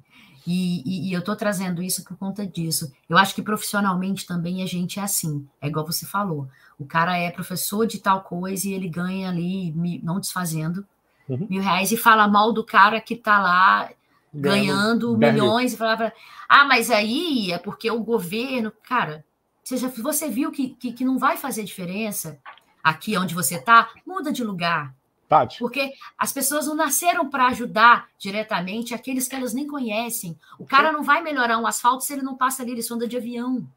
E, 0.47 0.81
e, 0.83 1.09
e 1.09 1.13
eu 1.13 1.19
estou 1.19 1.35
trazendo 1.35 1.79
isso 1.79 2.03
por 2.03 2.17
conta 2.17 2.43
disso. 2.43 2.91
Eu 3.07 3.19
acho 3.19 3.35
que 3.35 3.43
profissionalmente 3.43 4.25
também 4.25 4.63
a 4.63 4.65
gente 4.65 4.99
é 4.99 5.03
assim. 5.03 5.47
É 5.61 5.67
igual 5.67 5.85
você 5.85 6.03
falou. 6.03 6.49
O 6.79 6.87
cara 6.87 7.15
é 7.15 7.29
professor 7.29 7.85
de 7.85 7.99
tal 7.99 8.23
coisa 8.23 8.67
e 8.67 8.73
ele 8.73 8.89
ganha 8.89 9.29
ali, 9.29 9.71
não 10.01 10.19
desfazendo, 10.19 10.83
uhum. 11.29 11.45
mil 11.47 11.61
reais 11.61 11.91
e 11.91 11.97
fala 11.97 12.27
mal 12.27 12.51
do 12.51 12.63
cara 12.63 12.99
que 12.99 13.13
está 13.13 13.39
lá 13.39 13.87
ganhando, 14.33 15.15
milhões 15.15 15.73
e 15.73 15.77
falava, 15.77 16.11
ah, 16.49 16.65
mas 16.65 16.89
aí 16.89 17.51
é 17.51 17.59
porque 17.59 17.91
o 17.91 17.99
governo, 17.99 18.73
cara, 18.81 19.23
você, 19.63 19.77
já, 19.77 19.87
você 19.87 20.31
viu 20.31 20.51
que, 20.51 20.69
que, 20.69 20.91
que 20.91 21.05
não 21.05 21.19
vai 21.19 21.37
fazer 21.37 21.63
diferença 21.63 22.39
aqui 22.83 23.15
onde 23.15 23.35
você 23.35 23.57
está? 23.57 23.91
Muda 24.03 24.33
de 24.33 24.43
lugar. 24.43 24.91
Tati. 25.27 25.59
Porque 25.59 25.93
as 26.17 26.31
pessoas 26.31 26.67
não 26.67 26.75
nasceram 26.75 27.29
para 27.29 27.47
ajudar 27.47 28.09
diretamente 28.17 28.93
aqueles 28.93 29.27
que 29.27 29.35
elas 29.35 29.53
nem 29.53 29.67
conhecem. 29.67 30.37
O 30.59 30.65
cara 30.65 30.91
não 30.91 31.03
vai 31.03 31.21
melhorar 31.21 31.57
um 31.57 31.65
asfalto 31.65 32.03
se 32.03 32.13
ele 32.13 32.21
não 32.21 32.35
passa 32.35 32.61
ali, 32.61 32.71
ele 32.71 32.83
sonda 32.83 33.07
de 33.07 33.17
avião. 33.17 33.67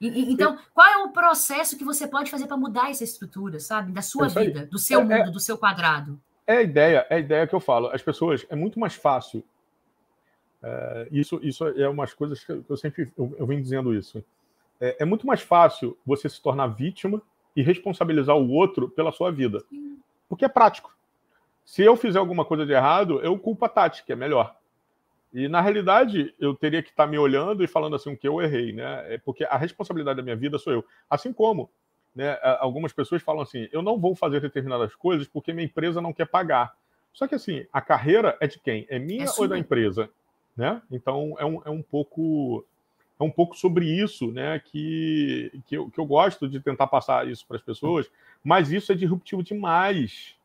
E, 0.00 0.32
então, 0.32 0.58
qual 0.74 0.88
é 0.88 0.96
o 1.04 1.10
processo 1.10 1.78
que 1.78 1.84
você 1.84 2.08
pode 2.08 2.30
fazer 2.30 2.48
para 2.48 2.56
mudar 2.56 2.90
essa 2.90 3.04
estrutura, 3.04 3.60
sabe? 3.60 3.92
Da 3.92 4.02
sua 4.02 4.26
vida, 4.26 4.66
do 4.66 4.78
seu 4.78 4.98
é, 4.98 5.02
é 5.02 5.04
mundo, 5.04 5.28
é, 5.28 5.30
do 5.30 5.38
seu 5.38 5.56
quadrado. 5.56 6.20
É 6.44 6.56
a 6.56 6.62
ideia, 6.62 7.06
é 7.08 7.14
a 7.14 7.18
ideia 7.20 7.46
que 7.46 7.54
eu 7.54 7.60
falo. 7.60 7.86
As 7.88 8.02
pessoas, 8.02 8.44
é 8.50 8.56
muito 8.56 8.80
mais 8.80 8.94
fácil. 8.94 9.44
É, 10.60 11.08
isso, 11.12 11.38
isso 11.44 11.64
é 11.64 11.88
umas 11.88 12.12
coisas 12.12 12.42
que 12.42 12.50
eu 12.68 12.76
sempre 12.76 13.12
eu, 13.16 13.36
eu 13.38 13.46
venho 13.46 13.62
dizendo 13.62 13.94
isso. 13.94 14.24
É, 14.80 14.96
é, 15.00 15.04
muito 15.04 15.24
mais 15.24 15.42
fácil 15.42 15.96
você 16.04 16.28
se 16.28 16.42
tornar 16.42 16.66
vítima 16.66 17.22
e 17.54 17.62
responsabilizar 17.62 18.36
o 18.36 18.50
outro 18.50 18.88
pela 18.88 19.12
sua 19.12 19.30
vida. 19.30 19.60
Sim 19.70 19.87
porque 20.28 20.44
é 20.44 20.48
prático. 20.48 20.96
Se 21.64 21.82
eu 21.82 21.96
fizer 21.96 22.18
alguma 22.18 22.44
coisa 22.44 22.64
de 22.64 22.72
errado, 22.72 23.20
eu 23.20 23.38
culpo 23.38 23.64
a 23.64 23.68
Tati, 23.68 24.04
que 24.04 24.12
é 24.12 24.16
melhor. 24.16 24.56
E 25.32 25.48
na 25.48 25.60
realidade, 25.60 26.34
eu 26.38 26.54
teria 26.54 26.82
que 26.82 26.90
estar 26.90 27.06
me 27.06 27.18
olhando 27.18 27.62
e 27.62 27.66
falando 27.66 27.94
assim 27.94 28.12
o 28.12 28.16
que 28.16 28.26
eu 28.26 28.40
errei, 28.40 28.72
né? 28.72 29.14
É 29.14 29.18
porque 29.18 29.44
a 29.44 29.56
responsabilidade 29.56 30.16
da 30.16 30.22
minha 30.22 30.36
vida 30.36 30.58
sou 30.58 30.72
eu. 30.72 30.84
Assim 31.08 31.32
como, 31.32 31.70
né, 32.14 32.38
algumas 32.60 32.92
pessoas 32.92 33.22
falam 33.22 33.42
assim: 33.42 33.68
"Eu 33.70 33.82
não 33.82 33.98
vou 33.98 34.14
fazer 34.14 34.40
determinadas 34.40 34.94
coisas 34.94 35.28
porque 35.28 35.52
minha 35.52 35.66
empresa 35.66 36.00
não 36.00 36.12
quer 36.12 36.26
pagar". 36.26 36.74
Só 37.12 37.26
que 37.26 37.34
assim, 37.34 37.66
a 37.72 37.80
carreira 37.80 38.36
é 38.40 38.46
de 38.46 38.58
quem? 38.58 38.86
É 38.88 38.98
minha 38.98 39.26
é 39.26 39.30
ou 39.36 39.46
da 39.46 39.58
empresa, 39.58 40.08
né? 40.56 40.80
Então 40.90 41.36
é 41.38 41.44
um, 41.44 41.62
é 41.66 41.70
um 41.70 41.82
pouco 41.82 42.64
é 43.18 43.24
um 43.24 43.30
pouco 43.30 43.56
sobre 43.56 43.86
isso, 43.86 44.30
né? 44.30 44.60
Que, 44.60 45.60
que, 45.66 45.76
eu, 45.76 45.90
que 45.90 45.98
eu 45.98 46.06
gosto 46.06 46.48
de 46.48 46.60
tentar 46.60 46.86
passar 46.86 47.26
isso 47.26 47.46
para 47.46 47.56
as 47.56 47.62
pessoas, 47.62 48.08
mas 48.42 48.70
isso 48.70 48.92
é 48.92 48.94
disruptivo 48.94 49.42
demais. 49.42 50.36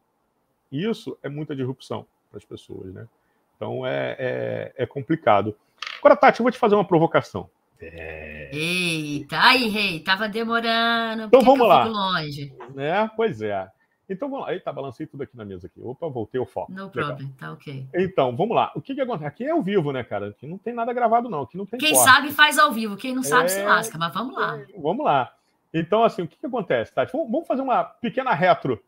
Isso 0.71 1.17
é 1.21 1.29
muita 1.29 1.55
disrupção 1.55 2.05
para 2.29 2.39
as 2.39 2.45
pessoas, 2.45 2.91
né? 2.93 3.07
Então 3.55 3.85
é, 3.85 4.15
é, 4.17 4.73
é, 4.75 4.85
complicado. 4.85 5.55
Agora, 5.99 6.15
Tati, 6.15 6.39
eu 6.39 6.43
vou 6.43 6.51
te 6.51 6.57
fazer 6.57 6.75
uma 6.75 6.85
provocação. 6.85 7.49
É... 7.79 8.49
Eita, 8.51 9.39
aí, 9.39 9.67
rei, 9.67 9.99
tava 9.99 10.27
demorando. 10.27 11.23
Então 11.23 11.41
vamos 11.41 11.67
lá. 11.67 11.85
longe. 11.85 12.53
É, 12.77 13.07
pois 13.15 13.41
é. 13.41 13.69
Então 14.13 14.29
vamos 14.29 14.45
lá. 14.45 14.53
Eita, 14.53 14.71
balancei 14.71 15.05
tudo 15.05 15.23
aqui 15.23 15.35
na 15.35 15.43
mesa 15.43 15.67
aqui. 15.67 15.81
Opa, 15.81 16.07
voltei 16.07 16.39
ao 16.39 16.45
foco. 16.45 16.71
No 16.71 16.85
Legal. 16.85 16.91
problem, 16.91 17.31
tá 17.37 17.51
ok. 17.51 17.87
Então, 17.93 18.35
vamos 18.35 18.55
lá. 18.55 18.71
O 18.75 18.81
que 18.81 18.95
que 18.95 19.01
acontece? 19.01 19.25
Aqui 19.25 19.43
é 19.43 19.51
ao 19.51 19.61
vivo, 19.61 19.91
né, 19.91 20.03
cara? 20.03 20.29
Aqui 20.29 20.47
não 20.47 20.57
tem 20.57 20.73
nada 20.73 20.93
gravado, 20.93 21.29
não. 21.29 21.41
Aqui 21.41 21.57
não 21.57 21.65
tem 21.65 21.79
Quem 21.79 21.93
corte. 21.93 22.05
sabe 22.05 22.31
faz 22.31 22.57
ao 22.57 22.71
vivo, 22.71 22.95
quem 22.95 23.13
não 23.13 23.23
sabe 23.23 23.45
é... 23.45 23.47
se 23.49 23.63
lasca, 23.63 23.97
mas 23.97 24.13
vamos 24.13 24.35
lá. 24.35 24.59
É... 24.59 24.65
Vamos 24.79 25.03
lá. 25.03 25.33
Então, 25.73 26.03
assim, 26.03 26.21
o 26.21 26.27
que 26.27 26.37
que 26.37 26.45
acontece, 26.45 26.93
Tati? 26.93 27.11
Vamos 27.11 27.47
fazer 27.47 27.61
uma 27.61 27.83
pequena 27.83 28.33
retro. 28.33 28.81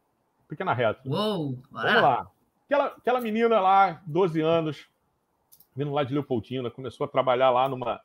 Pequena 0.47 0.73
retro. 0.73 1.11
Uou, 1.11 1.57
bora. 1.71 1.87
Vamos 1.87 2.01
lá. 2.01 2.27
Aquela, 2.65 2.85
aquela 2.85 3.21
menina 3.21 3.59
lá, 3.59 4.01
12 4.05 4.41
anos, 4.41 4.87
vindo 5.75 5.91
lá 5.91 6.03
de 6.03 6.13
Leopoldina, 6.13 6.69
começou 6.69 7.05
a 7.05 7.07
trabalhar 7.07 7.49
lá 7.49 7.67
numa... 7.67 7.99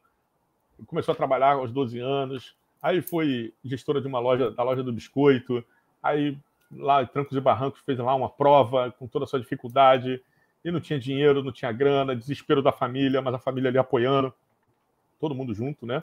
Começou 0.86 1.12
a 1.12 1.16
trabalhar 1.16 1.54
aos 1.54 1.70
12 1.70 1.98
anos, 1.98 2.56
aí 2.82 3.02
foi 3.02 3.52
gestora 3.62 4.00
de 4.00 4.06
uma 4.06 4.18
loja, 4.18 4.50
da 4.50 4.62
loja 4.62 4.82
do 4.82 4.92
biscoito, 4.92 5.62
aí 6.02 6.38
lá 6.70 7.02
em 7.02 7.06
Trancos 7.06 7.36
e 7.36 7.40
Barrancos, 7.40 7.80
fez 7.80 7.98
lá 7.98 8.14
uma 8.14 8.28
prova 8.28 8.94
com 8.98 9.06
toda 9.06 9.24
a 9.24 9.28
sua 9.28 9.40
dificuldade, 9.40 10.22
e 10.64 10.70
não 10.70 10.80
tinha 10.80 10.98
dinheiro, 10.98 11.42
não 11.42 11.52
tinha 11.52 11.72
grana, 11.72 12.14
desespero 12.14 12.62
da 12.62 12.72
família, 12.72 13.22
mas 13.22 13.34
a 13.34 13.38
família 13.38 13.70
ali 13.70 13.78
apoiando, 13.78 14.32
todo 15.18 15.34
mundo 15.34 15.54
junto, 15.54 15.86
né? 15.86 16.00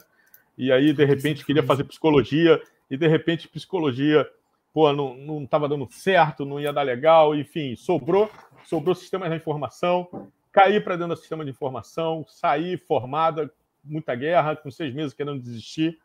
E 0.56 0.72
aí, 0.72 0.92
de 0.92 1.04
repente, 1.04 1.44
queria 1.44 1.62
fazer 1.62 1.84
psicologia, 1.84 2.60
e 2.90 2.96
de 2.96 3.06
repente, 3.06 3.48
psicologia, 3.48 4.28
pô, 4.72 4.92
não 4.92 5.44
estava 5.44 5.68
dando 5.68 5.86
certo, 5.90 6.44
não 6.44 6.58
ia 6.58 6.72
dar 6.72 6.82
legal, 6.82 7.34
enfim, 7.34 7.76
sobrou, 7.76 8.30
sobrou 8.64 8.94
sistema 8.94 9.28
de 9.28 9.36
informação, 9.36 10.30
caí 10.50 10.80
para 10.80 10.96
dentro 10.96 11.14
do 11.14 11.18
sistema 11.18 11.44
de 11.44 11.50
informação, 11.50 12.24
saí 12.28 12.76
formada, 12.76 13.50
muita 13.84 14.14
guerra, 14.14 14.56
com 14.56 14.70
seis 14.70 14.92
meses 14.92 15.14
querendo 15.14 15.40
desistir, 15.40 15.98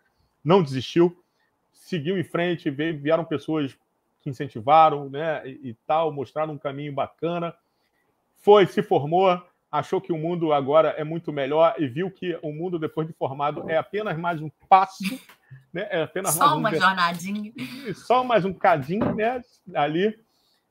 não 0.43 0.61
desistiu, 0.61 1.17
seguiu 1.71 2.17
em 2.17 2.23
frente, 2.23 2.69
veio, 2.69 2.99
vieram 2.99 3.25
pessoas 3.25 3.75
que 4.23 4.29
incentivaram, 4.29 5.09
né, 5.09 5.45
e, 5.45 5.69
e 5.69 5.73
tal, 5.85 6.11
mostraram 6.11 6.53
um 6.53 6.57
caminho 6.57 6.93
bacana. 6.93 7.53
Foi, 8.37 8.65
se 8.65 8.81
formou, 8.81 9.41
achou 9.69 9.99
que 9.99 10.13
o 10.13 10.17
mundo 10.17 10.53
agora 10.53 10.89
é 10.89 11.03
muito 11.03 11.33
melhor 11.33 11.75
e 11.77 11.87
viu 11.87 12.09
que 12.09 12.37
o 12.41 12.53
mundo 12.53 12.79
depois 12.79 13.05
de 13.07 13.13
formado 13.13 13.69
é 13.69 13.77
apenas 13.77 14.17
mais 14.17 14.41
um 14.41 14.49
passo, 14.69 15.03
né? 15.73 15.87
É 15.89 16.03
apenas 16.03 16.33
só 16.33 16.57
mais 16.57 16.57
uma 16.57 16.69
um... 16.69 16.81
jornadinha, 16.81 17.53
só 17.95 18.23
mais 18.23 18.45
um 18.45 18.53
cadinho, 18.53 19.13
né? 19.13 19.41
Ali 19.75 20.17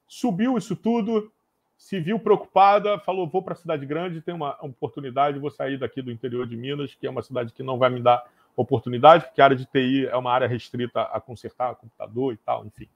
subiu 0.09 0.57
isso 0.57 0.75
tudo, 0.75 1.33
se 1.77 2.01
viu 2.01 2.19
preocupada, 2.19 2.99
falou: 3.01 3.27
vou 3.27 3.43
para 3.43 3.55
a 3.55 3.57
cidade 3.57 3.85
grande, 3.85 4.23
tem 4.23 4.35
uma 4.35 4.57
oportunidade, 4.65 5.39
vou 5.39 5.51
sair 5.51 5.79
daqui 5.79 6.01
do 6.01 6.13
interior 6.13 6.47
de 6.47 6.57
Minas, 6.57 6.95
que 6.95 7.07
é 7.07 7.11
uma 7.11 7.23
cidade 7.23 7.53
que 7.53 7.63
não 7.63 7.79
vai 7.79 7.91
me 7.91 8.01
dar 8.01 8.25
oportunidade, 8.57 9.25
porque 9.25 9.41
a 9.41 9.45
área 9.45 9.57
de 9.57 9.67
TI 9.67 10.07
é 10.07 10.17
uma 10.17 10.33
área 10.33 10.47
restrita 10.47 11.03
a 11.03 11.21
consertar 11.21 11.75
computador 11.75 12.33
e 12.35 12.37
tal, 12.37 12.65
enfim. 12.67 12.89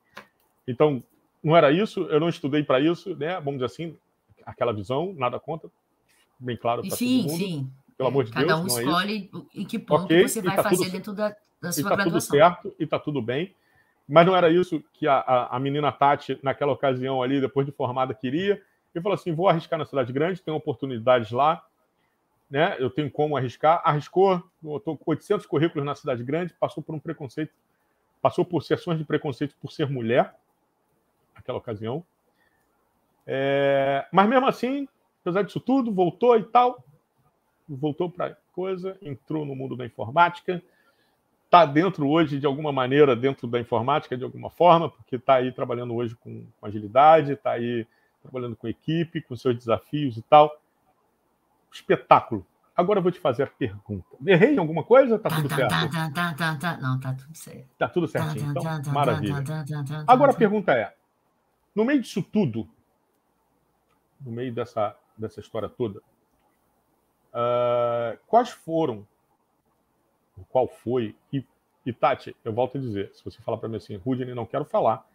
Então, 0.67 1.03
não 1.43 1.57
era 1.57 1.71
isso, 1.71 2.03
eu 2.05 2.19
não 2.19 2.29
estudei 2.29 2.63
para 2.63 2.81
isso, 2.81 3.15
né? 3.17 3.35
Vamos 3.37 3.55
dizer 3.55 3.67
assim, 3.67 3.97
aquela 4.45 4.73
visão, 4.73 5.15
nada 5.17 5.39
contra, 5.39 5.71
bem 6.39 6.57
claro 6.57 6.83
para 6.83 6.91
todo 6.91 7.09
mundo. 7.09 7.29
Sim, 7.31 7.37
sim. 7.37 7.71
Pelo 7.97 8.09
amor 8.09 8.25
de 8.25 8.33
Cada 8.33 8.47
Deus. 8.47 8.61
um 8.61 8.79
é 8.79 8.83
escolhe 8.83 9.31
é 9.33 9.61
em 9.61 9.65
que 9.65 9.79
ponto 9.79 10.05
okay, 10.05 10.29
você 10.29 10.43
vai 10.43 10.57
tá 10.57 10.63
fazer 10.63 10.77
tudo, 10.77 10.91
dentro 10.91 11.13
da, 11.15 11.35
da 11.61 11.73
sua 11.73 11.81
e 11.81 11.85
tá 11.85 11.97
graduação. 11.97 12.11
tudo 12.13 12.21
certo 12.21 12.75
e 12.79 12.85
está 12.85 12.99
tudo 12.99 13.23
bem. 13.23 13.55
Mas 14.09 14.27
não 14.27 14.37
era 14.37 14.51
isso 14.51 14.83
que 14.93 15.09
a, 15.09 15.17
a, 15.19 15.57
a 15.57 15.59
menina 15.59 15.91
Tati, 15.91 16.39
naquela 16.43 16.73
ocasião 16.73 17.23
ali, 17.23 17.41
depois 17.41 17.67
de 17.67 17.73
formada, 17.73 18.15
queria 18.15 18.63
e 18.95 19.01
falou 19.01 19.15
assim: 19.15 19.33
vou 19.33 19.49
arriscar 19.49 19.79
na 19.79 19.85
cidade 19.85 20.13
grande, 20.13 20.43
tem 20.43 20.53
oportunidades 20.55 21.31
lá, 21.31 21.65
né? 22.51 22.77
Eu 22.79 22.91
tenho 22.91 23.11
como 23.11 23.37
arriscar. 23.37 23.81
Arriscou, 23.85 24.43
com 24.63 24.99
800 25.07 25.47
currículos 25.47 25.85
na 25.85 25.95
cidade 25.95 26.23
grande, 26.23 26.55
passou 26.59 26.83
por 26.83 26.95
um 26.95 26.99
preconceito, 26.99 27.53
passou 28.23 28.45
por 28.45 28.63
sessões 28.63 28.99
de 28.99 29.05
preconceito 29.05 29.55
por 29.61 29.73
ser 29.73 29.89
mulher, 29.91 30.35
naquela 31.37 31.59
ocasião. 31.59 32.05
É... 33.27 34.07
mas 34.13 34.29
mesmo 34.29 34.47
assim, 34.47 34.89
apesar 35.21 35.43
disso 35.43 35.61
tudo, 35.61 35.93
voltou 35.93 36.37
e 36.37 36.45
tal, 36.45 36.83
voltou 37.69 38.11
para 38.11 38.37
coisa, 38.53 38.97
entrou 39.03 39.45
no 39.45 39.55
mundo 39.55 39.77
da 39.77 39.85
informática, 39.85 40.63
está 41.45 41.67
dentro 41.67 42.09
hoje 42.09 42.39
de 42.39 42.47
alguma 42.47 42.73
maneira 42.73 43.15
dentro 43.15 43.47
da 43.47 43.61
informática 43.61 44.17
de 44.17 44.25
alguma 44.25 44.51
forma, 44.51 44.89
porque 44.89 45.17
está 45.17 45.35
aí 45.35 45.53
trabalhando 45.53 45.95
hoje 45.95 46.15
com, 46.17 46.47
com 46.59 46.67
agilidade, 46.67 47.33
está 47.33 47.53
aí 47.53 47.87
trabalhando 48.23 48.57
com 48.57 48.67
equipe, 48.67 49.21
com 49.21 49.37
seus 49.37 49.57
desafios 49.57 50.17
e 50.17 50.23
tal. 50.23 50.61
Espetáculo. 51.73 52.47
Agora 52.77 52.99
eu 52.99 53.03
vou 53.03 53.13
te 53.13 53.19
fazer 53.19 53.45
a 53.45 53.47
pergunta. 53.47 54.07
Errei 54.27 54.55
em 54.55 54.59
alguma 54.59 54.85
coisa? 54.85 55.19
Tá, 55.19 55.31
tá 55.31 55.37
tudo 55.37 55.49
tá, 55.49 55.57
certo? 55.57 55.71
Tá, 55.71 56.11
tá, 56.11 56.35
tá, 56.35 56.57
tá, 56.57 56.77
Não, 56.77 57.01
tá 57.01 57.15
tudo 57.15 57.35
certo. 57.35 57.69
Tá 57.79 57.89
tudo 57.89 58.09
certinho. 58.09 58.51
Então, 58.51 58.93
maravilha. 58.93 59.43
Agora 60.07 60.33
a 60.33 60.35
pergunta 60.35 60.73
é: 60.73 60.93
no 61.77 61.85
meio 61.85 62.01
disso 62.01 62.23
tudo, 62.23 62.69
no 64.21 64.33
meio 64.33 64.53
dessa, 64.53 64.97
dessa 65.17 65.39
história 65.39 65.69
toda, 65.69 66.01
uh, 67.33 68.19
quais 68.27 68.51
foram, 68.51 69.07
qual 70.49 70.67
foi, 70.67 71.15
e, 71.33 71.45
e 71.85 71.93
Tati, 71.93 72.35
eu 72.45 72.53
volto 72.53 72.79
a 72.79 72.81
dizer, 72.81 73.15
se 73.15 73.25
você 73.25 73.41
falar 73.43 73.59
para 73.59 73.69
mim 73.69 73.77
assim, 73.77 73.97
Rudney, 73.97 74.35
não 74.35 74.47
quero 74.47 74.65
falar, 74.65 75.07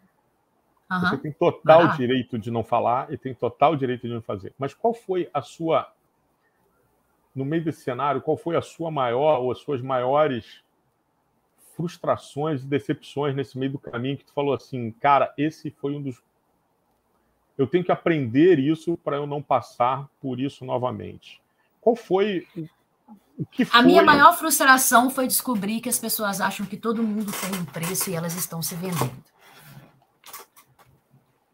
Uhum. 0.92 1.00
Você 1.00 1.16
tem 1.16 1.32
total 1.32 1.88
direito 1.96 2.38
de 2.38 2.50
não 2.50 2.62
falar 2.62 3.10
e 3.10 3.16
tem 3.16 3.34
total 3.34 3.74
direito 3.74 4.06
de 4.06 4.12
não 4.12 4.20
fazer. 4.20 4.54
Mas 4.58 4.74
qual 4.74 4.92
foi 4.92 5.30
a 5.32 5.40
sua, 5.40 5.90
no 7.34 7.44
meio 7.44 7.64
desse 7.64 7.80
cenário, 7.80 8.20
qual 8.20 8.36
foi 8.36 8.56
a 8.56 8.62
sua 8.62 8.90
maior 8.90 9.40
ou 9.40 9.50
as 9.50 9.58
suas 9.58 9.80
maiores 9.80 10.62
frustrações 11.74 12.62
e 12.62 12.66
decepções 12.66 13.34
nesse 13.34 13.56
meio 13.56 13.72
do 13.72 13.78
caminho 13.78 14.18
que 14.18 14.24
tu 14.24 14.34
falou 14.34 14.52
assim, 14.52 14.90
cara, 14.92 15.32
esse 15.38 15.70
foi 15.70 15.94
um 15.94 16.02
dos. 16.02 16.22
Eu 17.56 17.66
tenho 17.66 17.84
que 17.84 17.92
aprender 17.92 18.58
isso 18.58 18.96
para 18.96 19.16
eu 19.16 19.26
não 19.26 19.42
passar 19.42 20.08
por 20.20 20.40
isso 20.40 20.64
novamente. 20.64 21.40
Qual 21.80 21.94
foi 21.94 22.46
o 23.38 23.44
que 23.44 23.64
foi? 23.64 23.80
A 23.80 23.82
minha 23.82 24.02
maior 24.02 24.36
frustração 24.36 25.10
foi 25.10 25.26
descobrir 25.26 25.80
que 25.80 25.88
as 25.88 25.98
pessoas 25.98 26.40
acham 26.40 26.64
que 26.64 26.76
todo 26.76 27.02
mundo 27.02 27.30
tem 27.32 27.60
um 27.60 27.64
preço 27.64 28.10
e 28.10 28.14
elas 28.14 28.34
estão 28.34 28.62
se 28.62 28.74
vendendo. 28.74 29.12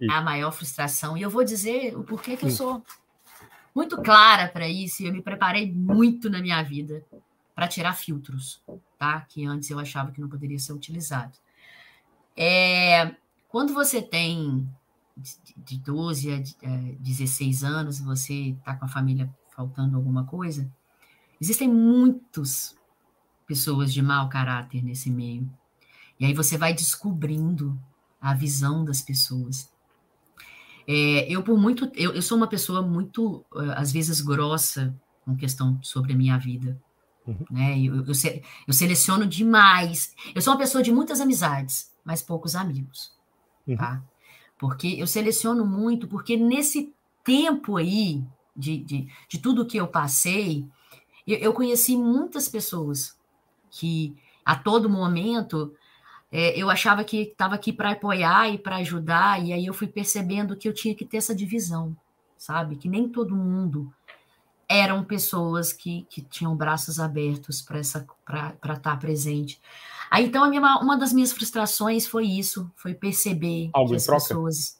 Isso. 0.00 0.12
a 0.12 0.20
maior 0.20 0.52
frustração. 0.52 1.16
E 1.16 1.22
eu 1.22 1.30
vou 1.30 1.44
dizer 1.44 1.96
o 1.96 2.04
porquê 2.04 2.36
que 2.36 2.44
eu 2.44 2.50
sou 2.50 2.82
muito 3.74 4.00
clara 4.00 4.48
para 4.48 4.68
isso, 4.68 5.02
e 5.02 5.06
eu 5.06 5.12
me 5.12 5.22
preparei 5.22 5.70
muito 5.70 6.30
na 6.30 6.40
minha 6.40 6.62
vida 6.62 7.04
para 7.54 7.68
tirar 7.68 7.94
filtros, 7.94 8.62
tá? 8.96 9.20
Que 9.28 9.44
antes 9.44 9.70
eu 9.70 9.78
achava 9.78 10.12
que 10.12 10.20
não 10.20 10.28
poderia 10.28 10.58
ser 10.58 10.72
utilizado. 10.72 11.36
É, 12.36 13.14
quando 13.48 13.74
você 13.74 14.00
tem 14.00 14.68
de 15.56 15.78
12 15.78 16.32
a 16.32 16.38
16 16.98 17.62
é, 17.62 17.66
anos, 17.66 18.00
você 18.00 18.50
está 18.50 18.74
com 18.74 18.84
a 18.84 18.88
família 18.88 19.32
faltando 19.54 19.96
alguma 19.96 20.24
coisa, 20.24 20.70
existem 21.40 21.68
muitas 21.68 22.76
pessoas 23.46 23.92
de 23.92 24.02
mau 24.02 24.28
caráter 24.28 24.82
nesse 24.82 25.10
meio. 25.10 25.50
E 26.20 26.26
aí 26.26 26.34
você 26.34 26.58
vai 26.58 26.74
descobrindo 26.74 27.78
a 28.20 28.34
visão 28.34 28.84
das 28.84 29.00
pessoas. 29.00 29.70
É, 30.86 31.30
eu, 31.30 31.42
por 31.42 31.58
muito. 31.58 31.90
Eu, 31.94 32.12
eu, 32.12 32.22
sou 32.22 32.36
uma 32.36 32.46
pessoa 32.46 32.82
muito, 32.82 33.44
eh, 33.56 33.74
às 33.76 33.92
vezes, 33.92 34.20
grossa 34.20 34.94
com 35.24 35.36
questão 35.36 35.78
sobre 35.82 36.12
a 36.12 36.16
minha 36.16 36.38
vida. 36.38 36.80
Uhum. 37.26 37.44
Né? 37.50 37.78
Eu, 37.78 37.96
eu, 37.96 38.12
eu, 38.66 38.74
seleciono 38.74 39.26
demais. 39.26 40.14
Eu 40.34 40.40
sou 40.40 40.52
uma 40.52 40.58
pessoa 40.58 40.82
de 40.82 40.90
muitas 40.90 41.20
amizades, 41.20 41.92
mas 42.04 42.22
poucos 42.22 42.56
amigos. 42.56 43.12
Uhum. 43.66 43.76
Tá? 43.76 44.02
Porque 44.58 44.96
eu 44.98 45.06
seleciono 45.06 45.64
muito, 45.64 46.08
porque 46.08 46.36
nesse 46.36 46.92
tempo 47.24 47.76
aí, 47.76 48.22
de, 48.56 48.78
de, 48.78 49.08
de 49.28 49.38
tudo 49.38 49.66
que 49.66 49.76
eu 49.76 49.86
passei, 49.86 50.66
eu, 51.26 51.36
eu 51.38 51.52
conheci 51.52 51.96
muitas 51.96 52.48
pessoas 52.48 53.16
que 53.70 54.16
a 54.44 54.56
todo 54.56 54.88
momento 54.88 55.74
é, 56.30 56.58
eu 56.58 56.68
achava 56.68 57.04
que 57.04 57.22
estava 57.22 57.54
aqui 57.54 57.72
para 57.72 57.92
apoiar 57.92 58.48
e 58.48 58.58
para 58.58 58.76
ajudar, 58.76 59.44
e 59.44 59.52
aí 59.52 59.66
eu 59.66 59.74
fui 59.74 59.86
percebendo 59.86 60.56
que 60.56 60.68
eu 60.68 60.74
tinha 60.74 60.94
que 60.94 61.04
ter 61.04 61.18
essa 61.18 61.34
divisão, 61.34 61.96
sabe? 62.36 62.76
Que 62.76 62.88
nem 62.88 63.08
todo 63.08 63.36
mundo 63.36 63.92
eram 64.68 65.02
pessoas 65.02 65.72
que, 65.72 66.06
que 66.10 66.20
tinham 66.20 66.54
braços 66.54 67.00
abertos 67.00 67.62
para 67.62 67.80
estar 67.80 68.78
tá 68.80 68.96
presente. 68.96 69.60
Aí, 70.10 70.26
então, 70.26 70.42
a 70.44 70.48
minha, 70.48 70.60
uma 70.78 70.96
das 70.96 71.12
minhas 71.12 71.32
frustrações 71.32 72.06
foi 72.06 72.26
isso, 72.26 72.70
foi 72.76 72.94
perceber 72.94 73.70
algo 73.72 73.90
que 73.90 73.96
as 73.96 74.04
troca? 74.04 74.20
pessoas 74.20 74.78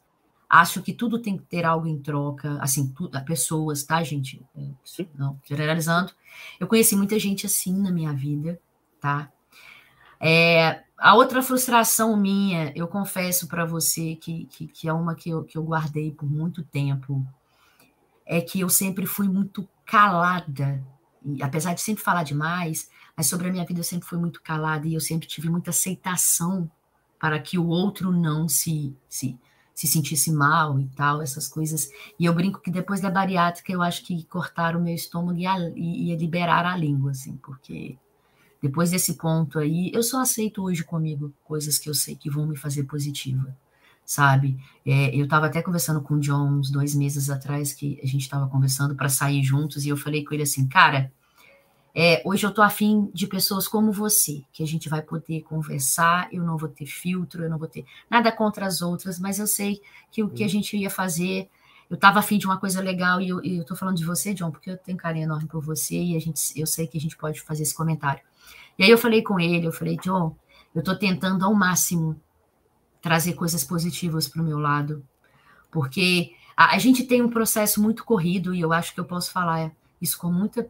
acham 0.49 0.83
que 0.83 0.95
tudo 0.95 1.19
tem 1.19 1.37
que 1.37 1.45
ter 1.45 1.65
algo 1.65 1.87
em 1.87 1.99
troca, 1.99 2.57
assim, 2.61 2.89
tudo, 2.89 3.23
pessoas, 3.25 3.83
tá, 3.83 4.03
gente? 4.03 4.43
É, 4.57 5.05
não, 5.15 5.39
generalizando. 5.45 6.13
Eu 6.59 6.67
conheci 6.67 6.97
muita 6.97 7.19
gente 7.19 7.45
assim 7.45 7.77
na 7.77 7.91
minha 7.91 8.13
vida, 8.15 8.59
tá? 8.99 9.31
É, 10.19 10.83
a 10.97 11.15
outra 11.15 11.43
frustração 11.43 12.17
minha, 12.17 12.73
eu 12.75 12.89
confesso 12.89 13.47
para 13.47 13.65
você 13.65 14.17
que, 14.17 14.47
que, 14.47 14.67
que, 14.67 14.89
é 14.89 14.93
uma 14.93 15.15
que 15.15 15.31
eu, 15.31 15.45
que 15.45 15.59
eu 15.59 15.63
guardei 15.63 16.11
por 16.11 16.29
muito 16.29 16.63
tempo, 16.63 17.25
é 18.25 18.41
que 18.41 18.61
eu 18.61 18.69
sempre 18.69 19.07
fui 19.07 19.29
muito 19.29 19.69
calada, 19.85 20.83
apesar 21.43 21.75
de 21.75 21.81
sempre 21.81 22.03
falar 22.03 22.23
demais, 22.23 22.89
mas 23.17 23.27
sobre 23.27 23.49
a 23.49 23.53
minha 23.53 23.65
vida 23.65 23.81
eu 23.81 23.85
sempre 23.85 24.09
fui 24.09 24.19
muito 24.19 24.43
calada 24.43 24.87
e 24.87 24.95
eu 24.95 25.01
sempre 25.01 25.27
tive 25.27 25.49
muita 25.51 25.71
aceitação 25.71 26.71
para 27.19 27.39
que 27.41 27.59
o 27.59 27.67
outro 27.67 28.13
não 28.13 28.49
se, 28.49 28.97
se, 29.09 29.39
se 29.75 29.87
sentisse 29.87 30.33
mal 30.33 30.79
e 30.81 30.89
tal, 30.89 31.21
essas 31.21 31.49
coisas. 31.49 31.91
E 32.19 32.25
eu 32.25 32.35
brinco 32.35 32.61
que 32.61 32.71
depois 32.71 33.01
da 33.01 33.11
bariátrica 33.11 33.73
eu 33.73 33.83
acho 33.83 34.05
que 34.05 34.25
cortaram 34.25 34.81
o 34.81 34.83
meu 34.83 34.95
estômago 34.95 35.39
e, 35.39 35.47
a, 35.47 35.59
e, 35.75 36.13
e 36.13 36.17
liberar 36.17 36.65
a 36.65 36.77
língua, 36.77 37.11
assim, 37.11 37.37
porque 37.39 37.99
depois 38.61 38.91
desse 38.91 39.15
ponto 39.15 39.59
aí, 39.59 39.91
eu 39.95 40.03
só 40.03 40.21
aceito 40.21 40.63
hoje 40.63 40.83
comigo 40.83 41.33
coisas 41.45 41.79
que 41.79 41.89
eu 41.89 41.95
sei 41.95 42.17
que 42.17 42.31
vão 42.31 42.47
me 42.47 42.57
fazer 42.57 42.85
positiva, 42.85 43.57
sabe? 44.05 44.59
É, 44.85 45.15
eu 45.15 45.25
estava 45.25 45.47
até 45.47 45.63
conversando 45.63 46.01
com 46.01 46.15
o 46.15 46.21
John 46.21 46.59
uns 46.59 46.71
dois 46.71 46.95
meses 46.95 47.31
atrás, 47.31 47.73
que 47.73 48.01
a 48.03 48.07
gente 48.07 48.23
estava 48.23 48.49
conversando 48.49 48.97
para 48.97 49.09
sair 49.09 49.43
juntos, 49.45 49.85
e 49.85 49.89
eu 49.89 49.97
falei 49.97 50.25
com 50.25 50.35
ele 50.35 50.43
assim, 50.43 50.67
cara, 50.67 51.13
é, 51.95 52.23
hoje 52.25 52.47
eu 52.47 52.53
tô 52.53 52.63
afim 52.63 53.11
de 53.13 53.27
pessoas 53.27 53.67
como 53.67 53.91
você, 53.91 54.43
que 54.53 54.63
a 54.63 54.67
gente 54.67 54.89
vai 54.89 55.03
poder 55.03 55.43
conversar, 55.43 56.29
eu 56.33 56.43
não 56.45 56.57
vou 56.57 56.69
ter 56.69 56.87
filtro, 56.87 57.43
eu 57.43 57.51
não 57.51 57.59
vou 57.59 57.69
ter 57.69 57.85
nada 58.11 58.31
contra 58.31 58.67
as 58.67 58.83
outras, 58.83 59.19
mas 59.19 59.39
eu 59.39 59.47
sei 59.47 59.81
que 60.11 60.23
o 60.23 60.29
que 60.29 60.43
a 60.43 60.47
uhum. 60.47 60.51
gente 60.51 60.77
ia 60.77 60.91
fazer 60.91 61.49
eu 61.91 61.95
estava 61.95 62.19
afim 62.19 62.37
de 62.37 62.47
uma 62.47 62.59
coisa 62.59 62.83
legal 62.83 63.21
e 63.21 63.31
eu, 63.31 63.41
estou 63.43 63.77
falando 63.77 63.97
de 63.97 64.05
você, 64.05 64.35
John, 64.35 64.51
porque 64.51 64.71
eu 64.71 64.77
tenho 64.77 64.99
carinho 64.99 65.25
enorme 65.25 65.49
por 65.49 65.63
você 65.63 65.97
e 65.97 66.17
a 66.17 66.21
gente, 66.21 66.39
eu 66.55 66.67
sei 66.67 66.87
que 66.87 66.99
a 66.99 67.01
gente 67.01 67.17
pode 67.17 67.41
fazer 67.41 67.63
esse 67.63 67.75
comentário. 67.75 68.23
E 68.79 68.85
aí 68.85 68.91
eu 68.91 68.99
falei 68.99 69.23
com 69.23 69.41
ele, 69.41 69.67
eu 69.67 69.73
falei, 69.73 69.97
John, 69.97 70.37
eu 70.75 70.81
estou 70.81 70.95
tentando 70.95 71.45
ao 71.45 71.55
máximo 71.55 72.21
trazer 73.01 73.33
coisas 73.33 73.65
positivas 73.65 74.29
para 74.29 74.43
o 74.43 74.45
meu 74.45 74.59
lado, 74.59 75.03
porque 75.71 76.33
a, 76.55 76.75
a, 76.75 76.79
gente 76.79 77.05
tem 77.05 77.23
um 77.23 77.31
processo 77.31 77.81
muito 77.81 78.05
corrido 78.05 78.55
e 78.55 78.61
eu 78.61 78.73
acho 78.73 78.93
que 78.93 79.01
eu 79.01 79.05
posso 79.05 79.31
falar 79.33 79.73
isso 80.01 80.19
com 80.19 80.31
muita 80.31 80.69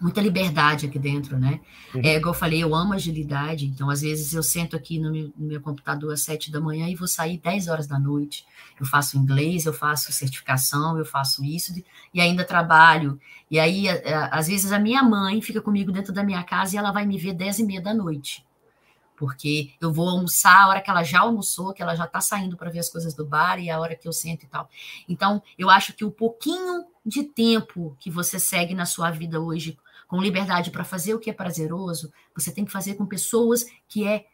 muita 0.00 0.20
liberdade 0.20 0.86
aqui 0.86 0.98
dentro, 0.98 1.38
né? 1.38 1.60
Uhum. 1.94 2.02
É, 2.04 2.16
igual 2.16 2.32
eu 2.32 2.38
falei, 2.38 2.62
eu 2.62 2.74
amo 2.74 2.92
agilidade, 2.92 3.66
então 3.66 3.90
às 3.90 4.00
vezes 4.00 4.32
eu 4.32 4.42
sento 4.42 4.76
aqui 4.76 4.98
no 4.98 5.10
meu, 5.10 5.32
no 5.36 5.46
meu, 5.48 5.60
computador 5.60 6.12
às 6.12 6.22
sete 6.22 6.50
da 6.50 6.60
manhã 6.60 6.88
e 6.88 6.94
vou 6.94 7.08
sair 7.08 7.38
dez 7.38 7.68
horas 7.68 7.86
da 7.86 7.98
noite. 7.98 8.46
Eu 8.78 8.86
faço 8.86 9.18
inglês, 9.18 9.66
eu 9.66 9.72
faço 9.72 10.12
certificação, 10.12 10.96
eu 10.98 11.04
faço 11.04 11.44
isso 11.44 11.74
e 12.14 12.20
ainda 12.20 12.44
trabalho. 12.44 13.20
E 13.50 13.58
aí, 13.58 13.86
às 14.30 14.46
vezes, 14.46 14.70
a 14.72 14.78
minha 14.78 15.02
mãe 15.02 15.40
fica 15.40 15.60
comigo 15.60 15.90
dentro 15.90 16.12
da 16.12 16.22
minha 16.22 16.44
casa 16.44 16.76
e 16.76 16.78
ela 16.78 16.92
vai 16.92 17.04
me 17.04 17.18
ver 17.18 17.32
dez 17.32 17.58
e 17.58 17.64
meia 17.64 17.80
da 17.80 17.92
noite. 17.92 18.46
Porque 19.16 19.72
eu 19.80 19.92
vou 19.92 20.08
almoçar 20.08 20.62
a 20.62 20.68
hora 20.68 20.80
que 20.80 20.88
ela 20.88 21.02
já 21.02 21.20
almoçou, 21.20 21.72
que 21.72 21.82
ela 21.82 21.96
já 21.96 22.04
está 22.04 22.20
saindo 22.20 22.56
para 22.56 22.70
ver 22.70 22.78
as 22.78 22.88
coisas 22.88 23.14
do 23.14 23.26
bar 23.26 23.58
e 23.58 23.68
a 23.68 23.80
hora 23.80 23.96
que 23.96 24.06
eu 24.06 24.12
sento 24.12 24.44
e 24.44 24.46
tal. 24.46 24.70
Então, 25.08 25.42
eu 25.58 25.68
acho 25.68 25.92
que 25.92 26.04
o 26.04 26.10
pouquinho 26.10 26.84
de 27.04 27.24
tempo 27.24 27.96
que 27.98 28.10
você 28.10 28.38
segue 28.38 28.74
na 28.74 28.86
sua 28.86 29.10
vida 29.10 29.40
hoje 29.40 29.76
com 30.08 30.20
liberdade 30.20 30.70
para 30.70 30.82
fazer 30.82 31.14
o 31.14 31.18
que 31.20 31.28
é 31.28 31.34
prazeroso, 31.34 32.10
você 32.34 32.50
tem 32.50 32.64
que 32.64 32.72
fazer 32.72 32.94
com 32.94 33.06
pessoas 33.06 33.66
que 33.86 34.06
é 34.06 34.26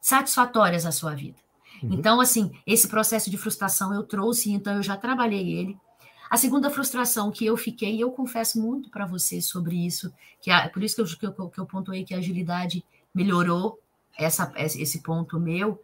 satisfatórias 0.00 0.84
à 0.84 0.90
sua 0.90 1.14
vida. 1.14 1.38
Uhum. 1.82 1.92
Então, 1.92 2.20
assim, 2.20 2.50
esse 2.66 2.88
processo 2.88 3.30
de 3.30 3.38
frustração 3.38 3.94
eu 3.94 4.02
trouxe, 4.02 4.50
então 4.50 4.74
eu 4.74 4.82
já 4.82 4.96
trabalhei 4.96 5.52
ele. 5.52 5.78
A 6.28 6.36
segunda 6.36 6.68
frustração 6.68 7.30
que 7.30 7.46
eu 7.46 7.56
fiquei, 7.56 7.96
e 7.96 8.00
eu 8.00 8.10
confesso 8.10 8.60
muito 8.60 8.90
para 8.90 9.06
você 9.06 9.40
sobre 9.40 9.86
isso, 9.86 10.12
que 10.40 10.50
é 10.50 10.68
por 10.68 10.82
isso 10.82 10.96
que 10.96 11.02
eu, 11.02 11.32
que, 11.32 11.40
eu, 11.40 11.48
que 11.48 11.58
eu 11.58 11.66
pontuei 11.66 12.04
que 12.04 12.14
a 12.14 12.18
agilidade 12.18 12.84
melhorou 13.14 13.80
essa, 14.18 14.52
esse 14.56 15.00
ponto 15.00 15.40
meu, 15.40 15.80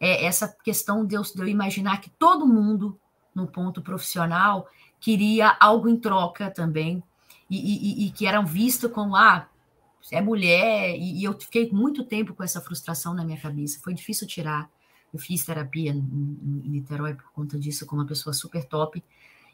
é 0.00 0.24
essa 0.24 0.48
questão 0.64 1.04
de 1.04 1.14
eu, 1.14 1.22
de 1.22 1.38
eu 1.38 1.48
imaginar 1.48 2.00
que 2.00 2.10
todo 2.10 2.46
mundo, 2.46 2.98
no 3.34 3.46
ponto 3.46 3.80
profissional, 3.80 4.68
queria 5.00 5.56
algo 5.60 5.88
em 5.88 5.96
troca 5.98 6.50
também, 6.50 7.02
e, 7.48 8.04
e, 8.04 8.06
e 8.06 8.10
que 8.10 8.26
eram 8.26 8.44
vistas 8.44 8.90
como, 8.90 9.14
ah, 9.16 9.48
é 10.10 10.20
mulher, 10.20 10.96
e, 10.96 11.20
e, 11.20 11.24
eu 11.24 11.32
fiquei 11.38 11.70
muito 11.70 12.04
tempo 12.04 12.34
com 12.34 12.42
essa 12.42 12.60
frustração 12.60 13.14
na 13.14 13.24
minha 13.24 13.40
cabeça, 13.40 13.80
foi 13.82 13.94
difícil 13.94 14.26
tirar. 14.26 14.70
Eu 15.12 15.18
fiz 15.18 15.44
terapia 15.44 15.92
em, 15.92 15.98
em 16.64 16.68
Niterói 16.68 17.14
por 17.14 17.30
conta 17.32 17.58
disso, 17.58 17.86
com 17.86 17.96
uma 17.96 18.06
pessoa 18.06 18.32
super 18.32 18.64
top. 18.64 19.02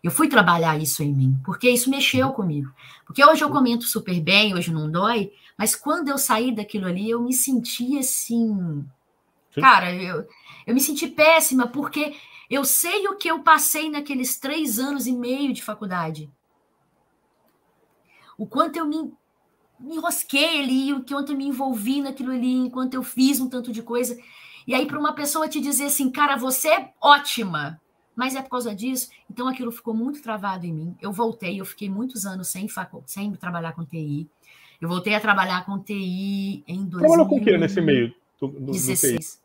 Eu 0.02 0.10
fui 0.10 0.28
trabalhar 0.28 0.76
isso 0.80 1.02
em 1.02 1.14
mim, 1.14 1.38
porque 1.44 1.70
isso 1.70 1.88
mexeu 1.88 2.32
comigo. 2.32 2.72
Porque 3.06 3.24
hoje 3.24 3.44
eu 3.44 3.50
comento 3.50 3.84
super 3.84 4.18
bem, 4.20 4.54
hoje 4.54 4.72
não 4.72 4.90
dói, 4.90 5.30
mas 5.56 5.76
quando 5.76 6.08
eu 6.08 6.18
saí 6.18 6.52
daquilo 6.52 6.86
ali, 6.86 7.08
eu 7.08 7.22
me 7.22 7.32
senti 7.32 7.98
assim. 7.98 8.84
Sim. 9.54 9.60
Cara, 9.60 9.94
eu, 9.94 10.26
eu 10.66 10.74
me 10.74 10.80
senti 10.80 11.06
péssima, 11.06 11.68
porque 11.68 12.14
eu 12.50 12.64
sei 12.64 13.06
o 13.06 13.16
que 13.16 13.28
eu 13.28 13.42
passei 13.42 13.88
naqueles 13.88 14.38
três 14.38 14.78
anos 14.78 15.06
e 15.06 15.12
meio 15.12 15.52
de 15.52 15.62
faculdade 15.62 16.30
o 18.36 18.46
quanto 18.46 18.76
eu 18.76 18.86
me, 18.86 19.12
me 19.78 19.96
enrosquei 19.96 20.60
ali, 20.60 20.92
o 20.92 21.04
quanto 21.04 21.32
eu 21.32 21.36
me 21.36 21.46
envolvi 21.46 22.00
naquilo 22.00 22.32
ali, 22.32 22.54
enquanto 22.54 22.94
eu 22.94 23.02
fiz 23.02 23.40
um 23.40 23.48
tanto 23.48 23.72
de 23.72 23.82
coisa. 23.82 24.18
E 24.66 24.74
aí, 24.74 24.86
para 24.86 24.98
uma 24.98 25.12
pessoa 25.12 25.48
te 25.48 25.60
dizer 25.60 25.86
assim, 25.86 26.10
cara, 26.10 26.36
você 26.36 26.68
é 26.68 26.92
ótima, 27.00 27.80
mas 28.14 28.34
é 28.34 28.42
por 28.42 28.50
causa 28.50 28.74
disso, 28.74 29.10
então 29.30 29.48
aquilo 29.48 29.72
ficou 29.72 29.94
muito 29.94 30.22
travado 30.22 30.66
em 30.66 30.72
mim. 30.72 30.96
Eu 31.00 31.12
voltei, 31.12 31.60
eu 31.60 31.64
fiquei 31.64 31.88
muitos 31.88 32.26
anos 32.26 32.48
sem, 32.48 32.68
facu... 32.68 33.02
sem 33.06 33.32
trabalhar 33.32 33.72
com 33.72 33.84
TI. 33.84 34.28
Eu 34.80 34.88
voltei 34.88 35.14
a 35.14 35.20
trabalhar 35.20 35.64
com 35.64 35.78
TI 35.78 36.64
em 36.66 36.84
2016. 36.84 37.00
Trabalhou 37.00 37.28
com 37.28 37.36
o 37.36 37.44
que 37.44 37.58
nesse 37.58 37.80
meio? 37.80 38.14
Do, 38.40 38.48
do, 38.48 38.72
16. 38.72 39.40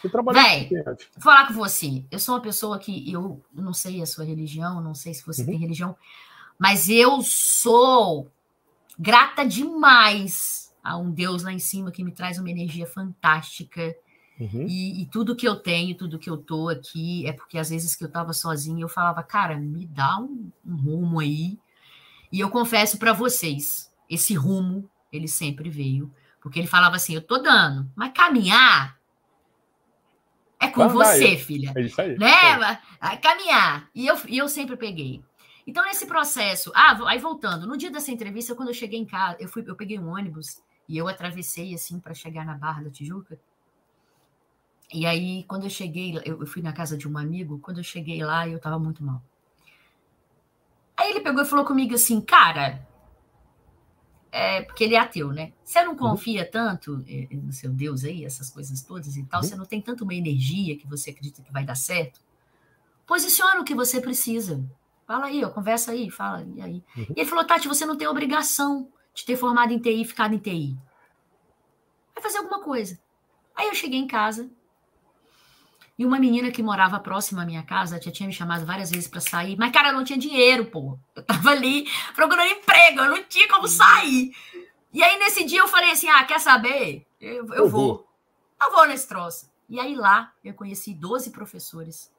Você 0.00 0.08
trabalhou 0.08 0.42
Véi, 0.42 0.68
vou 0.84 1.22
falar 1.22 1.48
com 1.48 1.54
você. 1.54 2.04
Eu 2.10 2.18
sou 2.18 2.34
uma 2.34 2.40
pessoa 2.40 2.78
que 2.78 3.10
eu 3.10 3.42
não 3.52 3.72
sei 3.72 4.00
a 4.00 4.06
sua 4.06 4.24
religião, 4.24 4.80
não 4.80 4.94
sei 4.94 5.12
se 5.14 5.26
você 5.26 5.40
uhum. 5.40 5.48
tem 5.48 5.58
religião, 5.58 5.96
mas 6.58 6.88
eu 6.88 7.22
sou 7.22 8.30
grata 8.98 9.46
demais 9.46 10.74
a 10.82 10.96
um 10.96 11.10
Deus 11.10 11.42
lá 11.42 11.52
em 11.52 11.58
cima 11.58 11.92
que 11.92 12.02
me 12.02 12.10
traz 12.10 12.38
uma 12.38 12.50
energia 12.50 12.86
fantástica. 12.86 13.94
Uhum. 14.40 14.66
E, 14.68 15.02
e, 15.02 15.06
tudo 15.06 15.36
que 15.36 15.46
eu 15.46 15.56
tenho, 15.56 15.96
tudo 15.96 16.18
que 16.18 16.30
eu 16.30 16.36
tô 16.36 16.68
aqui, 16.68 17.26
é 17.26 17.32
porque 17.32 17.58
às 17.58 17.70
vezes 17.70 17.94
que 17.94 18.04
eu 18.04 18.10
tava 18.10 18.32
sozinha, 18.32 18.82
eu 18.82 18.88
falava, 18.88 19.22
cara, 19.22 19.56
me 19.56 19.86
dá 19.86 20.18
um, 20.18 20.50
um 20.66 20.76
rumo 20.76 21.20
aí. 21.20 21.58
E 22.30 22.40
eu 22.40 22.48
confesso 22.48 22.98
para 22.98 23.12
vocês, 23.12 23.92
esse 24.08 24.34
rumo, 24.34 24.88
ele 25.12 25.28
sempre 25.28 25.68
veio. 25.68 26.12
Porque 26.40 26.58
ele 26.58 26.68
falava 26.68 26.96
assim, 26.96 27.14
eu 27.14 27.20
tô 27.20 27.38
dando, 27.38 27.90
mas 27.96 28.12
caminhar 28.12 28.98
é 30.60 30.68
com 30.68 30.88
você, 30.88 31.36
filha. 31.36 31.72
É 31.74 31.82
isso 31.82 32.00
aí. 32.00 32.18
Né? 32.18 32.80
É. 33.00 33.16
Caminhar. 33.16 33.88
E 33.94 34.06
eu, 34.06 34.16
e 34.26 34.38
eu 34.38 34.48
sempre 34.48 34.76
peguei. 34.76 35.22
Então, 35.68 35.84
nesse 35.84 36.06
processo, 36.06 36.72
ah, 36.74 36.98
aí 37.06 37.18
voltando, 37.18 37.66
no 37.66 37.76
dia 37.76 37.90
dessa 37.90 38.10
entrevista, 38.10 38.54
quando 38.54 38.68
eu 38.68 38.74
cheguei 38.74 38.98
em 38.98 39.04
casa, 39.04 39.36
eu 39.38 39.46
fui, 39.46 39.62
eu 39.66 39.76
peguei 39.76 39.98
um 39.98 40.08
ônibus 40.08 40.62
e 40.88 40.96
eu 40.96 41.06
atravessei 41.06 41.74
assim 41.74 42.00
para 42.00 42.14
chegar 42.14 42.46
na 42.46 42.54
Barra 42.54 42.84
da 42.84 42.90
Tijuca. 42.90 43.38
E 44.90 45.04
aí, 45.04 45.44
quando 45.44 45.64
eu 45.64 45.70
cheguei, 45.70 46.16
eu, 46.24 46.40
eu 46.40 46.46
fui 46.46 46.62
na 46.62 46.72
casa 46.72 46.96
de 46.96 47.06
um 47.06 47.18
amigo, 47.18 47.58
quando 47.58 47.76
eu 47.76 47.84
cheguei 47.84 48.24
lá, 48.24 48.48
eu 48.48 48.56
estava 48.56 48.78
muito 48.78 49.04
mal. 49.04 49.22
Aí 50.96 51.10
ele 51.10 51.20
pegou 51.20 51.42
e 51.42 51.46
falou 51.46 51.66
comigo 51.66 51.94
assim, 51.94 52.18
cara, 52.18 52.88
é, 54.32 54.62
porque 54.62 54.84
ele 54.84 54.94
é 54.94 54.98
ateu, 54.98 55.34
né? 55.34 55.52
Você 55.62 55.82
não 55.82 55.92
uhum. 55.92 55.98
confia 55.98 56.44
uhum. 56.44 56.50
tanto 56.50 57.04
é, 57.06 57.28
no 57.34 57.52
seu 57.52 57.70
Deus 57.70 58.04
aí, 58.04 58.24
essas 58.24 58.48
coisas 58.48 58.80
todas 58.80 59.18
e 59.18 59.24
tal, 59.24 59.42
uhum. 59.42 59.46
você 59.46 59.54
não 59.54 59.66
tem 59.66 59.82
tanto 59.82 60.04
uma 60.04 60.14
energia 60.14 60.78
que 60.78 60.86
você 60.86 61.10
acredita 61.10 61.42
que 61.42 61.52
vai 61.52 61.62
dar 61.66 61.74
certo? 61.74 62.22
Posiciona 63.06 63.60
o 63.60 63.64
que 63.64 63.74
você 63.74 64.00
precisa. 64.00 64.64
Fala 65.08 65.24
aí, 65.24 65.42
ó, 65.42 65.48
conversa 65.48 65.92
aí, 65.92 66.10
fala 66.10 66.46
e 66.54 66.60
aí. 66.60 66.84
Uhum. 66.94 67.06
E 67.16 67.20
ele 67.20 67.24
falou, 67.24 67.42
Tati, 67.42 67.66
você 67.66 67.86
não 67.86 67.96
tem 67.96 68.06
obrigação 68.06 68.92
de 69.14 69.24
ter 69.24 69.38
formado 69.38 69.72
em 69.72 69.78
TI 69.78 70.02
e 70.02 70.04
ficado 70.04 70.34
em 70.34 70.38
TI. 70.38 70.76
Vai 72.14 72.22
fazer 72.22 72.36
alguma 72.36 72.62
coisa. 72.62 73.00
Aí 73.56 73.68
eu 73.68 73.74
cheguei 73.74 73.98
em 73.98 74.06
casa 74.06 74.50
e 75.98 76.04
uma 76.04 76.20
menina 76.20 76.50
que 76.50 76.62
morava 76.62 77.00
próxima 77.00 77.40
à 77.40 77.46
minha 77.46 77.62
casa 77.62 77.98
já 78.02 78.12
tinha 78.12 78.26
me 78.26 78.34
chamado 78.34 78.66
várias 78.66 78.90
vezes 78.90 79.08
para 79.08 79.22
sair, 79.22 79.56
mas 79.56 79.72
cara, 79.72 79.88
eu 79.88 79.94
não 79.94 80.04
tinha 80.04 80.18
dinheiro, 80.18 80.66
pô. 80.66 80.98
Eu 81.16 81.22
tava 81.24 81.52
ali 81.52 81.88
procurando 82.14 82.52
emprego, 82.52 83.00
eu 83.00 83.08
não 83.08 83.24
tinha 83.24 83.48
como 83.48 83.66
sair. 83.66 84.36
E 84.92 85.02
aí 85.02 85.18
nesse 85.18 85.42
dia 85.44 85.60
eu 85.60 85.68
falei 85.68 85.90
assim: 85.90 86.08
"Ah, 86.10 86.22
quer 86.24 86.38
saber? 86.38 87.06
Eu, 87.18 87.46
eu, 87.46 87.54
eu 87.54 87.68
vou. 87.68 87.80
vou. 87.80 88.08
Eu 88.62 88.72
vou 88.72 88.86
nesse 88.86 89.08
troço". 89.08 89.50
E 89.70 89.80
aí 89.80 89.94
lá 89.94 90.34
eu 90.44 90.52
conheci 90.52 90.92
12 90.92 91.30
professores. 91.30 92.12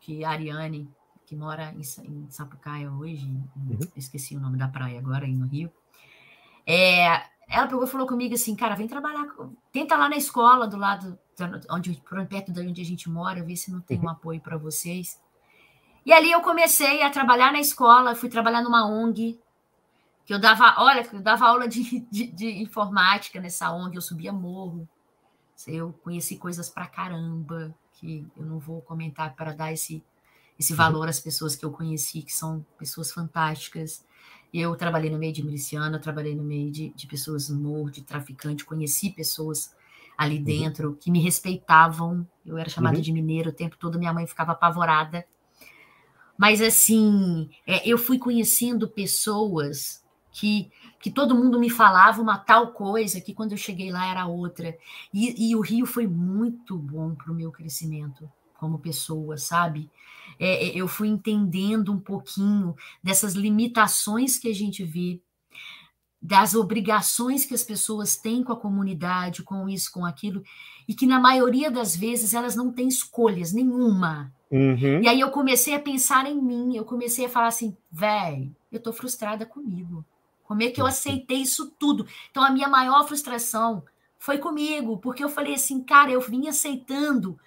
Que 0.00 0.24
a 0.24 0.30
Ariane 0.30 0.90
que 1.26 1.34
mora 1.34 1.72
em, 1.72 1.80
em 1.80 2.30
Sapucaia 2.30 2.90
hoje, 2.90 3.26
uhum. 3.56 3.78
esqueci 3.96 4.36
o 4.36 4.40
nome 4.40 4.56
da 4.56 4.68
praia 4.68 4.98
agora, 4.98 5.26
aí 5.26 5.34
no 5.34 5.46
Rio. 5.46 5.70
É, 6.64 7.06
ela 7.48 7.66
pegou 7.66 7.84
e 7.84 7.88
falou 7.88 8.06
comigo 8.06 8.34
assim, 8.34 8.54
cara, 8.54 8.76
vem 8.76 8.86
trabalhar, 8.86 9.26
tenta 9.72 9.96
lá 9.96 10.08
na 10.08 10.16
escola 10.16 10.68
do 10.68 10.76
lado, 10.76 11.18
onde, 11.70 12.00
perto 12.28 12.52
de 12.52 12.60
onde 12.60 12.80
a 12.80 12.84
gente 12.84 13.10
mora, 13.10 13.42
ver 13.42 13.56
se 13.56 13.72
não 13.72 13.80
tem 13.80 13.98
um 13.98 14.04
uhum. 14.04 14.10
apoio 14.10 14.40
para 14.40 14.56
vocês. 14.56 15.20
E 16.04 16.12
ali 16.12 16.30
eu 16.30 16.40
comecei 16.40 17.02
a 17.02 17.10
trabalhar 17.10 17.52
na 17.52 17.58
escola, 17.58 18.14
fui 18.14 18.28
trabalhar 18.28 18.62
numa 18.62 18.86
ONG, 18.86 19.40
que 20.24 20.32
eu 20.32 20.40
dava, 20.40 20.76
olha, 20.78 21.08
eu 21.12 21.20
dava 21.20 21.46
aula 21.46 21.66
de, 21.66 22.00
de, 22.10 22.26
de 22.28 22.62
informática 22.62 23.40
nessa 23.40 23.72
ONG, 23.72 23.96
eu 23.96 24.02
subia 24.02 24.32
morro, 24.32 24.88
eu 25.66 25.92
conheci 26.04 26.36
coisas 26.36 26.70
pra 26.70 26.86
caramba, 26.86 27.74
que 27.94 28.26
eu 28.36 28.44
não 28.44 28.60
vou 28.60 28.80
comentar 28.82 29.34
para 29.34 29.52
dar 29.52 29.72
esse 29.72 30.04
esse 30.58 30.74
valor 30.74 31.08
às 31.08 31.20
pessoas 31.20 31.54
que 31.54 31.64
eu 31.64 31.70
conheci, 31.70 32.22
que 32.22 32.32
são 32.32 32.64
pessoas 32.78 33.12
fantásticas. 33.12 34.04
Eu 34.52 34.74
trabalhei 34.74 35.10
no 35.10 35.18
meio 35.18 35.32
de 35.32 35.42
miliciano, 35.42 35.98
trabalhei 35.98 36.34
no 36.34 36.42
meio 36.42 36.70
de, 36.70 36.90
de 36.90 37.06
pessoas 37.06 37.48
no 37.48 37.58
morro, 37.60 37.90
de 37.90 38.02
traficante, 38.02 38.64
conheci 38.64 39.10
pessoas 39.10 39.74
ali 40.16 40.38
uhum. 40.38 40.44
dentro 40.44 40.98
que 40.98 41.10
me 41.10 41.20
respeitavam. 41.20 42.26
Eu 42.44 42.56
era 42.56 42.70
chamada 42.70 42.96
uhum. 42.96 43.02
de 43.02 43.12
mineiro 43.12 43.50
o 43.50 43.52
tempo 43.52 43.76
todo, 43.78 43.98
minha 43.98 44.12
mãe 44.12 44.26
ficava 44.26 44.52
apavorada. 44.52 45.26
Mas 46.38 46.60
assim, 46.60 47.48
é, 47.66 47.86
eu 47.88 47.98
fui 47.98 48.18
conhecendo 48.18 48.88
pessoas 48.88 50.04
que, 50.32 50.70
que 51.00 51.10
todo 51.10 51.34
mundo 51.34 51.58
me 51.58 51.70
falava 51.70 52.20
uma 52.20 52.36
tal 52.36 52.72
coisa 52.72 53.20
que 53.20 53.34
quando 53.34 53.52
eu 53.52 53.58
cheguei 53.58 53.90
lá 53.90 54.10
era 54.10 54.26
outra. 54.26 54.76
E, 55.12 55.50
e 55.50 55.56
o 55.56 55.60
Rio 55.60 55.86
foi 55.86 56.06
muito 56.06 56.76
bom 56.76 57.14
para 57.14 57.32
o 57.32 57.34
meu 57.34 57.50
crescimento 57.50 58.30
como 58.58 58.78
pessoa, 58.78 59.38
sabe? 59.38 59.90
É, 60.38 60.68
é, 60.68 60.76
eu 60.76 60.86
fui 60.86 61.08
entendendo 61.08 61.92
um 61.92 61.98
pouquinho 61.98 62.74
dessas 63.02 63.34
limitações 63.34 64.38
que 64.38 64.48
a 64.48 64.54
gente 64.54 64.84
vê, 64.84 65.20
das 66.20 66.54
obrigações 66.54 67.44
que 67.44 67.54
as 67.54 67.62
pessoas 67.62 68.16
têm 68.16 68.42
com 68.42 68.52
a 68.52 68.56
comunidade, 68.56 69.42
com 69.42 69.68
isso, 69.68 69.92
com 69.92 70.04
aquilo, 70.04 70.42
e 70.88 70.94
que 70.94 71.06
na 71.06 71.20
maioria 71.20 71.70
das 71.70 71.94
vezes 71.94 72.34
elas 72.34 72.56
não 72.56 72.72
têm 72.72 72.88
escolhas 72.88 73.52
nenhuma. 73.52 74.32
Uhum. 74.50 75.02
E 75.02 75.08
aí 75.08 75.20
eu 75.20 75.30
comecei 75.30 75.74
a 75.74 75.80
pensar 75.80 76.26
em 76.26 76.40
mim, 76.40 76.76
eu 76.76 76.84
comecei 76.84 77.26
a 77.26 77.28
falar 77.28 77.48
assim, 77.48 77.76
velho, 77.90 78.54
eu 78.70 78.80
tô 78.80 78.92
frustrada 78.92 79.44
comigo. 79.44 80.04
Como 80.44 80.62
é 80.62 80.70
que 80.70 80.80
eu 80.80 80.86
aceitei 80.86 81.38
isso 81.38 81.72
tudo? 81.78 82.06
Então 82.30 82.42
a 82.42 82.50
minha 82.50 82.68
maior 82.68 83.06
frustração 83.06 83.82
foi 84.18 84.38
comigo, 84.38 84.98
porque 84.98 85.22
eu 85.22 85.28
falei 85.28 85.54
assim, 85.54 85.82
cara, 85.82 86.10
eu 86.10 86.20
vim 86.20 86.48
aceitando 86.48 87.38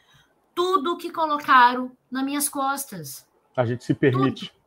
tudo 0.53 0.97
que 0.97 1.11
colocaram 1.11 1.91
nas 2.11 2.23
minhas 2.23 2.49
costas. 2.49 3.27
A 3.55 3.65
gente 3.65 3.83
se 3.83 3.93
permite. 3.93 4.47
Tudo. 4.47 4.59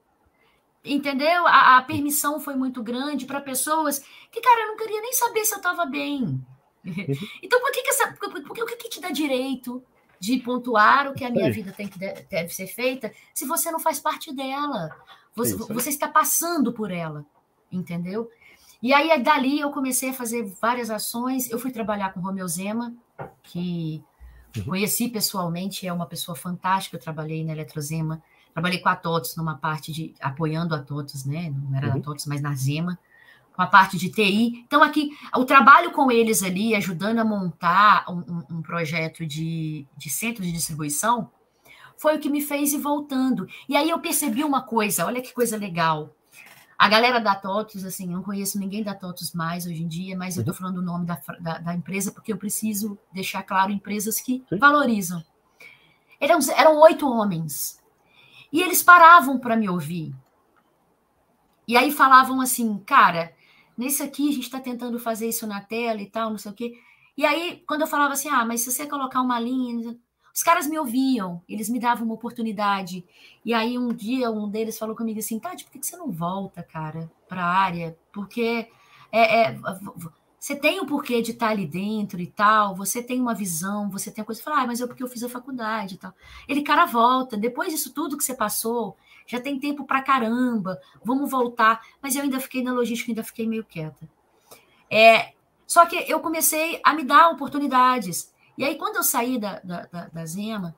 entendeu? 0.84 1.46
A, 1.46 1.78
a 1.78 1.82
permissão 1.82 2.40
foi 2.40 2.54
muito 2.54 2.82
grande 2.82 3.26
para 3.26 3.40
pessoas 3.40 4.04
que, 4.30 4.40
cara, 4.40 4.62
eu 4.62 4.68
não 4.68 4.76
queria 4.76 5.00
nem 5.00 5.12
saber 5.12 5.44
se 5.44 5.54
eu 5.54 5.58
estava 5.58 5.86
bem. 5.86 6.22
Uhum. 6.22 6.44
Então, 7.42 7.60
por 7.60 7.70
que, 7.70 7.82
que 7.82 7.90
essa. 7.90 8.12
Por, 8.12 8.30
por, 8.42 8.58
o 8.58 8.66
que, 8.66 8.76
que 8.76 8.88
te 8.88 9.00
dá 9.00 9.10
direito 9.10 9.82
de 10.18 10.38
pontuar 10.38 11.08
o 11.08 11.14
que 11.14 11.24
a 11.24 11.30
minha 11.30 11.50
vida 11.50 11.72
tem 11.72 11.88
que 11.88 11.98
deve 11.98 12.48
ser 12.48 12.66
feita 12.66 13.12
se 13.34 13.44
você 13.44 13.70
não 13.70 13.78
faz 13.80 14.00
parte 14.00 14.32
dela? 14.34 14.90
Você, 15.34 15.56
você 15.56 15.88
está 15.88 16.08
passando 16.08 16.72
por 16.72 16.90
ela, 16.90 17.24
entendeu? 17.70 18.30
E 18.82 18.92
aí, 18.92 19.22
dali, 19.22 19.60
eu 19.60 19.70
comecei 19.70 20.10
a 20.10 20.12
fazer 20.12 20.44
várias 20.60 20.90
ações. 20.90 21.48
Eu 21.50 21.58
fui 21.58 21.70
trabalhar 21.70 22.12
com 22.12 22.18
o 22.18 22.22
Romeu 22.22 22.46
Zema, 22.48 22.92
que 23.44 24.02
uhum. 24.60 24.66
conheci 24.66 25.08
pessoalmente, 25.08 25.86
é 25.86 25.92
uma 25.92 26.06
pessoa 26.06 26.36
fantástica. 26.36 26.96
Eu 26.96 27.00
trabalhei 27.00 27.44
na 27.44 27.52
Eletrozema, 27.52 28.22
trabalhei 28.52 28.78
com 28.78 28.88
a 28.88 28.96
TOTOS 28.96 29.36
numa 29.36 29.56
parte 29.56 29.92
de 29.92 30.14
apoiando 30.20 30.74
a 30.74 30.78
TOTOS, 30.78 31.24
né? 31.24 31.52
Não 31.54 31.76
era 31.76 31.88
uhum. 31.88 31.98
a 31.98 32.00
TOTOS, 32.00 32.26
mas 32.26 32.40
na 32.40 32.54
Zema, 32.54 32.98
com 33.54 33.62
a 33.62 33.66
parte 33.66 33.98
de 33.98 34.10
TI. 34.10 34.64
Então, 34.66 34.82
aqui, 34.82 35.10
o 35.36 35.44
trabalho 35.44 35.92
com 35.92 36.10
eles 36.10 36.42
ali, 36.42 36.74
ajudando 36.74 37.18
a 37.18 37.24
montar 37.24 38.04
um, 38.08 38.18
um, 38.18 38.58
um 38.58 38.62
projeto 38.62 39.26
de, 39.26 39.86
de 39.96 40.10
centro 40.10 40.42
de 40.42 40.52
distribuição, 40.52 41.30
foi 41.96 42.16
o 42.16 42.18
que 42.18 42.28
me 42.28 42.40
fez 42.40 42.72
ir 42.72 42.78
voltando. 42.78 43.46
E 43.68 43.76
aí 43.76 43.90
eu 43.90 43.98
percebi 44.00 44.42
uma 44.42 44.62
coisa, 44.62 45.06
olha 45.06 45.22
que 45.22 45.32
coisa 45.32 45.56
legal. 45.56 46.14
A 46.82 46.88
galera 46.88 47.20
da 47.20 47.36
TOTUS, 47.36 47.84
assim, 47.84 48.08
não 48.08 48.24
conheço 48.24 48.58
ninguém 48.58 48.82
da 48.82 48.92
TOTUS 48.92 49.34
mais 49.34 49.66
hoje 49.66 49.84
em 49.84 49.86
dia, 49.86 50.16
mas 50.16 50.36
eu 50.36 50.40
estou 50.40 50.52
uhum. 50.52 50.58
falando 50.58 50.78
o 50.78 50.82
nome 50.82 51.06
da, 51.06 51.16
da, 51.38 51.58
da, 51.58 51.74
empresa 51.76 52.10
porque 52.10 52.32
eu 52.32 52.36
preciso 52.36 52.98
deixar 53.12 53.44
claro 53.44 53.70
empresas 53.70 54.20
que 54.20 54.44
Sim. 54.48 54.58
valorizam. 54.58 55.22
Eram, 56.18 56.40
eram 56.56 56.80
oito 56.80 57.08
homens. 57.08 57.80
E 58.52 58.60
eles 58.60 58.82
paravam 58.82 59.38
para 59.38 59.54
me 59.54 59.68
ouvir. 59.68 60.12
E 61.68 61.76
aí 61.76 61.92
falavam 61.92 62.40
assim, 62.40 62.76
cara, 62.78 63.32
nesse 63.78 64.02
aqui 64.02 64.30
a 64.30 64.32
gente 64.32 64.42
está 64.42 64.58
tentando 64.58 64.98
fazer 64.98 65.28
isso 65.28 65.46
na 65.46 65.60
tela 65.60 66.02
e 66.02 66.10
tal, 66.10 66.30
não 66.30 66.38
sei 66.38 66.50
o 66.50 66.54
quê. 66.54 66.72
E 67.16 67.24
aí, 67.24 67.62
quando 67.64 67.82
eu 67.82 67.86
falava 67.86 68.14
assim, 68.14 68.28
ah, 68.28 68.44
mas 68.44 68.62
se 68.62 68.72
você 68.72 68.88
colocar 68.88 69.20
uma 69.20 69.38
linha, 69.38 69.96
os 70.34 70.42
caras 70.42 70.66
me 70.66 70.78
ouviam, 70.78 71.42
eles 71.48 71.68
me 71.68 71.78
davam 71.78 72.04
uma 72.04 72.14
oportunidade. 72.14 73.04
E 73.44 73.52
aí 73.52 73.78
um 73.78 73.88
dia 73.88 74.30
um 74.30 74.48
deles 74.48 74.78
falou 74.78 74.96
comigo 74.96 75.18
assim, 75.18 75.38
Tati, 75.38 75.64
por 75.64 75.72
que 75.72 75.84
você 75.84 75.96
não 75.96 76.10
volta, 76.10 76.62
cara, 76.62 77.10
para 77.28 77.44
a 77.44 77.48
área? 77.48 77.96
Porque 78.12 78.68
é, 79.10 79.42
é, 79.42 79.58
você 80.42 80.56
tem 80.56 80.80
o 80.80 80.82
um 80.82 80.86
porquê 80.86 81.22
de 81.22 81.30
estar 81.30 81.50
ali 81.50 81.66
dentro 81.66 82.20
e 82.20 82.26
tal, 82.26 82.74
você 82.74 83.00
tem 83.00 83.20
uma 83.20 83.32
visão, 83.34 83.88
você 83.88 84.10
tem 84.10 84.22
a 84.22 84.24
coisa. 84.24 84.42
Falar, 84.42 84.62
ah, 84.62 84.66
mas 84.66 84.80
é 84.80 84.86
porque 84.88 85.02
eu 85.02 85.06
fiz 85.06 85.22
a 85.22 85.28
faculdade 85.28 85.94
e 85.94 85.98
tal. 85.98 86.12
Ele, 86.48 86.62
cara, 86.62 86.84
volta. 86.84 87.36
Depois 87.36 87.70
disso 87.70 87.92
tudo 87.92 88.16
que 88.16 88.24
você 88.24 88.34
passou, 88.34 88.96
já 89.24 89.40
tem 89.40 89.60
tempo 89.60 89.84
para 89.84 90.02
caramba, 90.02 90.80
vamos 91.04 91.30
voltar. 91.30 91.80
Mas 92.02 92.16
eu 92.16 92.22
ainda 92.22 92.40
fiquei 92.40 92.60
na 92.60 92.72
logística, 92.72 93.12
ainda 93.12 93.22
fiquei 93.22 93.46
meio 93.46 93.64
quieta. 93.64 94.08
É, 94.90 95.32
só 95.64 95.86
que 95.86 95.94
eu 96.10 96.18
comecei 96.18 96.80
a 96.82 96.92
me 96.92 97.04
dar 97.04 97.30
oportunidades. 97.30 98.31
E 98.56 98.64
aí, 98.64 98.76
quando 98.76 98.96
eu 98.96 99.02
saí 99.02 99.38
da, 99.38 99.60
da, 99.60 99.86
da, 99.86 100.08
da 100.08 100.26
Zema, 100.26 100.74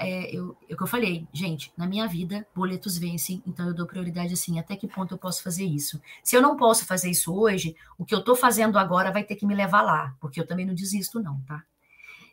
é, 0.00 0.34
eu, 0.34 0.56
é 0.68 0.74
o 0.74 0.76
que 0.76 0.82
eu 0.82 0.86
falei, 0.86 1.26
gente, 1.32 1.72
na 1.76 1.86
minha 1.86 2.06
vida, 2.06 2.46
boletos 2.54 2.98
vencem, 2.98 3.42
então 3.46 3.68
eu 3.68 3.74
dou 3.74 3.86
prioridade 3.86 4.32
assim, 4.32 4.58
até 4.58 4.76
que 4.76 4.86
ponto 4.86 5.14
eu 5.14 5.18
posso 5.18 5.42
fazer 5.42 5.64
isso? 5.64 6.00
Se 6.22 6.36
eu 6.36 6.42
não 6.42 6.56
posso 6.56 6.84
fazer 6.84 7.10
isso 7.10 7.32
hoje, 7.34 7.74
o 7.96 8.04
que 8.04 8.14
eu 8.14 8.18
estou 8.18 8.36
fazendo 8.36 8.78
agora 8.78 9.12
vai 9.12 9.24
ter 9.24 9.36
que 9.36 9.46
me 9.46 9.54
levar 9.54 9.82
lá, 9.82 10.14
porque 10.20 10.40
eu 10.40 10.46
também 10.46 10.66
não 10.66 10.74
desisto, 10.74 11.20
não, 11.20 11.40
tá? 11.42 11.62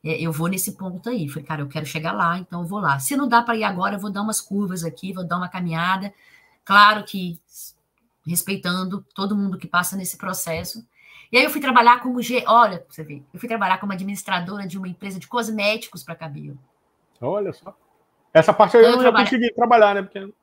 É, 0.03 0.22
eu 0.22 0.32
vou 0.32 0.48
nesse 0.48 0.74
ponto 0.74 1.10
aí. 1.10 1.28
Falei, 1.28 1.44
cara, 1.44 1.62
eu 1.64 1.68
quero 1.68 1.86
chegar 1.86 2.12
lá, 2.12 2.38
então 2.38 2.62
eu 2.62 2.68
vou 2.68 2.80
lá. 2.80 2.99
Se 2.99 3.18
não 3.18 3.28
dá 3.28 3.41
para 3.41 3.56
ir 3.56 3.64
agora, 3.64 3.95
eu 3.95 3.99
vou 3.99 4.12
dar 4.12 4.22
umas 4.22 4.40
curvas 4.40 4.84
aqui, 4.84 5.12
vou 5.12 5.26
dar 5.26 5.38
uma 5.38 5.49
caminhada. 5.49 6.14
Claro 6.64 7.03
que 7.03 7.40
respeitando 8.26 9.06
todo 9.16 9.36
mundo 9.36 9.57
que 9.57 9.68
passa 9.68 9.95
nesse 9.95 10.18
processo, 10.18 10.86
e 11.31 11.38
aí 11.38 11.43
eu 11.43 11.49
fui 11.49 11.61
trabalhar 11.61 11.99
como 12.02 12.22
G, 12.22 12.43
olha, 12.47 12.85
você 12.88 13.03
vê, 13.03 13.23
eu 13.34 13.39
fui 13.39 13.49
trabalhar 13.49 13.77
como 13.77 13.93
administradora 13.93 14.68
de 14.68 14.77
uma 14.77 14.88
empresa 14.88 15.19
de 15.19 15.27
cosméticos 15.27 16.03
para 16.03 16.15
cabelo. 16.15 16.57
Olha 17.22 17.52
só. 17.53 17.76
Essa 18.34 18.53
parte 18.53 18.77
então, 18.77 18.81
eu, 18.81 18.88
eu 18.88 18.95
não 18.95 19.02
trabalha... 19.02 19.26
consegui 19.26 19.53
trabalhar, 19.53 19.95
né? 19.95 20.02
Porque... 20.02 20.34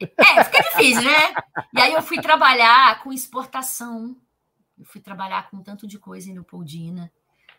É, 0.00 0.44
fica 0.44 0.62
difícil, 0.62 1.04
né? 1.04 1.34
E 1.74 1.80
aí 1.80 1.92
eu 1.92 2.02
fui 2.02 2.20
trabalhar 2.20 3.02
com 3.02 3.12
exportação. 3.12 4.16
Eu 4.78 4.84
fui 4.84 5.00
trabalhar 5.00 5.48
com 5.50 5.62
tanto 5.62 5.86
de 5.86 5.98
coisa 5.98 6.30
em 6.30 6.34
Leopoldina. 6.34 7.12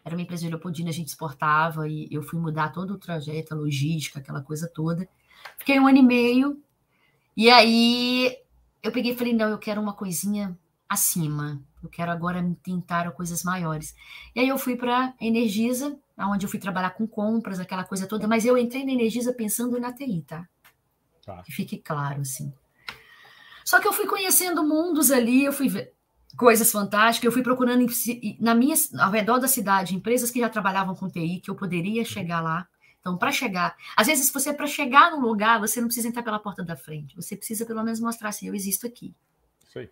Era 0.03 0.15
uma 0.15 0.21
empresa 0.21 0.43
de 0.43 0.49
Leopoldina, 0.49 0.89
a 0.89 0.93
gente 0.93 1.07
exportava 1.07 1.87
e 1.87 2.09
eu 2.11 2.21
fui 2.21 2.37
mudar 2.37 2.69
todo 2.69 2.95
o 2.95 2.97
trajeto, 2.97 3.53
a 3.53 3.57
logística, 3.57 4.19
aquela 4.19 4.41
coisa 4.41 4.67
toda. 4.67 5.07
Fiquei 5.57 5.79
um 5.79 5.87
ano 5.87 5.99
e 5.99 6.03
meio. 6.03 6.61
E 7.37 7.49
aí 7.49 8.37
eu 8.81 8.91
peguei 8.91 9.13
e 9.13 9.15
falei, 9.15 9.33
não, 9.33 9.49
eu 9.49 9.57
quero 9.57 9.79
uma 9.79 9.93
coisinha 9.93 10.57
acima. 10.89 11.61
Eu 11.84 11.89
quero 11.89 12.11
agora 12.11 12.41
tentar 12.64 13.11
coisas 13.11 13.43
maiores. 13.43 13.93
E 14.34 14.39
aí 14.39 14.47
eu 14.47 14.57
fui 14.57 14.77
para 14.77 15.14
Energisa, 15.19 15.99
onde 16.18 16.45
eu 16.45 16.49
fui 16.49 16.60
trabalhar 16.60 16.91
com 16.91 17.05
compras, 17.05 17.60
aquela 17.60 17.84
coisa 17.84 18.07
toda, 18.07 18.27
mas 18.27 18.45
eu 18.45 18.57
entrei 18.57 18.85
na 18.85 18.93
Energisa 18.93 19.34
pensando 19.34 19.77
na 19.80 19.91
TI, 19.91 20.23
tá? 20.26 20.47
tá. 21.26 21.43
Que 21.43 21.51
fique 21.51 21.77
claro, 21.77 22.22
assim. 22.22 22.53
Só 23.65 23.80
que 23.80 23.88
eu 23.88 23.93
fui 23.93 24.07
conhecendo 24.07 24.64
mundos 24.64 25.11
ali, 25.11 25.43
eu 25.43 25.51
fui 25.51 25.68
ver 25.68 25.93
coisas 26.38 26.72
fantásticas, 26.72 27.26
eu 27.26 27.31
fui 27.31 27.43
procurando 27.43 27.85
na 28.39 28.55
minha, 28.55 28.76
ao 28.99 29.11
redor 29.11 29.39
da 29.39 29.47
cidade 29.47 29.95
empresas 29.95 30.31
que 30.31 30.39
já 30.39 30.49
trabalhavam 30.49 30.95
com 30.95 31.10
TI, 31.10 31.39
que 31.41 31.49
eu 31.49 31.55
poderia 31.55 32.03
chegar 32.05 32.41
lá. 32.41 32.68
Então, 32.99 33.18
para 33.18 33.31
chegar, 33.34 33.76
às 33.97 34.07
vezes, 34.07 34.31
você 34.31 34.53
para 34.53 34.65
chegar 34.65 35.11
num 35.11 35.19
lugar, 35.19 35.60
você 35.60 35.81
não 35.81 35.88
precisa 35.88 36.07
entrar 36.07 36.23
pela 36.23 36.39
porta 36.39 36.64
da 36.64 36.77
frente, 36.77 37.15
você 37.15 37.35
precisa 37.35 37.65
pelo 37.65 37.84
menos 37.84 37.99
mostrar 37.99 38.30
assim, 38.30 38.47
eu 38.47 38.55
existo 38.55 38.88
aqui. 38.88 39.14
Sei. 39.68 39.91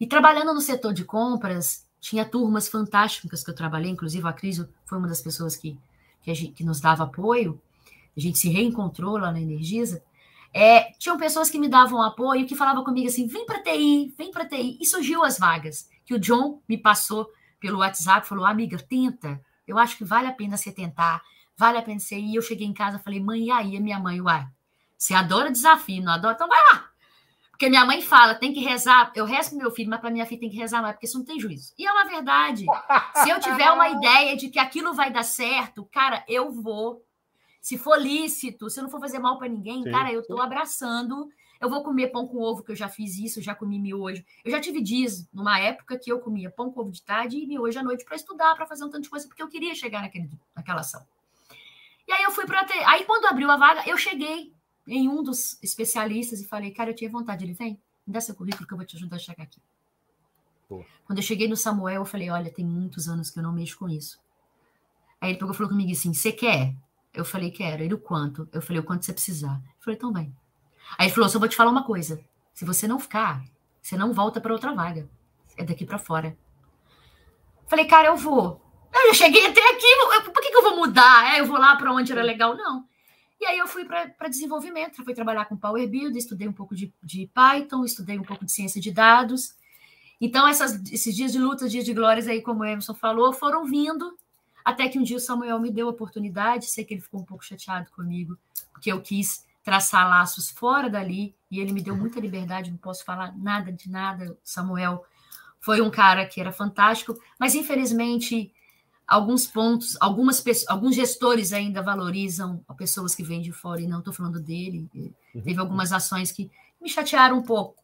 E 0.00 0.06
trabalhando 0.06 0.54
no 0.54 0.62
setor 0.62 0.94
de 0.94 1.04
compras, 1.04 1.86
tinha 2.00 2.24
turmas 2.24 2.66
fantásticas 2.66 3.44
que 3.44 3.50
eu 3.50 3.54
trabalhei, 3.54 3.90
inclusive 3.90 4.26
a 4.26 4.32
Cris 4.32 4.64
foi 4.86 4.98
uma 4.98 5.06
das 5.06 5.20
pessoas 5.20 5.54
que, 5.54 5.78
que, 6.22 6.34
gente, 6.34 6.52
que, 6.52 6.64
nos 6.64 6.80
dava 6.80 7.04
apoio, 7.04 7.60
a 8.16 8.20
gente 8.20 8.38
se 8.38 8.48
reencontrou 8.48 9.18
lá 9.18 9.30
na 9.30 9.40
Energisa. 9.40 10.02
É, 10.52 10.92
tinham 10.98 11.18
pessoas 11.18 11.50
que 11.50 11.58
me 11.58 11.68
davam 11.68 12.02
apoio, 12.02 12.46
que 12.46 12.56
falavam 12.56 12.82
comigo 12.82 13.08
assim: 13.08 13.26
vem 13.26 13.44
para 13.44 13.62
TI, 13.62 14.12
vem 14.16 14.30
para 14.30 14.48
TI. 14.48 14.78
E 14.80 14.86
surgiu 14.86 15.22
as 15.22 15.38
vagas, 15.38 15.88
que 16.04 16.14
o 16.14 16.18
John 16.18 16.60
me 16.66 16.78
passou 16.78 17.30
pelo 17.60 17.78
WhatsApp, 17.78 18.26
falou: 18.26 18.46
amiga, 18.46 18.78
tenta, 18.78 19.40
eu 19.68 19.78
acho 19.78 19.98
que 19.98 20.04
vale 20.04 20.26
a 20.26 20.32
pena 20.32 20.56
você 20.56 20.72
tentar, 20.72 21.22
vale 21.56 21.78
a 21.78 21.82
pena 21.82 22.00
você 22.00 22.18
ir. 22.18 22.32
E 22.32 22.34
eu 22.36 22.42
cheguei 22.42 22.66
em 22.66 22.72
casa 22.72 22.98
falei: 22.98 23.20
mãe, 23.20 23.44
e 23.44 23.50
aí? 23.50 23.76
A 23.76 23.80
minha 23.80 24.00
mãe, 24.00 24.20
uai, 24.20 24.48
você 24.96 25.14
adora 25.14 25.52
desafio, 25.52 26.02
não 26.02 26.12
adora? 26.12 26.34
Então 26.34 26.48
vai 26.48 26.58
lá, 26.72 26.89
porque 27.60 27.68
minha 27.68 27.84
mãe 27.84 28.00
fala, 28.00 28.34
tem 28.34 28.54
que 28.54 28.60
rezar. 28.60 29.12
Eu 29.14 29.26
rezo 29.26 29.50
pro 29.50 29.58
meu 29.58 29.70
filho, 29.70 29.90
mas 29.90 30.00
para 30.00 30.10
minha 30.10 30.24
filha 30.24 30.40
tem 30.40 30.48
que 30.48 30.56
rezar 30.56 30.80
mais, 30.80 30.94
porque 30.94 31.04
isso 31.04 31.18
não 31.18 31.26
tem 31.26 31.38
juízo. 31.38 31.74
E 31.78 31.86
é 31.86 31.92
uma 31.92 32.06
verdade. 32.06 32.64
Se 33.22 33.28
eu 33.28 33.38
tiver 33.38 33.70
uma 33.70 33.86
ideia 33.92 34.34
de 34.34 34.48
que 34.48 34.58
aquilo 34.58 34.94
vai 34.94 35.12
dar 35.12 35.24
certo, 35.24 35.86
cara, 35.92 36.24
eu 36.26 36.50
vou. 36.50 37.04
Se 37.60 37.76
for 37.76 38.00
lícito, 38.00 38.70
se 38.70 38.80
eu 38.80 38.84
não 38.84 38.90
for 38.90 38.98
fazer 38.98 39.18
mal 39.18 39.36
para 39.36 39.46
ninguém, 39.46 39.82
sim, 39.82 39.90
cara, 39.90 40.10
eu 40.10 40.24
sim. 40.24 40.40
abraçando. 40.40 41.28
Eu 41.60 41.68
vou 41.68 41.82
comer 41.82 42.08
pão 42.08 42.26
com 42.26 42.38
ovo, 42.38 42.62
que 42.62 42.72
eu 42.72 42.76
já 42.76 42.88
fiz 42.88 43.18
isso, 43.18 43.42
já 43.42 43.54
comi 43.54 43.78
miojo. 43.78 44.24
Eu 44.42 44.50
já 44.50 44.58
tive 44.58 44.80
dias, 44.80 45.28
numa 45.30 45.60
época 45.60 45.98
que 45.98 46.10
eu 46.10 46.18
comia 46.18 46.50
pão 46.50 46.72
com 46.72 46.80
ovo 46.80 46.90
de 46.90 47.02
tarde 47.02 47.36
e 47.36 47.46
miojo 47.46 47.78
à 47.78 47.82
noite 47.82 48.06
para 48.06 48.16
estudar, 48.16 48.54
para 48.54 48.64
fazer 48.64 48.86
um 48.86 48.88
tanto 48.88 49.02
de 49.02 49.10
coisa, 49.10 49.28
porque 49.28 49.42
eu 49.42 49.48
queria 49.48 49.74
chegar 49.74 50.00
naquele, 50.00 50.30
naquela 50.56 50.80
ação. 50.80 51.04
E 52.08 52.12
aí 52.12 52.22
eu 52.22 52.30
fui 52.30 52.46
para 52.46 52.64
ter. 52.64 52.82
Aí 52.88 53.04
quando 53.04 53.26
abriu 53.26 53.50
a 53.50 53.58
vaga, 53.58 53.82
eu 53.86 53.98
cheguei 53.98 54.54
em 54.90 55.08
um 55.08 55.22
dos 55.22 55.56
especialistas 55.62 56.40
e 56.40 56.44
falei, 56.44 56.72
cara, 56.72 56.90
eu 56.90 56.94
tinha 56.94 57.10
vontade. 57.10 57.44
Ele 57.44 57.54
vem, 57.54 57.80
me 58.06 58.12
dá 58.12 58.20
seu 58.20 58.34
currículo 58.34 58.66
que 58.66 58.72
eu 58.72 58.76
vou 58.76 58.86
te 58.86 58.96
ajudar 58.96 59.16
a 59.16 59.20
chegar 59.20 59.44
aqui. 59.44 59.60
Pô. 60.68 60.84
Quando 61.04 61.18
eu 61.18 61.22
cheguei 61.22 61.48
no 61.48 61.56
Samuel, 61.56 62.02
eu 62.02 62.04
falei, 62.04 62.30
olha, 62.30 62.52
tem 62.52 62.64
muitos 62.64 63.08
anos 63.08 63.30
que 63.30 63.38
eu 63.38 63.42
não 63.42 63.52
mexo 63.52 63.78
com 63.78 63.88
isso. 63.88 64.20
Aí 65.20 65.30
ele 65.30 65.38
pegou 65.38 65.54
e 65.54 65.56
falou 65.56 65.70
comigo 65.70 65.92
assim, 65.92 66.12
você 66.12 66.32
quer? 66.32 66.74
Eu 67.14 67.24
falei, 67.24 67.50
quero. 67.50 67.82
Ele, 67.82 67.94
o 67.94 67.98
quanto? 67.98 68.48
Eu 68.52 68.60
falei, 68.60 68.80
o 68.80 68.84
quanto 68.84 69.04
você 69.04 69.12
precisar. 69.12 69.60
Eu 69.64 69.82
falei, 69.84 69.96
então 69.96 70.12
vem. 70.12 70.34
Aí 70.98 71.06
ele 71.06 71.14
falou, 71.14 71.28
só 71.28 71.38
vou 71.38 71.48
te 71.48 71.56
falar 71.56 71.70
uma 71.70 71.84
coisa. 71.84 72.20
Se 72.52 72.64
você 72.64 72.88
não 72.88 72.98
ficar, 72.98 73.44
você 73.80 73.96
não 73.96 74.12
volta 74.12 74.40
para 74.40 74.52
outra 74.52 74.74
vaga. 74.74 75.08
É 75.56 75.64
daqui 75.64 75.84
para 75.84 75.98
fora. 75.98 76.36
Falei, 77.68 77.84
cara, 77.84 78.08
eu 78.08 78.16
vou. 78.16 78.60
Eu 78.92 79.14
já 79.14 79.24
cheguei 79.24 79.46
até 79.46 79.60
aqui, 79.70 79.86
por 80.32 80.42
que, 80.42 80.50
que 80.50 80.56
eu 80.56 80.62
vou 80.62 80.76
mudar? 80.76 81.34
É, 81.34 81.40
eu 81.40 81.46
vou 81.46 81.58
lá 81.58 81.76
para 81.76 81.92
onde 81.92 82.10
era 82.10 82.22
legal? 82.22 82.56
Não. 82.56 82.84
E 83.40 83.46
aí 83.46 83.58
eu 83.58 83.66
fui 83.66 83.86
para 83.86 84.28
desenvolvimento, 84.28 85.02
fui 85.02 85.14
trabalhar 85.14 85.46
com 85.46 85.56
Power 85.56 85.88
Build, 85.88 86.16
estudei 86.16 86.46
um 86.46 86.52
pouco 86.52 86.74
de, 86.74 86.92
de 87.02 87.30
Python, 87.32 87.84
estudei 87.84 88.18
um 88.18 88.22
pouco 88.22 88.44
de 88.44 88.52
ciência 88.52 88.80
de 88.80 88.92
dados. 88.92 89.54
Então, 90.20 90.46
essas, 90.46 90.78
esses 90.92 91.16
dias 91.16 91.32
de 91.32 91.38
luta, 91.38 91.66
dias 91.66 91.86
de 91.86 91.94
glórias 91.94 92.28
aí, 92.28 92.42
como 92.42 92.60
o 92.60 92.64
Emerson 92.66 92.94
falou, 92.94 93.32
foram 93.32 93.64
vindo, 93.64 94.18
até 94.62 94.86
que 94.88 94.98
um 94.98 95.02
dia 95.02 95.16
o 95.16 95.20
Samuel 95.20 95.58
me 95.58 95.70
deu 95.70 95.86
a 95.86 95.90
oportunidade, 95.90 96.66
sei 96.66 96.84
que 96.84 96.92
ele 96.92 97.00
ficou 97.00 97.20
um 97.20 97.24
pouco 97.24 97.42
chateado 97.42 97.90
comigo, 97.92 98.36
porque 98.70 98.92
eu 98.92 99.00
quis 99.00 99.46
traçar 99.62 100.06
laços 100.06 100.50
fora 100.50 100.90
dali, 100.90 101.34
e 101.50 101.60
ele 101.60 101.72
me 101.72 101.82
deu 101.82 101.96
muita 101.96 102.20
liberdade, 102.20 102.70
não 102.70 102.76
posso 102.76 103.02
falar 103.04 103.34
nada 103.38 103.72
de 103.72 103.90
nada. 103.90 104.36
Samuel 104.44 105.02
foi 105.58 105.80
um 105.80 105.90
cara 105.90 106.26
que 106.26 106.40
era 106.40 106.52
fantástico, 106.52 107.18
mas 107.38 107.54
infelizmente 107.54 108.52
alguns 109.10 109.44
pontos, 109.44 109.96
algumas 110.00 110.42
alguns 110.68 110.94
gestores 110.94 111.52
ainda 111.52 111.82
valorizam 111.82 112.64
pessoas 112.78 113.12
que 113.12 113.24
vêm 113.24 113.40
de 113.40 113.50
fora 113.50 113.80
e 113.80 113.88
não 113.88 113.98
estou 113.98 114.14
falando 114.14 114.38
dele. 114.38 114.88
Uhum. 114.94 115.42
Teve 115.42 115.58
algumas 115.58 115.92
ações 115.92 116.30
que, 116.30 116.48
me 116.80 116.88
chatearam 116.88 117.36
um 117.36 117.42
pouco. 117.42 117.82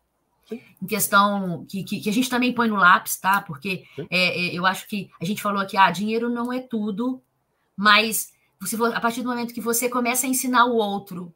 Sim. 0.49 0.63
Em 0.81 0.87
questão 0.87 1.67
que, 1.69 1.83
que, 1.83 2.01
que, 2.01 2.09
a 2.09 2.13
gente 2.13 2.31
também 2.31 2.55
põe 2.55 2.69
no 2.69 2.77
lápis, 2.77 3.17
tá? 3.19 3.43
Porque 3.43 3.85
é, 4.09 4.47
é, 4.47 4.55
eu 4.55 4.65
acho 4.65 4.89
que 4.89 5.11
a 5.21 5.25
gente 5.25 5.43
falou 5.43 5.61
aqui, 5.61 5.77
ah, 5.77 5.91
dinheiro 5.91 6.31
não 6.31 6.51
é 6.51 6.61
tudo, 6.61 7.21
mas 7.77 8.33
você, 8.59 8.77
a 8.95 9.01
partir 9.01 9.23
do 9.23 9.29
momento 9.29 9.53
que 9.53 9.61
você 9.61 9.89
começa 9.89 10.27
a 10.27 10.31
ensinar 10.31 10.65
o 10.65 10.77
outro 10.77 11.35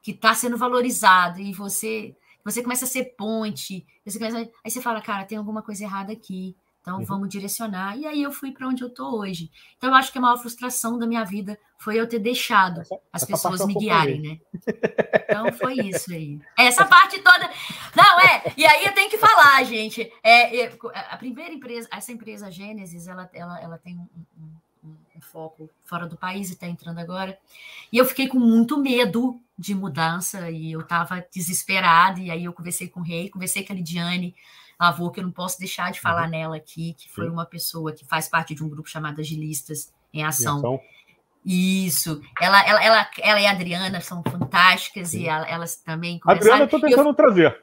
que 0.00 0.12
está 0.12 0.34
sendo 0.34 0.56
valorizado 0.56 1.40
e 1.40 1.52
você 1.52 2.16
você 2.44 2.62
começa 2.62 2.84
a 2.86 2.88
ser 2.88 3.14
ponte, 3.16 3.86
você 4.04 4.18
começa, 4.18 4.38
aí 4.38 4.70
você 4.70 4.80
fala, 4.80 5.00
cara, 5.00 5.24
tem 5.24 5.38
alguma 5.38 5.62
coisa 5.62 5.84
errada 5.84 6.12
aqui. 6.12 6.56
Então 6.82 6.98
uhum. 6.98 7.04
vamos 7.04 7.28
direcionar. 7.28 7.96
E 7.96 8.04
aí 8.04 8.20
eu 8.20 8.32
fui 8.32 8.50
para 8.50 8.66
onde 8.66 8.82
eu 8.82 8.88
estou 8.88 9.20
hoje. 9.20 9.50
Então 9.78 9.88
eu 9.90 9.94
acho 9.94 10.10
que 10.10 10.18
a 10.18 10.20
maior 10.20 10.36
frustração 10.36 10.98
da 10.98 11.06
minha 11.06 11.24
vida 11.24 11.56
foi 11.78 11.98
eu 11.98 12.08
ter 12.08 12.18
deixado 12.18 12.80
essa, 12.80 12.94
as 13.12 13.22
essa 13.22 13.26
pessoas 13.26 13.64
me 13.66 13.74
guiarem, 13.74 14.20
né? 14.20 14.40
Então 15.32 15.50
foi 15.52 15.74
isso 15.76 16.12
aí. 16.12 16.38
Essa 16.58 16.84
parte 16.84 17.18
toda. 17.20 17.50
Não, 17.96 18.20
é. 18.20 18.52
E 18.54 18.66
aí 18.66 18.84
eu 18.84 18.92
tenho 18.92 19.08
que 19.08 19.16
falar, 19.16 19.64
gente. 19.64 20.12
É, 20.22 20.64
é 20.64 20.78
a 21.10 21.16
primeira 21.16 21.54
empresa, 21.54 21.88
essa 21.90 22.12
empresa 22.12 22.50
Gênesis, 22.50 23.08
ela, 23.08 23.30
ela, 23.32 23.58
ela 23.62 23.78
tem 23.78 23.96
um, 23.96 24.06
um, 24.84 24.94
um 25.16 25.20
foco 25.22 25.70
fora 25.86 26.06
do 26.06 26.18
país 26.18 26.50
e 26.50 26.52
está 26.52 26.66
entrando 26.66 26.98
agora. 26.98 27.38
E 27.90 27.96
eu 27.96 28.04
fiquei 28.04 28.28
com 28.28 28.38
muito 28.38 28.76
medo 28.76 29.40
de 29.56 29.74
mudança 29.74 30.50
e 30.50 30.72
eu 30.72 30.80
estava 30.80 31.24
desesperada. 31.32 32.20
E 32.20 32.30
aí 32.30 32.44
eu 32.44 32.52
conversei 32.52 32.88
com 32.88 33.00
o 33.00 33.04
Rei, 33.04 33.30
conversei 33.30 33.64
com 33.64 33.72
a 33.72 33.76
Lidiane 33.76 34.34
avô, 34.88 35.10
que 35.10 35.20
eu 35.20 35.24
não 35.24 35.30
posso 35.30 35.58
deixar 35.58 35.92
de 35.92 36.00
falar 36.00 36.24
uhum. 36.24 36.30
nela 36.30 36.56
aqui, 36.56 36.94
que 36.94 37.10
foi 37.10 37.26
Sim. 37.26 37.32
uma 37.32 37.46
pessoa 37.46 37.92
que 37.92 38.04
faz 38.04 38.28
parte 38.28 38.54
de 38.54 38.62
um 38.62 38.68
grupo 38.68 38.88
chamado 38.88 39.20
Agilistas 39.20 39.92
em 40.12 40.24
Ação. 40.24 40.56
Em 40.56 40.58
ação. 40.58 40.80
Isso. 41.44 42.20
Ela, 42.40 42.64
ela, 42.66 42.84
ela, 42.84 43.10
ela 43.18 43.40
e 43.40 43.46
a 43.46 43.50
Adriana 43.50 44.00
são 44.00 44.22
fantásticas 44.22 45.08
Sim. 45.08 45.22
e 45.22 45.28
ela, 45.28 45.48
elas 45.48 45.76
também 45.76 46.18
começaram... 46.18 46.40
Adriana, 46.40 46.62
eu 46.62 46.64
estou 46.64 46.80
tentando 46.80 47.08
eu... 47.08 47.14
trazer. 47.14 47.62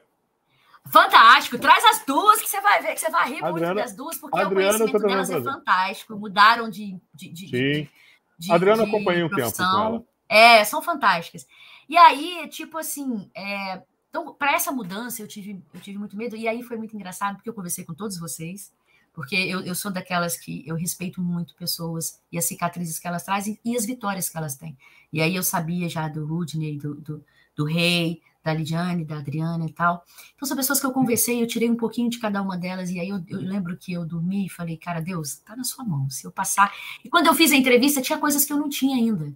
Fantástico, 0.90 1.58
traz 1.58 1.84
as 1.84 2.04
duas 2.04 2.40
que 2.40 2.48
você 2.48 2.60
vai 2.60 2.82
ver, 2.82 2.94
que 2.94 3.00
você 3.00 3.10
vai 3.10 3.28
rir 3.28 3.44
Adriana, 3.44 3.74
muito 3.74 3.74
das 3.76 3.94
duas, 3.94 4.18
porque 4.18 4.38
Adriana, 4.38 4.74
o 4.74 4.78
conhecimento 4.78 5.06
delas 5.06 5.30
é 5.30 5.32
trazer. 5.34 5.48
é 5.48 5.52
fantástico, 5.52 6.16
mudaram 6.16 6.70
de. 6.70 6.98
de, 7.14 7.28
de 7.28 7.48
Sim. 7.48 7.50
De, 7.50 7.90
de, 8.38 8.52
Adriana 8.52 8.84
acompanhei 8.84 9.22
um 9.22 9.28
tempo 9.28 9.54
com 9.54 9.62
ela. 9.62 10.04
É, 10.28 10.64
são 10.64 10.82
fantásticas. 10.82 11.46
E 11.88 11.96
aí, 11.96 12.48
tipo 12.48 12.78
assim, 12.78 13.30
é, 13.36 13.82
então, 14.10 14.34
para 14.34 14.54
essa 14.54 14.72
mudança, 14.72 15.22
eu 15.22 15.28
tive, 15.28 15.62
eu 15.72 15.80
tive 15.80 15.96
muito 15.96 16.16
medo, 16.16 16.36
e 16.36 16.46
aí 16.48 16.62
foi 16.64 16.76
muito 16.76 16.94
engraçado, 16.94 17.36
porque 17.36 17.48
eu 17.48 17.54
conversei 17.54 17.84
com 17.84 17.94
todos 17.94 18.18
vocês, 18.18 18.72
porque 19.12 19.36
eu, 19.36 19.60
eu 19.60 19.74
sou 19.74 19.90
daquelas 19.90 20.36
que 20.36 20.64
eu 20.66 20.74
respeito 20.74 21.22
muito 21.22 21.54
pessoas 21.54 22.20
e 22.30 22.36
as 22.36 22.44
cicatrizes 22.44 22.98
que 22.98 23.06
elas 23.06 23.22
trazem 23.22 23.58
e 23.64 23.76
as 23.76 23.86
vitórias 23.86 24.28
que 24.28 24.36
elas 24.36 24.56
têm. 24.56 24.76
E 25.12 25.20
aí 25.22 25.34
eu 25.34 25.42
sabia 25.42 25.88
já 25.88 26.08
do 26.08 26.26
Rudney, 26.26 26.76
do, 26.76 26.94
do, 26.94 27.24
do 27.56 27.64
Rei, 27.64 28.20
da 28.42 28.52
Lidiane, 28.52 29.04
da 29.04 29.18
Adriana 29.18 29.66
e 29.66 29.72
tal. 29.72 30.04
Então, 30.34 30.46
são 30.46 30.56
pessoas 30.56 30.80
que 30.80 30.86
eu 30.86 30.92
conversei, 30.92 31.40
eu 31.40 31.46
tirei 31.46 31.70
um 31.70 31.76
pouquinho 31.76 32.10
de 32.10 32.18
cada 32.18 32.42
uma 32.42 32.56
delas, 32.56 32.90
e 32.90 32.98
aí 32.98 33.08
eu, 33.08 33.22
eu 33.28 33.38
lembro 33.38 33.76
que 33.76 33.92
eu 33.92 34.04
dormi 34.04 34.46
e 34.46 34.48
falei, 34.48 34.76
cara, 34.76 35.00
Deus, 35.00 35.36
tá 35.36 35.54
na 35.54 35.64
sua 35.64 35.84
mão, 35.84 36.10
se 36.10 36.26
eu 36.26 36.32
passar. 36.32 36.72
E 37.04 37.08
quando 37.08 37.26
eu 37.26 37.34
fiz 37.34 37.52
a 37.52 37.56
entrevista, 37.56 38.00
tinha 38.02 38.18
coisas 38.18 38.44
que 38.44 38.52
eu 38.52 38.56
não 38.56 38.68
tinha 38.68 38.96
ainda. 38.96 39.32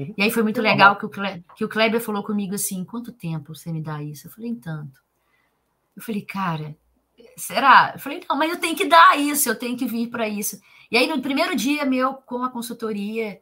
Uhum. 0.00 0.14
E 0.16 0.22
aí 0.22 0.30
foi 0.30 0.42
muito 0.42 0.60
legal 0.60 0.96
que 0.96 1.04
o, 1.04 1.08
Kleber, 1.08 1.42
que 1.56 1.64
o 1.64 1.68
Kleber 1.68 2.00
falou 2.00 2.22
comigo 2.22 2.54
assim: 2.54 2.84
quanto 2.84 3.12
tempo 3.12 3.54
você 3.54 3.72
me 3.72 3.82
dá 3.82 4.02
isso? 4.02 4.26
Eu 4.26 4.30
falei, 4.30 4.54
tanto. 4.54 5.00
Eu 5.96 6.02
falei, 6.02 6.22
cara, 6.22 6.76
será? 7.36 7.92
Eu 7.94 8.00
falei, 8.00 8.24
não, 8.28 8.36
mas 8.36 8.50
eu 8.50 8.58
tenho 8.58 8.76
que 8.76 8.86
dar 8.86 9.18
isso, 9.18 9.48
eu 9.48 9.56
tenho 9.56 9.76
que 9.76 9.86
vir 9.86 10.08
para 10.08 10.28
isso. 10.28 10.60
E 10.90 10.96
aí, 10.96 11.06
no 11.06 11.20
primeiro 11.20 11.54
dia 11.54 11.84
meu 11.84 12.14
com 12.14 12.42
a 12.42 12.50
consultoria, 12.50 13.40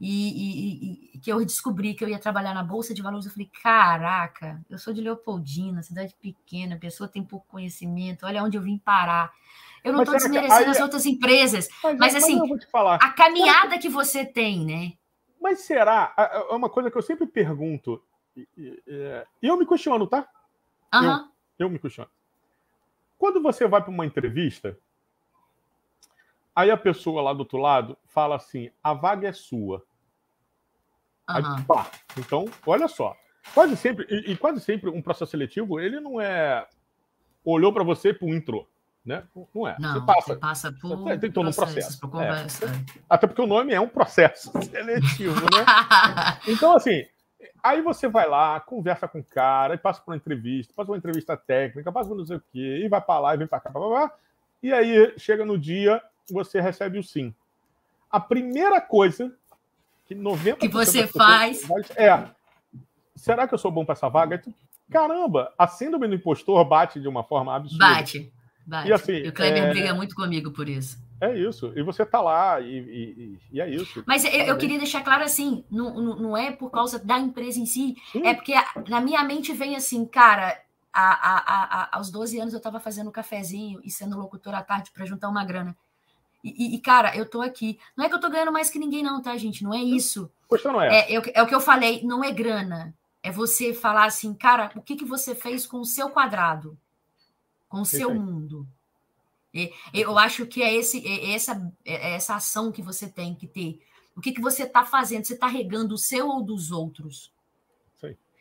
e, 0.00 0.28
e, 0.28 1.10
e, 1.14 1.18
que 1.18 1.32
eu 1.32 1.44
descobri 1.44 1.94
que 1.94 2.04
eu 2.04 2.08
ia 2.08 2.18
trabalhar 2.18 2.54
na 2.54 2.62
Bolsa 2.62 2.92
de 2.92 3.02
Valores, 3.02 3.26
eu 3.26 3.32
falei, 3.32 3.50
caraca, 3.62 4.60
eu 4.68 4.78
sou 4.78 4.92
de 4.92 5.00
Leopoldina, 5.00 5.82
cidade 5.82 6.14
pequena, 6.20 6.76
pessoa 6.76 7.08
tem 7.08 7.24
pouco 7.24 7.46
conhecimento, 7.48 8.26
olha 8.26 8.42
onde 8.42 8.56
eu 8.56 8.62
vim 8.62 8.78
parar. 8.78 9.32
Eu 9.82 9.92
não 9.92 10.02
estou 10.02 10.16
desmerecendo 10.16 10.64
que, 10.64 10.70
as 10.70 10.80
outras 10.80 11.06
empresas, 11.06 11.68
mas, 11.82 11.98
mas 11.98 12.14
assim, 12.16 12.38
a 13.00 13.10
caminhada 13.10 13.78
que 13.78 13.88
você 13.88 14.24
tem, 14.24 14.64
né? 14.64 14.92
Mas 15.46 15.60
será? 15.60 16.12
É 16.50 16.54
uma 16.56 16.68
coisa 16.68 16.90
que 16.90 16.98
eu 16.98 17.02
sempre 17.02 17.24
pergunto. 17.24 18.02
E 18.36 18.82
eu 19.40 19.56
me 19.56 19.64
questiono, 19.64 20.04
tá? 20.04 20.28
Uhum. 20.92 21.04
Eu, 21.04 21.66
eu 21.66 21.70
me 21.70 21.78
questiono. 21.78 22.10
Quando 23.16 23.40
você 23.40 23.68
vai 23.68 23.80
para 23.80 23.92
uma 23.92 24.04
entrevista, 24.04 24.76
aí 26.52 26.68
a 26.68 26.76
pessoa 26.76 27.22
lá 27.22 27.32
do 27.32 27.38
outro 27.38 27.58
lado 27.58 27.96
fala 28.06 28.34
assim: 28.34 28.72
a 28.82 28.92
vaga 28.92 29.28
é 29.28 29.32
sua. 29.32 29.86
Aí, 31.28 31.44
pá, 31.64 31.92
então, 32.18 32.46
olha 32.66 32.88
só. 32.88 33.16
Quase 33.54 33.76
sempre, 33.76 34.04
e, 34.10 34.32
e, 34.32 34.36
quase 34.36 34.60
sempre 34.60 34.90
um 34.90 35.00
processo 35.00 35.30
seletivo, 35.30 35.78
ele 35.78 36.00
não 36.00 36.20
é. 36.20 36.66
Olhou 37.44 37.72
para 37.72 37.84
você 37.84 38.18
um 38.20 38.34
intro 38.34 38.68
né? 39.06 39.22
Não 39.54 39.68
é. 39.68 39.76
Não, 39.78 39.94
você 39.94 40.00
passa, 40.06 40.26
você 40.26 40.36
passa 40.36 40.72
por 40.72 40.96
você 40.96 41.18
tem 41.18 41.30
todo 41.30 41.48
um 41.48 41.52
processo. 41.52 42.00
É. 42.20 42.46
Até 43.08 43.26
porque 43.28 43.40
o 43.40 43.46
nome 43.46 43.72
é 43.72 43.80
um 43.80 43.88
processo 43.88 44.50
seletivo, 44.68 45.40
né? 45.42 45.64
então, 46.48 46.74
assim, 46.74 47.04
aí 47.62 47.80
você 47.80 48.08
vai 48.08 48.28
lá, 48.28 48.58
conversa 48.58 49.06
com 49.06 49.20
o 49.20 49.24
cara, 49.24 49.74
e 49.74 49.78
passa 49.78 50.00
por 50.00 50.10
uma 50.10 50.16
entrevista, 50.16 50.74
passa 50.74 50.86
por 50.86 50.92
uma 50.92 50.98
entrevista 50.98 51.36
técnica, 51.36 51.92
passa 51.92 52.08
por 52.08 52.18
não 52.18 52.26
sei 52.26 52.36
o 52.36 52.42
quê, 52.52 52.82
e 52.84 52.88
vai 52.88 53.00
para 53.00 53.20
lá 53.20 53.34
e 53.34 53.38
vem 53.38 53.46
para 53.46 53.60
cá, 53.60 53.70
blá, 53.70 53.80
blá, 53.80 53.90
blá, 53.90 54.12
e 54.62 54.72
aí 54.72 55.14
chega 55.16 55.44
no 55.44 55.56
dia, 55.56 56.02
você 56.28 56.60
recebe 56.60 56.98
o 56.98 57.02
sim. 57.02 57.32
A 58.10 58.18
primeira 58.18 58.80
coisa 58.80 59.32
que 60.06 60.14
90% 60.14 60.56
que 60.56 60.68
você 60.68 61.06
faz 61.06 61.68
é 61.96 62.28
será 63.14 63.46
que 63.46 63.54
eu 63.54 63.58
sou 63.58 63.70
bom 63.70 63.84
para 63.84 63.94
essa 63.94 64.08
vaga? 64.08 64.42
Caramba, 64.90 65.52
a 65.58 65.66
síndrome 65.66 66.06
do 66.08 66.14
impostor 66.14 66.64
bate 66.64 67.00
de 67.00 67.08
uma 67.08 67.24
forma 67.24 67.54
absurda. 67.54 67.86
Bate. 67.86 68.32
E, 68.84 68.92
assim, 68.92 69.12
e 69.12 69.28
o 69.28 69.32
Kleber 69.32 69.62
é... 69.62 69.70
briga 69.70 69.94
muito 69.94 70.14
comigo 70.14 70.50
por 70.50 70.68
isso. 70.68 70.98
É 71.20 71.34
isso. 71.34 71.72
E 71.74 71.82
você 71.82 72.04
tá 72.04 72.20
lá 72.20 72.60
e, 72.60 72.78
e, 72.78 73.38
e 73.52 73.60
é 73.60 73.68
isso. 73.70 74.02
Mas 74.06 74.24
eu, 74.24 74.30
eu, 74.30 74.58
queria 74.58 74.78
deixar 74.78 75.02
claro 75.02 75.24
assim, 75.24 75.64
não, 75.70 75.94
não 76.16 76.36
é 76.36 76.52
por 76.52 76.70
causa 76.70 76.98
da 76.98 77.18
empresa 77.18 77.58
em 77.58 77.64
si, 77.64 77.96
Sim. 78.12 78.26
é 78.26 78.34
porque 78.34 78.52
na 78.88 79.00
minha 79.00 79.22
mente 79.22 79.52
vem 79.52 79.76
assim, 79.76 80.04
cara, 80.04 80.60
a, 80.92 81.02
a, 81.02 81.82
a, 81.82 81.96
aos 81.96 82.10
12 82.10 82.38
anos 82.38 82.52
eu 82.52 82.58
estava 82.58 82.80
fazendo 82.80 83.08
um 83.08 83.12
cafezinho 83.12 83.80
e 83.84 83.90
sendo 83.90 84.18
locutor 84.18 84.54
à 84.54 84.62
tarde 84.62 84.90
para 84.92 85.06
juntar 85.06 85.28
uma 85.28 85.44
grana. 85.44 85.76
E, 86.44 86.76
e, 86.76 86.78
cara, 86.78 87.16
eu 87.16 87.28
tô 87.28 87.42
aqui. 87.42 87.78
Não 87.96 88.04
é 88.04 88.08
que 88.08 88.14
eu 88.14 88.20
tô 88.20 88.30
ganhando 88.30 88.52
mais 88.52 88.70
que 88.70 88.78
ninguém, 88.78 89.02
não, 89.02 89.20
tá, 89.20 89.36
gente? 89.36 89.64
Não 89.64 89.74
é 89.74 89.82
isso. 89.82 90.30
Poxa, 90.48 90.70
não 90.70 90.80
é. 90.80 91.00
É, 91.00 91.16
é, 91.16 91.22
é 91.34 91.42
o 91.42 91.46
que 91.46 91.54
eu 91.54 91.60
falei, 91.60 92.02
não 92.04 92.22
é 92.22 92.30
grana. 92.30 92.94
É 93.22 93.32
você 93.32 93.74
falar 93.74 94.04
assim, 94.04 94.32
cara, 94.32 94.70
o 94.76 94.80
que, 94.80 94.94
que 94.94 95.04
você 95.04 95.34
fez 95.34 95.66
com 95.66 95.80
o 95.80 95.84
seu 95.84 96.08
quadrado? 96.08 96.78
Com 97.68 97.80
o 97.80 97.86
seu 97.86 98.14
mundo. 98.14 98.66
E, 99.52 99.72
eu 99.94 100.18
acho 100.18 100.46
que 100.46 100.62
é, 100.62 100.74
esse, 100.74 101.06
é 101.06 101.32
essa, 101.32 101.72
é 101.84 102.14
essa 102.14 102.36
ação 102.36 102.70
que 102.70 102.82
você 102.82 103.08
tem 103.08 103.34
que 103.34 103.46
ter. 103.46 103.80
O 104.14 104.20
que, 104.20 104.32
que 104.32 104.40
você 104.40 104.64
está 104.64 104.84
fazendo? 104.84 105.24
Você 105.24 105.34
está 105.34 105.46
regando 105.46 105.94
o 105.94 105.98
seu 105.98 106.28
ou 106.28 106.42
dos 106.42 106.70
outros? 106.70 107.32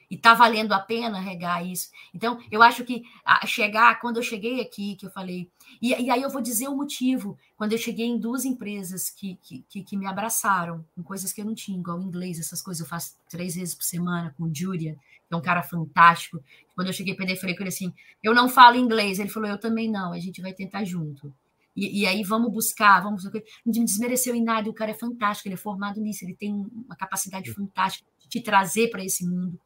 E 0.09 0.15
está 0.15 0.33
valendo 0.33 0.73
a 0.73 0.79
pena 0.79 1.19
regar 1.19 1.65
isso. 1.65 1.89
Então, 2.13 2.39
eu 2.51 2.61
acho 2.61 2.83
que 2.83 3.03
chegar, 3.45 3.99
quando 3.99 4.17
eu 4.17 4.23
cheguei 4.23 4.61
aqui, 4.61 4.95
que 4.95 5.05
eu 5.05 5.09
falei. 5.09 5.49
E, 5.81 5.89
e, 5.89 6.09
aí 6.09 6.21
eu 6.21 6.29
vou 6.29 6.41
dizer 6.41 6.67
o 6.67 6.75
motivo. 6.75 7.37
Quando 7.57 7.71
eu 7.71 7.77
cheguei 7.77 8.05
em 8.05 8.19
duas 8.19 8.45
empresas 8.45 9.09
que, 9.09 9.39
que, 9.41 9.83
que, 9.83 9.97
me 9.97 10.05
abraçaram, 10.05 10.85
com 10.95 11.03
coisas 11.03 11.31
que 11.31 11.41
eu 11.41 11.45
não 11.45 11.55
tinha, 11.55 11.77
igual 11.77 12.01
inglês, 12.01 12.39
essas 12.39 12.61
coisas, 12.61 12.81
eu 12.81 12.87
faço 12.87 13.15
três 13.29 13.55
vezes 13.55 13.73
por 13.73 13.83
semana 13.83 14.33
com 14.37 14.43
o 14.43 14.53
Júlia 14.53 14.97
que 15.27 15.33
é 15.33 15.37
um 15.37 15.41
cara 15.41 15.63
fantástico. 15.63 16.41
Quando 16.75 16.87
eu 16.87 16.93
cheguei 16.93 17.15
para 17.15 17.25
ele, 17.25 17.35
falei 17.35 17.55
com 17.55 17.63
ele 17.63 17.69
assim: 17.69 17.93
eu 18.21 18.33
não 18.33 18.47
falo 18.47 18.77
inglês. 18.77 19.19
Ele 19.19 19.29
falou: 19.29 19.49
eu 19.49 19.59
também 19.59 19.89
não, 19.89 20.13
a 20.13 20.19
gente 20.19 20.41
vai 20.41 20.53
tentar 20.53 20.83
junto. 20.83 21.33
E, 21.75 22.01
e 22.01 22.07
aí 22.07 22.23
vamos 22.23 22.51
buscar, 22.51 23.01
vamos. 23.01 23.23
Não 23.23 23.31
me 23.65 23.85
desmereceu 23.85 24.35
em 24.35 24.43
nada, 24.43 24.69
o 24.69 24.73
cara 24.73 24.91
é 24.91 24.93
fantástico, 24.95 25.47
ele 25.47 25.55
é 25.55 25.57
formado 25.57 25.99
nisso, 25.99 26.23
ele 26.23 26.35
tem 26.35 26.53
uma 26.53 26.95
capacidade 26.95 27.51
fantástica 27.51 28.09
de 28.19 28.29
te 28.29 28.41
trazer 28.41 28.89
para 28.89 29.03
esse 29.03 29.25
mundo. 29.25 29.59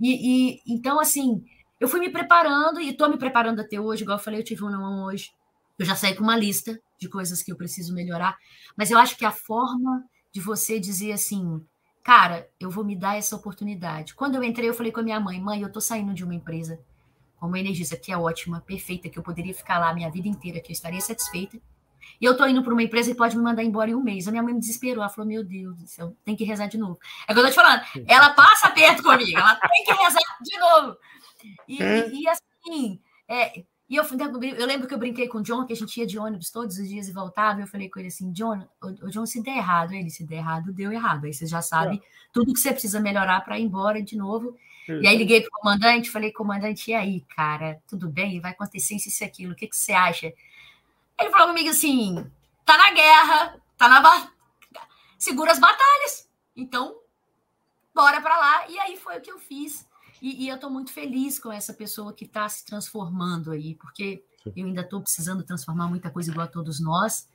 E, 0.00 0.56
e, 0.56 0.62
então, 0.66 1.00
assim, 1.00 1.44
eu 1.80 1.88
fui 1.88 2.00
me 2.00 2.10
preparando 2.10 2.80
e 2.80 2.90
estou 2.90 3.08
me 3.08 3.18
preparando 3.18 3.60
até 3.60 3.80
hoje, 3.80 4.02
igual 4.02 4.18
eu 4.18 4.22
falei, 4.22 4.40
eu 4.40 4.44
tive 4.44 4.64
um 4.64 4.70
não 4.70 5.04
hoje. 5.04 5.30
Eu 5.78 5.86
já 5.86 5.94
saí 5.94 6.14
com 6.14 6.22
uma 6.22 6.36
lista 6.36 6.78
de 6.98 7.08
coisas 7.08 7.42
que 7.42 7.52
eu 7.52 7.56
preciso 7.56 7.94
melhorar, 7.94 8.36
mas 8.76 8.90
eu 8.90 8.98
acho 8.98 9.16
que 9.16 9.24
a 9.24 9.30
forma 9.30 10.04
de 10.32 10.40
você 10.40 10.80
dizer 10.80 11.12
assim, 11.12 11.64
cara, 12.02 12.48
eu 12.58 12.70
vou 12.70 12.84
me 12.84 12.96
dar 12.96 13.16
essa 13.16 13.36
oportunidade. 13.36 14.14
Quando 14.14 14.34
eu 14.34 14.42
entrei, 14.42 14.68
eu 14.68 14.74
falei 14.74 14.90
com 14.90 15.00
a 15.00 15.04
minha 15.04 15.20
mãe, 15.20 15.40
mãe, 15.40 15.62
eu 15.62 15.70
tô 15.70 15.80
saindo 15.80 16.12
de 16.12 16.24
uma 16.24 16.34
empresa 16.34 16.80
como 17.38 17.56
energista 17.56 17.96
que 17.96 18.10
é 18.10 18.18
ótima, 18.18 18.60
perfeita, 18.60 19.08
que 19.08 19.18
eu 19.18 19.22
poderia 19.22 19.54
ficar 19.54 19.78
lá 19.78 19.90
a 19.90 19.94
minha 19.94 20.10
vida 20.10 20.26
inteira, 20.26 20.60
que 20.60 20.72
eu 20.72 20.74
estaria 20.74 21.00
satisfeita. 21.00 21.60
E 22.20 22.24
eu 22.24 22.36
tô 22.36 22.46
indo 22.46 22.62
para 22.62 22.72
uma 22.72 22.82
empresa 22.82 23.10
que 23.10 23.16
pode 23.16 23.36
me 23.36 23.42
mandar 23.42 23.62
embora 23.62 23.90
em 23.90 23.94
um 23.94 24.02
mês. 24.02 24.26
A 24.26 24.30
minha 24.30 24.42
mãe 24.42 24.54
me 24.54 24.60
desesperou. 24.60 25.02
Ela 25.02 25.08
falou: 25.08 25.28
Meu 25.28 25.44
Deus 25.44 25.76
do 25.76 25.86
céu, 25.86 26.16
tem 26.24 26.36
que 26.36 26.44
rezar 26.44 26.66
de 26.66 26.78
novo. 26.78 26.98
É 27.26 27.32
o 27.32 27.34
que 27.34 27.40
eu 27.40 27.44
tô 27.44 27.50
te 27.50 27.54
falando. 27.54 27.82
Ela 28.06 28.30
passa 28.30 28.70
perto 28.70 29.02
comigo, 29.02 29.38
ela 29.38 29.56
tem 29.56 29.84
que 29.84 29.92
rezar 29.92 30.20
de 30.42 30.58
novo. 30.58 30.96
E, 31.68 31.82
é. 31.82 32.08
e, 32.08 32.22
e 32.22 32.28
assim, 32.28 33.00
é, 33.28 33.64
e 33.88 33.96
eu, 33.96 34.04
eu 34.04 34.66
lembro 34.66 34.86
que 34.86 34.92
eu 34.92 34.98
brinquei 34.98 35.26
com 35.28 35.38
o 35.38 35.42
John, 35.42 35.64
que 35.64 35.72
a 35.72 35.76
gente 35.76 35.98
ia 35.98 36.06
de 36.06 36.18
ônibus 36.18 36.50
todos 36.50 36.78
os 36.78 36.86
dias 36.86 37.08
e 37.08 37.12
voltava, 37.12 37.60
e 37.60 37.62
eu 37.62 37.66
falei 37.66 37.88
com 37.88 37.98
ele 37.98 38.08
assim, 38.08 38.30
John, 38.32 38.62
o, 38.82 39.08
John, 39.08 39.24
se 39.24 39.42
der 39.42 39.56
errado, 39.56 39.94
ele, 39.94 40.10
se 40.10 40.26
der 40.26 40.36
errado, 40.36 40.72
deu 40.72 40.92
errado. 40.92 41.24
Aí 41.24 41.32
você 41.32 41.46
já 41.46 41.62
sabe 41.62 41.96
é. 41.96 42.00
tudo 42.30 42.52
que 42.52 42.60
você 42.60 42.70
precisa 42.70 43.00
melhorar 43.00 43.40
para 43.40 43.58
ir 43.58 43.62
embora 43.62 44.02
de 44.02 44.16
novo. 44.16 44.54
E 44.88 45.06
aí 45.06 45.18
liguei 45.18 45.42
para 45.42 45.48
o 45.48 45.60
comandante, 45.60 46.10
falei, 46.10 46.32
comandante, 46.32 46.90
e 46.90 46.94
aí, 46.94 47.20
cara, 47.36 47.78
tudo 47.86 48.08
bem? 48.08 48.40
Vai 48.40 48.52
acontecer 48.52 48.94
isso 48.94 49.22
e 49.22 49.24
aquilo, 49.24 49.52
o 49.52 49.56
que, 49.56 49.66
que 49.66 49.76
você 49.76 49.92
acha? 49.92 50.32
Ele 51.18 51.30
falou 51.30 51.48
comigo 51.48 51.70
assim: 51.70 52.30
tá 52.64 52.76
na 52.76 52.90
guerra, 52.92 53.60
tá 53.76 53.88
na. 53.88 54.30
segura 55.18 55.52
as 55.52 55.58
batalhas. 55.58 56.28
Então, 56.54 56.96
bora 57.94 58.20
para 58.20 58.36
lá. 58.36 58.68
E 58.68 58.78
aí 58.78 58.96
foi 58.96 59.18
o 59.18 59.20
que 59.20 59.30
eu 59.30 59.38
fiz. 59.38 59.86
E, 60.20 60.44
e 60.44 60.48
eu 60.48 60.56
estou 60.56 60.70
muito 60.70 60.92
feliz 60.92 61.38
com 61.38 61.52
essa 61.52 61.72
pessoa 61.72 62.12
que 62.12 62.24
está 62.24 62.48
se 62.48 62.64
transformando 62.64 63.52
aí, 63.52 63.76
porque 63.76 64.24
eu 64.44 64.66
ainda 64.66 64.80
estou 64.80 65.00
precisando 65.00 65.44
transformar 65.44 65.88
muita 65.88 66.10
coisa 66.10 66.30
igual 66.30 66.46
a 66.46 66.50
todos 66.50 66.80
nós. 66.80 67.27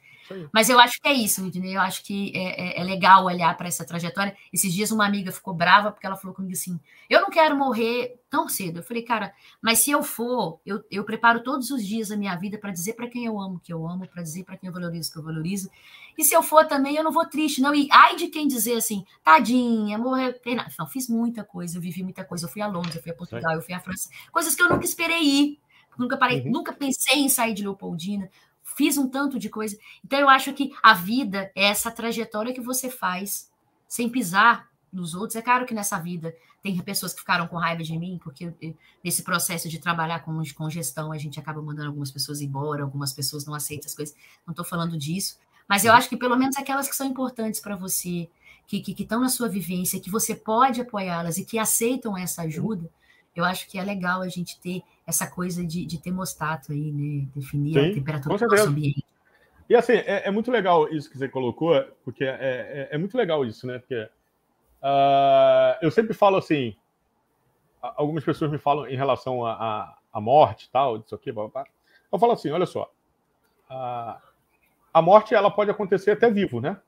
Mas 0.51 0.69
eu 0.69 0.79
acho 0.79 0.99
que 1.01 1.07
é 1.07 1.13
isso, 1.13 1.45
entendeu? 1.45 1.73
Eu 1.73 1.81
acho 1.81 2.03
que 2.03 2.31
é, 2.35 2.79
é, 2.79 2.81
é 2.81 2.83
legal 2.83 3.25
olhar 3.25 3.55
para 3.57 3.67
essa 3.67 3.85
trajetória. 3.85 4.35
Esses 4.51 4.73
dias 4.73 4.91
uma 4.91 5.05
amiga 5.05 5.31
ficou 5.31 5.53
brava 5.53 5.91
porque 5.91 6.05
ela 6.05 6.15
falou 6.15 6.35
comigo 6.35 6.53
assim: 6.53 6.79
eu 7.09 7.21
não 7.21 7.29
quero 7.29 7.55
morrer 7.55 8.19
tão 8.29 8.47
cedo. 8.49 8.79
Eu 8.79 8.83
falei, 8.83 9.03
cara, 9.03 9.33
mas 9.61 9.79
se 9.79 9.91
eu 9.91 10.01
for, 10.01 10.59
eu, 10.65 10.83
eu 10.89 11.03
preparo 11.03 11.43
todos 11.43 11.69
os 11.69 11.85
dias 11.85 12.11
a 12.11 12.17
minha 12.17 12.35
vida 12.35 12.57
para 12.57 12.71
dizer 12.71 12.93
para 12.93 13.07
quem 13.07 13.25
eu 13.25 13.39
amo 13.39 13.59
que 13.59 13.71
eu 13.71 13.87
amo, 13.87 14.07
para 14.07 14.23
dizer 14.23 14.43
para 14.43 14.57
quem 14.57 14.67
eu 14.67 14.73
valorizo 14.73 15.11
que 15.11 15.17
eu 15.17 15.23
valorizo. 15.23 15.69
E 16.17 16.23
se 16.23 16.33
eu 16.33 16.43
for 16.43 16.65
também, 16.65 16.95
eu 16.95 17.03
não 17.03 17.11
vou 17.11 17.25
triste, 17.27 17.61
não. 17.61 17.73
E 17.73 17.87
ai 17.91 18.15
de 18.15 18.27
quem 18.27 18.47
dizer 18.47 18.75
assim, 18.75 19.05
tadinha, 19.23 19.97
morrer. 19.97 20.39
Não, 20.77 20.87
fiz 20.87 21.07
muita 21.07 21.43
coisa, 21.43 21.77
eu 21.77 21.81
vivi 21.81 22.03
muita 22.03 22.23
coisa. 22.23 22.45
Eu 22.45 22.49
fui 22.49 22.61
a 22.61 22.67
Londres, 22.67 22.95
eu 22.95 23.01
fui 23.01 23.11
a 23.11 23.15
Portugal, 23.15 23.53
eu 23.53 23.61
fui 23.61 23.73
a 23.73 23.79
França, 23.79 24.09
coisas 24.31 24.55
que 24.55 24.61
eu 24.61 24.69
nunca 24.69 24.85
esperei 24.85 25.21
ir. 25.21 25.59
Nunca 25.97 26.17
parei, 26.17 26.41
uhum. 26.41 26.51
nunca 26.51 26.73
pensei 26.73 27.19
em 27.19 27.29
sair 27.29 27.53
de 27.53 27.61
Leopoldina 27.61 28.27
fiz 28.75 28.97
um 28.97 29.07
tanto 29.07 29.39
de 29.39 29.49
coisa. 29.49 29.77
Então, 30.03 30.19
eu 30.19 30.29
acho 30.29 30.53
que 30.53 30.71
a 30.81 30.93
vida 30.93 31.51
é 31.55 31.65
essa 31.65 31.91
trajetória 31.91 32.53
que 32.53 32.61
você 32.61 32.89
faz 32.89 33.51
sem 33.87 34.09
pisar 34.09 34.69
nos 34.91 35.15
outros. 35.15 35.35
É 35.35 35.41
claro 35.41 35.65
que 35.65 35.73
nessa 35.73 35.99
vida 35.99 36.35
tem 36.61 36.77
pessoas 36.79 37.13
que 37.13 37.19
ficaram 37.19 37.47
com 37.47 37.57
raiva 37.57 37.83
de 37.83 37.97
mim, 37.97 38.19
porque 38.23 38.53
nesse 39.03 39.23
processo 39.23 39.67
de 39.67 39.79
trabalhar 39.79 40.19
com, 40.19 40.41
com 40.55 40.69
gestão, 40.69 41.11
a 41.11 41.17
gente 41.17 41.39
acaba 41.39 41.61
mandando 41.61 41.89
algumas 41.89 42.11
pessoas 42.11 42.41
embora, 42.41 42.83
algumas 42.83 43.11
pessoas 43.11 43.45
não 43.45 43.53
aceitam 43.53 43.87
as 43.87 43.95
coisas. 43.95 44.15
Não 44.45 44.51
estou 44.51 44.65
falando 44.65 44.97
disso. 44.97 45.37
Mas 45.67 45.83
eu 45.83 45.93
acho 45.93 46.09
que 46.09 46.17
pelo 46.17 46.37
menos 46.37 46.57
aquelas 46.57 46.87
que 46.87 46.95
são 46.95 47.07
importantes 47.07 47.59
para 47.59 47.75
você, 47.75 48.29
que 48.67 48.83
estão 48.97 49.19
na 49.19 49.29
sua 49.29 49.49
vivência, 49.49 49.99
que 49.99 50.09
você 50.09 50.35
pode 50.35 50.81
apoiá-las 50.81 51.37
e 51.37 51.45
que 51.45 51.59
aceitam 51.59 52.17
essa 52.17 52.43
ajuda, 52.43 52.89
eu 53.35 53.43
acho 53.43 53.67
que 53.67 53.77
é 53.77 53.83
legal 53.83 54.21
a 54.21 54.27
gente 54.27 54.59
ter 54.59 54.83
essa 55.05 55.27
coisa 55.27 55.65
de, 55.65 55.85
de 55.85 55.97
termostato 55.97 56.71
aí, 56.71 56.91
né? 56.91 57.27
Definir 57.35 57.73
Sim, 57.73 57.79
a 57.79 57.93
temperatura 57.93 58.37
do 58.37 58.47
nosso 58.47 58.69
ambiente. 58.69 59.05
E 59.69 59.75
assim, 59.75 59.93
é, 59.93 60.27
é, 60.27 60.31
muito 60.31 60.51
legal 60.51 60.87
isso 60.89 61.09
que 61.09 61.17
você 61.17 61.27
colocou, 61.27 61.81
porque 62.03 62.23
é, 62.23 62.29
é, 62.29 62.89
é 62.91 62.97
muito 62.97 63.17
legal 63.17 63.45
isso, 63.45 63.65
né? 63.65 63.79
Porque 63.79 64.09
uh, 64.81 65.77
eu 65.81 65.89
sempre 65.89 66.13
falo 66.13 66.37
assim, 66.37 66.75
algumas 67.81 68.23
pessoas 68.23 68.51
me 68.51 68.57
falam 68.57 68.87
em 68.87 68.95
relação 68.95 69.45
à 69.45 69.95
morte 70.15 70.69
tal, 70.71 70.99
disso 70.99 71.15
aqui, 71.15 71.31
blá, 71.31 71.47
blá, 71.47 71.65
eu 72.11 72.19
falo 72.19 72.33
assim, 72.33 72.51
olha 72.51 72.65
só, 72.65 72.91
uh, 73.71 74.21
a 74.93 75.01
morte 75.01 75.33
ela 75.33 75.49
pode 75.49 75.71
acontecer 75.71 76.11
até 76.11 76.29
vivo, 76.29 76.61
né? 76.61 76.79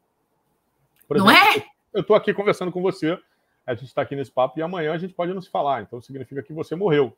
Por 1.08 1.18
exemplo, 1.18 1.34
Não 1.34 1.40
é? 1.40 1.66
Eu 1.94 2.02
estou 2.02 2.16
aqui 2.16 2.34
conversando 2.34 2.72
com 2.72 2.82
você, 2.82 3.18
a 3.66 3.74
gente 3.74 3.86
está 3.86 4.02
aqui 4.02 4.16
nesse 4.16 4.32
papo 4.32 4.60
e 4.60 4.62
amanhã 4.62 4.94
a 4.94 4.98
gente 4.98 5.14
pode 5.14 5.34
não 5.34 5.42
se 5.42 5.50
falar, 5.50 5.82
então 5.82 6.02
significa 6.02 6.44
que 6.44 6.54
você 6.54 6.76
morreu. 6.76 7.16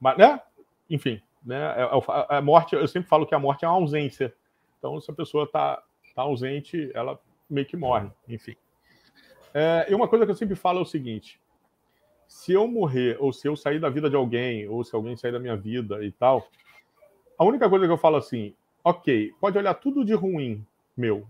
Mas, 0.00 0.18
né? 0.18 0.40
Enfim, 0.90 1.20
né? 1.44 1.56
A, 1.56 1.90
é, 2.30 2.34
é 2.34 2.36
a, 2.38 2.42
morte, 2.42 2.74
eu 2.74 2.88
sempre 2.88 3.08
falo 3.08 3.26
que 3.26 3.34
a 3.34 3.38
morte 3.38 3.64
é 3.64 3.68
uma 3.68 3.76
ausência. 3.76 4.34
Então, 4.78 5.00
se 5.00 5.10
a 5.10 5.14
pessoa 5.14 5.44
está 5.44 5.82
tá 6.14 6.22
ausente, 6.22 6.90
ela 6.94 7.18
meio 7.48 7.66
que 7.66 7.76
morre, 7.76 8.10
enfim. 8.28 8.56
É, 9.54 9.86
e 9.88 9.94
uma 9.94 10.08
coisa 10.08 10.24
que 10.24 10.32
eu 10.32 10.36
sempre 10.36 10.54
falo 10.54 10.80
é 10.80 10.82
o 10.82 10.86
seguinte: 10.86 11.40
se 12.26 12.52
eu 12.52 12.66
morrer, 12.68 13.16
ou 13.20 13.32
se 13.32 13.48
eu 13.48 13.56
sair 13.56 13.80
da 13.80 13.88
vida 13.88 14.10
de 14.10 14.16
alguém, 14.16 14.68
ou 14.68 14.84
se 14.84 14.94
alguém 14.94 15.16
sair 15.16 15.32
da 15.32 15.38
minha 15.38 15.56
vida 15.56 16.04
e 16.04 16.12
tal, 16.12 16.48
a 17.38 17.44
única 17.44 17.68
coisa 17.68 17.86
que 17.86 17.92
eu 17.92 17.98
falo 17.98 18.16
assim, 18.16 18.54
ok, 18.84 19.32
pode 19.40 19.56
olhar 19.56 19.74
tudo 19.74 20.04
de 20.04 20.14
ruim 20.14 20.64
meu, 20.96 21.26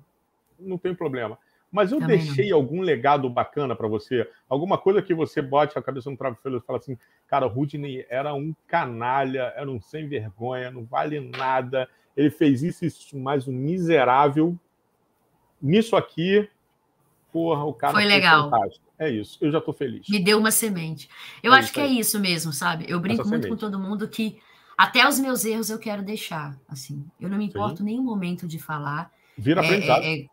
não 0.59 0.79
tem 0.79 0.95
problema. 0.95 1.39
Mas 1.71 1.93
eu 1.93 1.99
Também 1.99 2.19
deixei 2.19 2.51
não. 2.51 2.57
algum 2.57 2.81
legado 2.81 3.29
bacana 3.29 3.77
para 3.77 3.87
você? 3.87 4.29
Alguma 4.49 4.79
coisa 4.79 5.03
que 5.03 5.13
você 5.15 5.43
bote 5.43 5.79
a 5.79 5.83
cabeça 5.83 6.11
no 6.11 6.17
travesseiro 6.17 6.59
e 6.59 6.67
fala 6.67 6.79
assim, 6.79 6.97
cara, 7.27 7.47
o 7.47 7.51
Rudney 7.51 8.07
era 8.09 8.33
um 8.33 8.55
canalha, 8.67 9.53
era 9.55 9.71
um 9.71 9.81
sem 9.81 10.09
vergonha, 10.09 10.71
não 10.71 10.85
vale 10.85 11.21
nada. 11.21 11.89
Ele 12.17 12.31
fez 12.31 12.63
isso, 12.63 12.85
isso 12.87 13.19
mais 13.19 13.47
um 13.47 13.53
miserável. 13.53 14.59
Nisso 15.61 15.95
aqui, 15.95 16.49
porra, 17.31 17.65
o 17.65 17.75
cara 17.75 17.93
foi 17.93 18.05
legal. 18.05 18.51
Fantástico. 18.51 18.89
É 18.99 19.11
isso, 19.11 19.39
eu 19.41 19.53
já 19.53 19.61
tô 19.61 19.73
feliz. 19.73 20.09
Me 20.09 20.19
deu 20.19 20.39
uma 20.39 20.51
semente. 20.51 21.09
Eu 21.43 21.55
é 21.55 21.59
acho 21.59 21.73
que 21.73 21.81
é 21.81 21.87
isso 21.87 22.19
mesmo, 22.19 22.53
sabe? 22.53 22.87
Eu 22.89 22.99
brinco 22.99 23.21
Essa 23.21 23.31
muito 23.31 23.43
semente. 23.43 23.61
com 23.61 23.71
todo 23.71 23.79
mundo 23.79 24.09
que 24.09 24.41
até 24.77 25.07
os 25.07 25.21
meus 25.21 25.45
erros 25.45 25.71
eu 25.71 25.79
quero 25.79 26.03
deixar, 26.03 26.59
assim. 26.69 27.05
Eu 27.21 27.29
não 27.29 27.37
me 27.37 27.47
importo 27.47 27.79
Sim. 27.79 27.85
nenhum 27.85 28.03
momento 28.03 28.47
de 28.47 28.59
falar. 28.59 29.13
Vira 29.37 29.61
é, 29.61 29.65
aprendizado. 29.65 30.03
É, 30.03 30.21
é, 30.21 30.27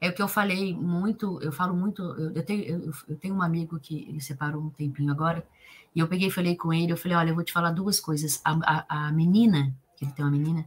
é 0.00 0.08
o 0.08 0.14
que 0.14 0.22
eu 0.22 0.28
falei 0.28 0.74
muito, 0.74 1.38
eu 1.42 1.52
falo 1.52 1.76
muito, 1.76 2.02
eu, 2.02 2.32
eu 2.32 2.42
tenho, 2.42 2.64
eu, 2.64 2.92
eu, 3.08 3.16
tenho 3.16 3.34
um 3.34 3.42
amigo 3.42 3.78
que 3.78 4.08
ele 4.08 4.20
separou 4.20 4.62
um 4.62 4.70
tempinho 4.70 5.12
agora, 5.12 5.46
e 5.94 6.00
eu 6.00 6.08
peguei 6.08 6.28
e 6.28 6.30
falei 6.30 6.56
com 6.56 6.72
ele, 6.72 6.92
eu 6.92 6.96
falei, 6.96 7.16
olha, 7.16 7.30
eu 7.30 7.34
vou 7.34 7.44
te 7.44 7.52
falar 7.52 7.70
duas 7.72 8.00
coisas. 8.00 8.40
A, 8.44 8.86
a, 8.88 9.08
a 9.08 9.12
menina, 9.12 9.74
que 9.96 10.04
ele 10.04 10.12
tem 10.12 10.24
uma 10.24 10.30
menina, 10.30 10.66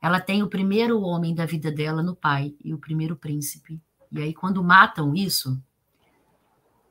ela 0.00 0.20
tem 0.20 0.42
o 0.42 0.48
primeiro 0.48 1.00
homem 1.00 1.34
da 1.34 1.46
vida 1.46 1.72
dela 1.72 2.02
no 2.02 2.14
pai 2.14 2.54
e 2.62 2.72
o 2.74 2.78
primeiro 2.78 3.16
príncipe. 3.16 3.80
E 4.12 4.20
aí, 4.20 4.34
quando 4.34 4.62
matam 4.62 5.14
isso, 5.14 5.60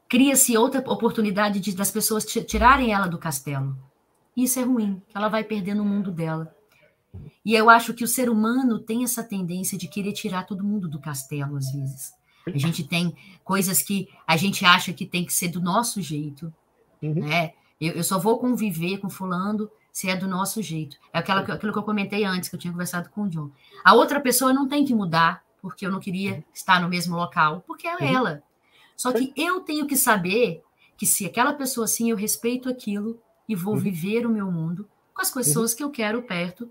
cria-se 0.10 0.58
outra 0.58 0.84
oportunidade 0.92 1.60
de, 1.60 1.76
das 1.76 1.92
pessoas 1.92 2.26
tirarem 2.26 2.92
ela 2.92 3.08
do 3.08 3.18
castelo. 3.20 3.78
Isso 4.36 4.60
é 4.60 4.64
ruim, 4.64 5.02
ela 5.14 5.30
vai 5.30 5.44
perdendo 5.44 5.84
o 5.84 5.86
mundo 5.86 6.12
dela. 6.12 6.54
E 7.46 7.54
eu 7.54 7.70
acho 7.70 7.94
que 7.94 8.04
o 8.04 8.08
ser 8.08 8.30
humano 8.30 8.80
tem 8.80 9.04
essa 9.04 9.24
tendência 9.24 9.78
de 9.78 9.88
querer 9.88 10.14
tirar 10.14 10.46
todo 10.46 10.64
mundo 10.64 10.88
do 10.88 11.00
castelo, 11.00 11.58
às 11.58 11.72
vezes. 11.72 12.14
A 12.46 12.58
gente 12.58 12.84
tem 12.84 13.16
coisas 13.44 13.82
que 13.82 14.10
a 14.28 14.36
gente 14.36 14.66
acha 14.66 14.92
que 14.92 15.06
tem 15.06 15.26
que 15.26 15.34
ser 15.34 15.50
do 15.50 15.62
nosso 15.62 16.02
jeito, 16.02 16.54
uhum. 17.02 17.14
né? 17.16 17.54
Eu, 17.80 17.94
eu, 17.94 18.04
só 18.04 18.20
vou 18.20 18.38
conviver 18.38 18.98
com 18.98 19.10
fulano 19.10 19.70
se 19.92 20.10
é 20.10 20.16
do 20.16 20.28
nosso 20.28 20.62
jeito. 20.62 20.98
É 21.12 21.20
aquela, 21.20 21.42
aquilo 21.42 21.72
que 21.72 21.80
eu 21.80 21.84
comentei 21.84 22.24
antes, 22.24 22.50
que 22.50 22.56
eu 22.56 22.60
tinha 22.60 22.72
conversado 22.72 23.10
com 23.10 23.24
o 23.24 23.30
John. 23.30 23.52
A 23.84 23.94
outra 23.94 24.20
pessoa 24.20 24.54
não 24.54 24.68
tem 24.68 24.86
que 24.86 24.94
mudar, 24.94 25.44
porque 25.62 25.86
eu 25.86 25.92
não 25.92 26.00
queria 26.00 26.34
uhum. 26.34 26.44
estar 26.54 26.82
no 26.82 26.90
mesmo 26.90 27.16
local, 27.16 27.64
porque 27.66 27.88
é 27.88 27.96
uhum. 27.96 28.16
ela. 28.16 28.44
Só 28.96 29.12
que 29.12 29.34
eu 29.36 29.62
tenho 29.62 29.86
que 29.86 29.96
saber 29.96 30.64
que 30.98 31.06
se 31.06 31.26
aquela 31.26 31.54
pessoa 31.54 31.86
assim, 31.86 32.10
eu 32.10 32.18
respeito 32.18 32.70
aquilo 32.70 33.20
e 33.48 33.56
vou 33.56 33.74
uhum. 33.74 33.80
viver 33.80 34.26
o 34.26 34.30
meu 34.30 34.52
mundo 34.52 34.88
com 35.14 35.22
as 35.22 35.32
pessoas 35.32 35.72
uhum. 35.72 35.78
que 35.78 35.84
eu 35.84 35.90
quero 35.90 36.22
perto 36.24 36.70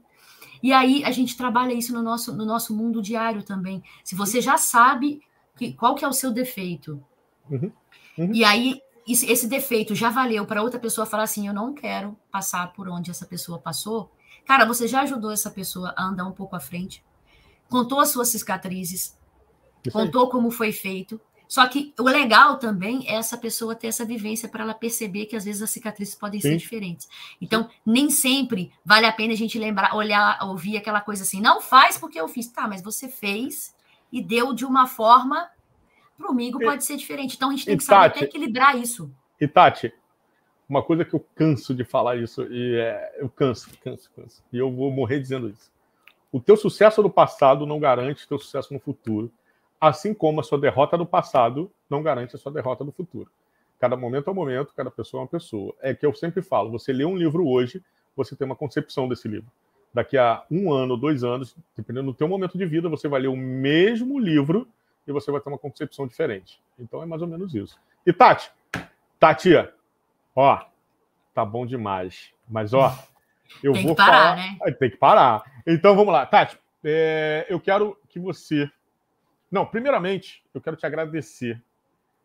e 0.63 0.73
aí 0.73 1.05
a 1.05 1.11
gente 1.11 1.37
trabalha 1.37 1.73
isso 1.73 1.93
no 1.93 2.03
nosso, 2.03 2.33
no 2.33 2.45
nosso 2.45 2.75
mundo 2.75 3.03
diário 3.03 3.43
também. 3.43 3.83
Se 4.05 4.15
você 4.15 4.41
já 4.41 4.57
sabe 4.57 5.21
que, 5.57 5.73
qual 5.73 5.95
que 5.95 6.05
é 6.05 6.09
o 6.09 6.13
seu 6.13 6.31
defeito, 6.31 7.03
uhum. 7.51 7.73
Uhum. 8.17 8.35
e 8.35 8.45
aí 8.45 8.81
esse, 9.07 9.31
esse 9.31 9.49
defeito 9.49 9.95
já 9.95 10.11
valeu 10.11 10.47
para 10.47 10.63
outra 10.63 10.79
pessoa 10.79 11.07
falar 11.07 11.25
assim: 11.25 11.47
eu 11.47 11.55
não 11.55 11.75
quero 11.75 12.17
passar 12.31 12.73
por 12.73 12.89
onde 12.89 13.11
essa 13.11 13.27
pessoa 13.27 13.59
passou. 13.59 14.11
Cara, 14.45 14.65
você 14.65 14.87
já 14.87 15.03
ajudou 15.03 15.31
essa 15.31 15.51
pessoa 15.51 15.95
a 15.97 16.05
andar 16.05 16.27
um 16.27 16.33
pouco 16.33 16.57
à 16.57 16.61
frente, 16.61 17.05
contou 17.69 18.01
as 18.01 18.11
suas 18.11 18.29
cicatrizes, 18.29 19.17
contou 19.93 20.29
como 20.29 20.51
foi 20.51 20.73
feito, 20.73 21.21
só 21.53 21.69
que 21.69 21.93
o 21.99 22.05
legal 22.05 22.57
também 22.57 23.07
é 23.07 23.17
essa 23.17 23.37
pessoa 23.37 23.75
ter 23.75 23.89
essa 23.89 24.07
vivência 24.07 24.49
para 24.49 24.63
ela 24.63 24.73
perceber 24.73 25.27
que 25.27 25.37
às 25.37 25.45
vezes 25.45 25.61
as 25.61 25.69
cicatrizes 25.69 26.15
podem 26.15 26.41
Sim. 26.41 26.49
ser 26.49 26.57
diferentes. 26.57 27.07
Então, 27.43 27.69
nem 27.85 28.09
sempre 28.09 28.73
vale 28.83 29.05
a 29.05 29.13
pena 29.13 29.35
a 29.35 29.37
gente 29.37 29.59
lembrar, 29.59 29.95
olhar, 29.95 30.39
ouvir 30.45 30.79
aquela 30.79 31.03
coisa 31.03 31.25
assim, 31.25 31.43
não 31.43 31.61
faz 31.61 31.99
porque 31.99 32.19
eu 32.19 32.27
fiz. 32.27 32.51
Tá, 32.51 32.67
mas 32.67 32.81
você 32.81 33.07
fez 33.07 33.77
e 34.11 34.23
deu 34.23 34.55
de 34.55 34.65
uma 34.65 34.87
forma, 34.87 35.47
para 36.17 36.27
o 36.27 36.31
amigo 36.31 36.59
pode 36.59 36.85
ser 36.87 36.97
diferente. 36.97 37.37
Então, 37.37 37.51
a 37.51 37.53
gente 37.53 37.67
tem 37.67 37.77
que 37.77 37.85
saber 37.85 38.07
até 38.07 38.25
equilibrar 38.25 38.79
isso. 38.79 39.15
E 39.39 39.47
Tati, 39.47 39.93
uma 40.67 40.83
coisa 40.83 41.05
que 41.05 41.13
eu 41.13 41.21
canso 41.35 41.75
de 41.75 41.85
falar 41.85 42.17
isso, 42.17 42.45
e 42.51 42.77
é, 42.77 43.17
eu 43.19 43.29
canso, 43.29 43.69
canso, 43.85 44.11
canso, 44.17 44.43
e 44.51 44.57
eu 44.57 44.73
vou 44.73 44.91
morrer 44.91 45.21
dizendo 45.21 45.51
isso. 45.51 45.71
O 46.33 46.41
teu 46.41 46.57
sucesso 46.57 47.03
no 47.03 47.11
passado 47.11 47.67
não 47.67 47.79
garante 47.79 48.25
o 48.25 48.29
teu 48.29 48.39
sucesso 48.39 48.73
no 48.73 48.81
futuro 48.81 49.31
assim 49.83 50.15
como 50.15 50.39
a 50.39 50.45
sua 50.45 50.61
derrota 50.61 50.97
do 50.97 51.05
passado 51.05 51.69
não 51.91 52.05
garante 52.05 52.37
a 52.37 52.39
sua 52.39 52.53
derrota 52.53 52.85
do 52.85 52.93
futuro. 52.93 53.29
Cada 53.81 53.97
momento 53.97 54.29
é 54.29 54.31
um 54.31 54.37
momento, 54.37 54.73
cada 54.77 54.93
pessoa 54.93 55.21
é 55.21 55.25
uma 55.25 55.29
pessoa. 55.29 55.75
É 55.81 55.93
que 55.93 56.07
eu 56.07 56.15
sempre 56.15 56.41
falo: 56.41 56.71
você 56.71 56.93
lê 56.93 57.05
um 57.05 57.17
livro 57.17 57.45
hoje, 57.45 57.83
você 58.17 58.37
tem 58.37 58.45
uma 58.45 58.55
concepção 58.55 59.09
desse 59.09 59.27
livro. 59.27 59.51
Daqui 59.93 60.17
a 60.17 60.45
um 60.49 60.73
ano, 60.73 60.97
dois 60.97 61.25
anos, 61.25 61.57
dependendo 61.77 62.13
do 62.13 62.15
teu 62.15 62.29
momento 62.29 62.57
de 62.57 62.65
vida, 62.65 62.89
você 62.89 63.09
vai 63.09 63.23
ler 63.23 63.27
o 63.27 63.37
mesmo 63.37 64.21
livro 64.21 64.69
e 65.05 65.11
você 65.11 65.33
vai 65.33 65.41
ter 65.41 65.49
uma 65.49 65.59
concepção 65.59 66.07
diferente. 66.07 66.63
Então 66.79 67.03
é 67.03 67.07
mais 67.07 67.21
ou 67.21 67.27
menos 67.27 67.53
isso. 67.53 67.77
E 68.07 68.13
Tati, 68.13 68.53
Tati, 69.19 69.51
ó, 70.35 70.65
tá 71.35 71.45
bom 71.45 71.67
demais. 71.67 72.33
Mas 72.49 72.73
ó, 72.73 72.97
eu 73.65 73.73
tem 73.73 73.83
vou 73.83 73.97
que 73.97 74.03
parar, 74.03 74.37
falar... 74.37 74.37
né? 74.37 74.73
Tem 74.79 74.91
que 74.91 74.97
parar. 74.97 75.43
Então 75.67 75.97
vamos 75.97 76.13
lá, 76.13 76.25
Tati. 76.25 76.57
É... 76.85 77.47
eu 77.49 77.59
quero 77.59 77.99
que 78.09 78.21
você 78.21 78.71
não, 79.53 79.67
primeiramente, 79.67 80.43
eu 80.55 80.61
quero 80.61 80.77
te 80.77 80.87
agradecer 80.87 81.63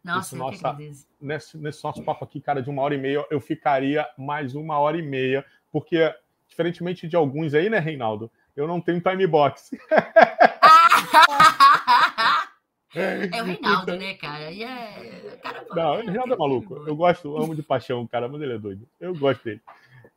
Nossa, 0.03 0.35
nossa, 0.35 0.77
nesse, 1.19 1.57
nesse 1.57 1.83
nosso 1.83 2.01
papo 2.01 2.23
aqui, 2.23 2.39
cara, 2.39 2.61
de 2.61 2.69
uma 2.69 2.81
hora 2.81 2.95
e 2.95 2.97
meia, 2.97 3.25
eu 3.29 3.41
ficaria 3.41 4.07
mais 4.17 4.55
uma 4.55 4.79
hora 4.79 4.97
e 4.97 5.01
meia, 5.01 5.45
porque, 5.71 6.13
diferentemente 6.47 7.07
de 7.07 7.17
alguns 7.17 7.53
aí, 7.53 7.69
né, 7.69 7.79
Reinaldo? 7.79 8.31
Eu 8.55 8.65
não 8.65 8.79
tenho 8.79 9.01
time 9.01 9.27
box. 9.27 9.71
É 12.95 13.43
o 13.43 13.45
Reinaldo, 13.45 13.95
né, 13.95 14.15
cara? 14.15 14.49
E 14.49 14.63
é... 14.63 15.37
cara 15.43 15.63
não, 15.69 15.93
o 15.93 15.95
Reinaldo 15.97 16.33
é 16.33 16.37
maluco. 16.37 16.83
Eu 16.87 16.95
gosto, 16.95 17.37
amo 17.37 17.53
de 17.53 17.61
paixão, 17.61 18.07
cara, 18.07 18.27
mas 18.27 18.41
ele 18.41 18.53
é 18.53 18.57
doido. 18.57 18.87
Eu 18.99 19.13
gosto 19.13 19.43
dele. 19.43 19.61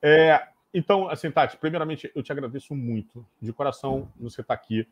É, 0.00 0.40
então, 0.72 1.08
assim, 1.08 1.30
Tati, 1.30 1.56
primeiramente, 1.56 2.10
eu 2.14 2.22
te 2.22 2.32
agradeço 2.32 2.74
muito, 2.74 3.26
de 3.42 3.52
coração, 3.52 4.08
você 4.18 4.40
estar 4.40 4.56
tá 4.56 4.62
aqui. 4.62 4.86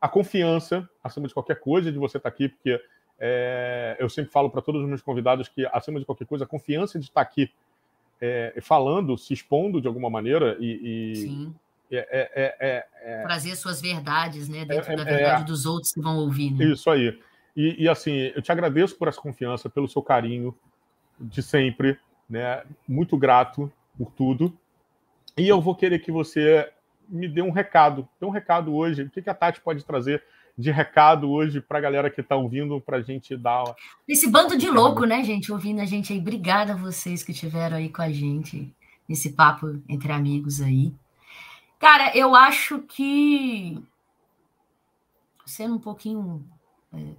A 0.00 0.08
confiança, 0.08 0.88
acima 1.02 1.26
de 1.26 1.34
qualquer 1.34 1.58
coisa, 1.60 1.90
de 1.90 1.98
você 1.98 2.18
estar 2.18 2.30
tá 2.30 2.34
aqui, 2.34 2.48
porque 2.48 2.80
é, 3.18 3.96
eu 3.98 4.08
sempre 4.08 4.30
falo 4.30 4.48
para 4.48 4.62
todos 4.62 4.80
os 4.80 4.88
meus 4.88 5.02
convidados 5.02 5.48
que, 5.48 5.66
acima 5.72 5.98
de 5.98 6.06
qualquer 6.06 6.26
coisa, 6.26 6.44
a 6.44 6.48
confiança 6.48 6.98
de 6.98 7.06
estar 7.06 7.20
aqui 7.20 7.50
é, 8.20 8.54
falando, 8.60 9.16
se 9.18 9.32
expondo 9.32 9.80
de 9.80 9.88
alguma 9.88 10.08
maneira 10.08 10.56
e. 10.60 11.12
e 11.12 11.16
Sim. 11.16 11.54
É, 11.90 12.06
é, 12.10 12.56
é, 12.60 12.86
é 13.00 13.22
Trazer 13.22 13.56
suas 13.56 13.80
verdades, 13.80 14.46
né? 14.46 14.66
Dentro 14.66 14.94
da 14.94 15.04
verdade 15.04 15.44
dos 15.44 15.64
outros 15.64 15.90
que 15.90 16.02
vão 16.02 16.18
ouvir. 16.18 16.52
Né? 16.52 16.66
Isso 16.66 16.90
aí. 16.90 17.18
E, 17.56 17.84
e, 17.84 17.88
assim, 17.88 18.30
eu 18.34 18.42
te 18.42 18.52
agradeço 18.52 18.94
por 18.96 19.08
essa 19.08 19.18
confiança, 19.18 19.70
pelo 19.70 19.88
seu 19.88 20.02
carinho 20.02 20.54
de 21.18 21.42
sempre, 21.42 21.98
né? 22.28 22.62
Muito 22.86 23.16
grato 23.16 23.72
por 23.96 24.12
tudo. 24.12 24.54
E 25.34 25.48
eu 25.48 25.62
vou 25.62 25.74
querer 25.74 26.00
que 26.00 26.12
você 26.12 26.70
me 27.08 27.28
dê 27.28 27.42
um 27.42 27.50
recado. 27.50 28.08
Dê 28.20 28.26
um 28.26 28.30
recado 28.30 28.74
hoje. 28.74 29.02
O 29.02 29.10
que, 29.10 29.22
que 29.22 29.30
a 29.30 29.34
Tati 29.34 29.60
pode 29.60 29.84
trazer 29.84 30.22
de 30.56 30.72
recado 30.72 31.30
hoje 31.30 31.60
para 31.60 31.78
a 31.78 31.80
galera 31.80 32.10
que 32.10 32.20
está 32.20 32.34
ouvindo 32.34 32.80
para 32.80 32.96
a 32.96 33.00
gente 33.00 33.36
dar. 33.36 33.62
Esse 34.08 34.28
bando 34.28 34.58
de 34.58 34.68
louco, 34.68 35.04
né, 35.04 35.22
gente, 35.22 35.52
ouvindo 35.52 35.80
a 35.80 35.84
gente 35.84 36.12
aí. 36.12 36.18
Obrigada 36.18 36.72
a 36.72 36.76
vocês 36.76 37.22
que 37.22 37.30
estiveram 37.30 37.76
aí 37.76 37.88
com 37.88 38.02
a 38.02 38.10
gente 38.10 38.74
nesse 39.08 39.32
papo 39.32 39.80
entre 39.88 40.10
amigos 40.10 40.60
aí. 40.60 40.92
Cara, 41.78 42.16
eu 42.16 42.34
acho 42.34 42.80
que 42.80 43.80
sendo 45.46 45.76
um 45.76 45.78
pouquinho. 45.78 46.44
É... 46.92 47.14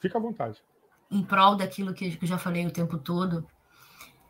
Fica 0.00 0.16
à 0.16 0.20
vontade. 0.20 0.62
Em 1.10 1.22
prol 1.22 1.56
daquilo 1.56 1.92
que 1.94 2.18
eu 2.20 2.26
já 2.26 2.38
falei 2.38 2.66
o 2.66 2.72
tempo 2.72 2.96
todo. 2.98 3.46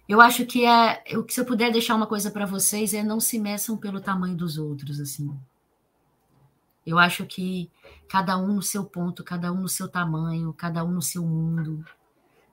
Eu 0.09 0.21
acho 0.21 0.47
que 0.47 0.65
é, 0.65 1.03
eu, 1.07 1.27
se 1.29 1.41
eu 1.41 1.45
puder 1.45 1.73
deixar 1.73 1.97
uma 1.97 2.07
coisa 2.07 2.31
para 2.31 2.47
vocês 2.47 2.95
é 2.95 3.03
não 3.03 3.19
se 3.19 3.39
meçam 3.39 3.77
pelo 3.77 4.01
tamanho 4.01 4.37
dos 4.37 4.57
outros 4.57 5.01
assim. 5.01 5.37
Eu 6.87 6.99
acho 6.99 7.27
que 7.27 7.69
cada 8.09 8.39
um 8.39 8.55
no 8.55 8.63
seu 8.63 8.85
ponto, 8.85 9.25
cada 9.25 9.53
um 9.53 9.63
no 9.63 9.69
seu 9.69 9.89
tamanho, 9.89 10.53
cada 10.53 10.85
um 10.85 10.93
no 10.93 11.03
seu 11.03 11.23
mundo, 11.27 11.85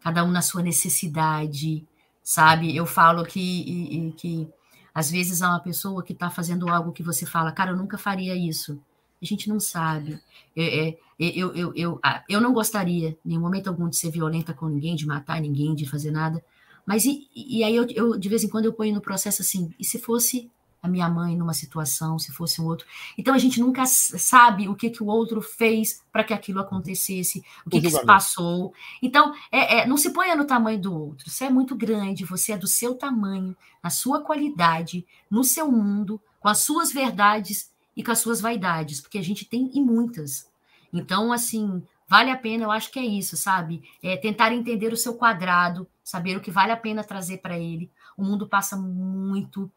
cada 0.02 0.24
um 0.24 0.32
na 0.32 0.42
sua 0.42 0.64
necessidade, 0.64 1.86
sabe? 2.24 2.76
Eu 2.76 2.88
falo 2.88 3.24
que, 3.24 4.14
que 4.18 4.50
às 4.94 5.12
vezes 5.12 5.44
há 5.44 5.50
uma 5.50 5.60
pessoa 5.60 6.04
que 6.04 6.14
está 6.14 6.32
fazendo 6.32 6.68
algo 6.70 6.92
que 6.92 7.04
você 7.04 7.26
fala, 7.26 7.52
cara, 7.52 7.72
eu 7.72 7.78
nunca 7.78 7.98
faria 7.98 8.36
isso. 8.36 8.82
A 9.22 9.26
gente 9.26 9.48
não 9.48 9.60
sabe. 9.60 10.20
É, 10.56 10.90
é, 10.90 10.98
eu, 11.20 11.54
eu, 11.56 11.74
eu, 11.76 12.02
eu 12.28 12.42
não 12.42 12.52
gostaria, 12.52 13.18
em 13.26 13.40
momento 13.40 13.68
algum, 13.68 13.88
de 13.88 13.96
ser 13.96 14.12
violenta 14.12 14.54
com 14.54 14.68
ninguém, 14.68 14.96
de 14.96 15.06
matar 15.06 15.40
ninguém, 15.40 15.76
de 15.76 15.88
fazer 15.88 16.12
nada. 16.12 16.44
Mas 16.86 17.06
e, 17.06 17.28
e 17.36 17.64
aí 17.64 17.76
eu, 17.76 17.86
eu, 17.90 18.18
de 18.18 18.30
vez 18.30 18.44
em 18.44 18.50
quando, 18.50 18.66
eu 18.66 18.74
ponho 18.74 18.94
no 18.94 19.02
processo 19.02 19.42
assim, 19.42 19.74
e 19.80 19.86
se 19.86 20.00
fosse 20.00 20.52
a 20.84 20.88
minha 20.90 21.08
mãe 21.08 21.38
numa 21.38 21.54
situação, 21.54 22.20
se 22.20 22.34
fosse 22.34 22.62
um 22.62 22.66
outro. 22.66 22.86
Então 23.18 23.34
a 23.34 23.38
gente 23.38 23.58
nunca 23.62 23.86
sabe 23.86 24.68
o 24.68 24.76
que, 24.76 24.90
que 24.90 25.02
o 25.02 25.08
outro 25.08 25.42
fez 25.42 26.04
para 26.12 26.26
que 26.26 26.34
aquilo 26.34 26.60
acontecesse, 26.60 27.42
o 27.66 27.70
que, 27.70 27.80
que 27.80 27.90
se 27.90 28.06
passou. 28.06 28.74
Então, 29.02 29.34
é, 29.50 29.80
é, 29.80 29.88
não 29.88 29.96
se 29.96 30.10
ponha 30.12 30.36
no 30.36 30.46
tamanho 30.46 30.82
do 30.82 30.94
outro. 30.94 31.30
Você 31.30 31.46
é 31.46 31.50
muito 31.50 31.74
grande, 31.74 32.26
você 32.26 32.52
é 32.52 32.58
do 32.58 32.68
seu 32.68 32.96
tamanho, 32.96 33.56
na 33.82 33.90
sua 33.90 34.20
qualidade, 34.20 35.06
no 35.32 35.42
seu 35.46 35.72
mundo, 35.72 36.20
com 36.38 36.50
as 36.50 36.58
suas 36.58 36.92
verdades 36.92 37.72
e 37.96 38.04
com 38.04 38.12
as 38.12 38.20
suas 38.20 38.42
vaidades, 38.42 39.00
porque 39.00 39.18
a 39.18 39.24
gente 39.24 39.46
tem 39.46 39.72
e 39.74 39.80
muitas. 39.80 40.50
Então, 40.92 41.32
assim, 41.32 41.82
vale 42.08 42.32
a 42.32 42.38
pena, 42.38 42.64
eu 42.64 42.72
acho 42.72 42.92
que 42.92 43.00
é 43.00 43.06
isso, 43.06 43.36
sabe? 43.38 43.84
É 44.02 44.18
tentar 44.18 44.54
entender 44.54 44.92
o 44.92 44.98
seu 44.98 45.16
quadrado, 45.16 45.88
saber 46.04 46.38
o 46.38 46.42
que 46.42 46.52
vale 46.52 46.72
a 46.72 46.78
pena 46.78 47.04
trazer 47.04 47.38
para 47.38 47.58
ele. 47.58 47.90
O 48.18 48.24
mundo 48.24 48.48
passa 48.48 48.78
muito 48.78 49.72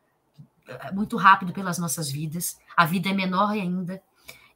é 0.69 0.93
muito 0.93 1.17
rápido 1.17 1.53
pelas 1.53 1.79
nossas 1.79 2.11
vidas, 2.11 2.59
a 2.77 2.85
vida 2.85 3.09
é 3.09 3.13
menor 3.13 3.51
ainda. 3.51 4.03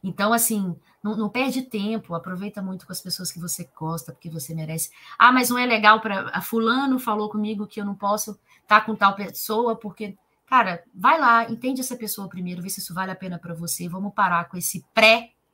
Então, 0.03 0.33
assim, 0.33 0.75
não, 1.01 1.15
não, 1.15 1.29
perde 1.29 1.61
tempo, 1.61 2.13
aproveita 2.13 2.61
muito 2.61 2.85
com 2.85 2.91
as 2.91 3.01
pessoas 3.01 3.31
que 3.31 3.39
você 3.39 3.69
gosta, 3.75 4.11
porque 4.11 4.29
você 4.29 4.53
merece. 4.53 4.91
Ah, 5.17 5.31
mas 5.31 5.49
não 5.49 5.57
é 5.57 5.65
legal 5.65 6.01
para. 6.01 6.41
Fulano 6.41 6.99
falou 6.99 7.29
comigo 7.29 7.67
que 7.67 7.79
eu 7.79 7.85
não 7.85 7.95
posso 7.95 8.31
estar 8.61 8.79
tá 8.79 8.81
com 8.81 8.95
tal 8.95 9.15
pessoa, 9.15 9.75
porque. 9.75 10.17
Cara, 10.47 10.83
vai 10.93 11.17
lá, 11.17 11.49
entende 11.49 11.79
essa 11.79 11.95
pessoa 11.95 12.27
primeiro, 12.27 12.61
vê 12.61 12.69
se 12.69 12.81
isso 12.81 12.93
vale 12.93 13.09
a 13.09 13.15
pena 13.15 13.39
para 13.39 13.53
você. 13.53 13.87
Vamos 13.87 14.13
parar 14.13 14.49
com 14.49 14.57
esse 14.57 14.85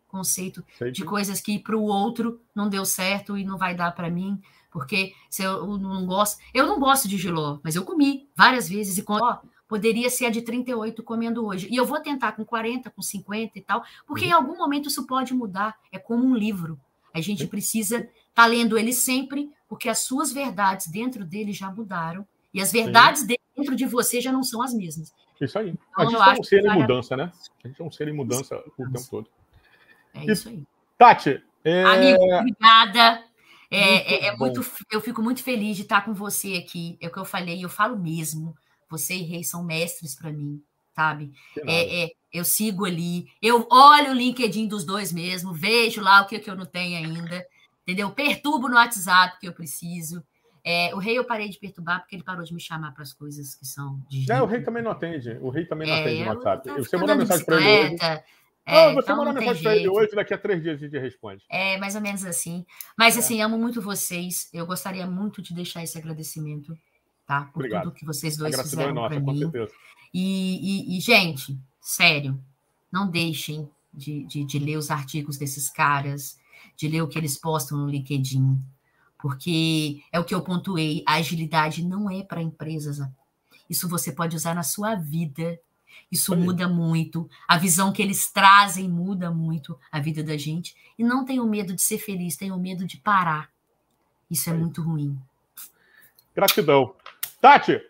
pré-conceito 0.07 0.63
de 0.91 1.03
coisas 1.03 1.41
que 1.41 1.59
para 1.59 1.75
o 1.75 1.83
outro 1.83 2.41
não 2.55 2.69
deu 2.69 2.85
certo 2.85 3.37
e 3.37 3.43
não 3.43 3.57
vai 3.57 3.75
dar 3.75 3.91
para 3.91 4.09
mim, 4.09 4.41
porque 4.71 5.13
se 5.29 5.43
eu 5.43 5.77
não 5.77 6.05
gosto. 6.05 6.39
Eu 6.53 6.65
não 6.65 6.79
gosto 6.79 7.07
de 7.07 7.17
giló, 7.17 7.59
mas 7.63 7.75
eu 7.75 7.83
comi 7.83 8.27
várias 8.35 8.69
vezes 8.69 8.97
e. 8.97 9.03
Ó, 9.07 9.37
poderia 9.67 10.09
ser 10.09 10.25
a 10.25 10.29
de 10.29 10.41
38 10.41 11.03
comendo 11.03 11.45
hoje. 11.45 11.67
E 11.69 11.75
eu 11.75 11.85
vou 11.85 11.99
tentar 11.99 12.31
com 12.31 12.45
40, 12.45 12.89
com 12.89 13.01
50 13.01 13.59
e 13.59 13.61
tal, 13.61 13.83
porque 14.05 14.25
uhum. 14.25 14.31
em 14.31 14.33
algum 14.33 14.57
momento 14.57 14.87
isso 14.87 15.05
pode 15.05 15.33
mudar. 15.33 15.77
É 15.91 15.99
como 15.99 16.25
um 16.25 16.35
livro. 16.35 16.79
A 17.13 17.21
gente 17.21 17.47
precisa 17.47 17.97
estar 17.97 18.11
tá 18.33 18.45
lendo 18.45 18.77
ele 18.77 18.93
sempre, 18.93 19.51
porque 19.67 19.89
as 19.89 19.99
suas 19.99 20.31
verdades 20.31 20.87
dentro 20.87 21.25
dele 21.25 21.51
já 21.51 21.71
mudaram. 21.71 22.25
E 22.53 22.61
as 22.61 22.71
verdades 22.71 23.21
Sim. 23.21 23.35
dentro 23.55 23.75
de 23.75 23.85
você 23.85 24.21
já 24.21 24.31
não 24.31 24.43
são 24.43 24.61
as 24.61 24.73
mesmas. 24.73 25.13
Isso 25.39 25.59
aí. 25.59 25.69
Então, 25.69 26.21
a 26.21 26.29
gente 26.29 26.37
é 26.37 26.39
um 26.39 26.43
ser 26.43 26.65
em 26.65 26.73
mudança, 26.73 27.17
né? 27.17 27.31
A 27.63 27.67
gente 27.67 27.81
é 27.81 27.85
um 27.85 27.91
ser 27.91 28.07
em 28.07 28.13
mudança 28.13 28.63
o 28.77 28.85
tempo 28.85 29.09
todo. 29.09 29.29
É 30.23 30.31
isso 30.31 30.49
aí. 30.49 30.63
Tati. 30.97 31.43
É... 31.63 31.83
Amigo, 31.83 32.23
obrigada. 32.35 33.23
É, 33.69 33.85
muito 33.85 34.09
é, 34.09 34.27
é 34.27 34.35
muito, 34.37 34.65
eu 34.91 35.01
fico 35.01 35.21
muito 35.21 35.43
feliz 35.43 35.75
de 35.75 35.83
estar 35.83 36.05
com 36.05 36.13
você 36.13 36.53
aqui. 36.53 36.97
É 37.01 37.07
o 37.07 37.11
que 37.11 37.19
eu 37.19 37.25
falei, 37.25 37.63
eu 37.63 37.69
falo 37.69 37.97
mesmo. 37.97 38.55
Você 38.89 39.15
e 39.15 39.23
Rei 39.23 39.43
são 39.43 39.63
mestres 39.63 40.15
para 40.15 40.31
mim, 40.31 40.61
sabe? 40.95 41.31
É, 41.65 42.05
é, 42.05 42.09
eu 42.31 42.45
sigo 42.45 42.85
ali, 42.85 43.27
eu 43.41 43.67
olho 43.69 44.11
o 44.11 44.15
LinkedIn 44.15 44.67
dos 44.67 44.85
dois 44.85 45.11
mesmo, 45.11 45.53
vejo 45.53 46.01
lá 46.01 46.21
o 46.21 46.27
que, 46.27 46.39
que 46.39 46.49
eu 46.49 46.55
não 46.55 46.65
tenho 46.65 46.97
ainda, 46.97 47.45
entendeu? 47.83 48.09
Perturbo 48.11 48.69
no 48.69 48.75
WhatsApp 48.75 49.37
que 49.39 49.47
eu 49.47 49.53
preciso. 49.53 50.23
É, 50.63 50.93
o 50.93 50.97
rei 50.97 51.17
eu 51.17 51.23
parei 51.23 51.49
de 51.49 51.57
perturbar 51.59 51.99
porque 51.99 52.15
ele 52.15 52.23
parou 52.23 52.43
de 52.43 52.53
me 52.53 52.59
chamar 52.59 52.93
para 52.93 53.03
as 53.03 53.13
coisas 53.13 53.55
que 53.55 53.65
são 53.65 54.01
de. 54.09 54.29
É, 54.31 54.41
o 54.41 54.45
rei 54.45 54.61
também 54.61 54.83
não 54.83 54.91
atende. 54.91 55.37
O 55.41 55.49
rei 55.49 55.65
também 55.65 55.87
não 55.87 55.95
é, 55.95 56.01
atende 56.01 56.23
no 56.23 56.29
WhatsApp. 56.29 56.69
Você 56.77 56.97
manda 56.97 57.15
mensagem 57.15 57.45
para 57.45 57.61
ele. 57.61 57.95
Hoje. 57.95 58.23
É, 58.67 58.93
você 58.93 58.99
então 58.99 59.17
manda 59.17 59.33
mensagem 59.33 59.63
para 59.63 59.75
ele 59.75 59.87
hoje, 59.87 60.13
daqui 60.13 60.33
a 60.33 60.37
três 60.37 60.61
dias 60.61 60.75
a 60.75 60.85
gente 60.85 60.99
responde. 60.99 61.43
É, 61.49 61.77
mais 61.77 61.95
ou 61.95 62.01
menos 62.01 62.25
assim. 62.25 62.65
Mas 62.97 63.15
é. 63.15 63.19
assim, 63.19 63.41
amo 63.41 63.57
muito 63.57 63.81
vocês. 63.81 64.49
Eu 64.53 64.65
gostaria 64.65 65.07
muito 65.07 65.41
de 65.41 65.53
deixar 65.53 65.83
esse 65.83 65.97
agradecimento 65.97 66.77
tá? 67.27 67.41
Por 67.53 67.59
Obrigado. 67.59 67.83
tudo 67.83 67.93
que 67.93 68.05
vocês 68.05 68.37
dois 68.37 68.59
fizeram 68.59 68.89
é 68.89 68.93
nossa, 68.93 69.09
para 69.09 69.19
mim. 69.19 69.51
E, 70.13 70.93
e, 70.93 70.97
e, 70.97 71.01
gente, 71.01 71.59
sério, 71.81 72.41
não 72.91 73.11
deixem 73.11 73.69
de, 73.93 74.23
de, 74.23 74.45
de, 74.45 74.57
ler 74.57 74.77
os 74.77 74.89
artigos 74.89 75.37
desses 75.37 75.69
caras, 75.69 76.39
de 76.75 76.87
ler 76.87 77.01
o 77.01 77.07
que 77.07 77.19
eles 77.19 77.37
postam 77.37 77.77
no 77.77 77.89
LinkedIn, 77.89 78.57
porque 79.19 80.01
é 80.11 80.19
o 80.19 80.23
que 80.23 80.33
eu 80.33 80.41
pontuei, 80.41 81.03
a 81.05 81.15
agilidade 81.15 81.85
não 81.85 82.09
é 82.09 82.23
para 82.23 82.41
empresas. 82.41 82.99
Isso 83.69 83.89
você 83.89 84.13
pode 84.13 84.35
usar 84.35 84.55
na 84.55 84.63
sua 84.63 84.95
vida. 84.95 85.59
Isso 86.11 86.35
muda 86.35 86.67
muito. 86.67 87.29
A 87.47 87.57
visão 87.57 87.91
que 87.91 88.01
eles 88.01 88.31
trazem 88.31 88.89
muda 88.89 89.29
muito 89.31 89.77
a 89.91 89.99
vida 89.99 90.23
da 90.23 90.37
gente. 90.37 90.75
E 90.97 91.03
não 91.03 91.25
tenham 91.25 91.47
medo 91.47 91.73
de 91.73 91.81
ser 91.81 91.97
feliz, 91.97 92.37
tenham 92.37 92.59
medo 92.59 92.85
de 92.85 92.97
parar. 92.97 93.49
Isso 94.29 94.49
é 94.49 94.53
muito 94.53 94.81
ruim. 94.81 95.17
Gratidão. 96.35 96.93
Tati, 97.41 97.81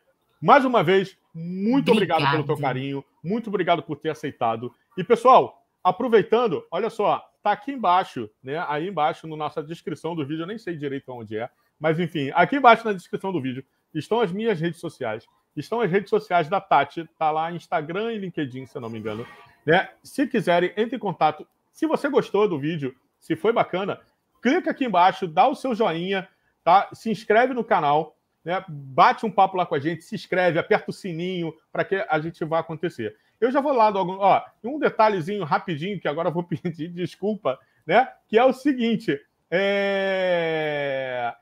mais 0.42 0.66
uma 0.66 0.84
vez, 0.84 1.18
muito 1.34 1.92
obrigado, 1.92 2.20
obrigado 2.20 2.46
pelo 2.46 2.56
teu 2.56 2.58
carinho, 2.58 3.06
muito 3.24 3.50
obrigado 3.50 3.84
por 3.84 3.98
ter 3.98 4.10
aceitado. 4.10 4.74
E 4.98 5.04
pessoal, 5.04 5.66
aproveitando, 5.84 6.66
olha 6.72 6.90
só, 6.90 7.30
tá 7.44 7.52
aqui 7.52 7.72
embaixo, 7.72 8.30
né? 8.44 8.64
Aí 8.68 8.88
embaixo 8.88 9.28
na 9.28 9.36
nossa 9.36 9.64
descrição 9.64 10.16
do 10.16 10.26
vídeo, 10.26 10.44
eu 10.44 10.48
nem 10.48 10.58
sei 10.58 10.76
direito 10.76 11.12
onde 11.12 11.38
é, 11.38 11.50
mas 11.80 12.00
enfim, 12.00 12.32
aqui 12.34 12.58
embaixo 12.58 12.86
na 12.86 12.94
descrição 12.94 13.32
do 13.32 13.42
vídeo 13.42 13.64
estão 13.94 14.20
as 14.20 14.32
minhas 14.32 14.60
redes 14.60 14.80
sociais, 14.80 15.26
estão 15.60 15.82
as 15.82 15.92
redes 15.92 16.10
sociais 16.10 16.48
da 16.48 16.62
Tati, 16.62 17.10
tá 17.18 17.32
lá 17.32 17.52
Instagram 17.52 18.14
e 18.14 18.20
LinkedIn, 18.20 18.66
se 18.66 18.78
eu 18.78 18.82
não 18.82 18.90
me 18.90 19.00
engano, 19.00 19.26
né? 19.66 19.90
Se 20.04 20.28
quiserem, 20.28 20.74
entre 20.78 20.96
em 20.96 21.00
contato. 21.00 21.48
Se 21.72 21.86
você 21.86 22.10
gostou 22.10 22.48
do 22.48 22.60
vídeo, 22.60 22.96
se 23.20 23.36
foi 23.36 23.52
bacana, 23.52 24.00
clica 24.42 24.72
aqui 24.72 24.86
embaixo, 24.86 25.28
dá 25.28 25.48
o 25.48 25.56
seu 25.56 25.76
joinha, 25.76 26.28
tá? 26.64 26.90
Se 26.94 27.10
inscreve 27.10 27.54
no 27.54 27.64
canal 27.64 28.18
né? 28.48 28.64
Bate 28.70 29.26
um 29.26 29.32
papo 29.32 29.58
lá 29.58 29.66
com 29.66 29.76
a 29.76 29.80
gente, 29.80 30.06
se 30.06 30.16
inscreve, 30.16 30.58
aperta 30.58 30.90
o 30.90 30.94
sininho 30.94 31.54
para 31.70 31.84
que 31.84 31.96
a 31.96 32.18
gente 32.22 32.46
vá 32.46 32.60
acontecer. 32.60 33.14
Eu 33.42 33.52
já 33.52 33.60
vou 33.60 33.74
lá 33.74 33.92
do 33.92 34.00
algum, 34.00 34.14
ó, 34.14 34.42
um 34.64 34.80
detalhezinho 34.80 35.44
rapidinho 35.44 36.00
que 36.00 36.08
agora 36.08 36.30
eu 36.30 36.34
vou 36.34 36.44
pedir 36.48 36.88
desculpa, 36.88 37.60
né? 37.86 38.08
Que 38.26 38.38
é 38.38 38.46
o 38.46 38.54
seguinte: 38.54 39.20
é... 39.52 41.34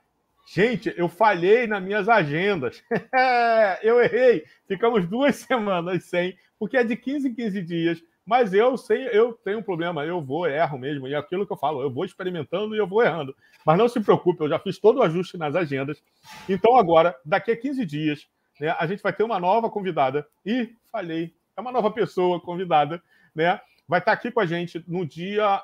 Gente, 0.46 0.94
eu 0.96 1.08
falhei 1.08 1.66
nas 1.66 1.82
minhas 1.82 2.08
agendas. 2.08 2.82
eu 3.82 4.00
errei. 4.00 4.44
Ficamos 4.66 5.08
duas 5.08 5.36
semanas 5.44 6.04
sem, 6.04 6.36
porque 6.58 6.76
é 6.76 6.84
de 6.84 6.96
15 6.96 7.28
em 7.28 7.34
15 7.34 7.62
dias. 7.62 8.02
Mas 8.24 8.52
eu 8.52 8.76
sei, 8.76 9.08
eu 9.12 9.34
tenho 9.34 9.60
um 9.60 9.62
problema, 9.62 10.04
eu 10.04 10.20
vou, 10.20 10.48
erro 10.48 10.78
mesmo. 10.78 11.06
E 11.06 11.14
é 11.14 11.16
aquilo 11.16 11.46
que 11.46 11.52
eu 11.52 11.56
falo, 11.56 11.80
eu 11.80 11.90
vou 11.90 12.04
experimentando 12.04 12.74
e 12.74 12.78
eu 12.78 12.86
vou 12.86 13.02
errando. 13.02 13.36
Mas 13.64 13.78
não 13.78 13.88
se 13.88 14.00
preocupe, 14.00 14.42
eu 14.42 14.48
já 14.48 14.58
fiz 14.58 14.78
todo 14.78 14.98
o 14.98 15.02
ajuste 15.02 15.36
nas 15.36 15.54
agendas. 15.54 16.02
Então, 16.48 16.76
agora, 16.76 17.16
daqui 17.24 17.52
a 17.52 17.56
15 17.56 17.86
dias, 17.86 18.26
né, 18.60 18.74
a 18.78 18.86
gente 18.86 19.00
vai 19.00 19.12
ter 19.12 19.22
uma 19.22 19.38
nova 19.38 19.70
convidada. 19.70 20.26
E 20.44 20.74
falei, 20.90 21.32
é 21.56 21.60
uma 21.60 21.70
nova 21.70 21.90
pessoa 21.90 22.40
convidada, 22.40 23.00
né? 23.32 23.60
Vai 23.86 24.00
estar 24.00 24.12
aqui 24.12 24.32
com 24.32 24.40
a 24.40 24.46
gente 24.46 24.84
no 24.88 25.06
dia 25.06 25.62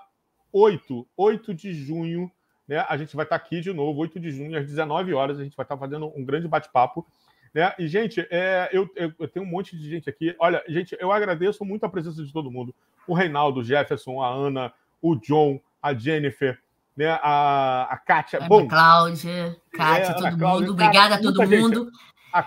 8, 0.53 1.09
8 1.17 1.55
de 1.55 1.73
junho. 1.73 2.31
Né? 2.73 2.87
A 2.89 2.97
gente 2.97 3.15
vai 3.15 3.27
estar 3.27 3.37
aqui 3.37 3.61
de 3.61 3.71
novo, 3.71 4.01
8 4.01 4.19
de 4.19 4.31
junho, 4.31 4.59
às 4.59 4.65
19 4.65 5.13
horas. 5.13 5.39
A 5.39 5.45
gente 5.45 5.55
vai 5.55 5.65
estar 5.65 5.77
fazendo 5.77 6.11
um 6.17 6.25
grande 6.25 6.49
bate-papo. 6.49 7.07
Né? 7.53 7.71
E, 7.79 7.87
gente, 7.87 8.27
é, 8.31 8.71
eu, 8.73 8.89
eu, 8.97 9.13
eu, 9.19 9.29
tenho 9.29 9.45
um 9.45 9.49
monte 9.49 9.77
de 9.77 9.91
gente 9.91 10.09
aqui. 10.09 10.35
Olha, 10.39 10.65
gente, 10.67 10.97
eu 10.99 11.13
agradeço 11.13 11.67
muito 11.67 11.85
a 11.85 11.89
presença 11.89 12.25
de 12.25 12.33
todo 12.33 12.51
mundo. 12.51 12.75
O 13.07 13.13
Reinaldo, 13.13 13.61
o 13.61 13.63
Jefferson, 13.63 14.23
a 14.23 14.29
Ana, 14.29 14.73
o 15.03 15.15
John, 15.17 15.61
a 15.83 15.93
Jennifer, 15.93 16.59
né? 16.97 17.11
a, 17.23 17.89
a 17.91 17.97
Kátia. 17.99 18.39
Ana 18.39 18.49
Bom, 18.49 18.67
Cláudia, 18.67 19.55
Kátia, 19.71 20.13
é, 20.13 20.15
todo 20.15 20.39
Cláudia, 20.39 20.49
mundo. 20.49 20.73
Obrigada 20.73 21.17
a 21.17 21.21
todo 21.21 21.47
mundo. 21.47 21.91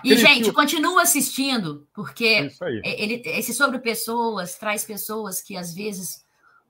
E, 0.02 0.16
gente, 0.16 0.50
continua 0.50 1.02
assistindo, 1.02 1.86
porque 1.94 2.50
é 2.60 3.00
ele, 3.00 3.22
esse 3.24 3.54
sobre 3.54 3.78
pessoas 3.78 4.58
traz 4.58 4.84
pessoas 4.84 5.40
que 5.40 5.56
às 5.56 5.72
vezes 5.72 6.25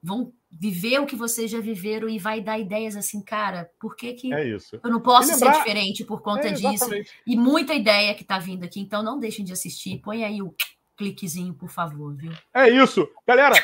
vão 0.06 0.32
viver 0.48 1.00
o 1.00 1.06
que 1.06 1.16
vocês 1.16 1.50
já 1.50 1.60
viveram 1.60 2.08
e 2.08 2.18
vai 2.18 2.40
dar 2.40 2.58
ideias 2.58 2.96
assim, 2.96 3.20
cara, 3.20 3.68
por 3.80 3.96
que, 3.96 4.14
que 4.14 4.32
é 4.32 4.48
eu 4.48 4.90
não 4.90 5.00
posso 5.00 5.32
lembrar... 5.32 5.54
ser 5.54 5.58
diferente 5.58 6.04
por 6.04 6.22
conta 6.22 6.48
é, 6.48 6.52
disso? 6.52 6.88
E 7.26 7.36
muita 7.36 7.74
ideia 7.74 8.14
que 8.14 8.22
está 8.22 8.38
vindo 8.38 8.64
aqui, 8.64 8.80
então 8.80 9.02
não 9.02 9.18
deixem 9.18 9.44
de 9.44 9.52
assistir. 9.52 9.98
Põe 9.98 10.24
aí 10.24 10.40
o 10.40 10.54
cliquezinho, 10.96 11.52
por 11.52 11.68
favor, 11.68 12.14
viu? 12.14 12.32
É 12.54 12.70
isso. 12.70 13.06
Galera, 13.26 13.56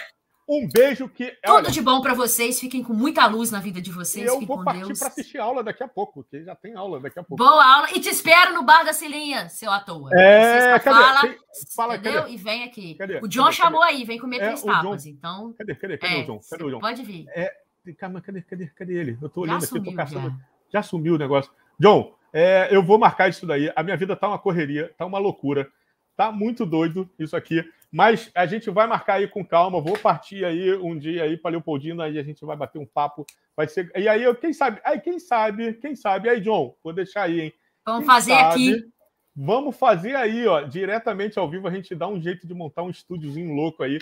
um 0.48 0.68
beijo 0.68 1.08
que. 1.08 1.30
Tudo 1.42 1.54
olha, 1.54 1.70
de 1.70 1.80
bom 1.80 2.00
para 2.00 2.14
vocês. 2.14 2.58
Fiquem 2.58 2.82
com 2.82 2.92
muita 2.92 3.26
luz 3.26 3.50
na 3.50 3.60
vida 3.60 3.80
de 3.80 3.90
vocês. 3.90 4.26
eu 4.26 4.40
vou 4.40 4.64
partir 4.64 4.98
para 4.98 5.08
assistir 5.08 5.38
aula 5.38 5.62
daqui 5.62 5.82
a 5.82 5.88
pouco, 5.88 6.22
porque 6.22 6.44
já 6.44 6.54
tem 6.54 6.74
aula 6.74 7.00
daqui 7.00 7.18
a 7.18 7.22
pouco. 7.22 7.42
Boa 7.42 7.64
aula. 7.64 7.88
E 7.94 8.00
te 8.00 8.08
espero 8.08 8.52
no 8.54 8.62
bar 8.62 8.84
da 8.84 8.92
Cilinha, 8.92 9.48
seu 9.48 9.70
à 9.70 9.80
toa. 9.80 10.10
É, 10.14 10.78
cadê? 10.78 10.96
Fala, 10.96 11.20
tem, 11.20 11.36
fala, 11.74 11.96
entendeu? 11.96 12.22
Cadê? 12.22 12.32
E 12.32 12.36
vem 12.36 12.64
aqui. 12.64 12.94
Cadê? 12.94 13.18
O 13.22 13.28
John 13.28 13.44
cadê? 13.44 13.56
chamou 13.56 13.80
cadê? 13.80 13.92
aí, 13.92 14.04
vem 14.04 14.18
comer 14.18 14.36
é, 14.36 14.46
três 14.46 14.62
tapas. 14.62 15.06
Então. 15.06 15.52
Cadê? 15.56 15.74
Cadê? 15.74 15.98
Cadê 15.98 16.14
é, 16.14 16.22
o 16.22 16.26
John? 16.26 16.40
Cadê 16.50 16.64
o 16.64 16.70
John? 16.70 16.80
Pode 16.80 17.02
vir. 17.02 17.26
É, 17.28 17.52
calma, 17.98 18.20
cadê, 18.20 18.42
cadê, 18.42 18.66
cadê 18.66 18.94
ele? 18.94 19.18
Eu 19.20 19.28
tô 19.28 19.42
olhando 19.42 19.60
já 19.60 19.66
aqui, 19.66 19.76
sumiu, 19.76 19.90
tô 19.90 19.96
caçando. 19.96 20.30
Já. 20.30 20.36
já 20.72 20.82
sumiu 20.82 21.14
o 21.14 21.18
negócio. 21.18 21.52
John, 21.78 22.14
é, 22.32 22.68
eu 22.70 22.82
vou 22.82 22.98
marcar 22.98 23.28
isso 23.28 23.46
daí. 23.46 23.70
A 23.76 23.82
minha 23.82 23.96
vida 23.96 24.16
tá 24.16 24.28
uma 24.28 24.38
correria, 24.38 24.92
tá 24.96 25.04
uma 25.04 25.18
loucura. 25.18 25.70
Tá 26.16 26.32
muito 26.32 26.64
doido 26.64 27.08
isso 27.18 27.36
aqui. 27.36 27.64
Mas 27.92 28.30
a 28.34 28.46
gente 28.46 28.70
vai 28.70 28.86
marcar 28.86 29.14
aí 29.14 29.28
com 29.28 29.44
calma. 29.44 29.80
Vou 29.80 29.98
partir 29.98 30.44
aí 30.46 30.74
um 30.76 30.98
dia 30.98 31.24
aí 31.24 31.36
para 31.36 31.50
Leopoldina, 31.50 32.04
aí 32.04 32.18
a 32.18 32.22
gente 32.22 32.42
vai 32.44 32.56
bater 32.56 32.78
um 32.78 32.86
papo. 32.86 33.26
Vai 33.54 33.68
ser. 33.68 33.92
E 33.94 34.08
aí, 34.08 34.22
eu, 34.22 34.34
quem 34.34 34.52
sabe? 34.54 34.80
Aí, 34.82 34.98
quem 34.98 35.18
sabe? 35.18 35.74
Quem 35.74 35.94
sabe? 35.94 36.30
Aí, 36.30 36.40
John, 36.40 36.74
vou 36.82 36.94
deixar 36.94 37.24
aí, 37.24 37.40
hein? 37.42 37.54
Vamos 37.84 38.00
quem 38.00 38.06
fazer 38.06 38.32
sabe, 38.32 38.48
aqui. 38.48 38.92
Vamos 39.36 39.76
fazer 39.76 40.16
aí, 40.16 40.46
ó, 40.46 40.62
diretamente 40.62 41.38
ao 41.38 41.50
vivo. 41.50 41.68
A 41.68 41.70
gente 41.70 41.94
dá 41.94 42.08
um 42.08 42.20
jeito 42.20 42.46
de 42.46 42.54
montar 42.54 42.82
um 42.82 42.90
estúdiozinho 42.90 43.54
louco 43.54 43.82
aí. 43.82 43.98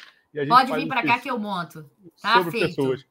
Pode 0.49 0.73
vir 0.73 0.87
para 0.87 1.03
cá 1.03 1.19
que 1.19 1.29
eu 1.29 1.39
monto. 1.39 1.89
Tá 2.23 2.35
sobre 2.35 2.53
feito. 2.53 2.77
pessoas. 2.77 3.05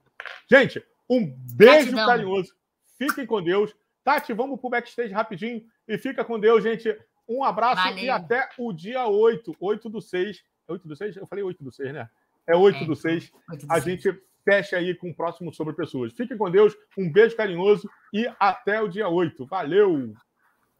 Gente, 0.49 0.81
um 1.09 1.25
beijo 1.25 1.91
Gratidão. 1.91 2.07
carinhoso. 2.07 2.53
Fiquem 2.97 3.25
com 3.25 3.41
Deus. 3.41 3.75
Tati, 4.03 4.31
vamos 4.31 4.59
pro 4.59 4.69
backstage 4.69 5.13
rapidinho 5.13 5.61
e 5.87 5.97
fica 5.97 6.23
com 6.23 6.39
Deus, 6.39 6.63
gente. 6.63 6.97
Um 7.27 7.43
abraço 7.43 7.83
Valeu. 7.83 8.03
e 8.05 8.09
até 8.09 8.49
o 8.57 8.71
dia 8.71 9.05
8, 9.05 9.55
8 9.59 9.89
do 9.89 10.01
6. 10.01 10.41
É 10.69 10.73
8 10.73 10.87
do 10.87 10.95
6? 10.95 11.15
Eu 11.17 11.27
falei 11.27 11.43
8 11.43 11.63
do 11.63 11.71
6, 11.71 11.93
né? 11.93 12.09
É 12.47 12.55
8 12.55 12.83
é, 12.83 12.85
do 12.85 12.95
6. 12.95 13.31
8 13.49 13.65
do 13.65 13.73
a 13.73 13.81
6. 13.81 13.85
gente 13.85 14.21
fecha 14.43 14.77
aí 14.77 14.95
com 14.95 15.09
o 15.09 15.15
próximo 15.15 15.53
sobre 15.53 15.73
pessoas. 15.73 16.13
Fiquem 16.13 16.37
com 16.37 16.49
Deus, 16.49 16.75
um 16.97 17.11
beijo 17.11 17.35
carinhoso 17.35 17.89
e 18.13 18.29
até 18.39 18.81
o 18.81 18.87
dia 18.87 19.09
8. 19.09 19.45
Valeu! 19.45 20.13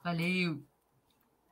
Valeu! 0.04 0.64